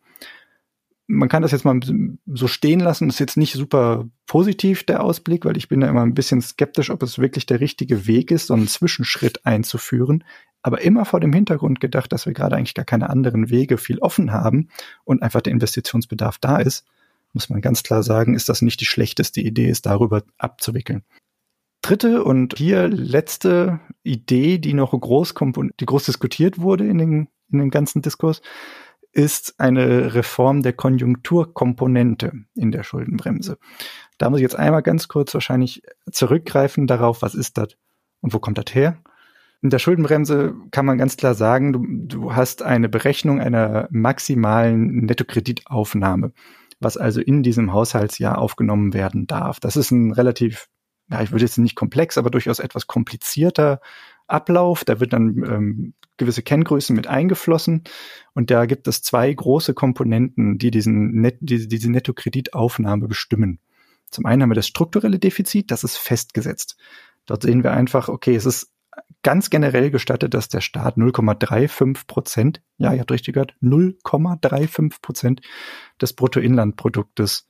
Man 1.07 1.29
kann 1.29 1.43
das 1.43 1.51
jetzt 1.51 1.67
mal 1.67 1.79
so 2.27 2.49
stehen 2.49 2.81
lassen. 2.81 3.09
Das 3.09 3.17
ist 3.17 3.21
jetzt 3.21 3.37
nicht 3.37 3.53
super 3.53 4.09
positiv, 4.27 4.85
der 4.85 5.05
Ausblick, 5.05 5.45
weil 5.45 5.59
ich 5.59 5.69
bin 5.69 5.81
da 5.81 5.89
immer 5.89 6.01
ein 6.01 6.15
bisschen 6.15 6.41
skeptisch, 6.41 6.89
ob 6.89 7.03
es 7.03 7.19
wirklich 7.19 7.45
der 7.45 7.61
richtige 7.61 8.07
Weg 8.07 8.31
ist, 8.31 8.47
so 8.47 8.55
einen 8.55 8.67
Zwischenschritt 8.67 9.45
einzuführen. 9.45 10.25
Aber 10.63 10.81
immer 10.81 11.05
vor 11.05 11.21
dem 11.21 11.35
Hintergrund 11.35 11.81
gedacht, 11.81 12.13
dass 12.13 12.25
wir 12.25 12.33
gerade 12.33 12.57
eigentlich 12.57 12.73
gar 12.73 12.87
keine 12.87 13.11
anderen 13.11 13.51
Wege 13.51 13.77
viel 13.77 13.99
offen 13.99 14.33
haben 14.33 14.69
und 15.05 15.23
einfach 15.23 15.43
der 15.43 15.53
Investitionsbedarf 15.53 16.39
da 16.39 16.57
ist 16.57 16.87
muss 17.33 17.49
man 17.49 17.61
ganz 17.61 17.83
klar 17.83 18.03
sagen, 18.03 18.35
ist 18.35 18.49
das 18.49 18.63
nicht 18.63 18.81
die 18.81 18.87
schlechteste 18.87 19.41
Idee, 19.41 19.69
es 19.69 19.83
darüber 19.83 20.23
abzuwickeln. 20.39 21.05
dritte 21.81 22.23
und 22.23 22.59
hier 22.59 22.89
letzte 22.89 23.81
Idee, 24.03 24.59
die 24.59 24.75
noch 24.75 24.93
groß, 24.93 25.35
die 25.81 25.87
groß 25.87 26.05
diskutiert 26.05 26.61
wurde 26.61 26.87
in, 26.87 26.99
den, 26.99 27.29
in 27.51 27.59
dem 27.59 27.71
ganzen 27.71 28.03
Diskurs, 28.03 28.41
ist 29.13 29.55
eine 29.59 30.15
Reform 30.15 30.63
der 30.63 30.73
Konjunkturkomponente 30.73 32.33
in 32.55 32.73
der 32.73 32.83
Schuldenbremse. 32.83 33.59
Da 34.19 34.31
muss 34.31 34.39
ich 34.39 34.43
jetzt 34.43 34.59
einmal 34.59 34.83
ganz 34.83 35.09
kurz 35.09 35.35
wahrscheinlich 35.35 35.83
zurückgreifen 36.11 36.87
darauf, 36.87 37.21
was 37.23 37.35
ist 37.35 37.59
das 37.59 37.77
und 38.21 38.33
wo 38.33 38.39
kommt 38.39 38.59
das 38.59 38.75
her? 38.75 39.03
In 39.61 39.71
der 39.71 39.79
Schuldenbremse 39.79 40.55
kann 40.71 40.87
man 40.87 40.99
ganz 40.99 41.17
klar 41.17 41.35
sagen, 41.35 41.73
du, 41.73 41.87
du 41.87 42.35
hast 42.35 42.63
eine 42.63 42.89
Berechnung 42.89 43.39
einer 43.39 43.87
maximalen 43.91 45.05
Nettokreditaufnahme, 45.05 46.33
was 46.83 46.97
also 46.97 47.21
in 47.21 47.43
diesem 47.43 47.73
Haushaltsjahr 47.73 48.39
aufgenommen 48.39 48.95
werden 48.95 49.27
darf. 49.27 49.61
Das 49.61 49.77
ist 49.77 49.91
ein 49.91 50.13
relativ, 50.13 50.69
ja, 51.11 51.23
ich 51.23 51.31
würde 51.31 51.45
jetzt 51.45 51.59
nicht 51.59 51.77
komplex, 51.77 52.19
aber 52.19 52.31
durchaus 52.31 52.59
etwas 52.59 52.87
komplizierter 52.87 53.81
Ablauf. 54.27 54.85
Da 54.85 55.01
wird 55.01 55.13
dann 55.13 55.43
ähm, 55.45 55.95
gewisse 56.17 56.43
Kenngrößen 56.43 56.95
mit 56.95 57.07
eingeflossen 57.07 57.85
und 58.35 58.51
da 58.51 58.67
gibt 58.67 58.87
es 58.89 59.03
zwei 59.03 59.33
große 59.33 59.75
Komponenten, 59.75 60.59
die 60.59 60.71
diesen 60.71 61.21
Net, 61.21 61.39
diese, 61.41 61.69
diese 61.69 61.91
Nettokreditaufnahme 61.91 63.09
bestimmen. 63.09 63.59
Zum 64.11 64.27
einen 64.27 64.43
haben 64.43 64.51
wir 64.51 64.55
das 64.55 64.67
strukturelle 64.67 65.19
Defizit, 65.19 65.71
das 65.71 65.85
ist 65.85 65.97
festgesetzt. 65.97 66.77
Dort 67.27 67.43
sehen 67.43 67.63
wir 67.63 67.73
einfach, 67.73 68.09
okay, 68.09 68.35
es 68.35 68.47
ist 68.47 68.71
ganz 69.23 69.51
generell 69.51 69.91
gestattet, 69.91 70.35
dass 70.35 70.49
der 70.49 70.61
Staat 70.61 70.97
0,35 70.97 72.07
Prozent, 72.07 72.63
ja, 72.79 72.93
ihr 72.93 73.01
habt 73.01 73.13
richtig 73.13 73.35
gehört, 73.35 73.55
0,35 73.63 75.01
Prozent 75.01 75.41
des 76.01 76.13
Bruttoinlandproduktes 76.13 77.49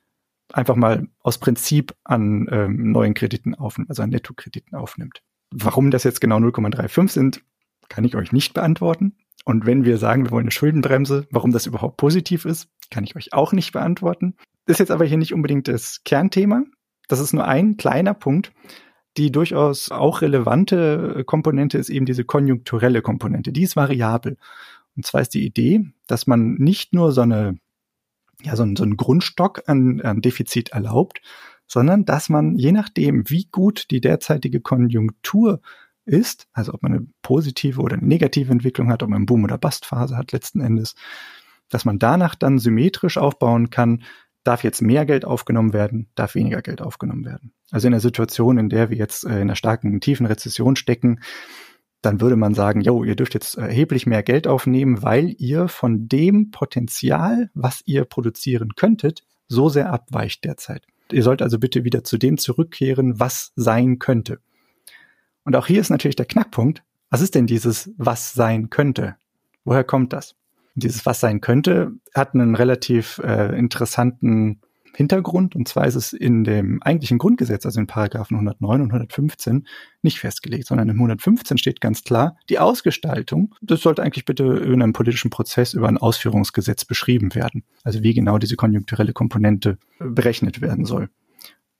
einfach 0.53 0.77
mal 0.77 1.09
aus 1.21 1.39
Prinzip 1.39 1.95
an 2.05 2.47
ähm, 2.51 2.93
neuen 2.93 3.15
Krediten 3.15 3.55
aufnimmt, 3.55 3.91
also 3.91 4.03
an 4.03 4.11
Nettokrediten 4.11 4.77
aufnimmt. 4.77 5.23
Warum 5.51 5.91
das 5.91 6.05
jetzt 6.05 6.21
genau 6.21 6.37
0,35 6.39 7.09
sind, 7.09 7.43
kann 7.89 8.05
ich 8.05 8.17
euch 8.17 8.33
nicht 8.33 8.55
beantworten. 8.55 9.17
Und 9.45 9.67
wenn 9.67 9.85
wir 9.85 9.99
sagen, 9.99 10.25
wir 10.25 10.31
wollen 10.31 10.45
eine 10.45 10.51
Schuldenbremse, 10.53 11.27
warum 11.31 11.53
das 11.53 11.67
überhaupt 11.67 11.97
positiv 11.97 12.45
ist, 12.45 12.69
kann 12.91 13.05
ich 13.05 13.17
euch 13.17 13.33
auch 13.33 13.53
nicht 13.53 13.73
beantworten. 13.73 14.37
Ist 14.67 14.79
jetzt 14.81 14.91
aber 14.91 15.05
hier 15.05 15.19
nicht 15.19 15.35
unbedingt 15.35 15.69
das 15.69 16.03
Kernthema. 16.05 16.63
Das 17.09 17.19
ist 17.19 17.33
nur 17.33 17.47
ein 17.47 17.77
kleiner 17.77 18.15
Punkt. 18.15 18.53
Die 19.17 19.31
durchaus 19.31 19.91
auch 19.91 20.23
relevante 20.23 21.23
Komponente 21.27 21.79
ist 21.79 21.91
eben 21.91 22.07
diese 22.07 22.25
konjunkturelle 22.25 23.03
Komponente. 23.03 23.53
Die 23.53 23.63
ist 23.63 23.77
variabel. 23.77 24.39
Und 24.97 25.07
zwar 25.07 25.23
ist 25.23 25.35
die 25.35 25.45
Idee, 25.45 25.87
dass 26.07 26.27
man 26.27 26.55
nicht 26.55 26.95
nur 26.95 27.13
so 27.13 27.23
eine, 27.23 27.59
ja, 28.43 28.57
so, 28.57 28.63
ein, 28.63 28.77
so 28.77 28.85
einen 28.85 28.97
Grundstock 28.97 29.63
an, 29.67 30.01
an 30.01 30.21
Defizit 30.21 30.71
erlaubt, 30.71 31.21
sondern 31.67 32.05
dass 32.05 32.29
man 32.29 32.57
je 32.57 32.73
nachdem, 32.73 33.29
wie 33.31 33.49
gut 33.51 33.91
die 33.91 34.01
derzeitige 34.01 34.61
Konjunktur 34.61 35.61
ist, 36.05 36.49
also 36.53 36.75
ob 36.75 36.83
man 36.83 36.93
eine 36.93 37.07
positive 37.23 37.81
oder 37.81 37.97
eine 37.97 38.07
negative 38.07 38.53
Entwicklung 38.53 38.91
hat, 38.91 39.03
ob 39.03 39.09
man 39.09 39.19
eine 39.19 39.27
Boom- 39.27 39.45
oder 39.45 39.59
Bustphase 39.59 40.17
hat 40.17 40.33
letzten 40.33 40.61
Endes, 40.61 40.95
dass 41.69 41.85
man 41.85 41.99
danach 41.99 42.35
dann 42.35 42.59
symmetrisch 42.59 43.17
aufbauen 43.17 43.71
kann, 43.71 44.03
darf 44.45 44.65
jetzt 44.65 44.83
mehr 44.83 45.07
Geld 45.07 45.25
aufgenommen 45.25 45.73
werden, 45.73 46.09
darf 46.15 46.35
weniger 46.35 46.63
Geld 46.63 46.83
aufgenommen 46.83 47.25
werden. 47.25 47.53
Also 47.71 47.89
in 47.89 47.93
der 47.93 48.01
Situation, 48.01 48.59
in 48.59 48.69
der 48.69 48.91
wir 48.91 48.97
jetzt 48.97 49.25
äh, 49.25 49.37
in 49.37 49.43
einer 49.43 49.57
starken, 49.57 50.01
tiefen 50.01 50.27
Rezession 50.27 50.77
stecken, 50.77 51.21
dann 52.03 52.21
würde 52.21 52.37
man 52.37 52.53
sagen, 52.55 52.81
jo, 52.81 53.05
ihr 53.05 53.15
dürft 53.15 53.35
jetzt 53.35 53.57
erheblich 53.57 54.07
mehr 54.07 54.25
Geld 54.25 54.49
aufnehmen, 54.49 55.03
weil 55.03 55.35
ihr 55.39 55.69
von 55.69 56.09
dem 56.09 56.51
Potenzial, 56.51 57.51
was 57.55 57.83
ihr 57.87 58.05
produzieren 58.05 58.75
könntet, 58.75 59.23
so 59.47 59.69
sehr 59.69 59.93
abweicht 59.93 60.45
derzeit. 60.45 60.87
Ihr 61.13 61.23
sollt 61.23 61.43
also 61.43 61.59
bitte 61.59 61.85
wieder 61.85 62.03
zu 62.03 62.19
dem 62.19 62.39
zurückkehren, 62.39 63.21
was 63.21 63.53
sein 63.55 63.99
könnte. 63.99 64.41
Und 65.45 65.55
auch 65.57 65.67
hier 65.67 65.81
ist 65.81 65.91
natürlich 65.91 66.17
der 66.17 66.27
Knackpunkt. 66.27 66.83
Was 67.11 67.21
ist 67.21 67.35
denn 67.35 67.47
dieses, 67.47 67.91
was 67.97 68.33
sein 68.33 68.71
könnte? 68.71 69.17
Woher 69.65 69.85
kommt 69.85 70.13
das? 70.13 70.35
Dieses 70.75 71.07
was 71.07 71.21
sein 71.21 71.41
könnte, 71.41 71.93
hat 72.15 72.35
einen 72.35 72.55
relativ 72.55 73.19
äh, 73.19 73.57
interessanten 73.59 74.61
Hintergrund. 74.95 75.57
Und 75.57 75.69
zwar 75.69 75.87
ist 75.87 75.95
es 75.95 76.13
in 76.13 76.45
dem 76.45 76.83
eigentlichen 76.83 77.19
Grundgesetz, 77.19 77.65
also 77.65 77.81
in 77.81 77.87
Paragraphen 77.87 78.37
109 78.37 78.83
und 78.83 78.91
115, 78.91 79.67
nicht 80.03 80.19
festgelegt, 80.19 80.67
sondern 80.67 80.89
im 80.89 80.97
115 80.97 81.59
steht 81.59 81.81
ganz 81.81 82.05
klar, 82.05 82.37
die 82.49 82.59
Ausgestaltung, 82.59 83.55
das 83.61 83.81
sollte 83.81 84.03
eigentlich 84.03 84.25
bitte 84.25 84.45
in 84.45 84.83
einem 84.83 84.93
politischen 84.93 85.31
Prozess 85.31 85.75
über 85.75 85.89
ein 85.89 85.99
Ausführungsgesetz 85.99 86.85
beschrieben 86.85 87.35
werden. 87.35 87.65
Also 87.85 88.03
wie 88.03 88.15
genau 88.15 88.39
diese 88.39 88.57
konjunkturelle 88.57 89.13
Komponente 89.13 89.79
berechnet 89.99 90.61
werden 90.61 90.85
soll. 90.85 91.09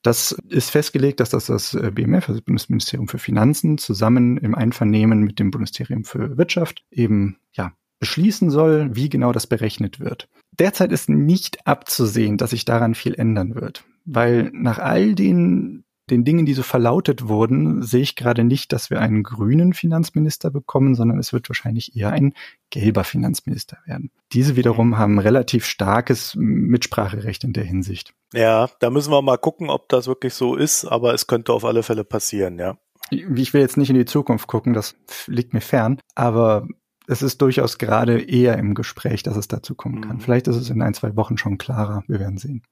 Das 0.03 0.33
ist 0.49 0.71
festgelegt, 0.71 1.21
dass 1.21 1.31
das 1.31 1.47
das 1.47 1.75
äh, 1.75 1.93
BMF, 1.93 2.29
also 2.29 2.41
das 2.41 2.45
Bundesministerium 2.45 3.07
für 3.07 3.19
Finanzen, 3.19 3.79
zusammen 3.79 4.37
im 4.37 4.57
Einvernehmen 4.57 5.21
mit 5.21 5.39
dem 5.39 5.53
Bundesministerium 5.53 6.05
für 6.05 6.37
Wirtschaft 6.37 6.85
eben 6.91 7.37
ja 7.53 7.73
beschließen 8.03 8.51
soll, 8.51 8.91
wie 8.97 9.09
genau 9.09 9.31
das 9.31 9.47
berechnet 9.47 10.01
wird. 10.01 10.29
Derzeit 10.59 10.91
ist 10.91 11.09
nicht 11.09 11.69
abzusehen, 11.69 12.37
dass 12.37 12.51
sich 12.51 12.65
daran 12.65 12.97
viel 12.97 13.15
ändern 13.15 13.55
wird, 13.55 13.85
weil 14.05 14.51
nach 14.53 14.81
all 14.81 15.15
den 15.15 15.85
den 16.11 16.25
Dingen, 16.25 16.45
die 16.45 16.53
so 16.53 16.65
verlautet 16.65 17.29
wurden, 17.29 17.81
sehe 17.83 18.03
ich 18.03 18.17
gerade 18.17 18.43
nicht, 18.43 18.73
dass 18.73 18.91
wir 18.91 19.01
einen 19.01 19.23
grünen 19.23 19.73
Finanzminister 19.73 20.51
bekommen, 20.51 20.97
sondern 20.97 21.19
es 21.21 21.33
wird 21.33 21.49
wahrscheinlich 21.49 21.97
eher 21.97 22.11
ein 22.11 22.35
gelber 22.71 23.05
Finanzminister 23.05 23.79
werden. 23.87 24.11
Diese 24.33 24.57
wiederum 24.57 24.99
haben 24.99 25.21
relativ 25.21 25.65
starkes 25.65 26.35
Mitspracherecht 26.37 27.45
in 27.45 27.53
der 27.53 27.65
Hinsicht. 27.65 28.15
Ja, 28.35 28.69
da 28.81 28.91
müssen 28.91 29.13
wir 29.13 29.23
mal 29.23 29.39
gucken, 29.39 29.71
ob 29.71 29.89
das 29.89 30.09
wirklich 30.09 30.35
so 30.35 30.57
ist, 30.57 30.85
aber 30.85 31.15
es 31.15 31.29
könnte 31.29 31.53
auf 31.53 31.65
alle 31.65 31.85
Fälle 31.85 32.03
passieren, 32.03 32.59
ja. 32.59 32.77
Ich 33.11 33.55
will 33.55 33.61
jetzt 33.61 33.77
nicht 33.77 33.91
in 33.91 33.97
die 33.97 34.05
Zukunft 34.05 34.49
gucken, 34.49 34.73
das 34.73 34.97
liegt 35.29 35.55
mir 35.55 35.61
fern, 35.61 36.01
aber 36.17 36.67
es 37.07 37.23
ist 37.23 37.43
durchaus 37.43 37.79
gerade 37.79 38.21
eher 38.21 38.59
im 38.59 38.75
Gespräch, 38.75 39.23
dass 39.23 39.37
es 39.37 39.49
dazu 39.49 39.75
kommen 39.75 40.01
kann. 40.01 40.17
Mhm. 40.17 40.21
Vielleicht 40.21 40.49
ist 40.49 40.57
es 40.57 40.71
in 40.71 40.83
ein, 40.83 40.95
zwei 40.95 41.17
Wochen 41.17 41.37
schon 41.37 41.59
klarer. 41.59 42.05
Wir 42.07 42.21
werden 42.21 42.39
sehen. 42.39 42.63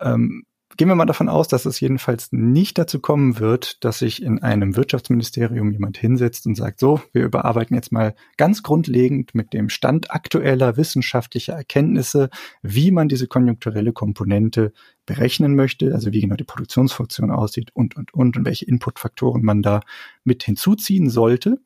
Ähm, 0.00 0.44
gehen 0.76 0.88
wir 0.88 0.94
mal 0.94 1.04
davon 1.04 1.28
aus, 1.28 1.48
dass 1.48 1.66
es 1.66 1.80
jedenfalls 1.80 2.32
nicht 2.32 2.78
dazu 2.78 3.00
kommen 3.00 3.38
wird, 3.38 3.84
dass 3.84 3.98
sich 3.98 4.22
in 4.22 4.42
einem 4.42 4.76
Wirtschaftsministerium 4.76 5.72
jemand 5.72 5.98
hinsetzt 5.98 6.46
und 6.46 6.54
sagt, 6.54 6.80
so, 6.80 7.02
wir 7.12 7.24
überarbeiten 7.24 7.74
jetzt 7.74 7.92
mal 7.92 8.14
ganz 8.38 8.62
grundlegend 8.62 9.34
mit 9.34 9.52
dem 9.52 9.68
Stand 9.68 10.10
aktueller 10.10 10.78
wissenschaftlicher 10.78 11.52
Erkenntnisse, 11.52 12.30
wie 12.62 12.92
man 12.92 13.08
diese 13.08 13.26
konjunkturelle 13.26 13.92
Komponente 13.92 14.72
berechnen 15.04 15.54
möchte, 15.54 15.92
also 15.92 16.12
wie 16.12 16.20
genau 16.20 16.36
die 16.36 16.44
Produktionsfunktion 16.44 17.30
aussieht 17.30 17.70
und, 17.74 17.96
und, 17.96 18.14
und, 18.14 18.38
und 18.38 18.46
welche 18.46 18.64
Inputfaktoren 18.64 19.42
man 19.42 19.60
da 19.60 19.80
mit 20.24 20.44
hinzuziehen 20.44 21.10
sollte 21.10 21.58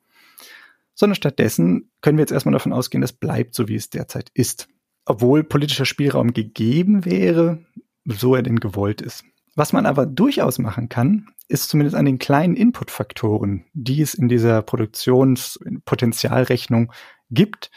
sondern 0.95 1.15
stattdessen 1.15 1.91
können 2.01 2.17
wir 2.17 2.23
jetzt 2.23 2.31
erstmal 2.31 2.53
davon 2.53 2.73
ausgehen, 2.73 3.01
das 3.01 3.13
bleibt 3.13 3.53
so, 3.53 3.67
wie 3.67 3.75
es 3.75 3.91
derzeit 3.91 4.31
ist. 4.33 4.67
Obwohl 5.05 5.43
politischer 5.43 5.85
Spielraum 5.85 6.33
gegeben 6.33 7.05
wäre, 7.05 7.63
so 8.05 8.33
er 8.33 8.41
denn 8.41 8.59
gewollt 8.59 9.01
ist. 9.01 9.23
Was 9.55 9.71
man 9.71 9.85
aber 9.85 10.07
durchaus 10.07 10.57
machen 10.57 10.89
kann, 10.89 11.27
ist 11.47 11.69
zumindest 11.69 11.95
an 11.95 12.05
den 12.05 12.17
kleinen 12.17 12.55
Inputfaktoren, 12.55 13.65
die 13.73 14.01
es 14.01 14.15
in 14.15 14.29
dieser 14.29 14.63
Produktionspotenzialrechnung 14.63 16.91
gibt, 17.29 17.69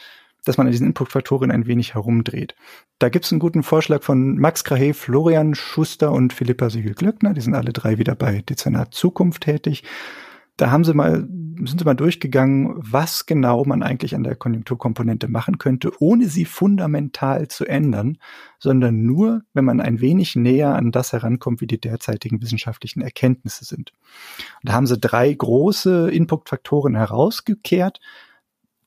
dass 0.43 0.57
man 0.57 0.67
an 0.67 0.71
diesen 0.71 0.87
Inputfaktoren 0.87 1.51
ein 1.51 1.67
wenig 1.67 1.93
herumdreht. 1.93 2.55
Da 2.97 3.09
gibt 3.09 3.25
es 3.25 3.31
einen 3.31 3.39
guten 3.39 3.63
Vorschlag 3.63 4.03
von 4.03 4.37
Max 4.37 4.63
Krahe, 4.63 4.93
Florian 4.93 5.53
Schuster 5.53 6.11
und 6.11 6.33
Philippa 6.33 6.69
Siegel-Glöckner. 6.69 7.33
Die 7.33 7.41
sind 7.41 7.55
alle 7.55 7.73
drei 7.73 7.97
wieder 7.97 8.15
bei 8.15 8.41
Dezernat 8.41 8.93
Zukunft 8.93 9.43
tätig. 9.43 9.83
Da 10.59 10.71
haben 10.71 10.83
sie 10.83 10.93
mal, 10.93 11.21
sind 11.21 11.79
sie 11.79 11.85
mal 11.85 11.93
durchgegangen, 11.93 12.73
was 12.75 13.25
genau 13.25 13.63
man 13.63 13.81
eigentlich 13.81 14.13
an 14.13 14.23
der 14.23 14.35
Konjunkturkomponente 14.35 15.29
machen 15.29 15.57
könnte, 15.57 15.91
ohne 15.99 16.27
sie 16.27 16.43
fundamental 16.43 17.47
zu 17.47 17.65
ändern, 17.65 18.17
sondern 18.59 19.05
nur, 19.05 19.43
wenn 19.53 19.63
man 19.63 19.79
ein 19.79 20.01
wenig 20.01 20.35
näher 20.35 20.75
an 20.75 20.91
das 20.91 21.13
herankommt, 21.13 21.61
wie 21.61 21.67
die 21.67 21.79
derzeitigen 21.79 22.41
wissenschaftlichen 22.41 23.01
Erkenntnisse 23.01 23.63
sind. 23.63 23.93
Und 24.61 24.69
da 24.69 24.73
haben 24.73 24.85
sie 24.85 24.97
drei 24.97 25.33
große 25.33 26.11
Inputfaktoren 26.11 26.95
herausgekehrt, 26.95 28.01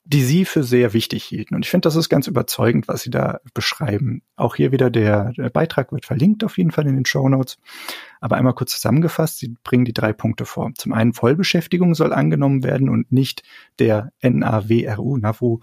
die 0.05 0.23
sie 0.23 0.45
für 0.45 0.63
sehr 0.63 0.93
wichtig 0.93 1.23
hielten. 1.23 1.55
Und 1.55 1.65
ich 1.65 1.71
finde, 1.71 1.87
das 1.87 1.95
ist 1.95 2.09
ganz 2.09 2.27
überzeugend, 2.27 2.87
was 2.87 3.01
sie 3.01 3.09
da 3.09 3.39
beschreiben. 3.53 4.21
Auch 4.35 4.55
hier 4.55 4.71
wieder 4.71 4.89
der, 4.89 5.31
der 5.31 5.49
Beitrag 5.49 5.91
wird 5.91 6.05
verlinkt 6.05 6.43
auf 6.43 6.57
jeden 6.57 6.71
Fall 6.71 6.87
in 6.87 6.95
den 6.95 7.05
Show 7.05 7.27
Notes. 7.29 7.57
Aber 8.23 8.37
einmal 8.37 8.53
kurz 8.53 8.71
zusammengefasst, 8.71 9.39
sie 9.39 9.57
bringen 9.65 9.83
die 9.83 9.91
drei 9.91 10.13
Punkte 10.13 10.45
vor. 10.45 10.71
Zum 10.77 10.93
einen 10.93 11.11
Vollbeschäftigung 11.11 11.93
soll 11.93 12.13
angenommen 12.13 12.63
werden 12.63 12.87
und 12.87 13.11
nicht 13.11 13.43
der 13.79 14.13
NAWRU, 14.21 15.17
NAVU, 15.17 15.59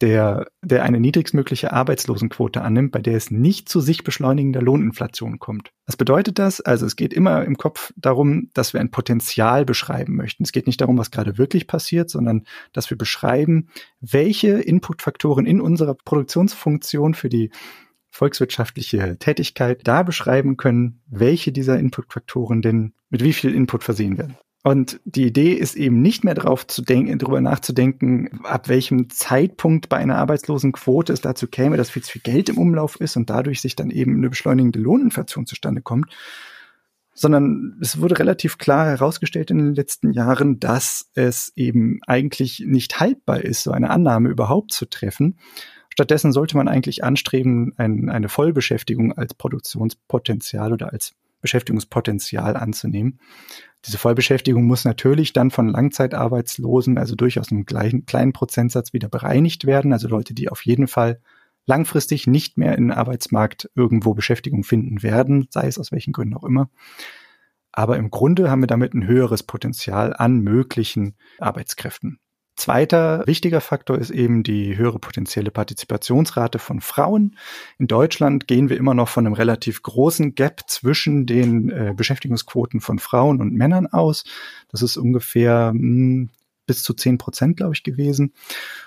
der, 0.00 0.46
der 0.62 0.84
eine 0.84 1.00
niedrigstmögliche 1.00 1.72
Arbeitslosenquote 1.72 2.62
annimmt, 2.62 2.92
bei 2.92 3.00
der 3.00 3.16
es 3.16 3.32
nicht 3.32 3.68
zu 3.68 3.80
sich 3.80 4.04
beschleunigender 4.04 4.62
Lohninflation 4.62 5.40
kommt. 5.40 5.72
Was 5.84 5.96
bedeutet 5.96 6.38
das? 6.38 6.60
Also 6.60 6.86
es 6.86 6.94
geht 6.94 7.12
immer 7.12 7.44
im 7.44 7.56
Kopf 7.56 7.92
darum, 7.96 8.50
dass 8.54 8.72
wir 8.72 8.80
ein 8.80 8.92
Potenzial 8.92 9.64
beschreiben 9.64 10.14
möchten. 10.14 10.44
Es 10.44 10.52
geht 10.52 10.68
nicht 10.68 10.80
darum, 10.80 10.98
was 10.98 11.10
gerade 11.10 11.38
wirklich 11.38 11.66
passiert, 11.66 12.08
sondern 12.08 12.44
dass 12.72 12.88
wir 12.88 12.96
beschreiben, 12.96 13.66
welche 14.00 14.60
Inputfaktoren 14.60 15.44
in 15.44 15.60
unserer 15.60 15.96
Produktionsfunktion 15.96 17.14
für 17.14 17.28
die 17.28 17.50
volkswirtschaftliche 18.16 19.18
Tätigkeit 19.18 19.80
da 19.84 20.02
beschreiben 20.02 20.56
können, 20.56 21.02
welche 21.06 21.52
dieser 21.52 21.78
Inputfaktoren 21.78 22.62
denn 22.62 22.94
mit 23.10 23.22
wie 23.22 23.32
viel 23.32 23.54
Input 23.54 23.84
versehen 23.84 24.18
werden. 24.18 24.36
Und 24.64 24.98
die 25.04 25.26
Idee 25.26 25.52
ist 25.52 25.76
eben 25.76 26.02
nicht 26.02 26.24
mehr 26.24 26.34
darauf 26.34 26.66
zu 26.66 26.82
denken, 26.82 27.16
darüber 27.20 27.40
nachzudenken, 27.40 28.40
ab 28.42 28.68
welchem 28.68 29.10
Zeitpunkt 29.10 29.88
bei 29.88 29.98
einer 29.98 30.18
Arbeitslosenquote 30.18 31.12
es 31.12 31.20
dazu 31.20 31.46
käme, 31.46 31.76
dass 31.76 31.90
viel 31.90 32.02
zu 32.02 32.12
viel 32.12 32.22
Geld 32.22 32.48
im 32.48 32.58
Umlauf 32.58 33.00
ist 33.00 33.16
und 33.16 33.30
dadurch 33.30 33.60
sich 33.60 33.76
dann 33.76 33.90
eben 33.90 34.16
eine 34.16 34.28
beschleunigende 34.28 34.80
Lohninflation 34.80 35.46
zustande 35.46 35.82
kommt, 35.82 36.06
sondern 37.14 37.78
es 37.80 38.00
wurde 38.00 38.18
relativ 38.18 38.58
klar 38.58 38.86
herausgestellt 38.86 39.52
in 39.52 39.58
den 39.58 39.74
letzten 39.74 40.12
Jahren, 40.12 40.58
dass 40.58 41.10
es 41.14 41.52
eben 41.54 42.00
eigentlich 42.06 42.64
nicht 42.66 42.98
haltbar 42.98 43.42
ist, 43.42 43.62
so 43.62 43.70
eine 43.70 43.90
Annahme 43.90 44.30
überhaupt 44.30 44.72
zu 44.72 44.86
treffen. 44.86 45.38
Stattdessen 45.96 46.30
sollte 46.30 46.58
man 46.58 46.68
eigentlich 46.68 47.04
anstreben, 47.04 47.72
ein, 47.78 48.10
eine 48.10 48.28
Vollbeschäftigung 48.28 49.16
als 49.16 49.32
Produktionspotenzial 49.32 50.74
oder 50.74 50.92
als 50.92 51.14
Beschäftigungspotenzial 51.40 52.54
anzunehmen. 52.54 53.18
Diese 53.86 53.96
Vollbeschäftigung 53.96 54.64
muss 54.64 54.84
natürlich 54.84 55.32
dann 55.32 55.50
von 55.50 55.68
Langzeitarbeitslosen, 55.68 56.98
also 56.98 57.14
durchaus 57.14 57.50
einem 57.50 57.64
gleichen, 57.64 58.04
kleinen 58.04 58.34
Prozentsatz 58.34 58.92
wieder 58.92 59.08
bereinigt 59.08 59.64
werden. 59.64 59.94
Also 59.94 60.06
Leute, 60.06 60.34
die 60.34 60.50
auf 60.50 60.66
jeden 60.66 60.86
Fall 60.86 61.18
langfristig 61.64 62.26
nicht 62.26 62.58
mehr 62.58 62.76
in 62.76 62.90
Arbeitsmarkt 62.90 63.70
irgendwo 63.74 64.12
Beschäftigung 64.12 64.64
finden 64.64 65.02
werden, 65.02 65.46
sei 65.48 65.66
es 65.66 65.78
aus 65.78 65.92
welchen 65.92 66.12
Gründen 66.12 66.34
auch 66.34 66.44
immer. 66.44 66.68
Aber 67.72 67.96
im 67.96 68.10
Grunde 68.10 68.50
haben 68.50 68.60
wir 68.60 68.66
damit 68.66 68.92
ein 68.92 69.06
höheres 69.06 69.44
Potenzial 69.44 70.12
an 70.14 70.40
möglichen 70.40 71.14
Arbeitskräften. 71.38 72.18
Zweiter 72.56 73.22
wichtiger 73.26 73.60
Faktor 73.60 73.98
ist 73.98 74.10
eben 74.10 74.42
die 74.42 74.78
höhere 74.78 74.98
potenzielle 74.98 75.50
Partizipationsrate 75.50 76.58
von 76.58 76.80
Frauen. 76.80 77.36
In 77.78 77.86
Deutschland 77.86 78.48
gehen 78.48 78.70
wir 78.70 78.78
immer 78.78 78.94
noch 78.94 79.08
von 79.08 79.26
einem 79.26 79.34
relativ 79.34 79.82
großen 79.82 80.34
Gap 80.34 80.62
zwischen 80.66 81.26
den 81.26 81.68
äh, 81.70 81.92
Beschäftigungsquoten 81.94 82.80
von 82.80 82.98
Frauen 82.98 83.42
und 83.42 83.52
Männern 83.52 83.86
aus. 83.86 84.24
Das 84.68 84.80
ist 84.80 84.96
ungefähr 84.96 85.72
mh, 85.74 85.80
hm, 85.80 86.30
bis 86.64 86.82
zu 86.82 86.94
zehn 86.94 87.18
Prozent, 87.18 87.58
glaube 87.58 87.74
ich, 87.74 87.82
gewesen. 87.82 88.32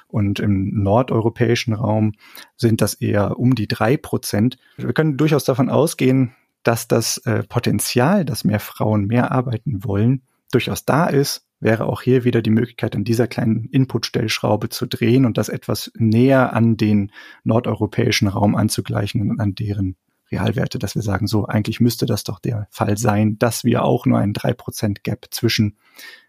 Und 0.08 0.40
im 0.40 0.82
nordeuropäischen 0.84 1.74
Raum 1.74 2.14
sind 2.58 2.82
das 2.82 2.96
eher 2.96 3.40
um 3.40 3.54
die 3.54 3.68
drei 3.68 3.98
Prozent. 3.98 4.58
Wir 4.78 4.94
können 4.94 5.16
durchaus 5.16 5.44
davon 5.44 5.70
ausgehen, 5.70 6.36
dass 6.64 6.88
das 6.88 7.18
äh, 7.20 7.44
Potenzial, 7.44 8.26
dass 8.26 8.44
mehr 8.44 8.60
Frauen 8.60 9.06
mehr 9.06 9.32
arbeiten 9.32 9.84
wollen, 9.84 10.24
durchaus 10.52 10.86
da 10.86 11.06
ist 11.06 11.46
wäre 11.60 11.86
auch 11.86 12.02
hier 12.02 12.24
wieder 12.24 12.42
die 12.42 12.50
Möglichkeit, 12.50 12.96
an 12.96 13.04
dieser 13.04 13.28
kleinen 13.28 13.66
Inputstellschraube 13.66 14.70
zu 14.70 14.86
drehen 14.86 15.26
und 15.26 15.38
das 15.38 15.50
etwas 15.50 15.92
näher 15.96 16.54
an 16.54 16.78
den 16.78 17.12
nordeuropäischen 17.44 18.28
Raum 18.28 18.56
anzugleichen 18.56 19.30
und 19.30 19.40
an 19.40 19.56
deren 19.56 19.96
Realwerte, 20.32 20.80
dass 20.80 20.96
wir 20.96 21.02
sagen, 21.02 21.28
so 21.28 21.46
eigentlich 21.46 21.80
müsste 21.80 22.06
das 22.06 22.24
doch 22.24 22.40
der 22.40 22.68
Fall 22.72 22.98
sein, 22.98 23.38
dass 23.40 23.64
wir 23.64 23.84
auch 23.84 24.06
nur 24.06 24.20
einen 24.20 24.34
3% 24.34 24.98
Gap 25.04 25.28
zwischen 25.32 25.78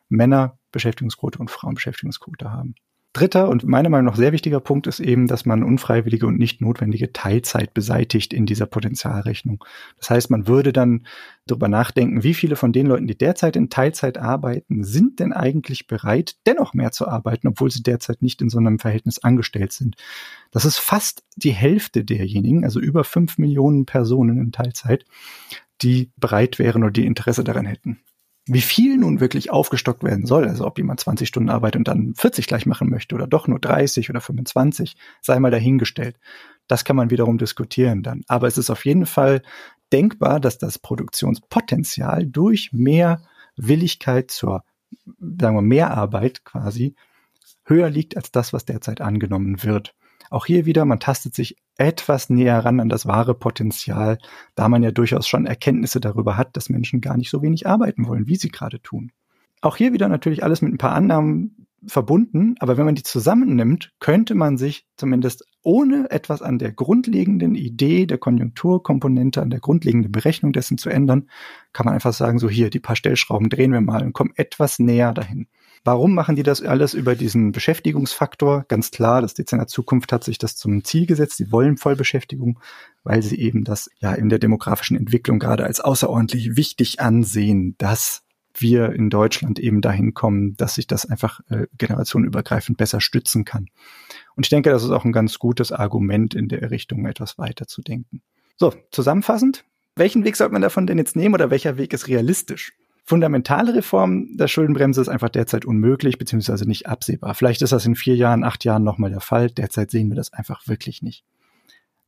Männerbeschäftigungsquote 0.08 1.38
und 1.38 1.50
Frauenbeschäftigungsquote 1.50 2.50
haben. 2.50 2.74
Dritter 3.12 3.48
und 3.48 3.64
meiner 3.64 3.88
Meinung 3.88 4.06
nach 4.06 4.16
sehr 4.16 4.30
wichtiger 4.30 4.60
Punkt 4.60 4.86
ist 4.86 5.00
eben, 5.00 5.26
dass 5.26 5.44
man 5.44 5.64
unfreiwillige 5.64 6.28
und 6.28 6.38
nicht 6.38 6.60
notwendige 6.60 7.12
Teilzeit 7.12 7.74
beseitigt 7.74 8.32
in 8.32 8.46
dieser 8.46 8.66
Potenzialrechnung. 8.66 9.64
Das 9.98 10.10
heißt, 10.10 10.30
man 10.30 10.46
würde 10.46 10.72
dann 10.72 11.06
darüber 11.44 11.66
nachdenken, 11.66 12.22
wie 12.22 12.34
viele 12.34 12.54
von 12.54 12.72
den 12.72 12.86
Leuten, 12.86 13.08
die 13.08 13.18
derzeit 13.18 13.56
in 13.56 13.68
Teilzeit 13.68 14.16
arbeiten, 14.16 14.84
sind 14.84 15.18
denn 15.18 15.32
eigentlich 15.32 15.88
bereit, 15.88 16.36
dennoch 16.46 16.72
mehr 16.72 16.92
zu 16.92 17.08
arbeiten, 17.08 17.48
obwohl 17.48 17.72
sie 17.72 17.82
derzeit 17.82 18.22
nicht 18.22 18.42
in 18.42 18.48
so 18.48 18.58
einem 18.58 18.78
Verhältnis 18.78 19.18
angestellt 19.18 19.72
sind. 19.72 19.96
Das 20.52 20.64
ist 20.64 20.78
fast 20.78 21.24
die 21.34 21.50
Hälfte 21.50 22.04
derjenigen, 22.04 22.64
also 22.64 22.78
über 22.78 23.02
fünf 23.02 23.38
Millionen 23.38 23.86
Personen 23.86 24.38
in 24.38 24.52
Teilzeit, 24.52 25.04
die 25.82 26.12
bereit 26.16 26.60
wären 26.60 26.84
oder 26.84 26.92
die 26.92 27.06
Interesse 27.06 27.42
daran 27.42 27.66
hätten. 27.66 27.98
Wie 28.46 28.62
viel 28.62 28.96
nun 28.96 29.20
wirklich 29.20 29.50
aufgestockt 29.50 30.02
werden 30.02 30.26
soll, 30.26 30.48
also 30.48 30.66
ob 30.66 30.78
jemand 30.78 31.00
20 31.00 31.28
Stunden 31.28 31.50
arbeitet 31.50 31.78
und 31.78 31.88
dann 31.88 32.14
40 32.16 32.46
gleich 32.46 32.66
machen 32.66 32.88
möchte 32.88 33.14
oder 33.14 33.26
doch 33.26 33.46
nur 33.46 33.60
30 33.60 34.10
oder 34.10 34.20
25, 34.20 34.96
sei 35.20 35.38
mal 35.38 35.50
dahingestellt. 35.50 36.18
Das 36.66 36.84
kann 36.84 36.96
man 36.96 37.10
wiederum 37.10 37.38
diskutieren 37.38 38.02
dann. 38.02 38.22
Aber 38.28 38.46
es 38.46 38.58
ist 38.58 38.70
auf 38.70 38.84
jeden 38.84 39.06
Fall 39.06 39.42
denkbar, 39.92 40.40
dass 40.40 40.58
das 40.58 40.78
Produktionspotenzial 40.78 42.26
durch 42.26 42.70
mehr 42.72 43.22
Willigkeit 43.56 44.30
zur, 44.30 44.64
sagen 45.18 45.56
wir, 45.56 45.62
Mehrarbeit 45.62 46.44
quasi 46.44 46.94
höher 47.64 47.90
liegt 47.90 48.16
als 48.16 48.32
das, 48.32 48.52
was 48.52 48.64
derzeit 48.64 49.00
angenommen 49.00 49.62
wird. 49.62 49.94
Auch 50.30 50.46
hier 50.46 50.64
wieder, 50.64 50.84
man 50.84 51.00
tastet 51.00 51.34
sich 51.34 51.56
etwas 51.80 52.28
näher 52.28 52.58
ran 52.58 52.78
an 52.78 52.88
das 52.88 53.06
wahre 53.06 53.34
Potenzial, 53.34 54.18
da 54.54 54.68
man 54.68 54.82
ja 54.82 54.90
durchaus 54.90 55.26
schon 55.26 55.46
Erkenntnisse 55.46 55.98
darüber 55.98 56.36
hat, 56.36 56.56
dass 56.56 56.68
Menschen 56.68 57.00
gar 57.00 57.16
nicht 57.16 57.30
so 57.30 57.42
wenig 57.42 57.66
arbeiten 57.66 58.06
wollen, 58.06 58.26
wie 58.26 58.36
sie 58.36 58.50
gerade 58.50 58.82
tun. 58.82 59.12
Auch 59.62 59.76
hier 59.76 59.92
wieder 59.92 60.08
natürlich 60.08 60.44
alles 60.44 60.62
mit 60.62 60.72
ein 60.72 60.78
paar 60.78 60.92
Annahmen 60.92 61.66
verbunden, 61.86 62.56
aber 62.58 62.76
wenn 62.76 62.84
man 62.84 62.94
die 62.94 63.02
zusammennimmt, 63.02 63.92
könnte 64.00 64.34
man 64.34 64.58
sich 64.58 64.86
zumindest 64.96 65.46
ohne 65.62 66.10
etwas 66.10 66.42
an 66.42 66.58
der 66.58 66.72
grundlegenden 66.72 67.54
Idee 67.54 68.04
der 68.04 68.18
Konjunkturkomponente, 68.18 69.40
an 69.40 69.50
der 69.50 69.60
grundlegenden 69.60 70.12
Berechnung 70.12 70.52
dessen 70.52 70.76
zu 70.76 70.90
ändern, 70.90 71.28
kann 71.72 71.86
man 71.86 71.94
einfach 71.94 72.12
sagen, 72.12 72.38
so 72.38 72.50
hier, 72.50 72.68
die 72.68 72.80
paar 72.80 72.96
Stellschrauben 72.96 73.48
drehen 73.48 73.72
wir 73.72 73.80
mal 73.80 74.02
und 74.02 74.12
kommen 74.12 74.32
etwas 74.36 74.78
näher 74.78 75.14
dahin. 75.14 75.46
Warum 75.82 76.14
machen 76.14 76.36
die 76.36 76.42
das 76.42 76.62
alles 76.62 76.92
über 76.92 77.14
diesen 77.14 77.52
Beschäftigungsfaktor? 77.52 78.66
Ganz 78.68 78.90
klar, 78.90 79.22
das 79.22 79.32
Dezernat 79.32 79.70
Zukunft 79.70 80.12
hat 80.12 80.24
sich 80.24 80.36
das 80.36 80.56
zum 80.56 80.84
Ziel 80.84 81.06
gesetzt. 81.06 81.38
Sie 81.38 81.50
wollen 81.52 81.78
Vollbeschäftigung, 81.78 82.60
weil 83.02 83.22
sie 83.22 83.38
eben 83.40 83.64
das 83.64 83.90
ja 83.98 84.12
in 84.12 84.28
der 84.28 84.38
demografischen 84.38 84.96
Entwicklung 84.96 85.38
gerade 85.38 85.64
als 85.64 85.80
außerordentlich 85.80 86.56
wichtig 86.56 87.00
ansehen, 87.00 87.76
dass 87.78 88.24
wir 88.54 88.92
in 88.92 89.08
Deutschland 89.08 89.58
eben 89.58 89.80
dahin 89.80 90.12
kommen, 90.12 90.54
dass 90.56 90.74
sich 90.74 90.86
das 90.86 91.06
einfach 91.06 91.40
äh, 91.48 91.66
generationenübergreifend 91.78 92.76
besser 92.76 93.00
stützen 93.00 93.44
kann. 93.44 93.68
Und 94.36 94.44
ich 94.44 94.50
denke, 94.50 94.70
das 94.70 94.84
ist 94.84 94.90
auch 94.90 95.04
ein 95.04 95.12
ganz 95.12 95.38
gutes 95.38 95.72
Argument 95.72 96.34
in 96.34 96.48
der 96.48 96.70
Richtung, 96.70 97.06
etwas 97.06 97.38
weiter 97.38 97.66
zu 97.66 97.80
denken. 97.80 98.22
So, 98.56 98.74
zusammenfassend, 98.90 99.64
welchen 99.96 100.24
Weg 100.24 100.36
sollte 100.36 100.52
man 100.52 100.62
davon 100.62 100.86
denn 100.86 100.98
jetzt 100.98 101.16
nehmen 101.16 101.34
oder 101.34 101.50
welcher 101.50 101.78
Weg 101.78 101.92
ist 101.92 102.08
realistisch? 102.08 102.72
Fundamentale 103.10 103.74
Reform 103.74 104.36
der 104.36 104.46
Schuldenbremse 104.46 105.00
ist 105.00 105.08
einfach 105.08 105.30
derzeit 105.30 105.64
unmöglich, 105.64 106.16
beziehungsweise 106.16 106.64
nicht 106.64 106.86
absehbar. 106.86 107.34
Vielleicht 107.34 107.60
ist 107.60 107.72
das 107.72 107.84
in 107.84 107.96
vier 107.96 108.14
Jahren, 108.14 108.44
acht 108.44 108.64
Jahren 108.64 108.84
nochmal 108.84 109.10
der 109.10 109.20
Fall. 109.20 109.50
Derzeit 109.50 109.90
sehen 109.90 110.10
wir 110.10 110.14
das 110.14 110.32
einfach 110.32 110.68
wirklich 110.68 111.02
nicht. 111.02 111.24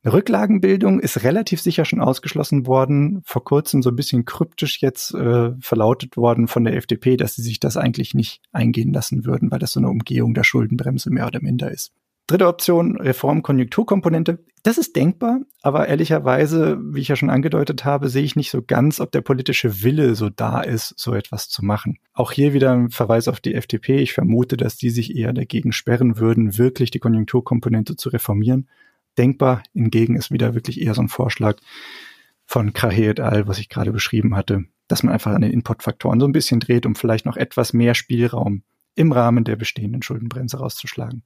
Eine 0.01 0.13
Rücklagenbildung 0.13 1.01
ist 1.01 1.23
relativ 1.23 1.61
sicher 1.61 1.83
schon 1.83 1.99
ausgeschlossen 1.99 2.67
worden. 2.67 3.21
Vor 3.25 3.43
kurzem 3.43 3.81
so 3.83 3.89
ein 3.89 3.97
bisschen 3.97 4.23
kryptisch 4.23 4.81
jetzt 4.81 5.13
äh, 5.13 5.51
verlautet 5.59 6.15
worden 6.15 6.47
von 6.47 6.63
der 6.63 6.77
FDP, 6.77 7.17
dass 7.17 7.35
sie 7.35 7.41
sich 7.41 7.59
das 7.59 7.75
eigentlich 7.75 8.13
nicht 8.13 8.41
eingehen 8.53 8.93
lassen 8.93 9.25
würden, 9.25 9.51
weil 9.51 9.59
das 9.59 9.73
so 9.73 9.81
eine 9.81 9.89
Umgehung 9.89 10.33
der 10.33 10.45
Schuldenbremse 10.45 11.09
mehr 11.09 11.27
oder 11.27 11.41
minder 11.41 11.69
ist. 11.69 11.91
Dritte 12.27 12.47
Option, 12.47 12.95
Reform-Konjunkturkomponente. 12.97 14.39
Das 14.63 14.77
ist 14.77 14.95
denkbar, 14.95 15.41
aber 15.61 15.89
ehrlicherweise, 15.89 16.79
wie 16.81 17.01
ich 17.01 17.09
ja 17.09 17.17
schon 17.17 17.29
angedeutet 17.29 17.83
habe, 17.83 18.07
sehe 18.07 18.23
ich 18.23 18.37
nicht 18.37 18.49
so 18.49 18.61
ganz, 18.61 19.01
ob 19.01 19.11
der 19.11 19.19
politische 19.19 19.83
Wille 19.83 20.15
so 20.15 20.29
da 20.29 20.61
ist, 20.61 20.93
so 20.97 21.13
etwas 21.13 21.49
zu 21.49 21.65
machen. 21.65 21.97
Auch 22.13 22.31
hier 22.31 22.53
wieder 22.53 22.71
ein 22.71 22.89
Verweis 22.89 23.27
auf 23.27 23.41
die 23.41 23.55
FDP. 23.55 23.97
Ich 23.97 24.13
vermute, 24.13 24.55
dass 24.55 24.77
die 24.77 24.89
sich 24.89 25.17
eher 25.17 25.33
dagegen 25.33 25.73
sperren 25.73 26.17
würden, 26.17 26.57
wirklich 26.57 26.91
die 26.91 26.99
Konjunkturkomponente 26.99 27.97
zu 27.97 28.07
reformieren. 28.07 28.69
Denkbar 29.17 29.61
hingegen 29.73 30.15
ist 30.15 30.31
wieder 30.31 30.55
wirklich 30.55 30.79
eher 30.81 30.93
so 30.93 31.01
ein 31.01 31.09
Vorschlag 31.09 31.57
von 32.45 32.71
Krahe 32.71 33.09
et 33.09 33.19
al., 33.19 33.47
was 33.47 33.59
ich 33.59 33.67
gerade 33.67 33.91
beschrieben 33.91 34.37
hatte, 34.37 34.63
dass 34.87 35.03
man 35.03 35.13
einfach 35.13 35.33
an 35.33 35.41
den 35.41 35.51
Inputfaktoren 35.51 36.21
so 36.21 36.25
ein 36.25 36.31
bisschen 36.31 36.61
dreht, 36.61 36.85
um 36.85 36.95
vielleicht 36.95 37.25
noch 37.25 37.35
etwas 37.35 37.73
mehr 37.73 37.95
Spielraum 37.95 38.63
im 38.95 39.11
Rahmen 39.11 39.43
der 39.43 39.57
bestehenden 39.57 40.03
Schuldenbremse 40.03 40.57
rauszuschlagen. 40.57 41.23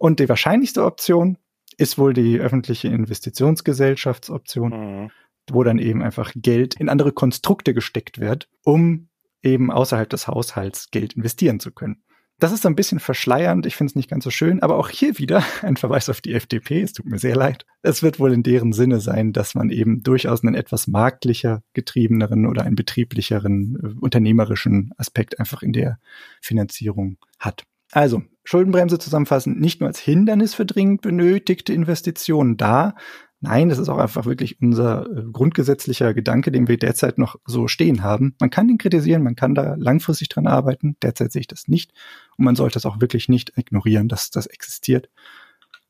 Und 0.00 0.18
die 0.18 0.30
wahrscheinlichste 0.30 0.86
Option 0.86 1.36
ist 1.76 1.98
wohl 1.98 2.14
die 2.14 2.38
öffentliche 2.40 2.88
Investitionsgesellschaftsoption, 2.88 4.70
mhm. 4.70 5.10
wo 5.50 5.62
dann 5.62 5.78
eben 5.78 6.02
einfach 6.02 6.32
Geld 6.34 6.74
in 6.80 6.88
andere 6.88 7.12
Konstrukte 7.12 7.74
gesteckt 7.74 8.18
wird, 8.18 8.48
um 8.64 9.08
eben 9.42 9.70
außerhalb 9.70 10.08
des 10.08 10.26
Haushalts 10.26 10.90
Geld 10.90 11.12
investieren 11.12 11.60
zu 11.60 11.70
können. 11.70 12.02
Das 12.38 12.50
ist 12.50 12.62
so 12.62 12.68
ein 12.70 12.76
bisschen 12.76 12.98
verschleiernd, 12.98 13.66
ich 13.66 13.76
finde 13.76 13.90
es 13.90 13.94
nicht 13.94 14.08
ganz 14.08 14.24
so 14.24 14.30
schön, 14.30 14.62
aber 14.62 14.78
auch 14.78 14.88
hier 14.88 15.18
wieder 15.18 15.44
ein 15.62 15.76
Verweis 15.76 16.08
auf 16.08 16.22
die 16.22 16.32
FDP, 16.32 16.80
es 16.80 16.94
tut 16.94 17.04
mir 17.04 17.18
sehr 17.18 17.36
leid. 17.36 17.66
Es 17.82 18.02
wird 18.02 18.18
wohl 18.18 18.32
in 18.32 18.42
deren 18.42 18.72
Sinne 18.72 19.00
sein, 19.00 19.34
dass 19.34 19.54
man 19.54 19.68
eben 19.68 20.02
durchaus 20.02 20.42
einen 20.42 20.54
etwas 20.54 20.86
marktlicher 20.86 21.62
getriebeneren 21.74 22.46
oder 22.46 22.62
einen 22.64 22.74
betrieblicheren, 22.74 23.76
äh, 23.82 24.00
unternehmerischen 24.00 24.92
Aspekt 24.96 25.38
einfach 25.38 25.62
in 25.62 25.74
der 25.74 25.98
Finanzierung 26.40 27.18
hat. 27.38 27.66
Also, 27.92 28.22
Schuldenbremse 28.44 28.98
zusammenfassend, 28.98 29.60
nicht 29.60 29.80
nur 29.80 29.88
als 29.88 29.98
Hindernis 29.98 30.54
für 30.54 30.64
dringend 30.64 31.02
benötigte 31.02 31.72
Investitionen 31.72 32.56
da. 32.56 32.94
Nein, 33.40 33.68
das 33.68 33.78
ist 33.78 33.88
auch 33.88 33.98
einfach 33.98 34.26
wirklich 34.26 34.60
unser 34.60 35.06
äh, 35.06 35.22
grundgesetzlicher 35.32 36.12
Gedanke, 36.14 36.52
den 36.52 36.68
wir 36.68 36.76
derzeit 36.76 37.16
noch 37.16 37.36
so 37.46 37.68
stehen 37.68 38.02
haben. 38.02 38.34
Man 38.38 38.50
kann 38.50 38.68
den 38.68 38.76
kritisieren, 38.76 39.22
man 39.22 39.34
kann 39.34 39.54
da 39.54 39.74
langfristig 39.76 40.28
dran 40.28 40.46
arbeiten. 40.46 40.96
Derzeit 41.02 41.32
sehe 41.32 41.40
ich 41.40 41.46
das 41.46 41.66
nicht. 41.66 41.92
Und 42.36 42.44
man 42.44 42.54
sollte 42.54 42.78
es 42.78 42.86
auch 42.86 43.00
wirklich 43.00 43.28
nicht 43.28 43.56
ignorieren, 43.56 44.08
dass 44.08 44.30
das 44.30 44.46
existiert. 44.46 45.08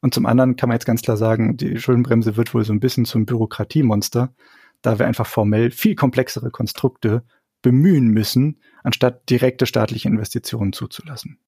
Und 0.00 0.14
zum 0.14 0.26
anderen 0.26 0.56
kann 0.56 0.68
man 0.68 0.76
jetzt 0.76 0.86
ganz 0.86 1.02
klar 1.02 1.16
sagen, 1.16 1.56
die 1.56 1.78
Schuldenbremse 1.78 2.36
wird 2.36 2.54
wohl 2.54 2.64
so 2.64 2.72
ein 2.72 2.80
bisschen 2.80 3.04
zum 3.04 3.26
Bürokratiemonster, 3.26 4.32
da 4.80 4.98
wir 4.98 5.06
einfach 5.06 5.26
formell 5.26 5.70
viel 5.70 5.94
komplexere 5.94 6.50
Konstrukte 6.50 7.24
bemühen 7.62 8.08
müssen, 8.08 8.60
anstatt 8.82 9.28
direkte 9.28 9.66
staatliche 9.66 10.08
Investitionen 10.08 10.72
zuzulassen. 10.72 11.38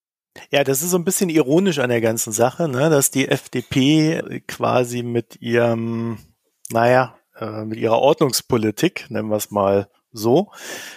Ja, 0.50 0.64
das 0.64 0.82
ist 0.82 0.90
so 0.90 0.96
ein 0.96 1.04
bisschen 1.04 1.28
ironisch 1.28 1.78
an 1.78 1.90
der 1.90 2.00
ganzen 2.00 2.32
Sache, 2.32 2.68
ne, 2.68 2.90
dass 2.90 3.10
die 3.10 3.28
FDP 3.28 4.42
quasi 4.46 5.02
mit 5.02 5.40
ihrem, 5.40 6.18
naja, 6.70 7.18
äh, 7.38 7.64
mit 7.64 7.78
ihrer 7.78 7.98
Ordnungspolitik, 7.98 9.10
nennen 9.10 9.28
wir 9.28 9.36
es 9.36 9.50
mal 9.50 9.88
so, 10.12 10.50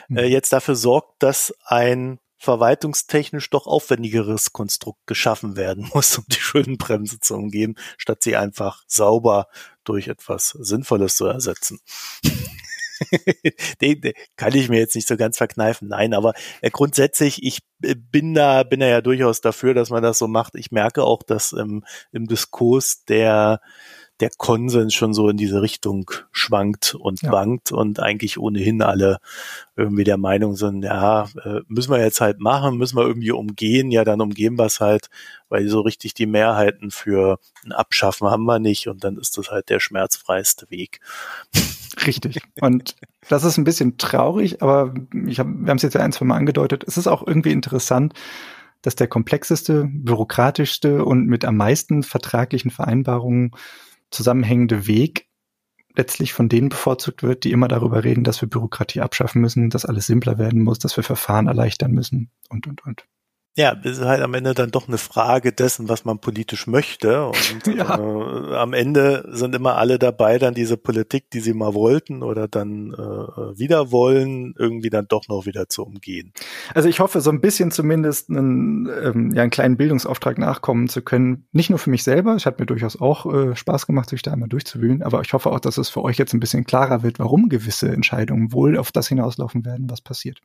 äh, 0.10 0.24
hm. 0.24 0.32
jetzt 0.32 0.54
dafür 0.54 0.76
sorgt, 0.76 1.22
dass 1.24 1.54
ein 1.66 2.20
verwaltungstechnisch 2.38 3.50
doch 3.50 3.66
aufwendigeres 3.66 4.54
Konstrukt 4.54 5.08
geschaffen 5.08 5.56
werden 5.56 5.90
muss, 5.94 6.18
um 6.18 6.26
die 6.28 6.40
Schuldenbremse 6.40 7.20
zu 7.20 7.36
umgehen, 7.36 7.78
statt 7.98 8.24
sie 8.24 8.36
einfach 8.36 8.84
sauber 8.88 9.48
durch 9.84 10.08
etwas 10.08 10.50
Sinnvolles 10.50 11.16
zu 11.16 11.26
ersetzen. 11.26 11.80
den, 13.82 14.02
den 14.02 14.14
kann 14.36 14.56
ich 14.56 14.70
mir 14.70 14.80
jetzt 14.80 14.96
nicht 14.96 15.08
so 15.08 15.18
ganz 15.18 15.38
verkneifen. 15.38 15.90
Nein, 15.90 16.14
aber 16.14 16.34
äh, 16.62 16.70
grundsätzlich, 16.70 17.44
ich 17.44 17.60
äh, 17.84 17.96
bin 17.96 18.34
da, 18.34 18.64
bin 18.64 18.80
da 18.80 18.88
ja 18.88 19.02
durchaus 19.02 19.42
dafür, 19.42 19.74
dass 19.74 19.90
man 19.90 20.04
das 20.04 20.18
so 20.18 20.28
macht. 20.28 20.56
Ich 20.56 20.72
merke 20.72 21.04
auch, 21.04 21.24
dass 21.24 21.52
im, 21.52 21.84
im 22.12 22.28
Diskurs 22.28 23.04
der 23.06 23.62
der 24.20 24.30
Konsens 24.38 24.94
schon 24.94 25.14
so 25.14 25.28
in 25.30 25.38
diese 25.38 25.62
Richtung 25.62 26.10
schwankt 26.32 26.96
und 26.96 27.22
ja. 27.22 27.32
wankt 27.32 27.72
und 27.72 28.00
eigentlich 28.00 28.38
ohnehin 28.38 28.82
alle 28.82 29.18
irgendwie 29.76 30.06
der 30.06 30.18
Meinung 30.18 30.56
sind, 30.56 30.84
ja, 30.84 31.24
äh, 31.44 31.62
müssen 31.68 31.92
wir 31.92 32.00
jetzt 32.00 32.22
halt 32.22 32.40
machen, 32.40 32.78
müssen 32.78 32.98
wir 32.98 33.06
irgendwie 33.06 33.32
umgehen, 33.32 33.92
ja, 33.92 34.06
dann 34.06 34.22
umgehen 34.22 34.58
wir 34.58 34.66
es 34.66 34.80
halt, 34.80 35.10
weil 35.50 35.68
so 35.68 35.82
richtig 35.82 36.14
die 36.14 36.28
Mehrheiten 36.28 36.92
für 36.92 37.40
ein 37.66 37.74
Abschaffen 37.74 38.30
haben 38.30 38.46
wir 38.46 38.60
nicht 38.60 38.88
und 38.88 39.04
dann 39.04 39.18
ist 39.18 39.38
das 39.38 39.52
halt 39.52 39.70
der 39.70 39.82
schmerzfreiste 39.82 40.70
Weg. 40.70 41.02
Richtig. 42.06 42.42
Und 42.62 42.96
das 43.30 43.44
ist 43.44 43.58
ein 43.58 43.64
bisschen 43.64 43.98
traurig, 43.98 44.62
aber 44.62 44.94
ich 45.28 45.40
hab, 45.40 45.48
wir 45.48 45.70
haben 45.70 45.78
es 45.78 45.84
jetzt 45.84 45.96
ja 45.96 46.02
ein, 46.02 46.12
zwei 46.12 46.26
Mal 46.26 46.38
angedeutet. 46.38 46.84
Es 46.88 46.98
ist 46.98 47.08
auch 47.08 47.26
irgendwie 47.26 47.52
interessant, 47.52 48.14
dass 48.82 48.96
der 48.96 49.08
komplexeste, 49.08 49.90
bürokratischste 49.92 51.04
und 51.04 51.26
mit 51.26 51.44
am 51.44 51.58
meisten 51.58 52.04
vertraglichen 52.04 52.70
Vereinbarungen 52.70 53.52
zusammenhängende 54.12 54.88
Weg 54.88 55.28
letztlich 55.96 56.34
von 56.34 56.50
denen 56.50 56.70
bevorzugt 56.70 57.24
wird, 57.24 57.44
die 57.44 57.52
immer 57.52 57.68
darüber 57.68 58.04
reden, 58.04 58.24
dass 58.24 58.42
wir 58.42 58.50
Bürokratie 58.50 59.02
abschaffen 59.02 59.42
müssen, 59.42 59.70
dass 59.70 59.86
alles 59.86 60.06
simpler 60.06 60.38
werden 60.38 60.62
muss, 60.62 60.80
dass 60.80 60.98
wir 60.98 61.04
Verfahren 61.04 61.48
erleichtern 61.48 61.92
müssen 61.92 62.32
und, 62.50 62.68
und, 62.68 62.86
und. 62.86 63.08
Ja, 63.58 63.74
das 63.74 64.00
ist 64.00 64.04
halt 64.04 64.22
am 64.22 64.34
Ende 64.34 64.54
dann 64.54 64.70
doch 64.70 64.90
eine 64.90 64.98
Frage 64.98 65.54
dessen, 65.54 65.88
was 65.88 66.04
man 66.04 66.20
politisch 66.20 66.68
möchte. 66.68 67.28
Und 67.28 67.68
ja. 67.74 67.98
äh, 67.98 68.56
am 68.56 68.74
Ende 68.74 69.30
sind 69.32 69.56
immer 69.56 69.78
alle 69.78 69.98
dabei, 69.98 70.40
dann 70.40 70.54
diese 70.54 70.76
Politik, 70.76 71.30
die 71.32 71.40
sie 71.40 71.54
mal 71.54 71.74
wollten 71.74 72.22
oder 72.22 72.50
dann 72.50 72.92
äh, 72.92 73.58
wieder 73.58 73.94
wollen, 73.94 74.56
irgendwie 74.58 74.90
dann 74.90 75.08
doch 75.08 75.30
noch 75.30 75.46
wieder 75.46 75.70
zu 75.70 75.84
umgehen. 75.84 76.34
Also 76.74 76.90
ich 76.90 77.00
hoffe, 77.00 77.22
so 77.22 77.30
ein 77.30 77.40
bisschen 77.40 77.72
zumindest 77.72 78.30
einen, 78.30 78.90
ähm, 79.02 79.32
ja, 79.34 79.44
einen 79.44 79.52
kleinen 79.52 79.78
Bildungsauftrag 79.78 80.38
nachkommen 80.38 80.90
zu 80.90 81.02
können. 81.02 81.48
Nicht 81.54 81.70
nur 81.70 81.80
für 81.80 81.90
mich 81.90 82.04
selber, 82.04 82.36
es 82.36 82.46
hat 82.46 82.60
mir 82.60 82.66
durchaus 82.66 83.00
auch 83.00 83.26
äh, 83.34 83.56
Spaß 83.56 83.88
gemacht, 83.88 84.10
sich 84.10 84.22
da 84.22 84.34
einmal 84.34 84.50
durchzuwühlen, 84.50 85.02
aber 85.02 85.22
ich 85.22 85.32
hoffe 85.32 85.50
auch, 85.50 85.62
dass 85.62 85.78
es 85.78 85.88
für 85.88 86.04
euch 86.04 86.18
jetzt 86.18 86.34
ein 86.34 86.42
bisschen 86.42 86.66
klarer 86.66 87.04
wird, 87.04 87.20
warum 87.20 87.48
gewisse 87.48 87.88
Entscheidungen 87.88 88.52
wohl 88.52 88.78
auf 88.78 88.92
das 88.92 89.08
hinauslaufen 89.08 89.64
werden, 89.64 89.90
was 89.90 90.02
passiert. 90.02 90.42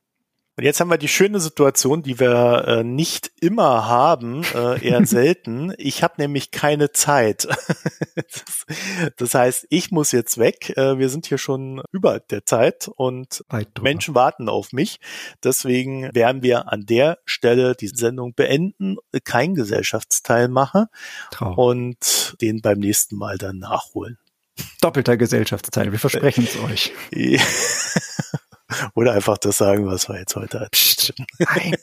Und 0.57 0.65
jetzt 0.65 0.81
haben 0.81 0.91
wir 0.91 0.99
die 0.99 1.09
schöne 1.09 1.41
Situation, 1.41 2.03
die 2.03 2.21
wir 2.21 2.65
äh, 2.67 2.85
nicht 2.85 3.31
immer 3.41 3.87
haben, 3.87 4.43
äh, 4.55 4.87
eher 4.87 5.07
selten. 5.07 5.73
Ich 5.79 6.03
habe 6.03 6.15
nämlich 6.19 6.51
keine 6.51 6.93
Zeit. 6.93 7.49
das, 9.17 9.35
heißt, 9.35 9.67
ich 9.71 9.91
muss 9.91 10.13
jetzt 10.13 10.39
weg. 10.39 10.77
Äh, 10.77 10.99
wir 10.99 11.09
sind 11.09 11.27
hier 11.27 11.39
schon 11.39 11.83
über 11.93 12.21
der 12.21 12.45
Zeit 12.45 12.91
und 12.95 13.45
Menschen 13.81 14.15
warten 14.15 14.49
auf 14.49 14.73
mich. 14.73 15.01
Deswegen 15.43 16.15
werden 16.15 16.43
wir 16.43 16.71
an 16.71 16.85
der 16.85 17.19
Stelle 17.25 17.75
die 17.75 17.89
Sendung 17.89 18.35
beenden, 18.35 18.97
kein 19.25 19.55
Gesellschaftsteil 19.55 20.49
machen 20.49 20.87
Traum. 21.31 21.57
und 21.57 22.37
den 22.41 22.61
beim 22.61 22.81
nächsten 22.81 23.17
Mal 23.17 23.39
dann 23.39 23.59
nachholen. 23.59 24.19
Doppelter 24.81 25.17
Gesellschaftsteil, 25.17 25.93
wir 25.93 25.99
versprechen 25.99 26.45
es 26.45 26.59
euch. 26.59 26.93
Oder 28.95 29.13
einfach 29.13 29.39
das 29.39 29.59
sagen, 29.59 29.87
was 29.87 30.09
wir 30.09 30.19
jetzt 30.19 30.37
heute 30.37 30.61
hatten. 30.61 31.27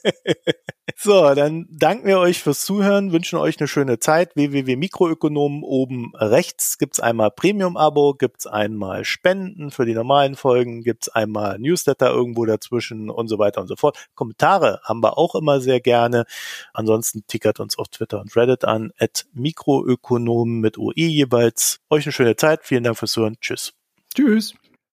so, 0.95 1.33
dann 1.33 1.67
danken 1.69 2.07
wir 2.07 2.19
euch 2.19 2.41
fürs 2.41 2.63
Zuhören, 2.65 3.11
wünschen 3.11 3.39
euch 3.39 3.59
eine 3.59 3.67
schöne 3.67 3.99
Zeit. 3.99 4.35
www.mikroökonomen 4.35 5.63
oben 5.63 6.11
rechts 6.15 6.77
gibt's 6.77 6.99
einmal 6.99 7.31
Premium-Abo, 7.31 8.13
gibt's 8.13 8.47
einmal 8.47 9.05
Spenden 9.05 9.71
für 9.71 9.85
die 9.85 9.93
normalen 9.93 10.35
Folgen, 10.35 10.83
gibt's 10.83 11.09
einmal 11.09 11.59
Newsletter 11.59 12.09
irgendwo 12.09 12.45
dazwischen 12.45 13.09
und 13.09 13.27
so 13.27 13.39
weiter 13.39 13.61
und 13.61 13.67
so 13.67 13.75
fort. 13.75 13.97
Kommentare 14.15 14.79
haben 14.83 15.01
wir 15.01 15.17
auch 15.17 15.35
immer 15.35 15.61
sehr 15.61 15.79
gerne. 15.79 16.25
Ansonsten 16.73 17.25
tickert 17.27 17.59
uns 17.59 17.77
auf 17.77 17.87
Twitter 17.89 18.19
und 18.19 18.35
Reddit 18.35 18.65
an, 18.65 18.91
at 18.99 19.25
Mikroökonomen 19.33 20.59
mit 20.59 20.77
OE 20.77 20.93
jeweils. 20.95 21.79
Euch 21.89 22.05
eine 22.05 22.13
schöne 22.13 22.35
Zeit. 22.35 22.61
Vielen 22.63 22.83
Dank 22.83 22.97
fürs 22.97 23.11
Zuhören. 23.11 23.37
Tschüss. 23.41 23.73
Tschüss. 24.13 24.53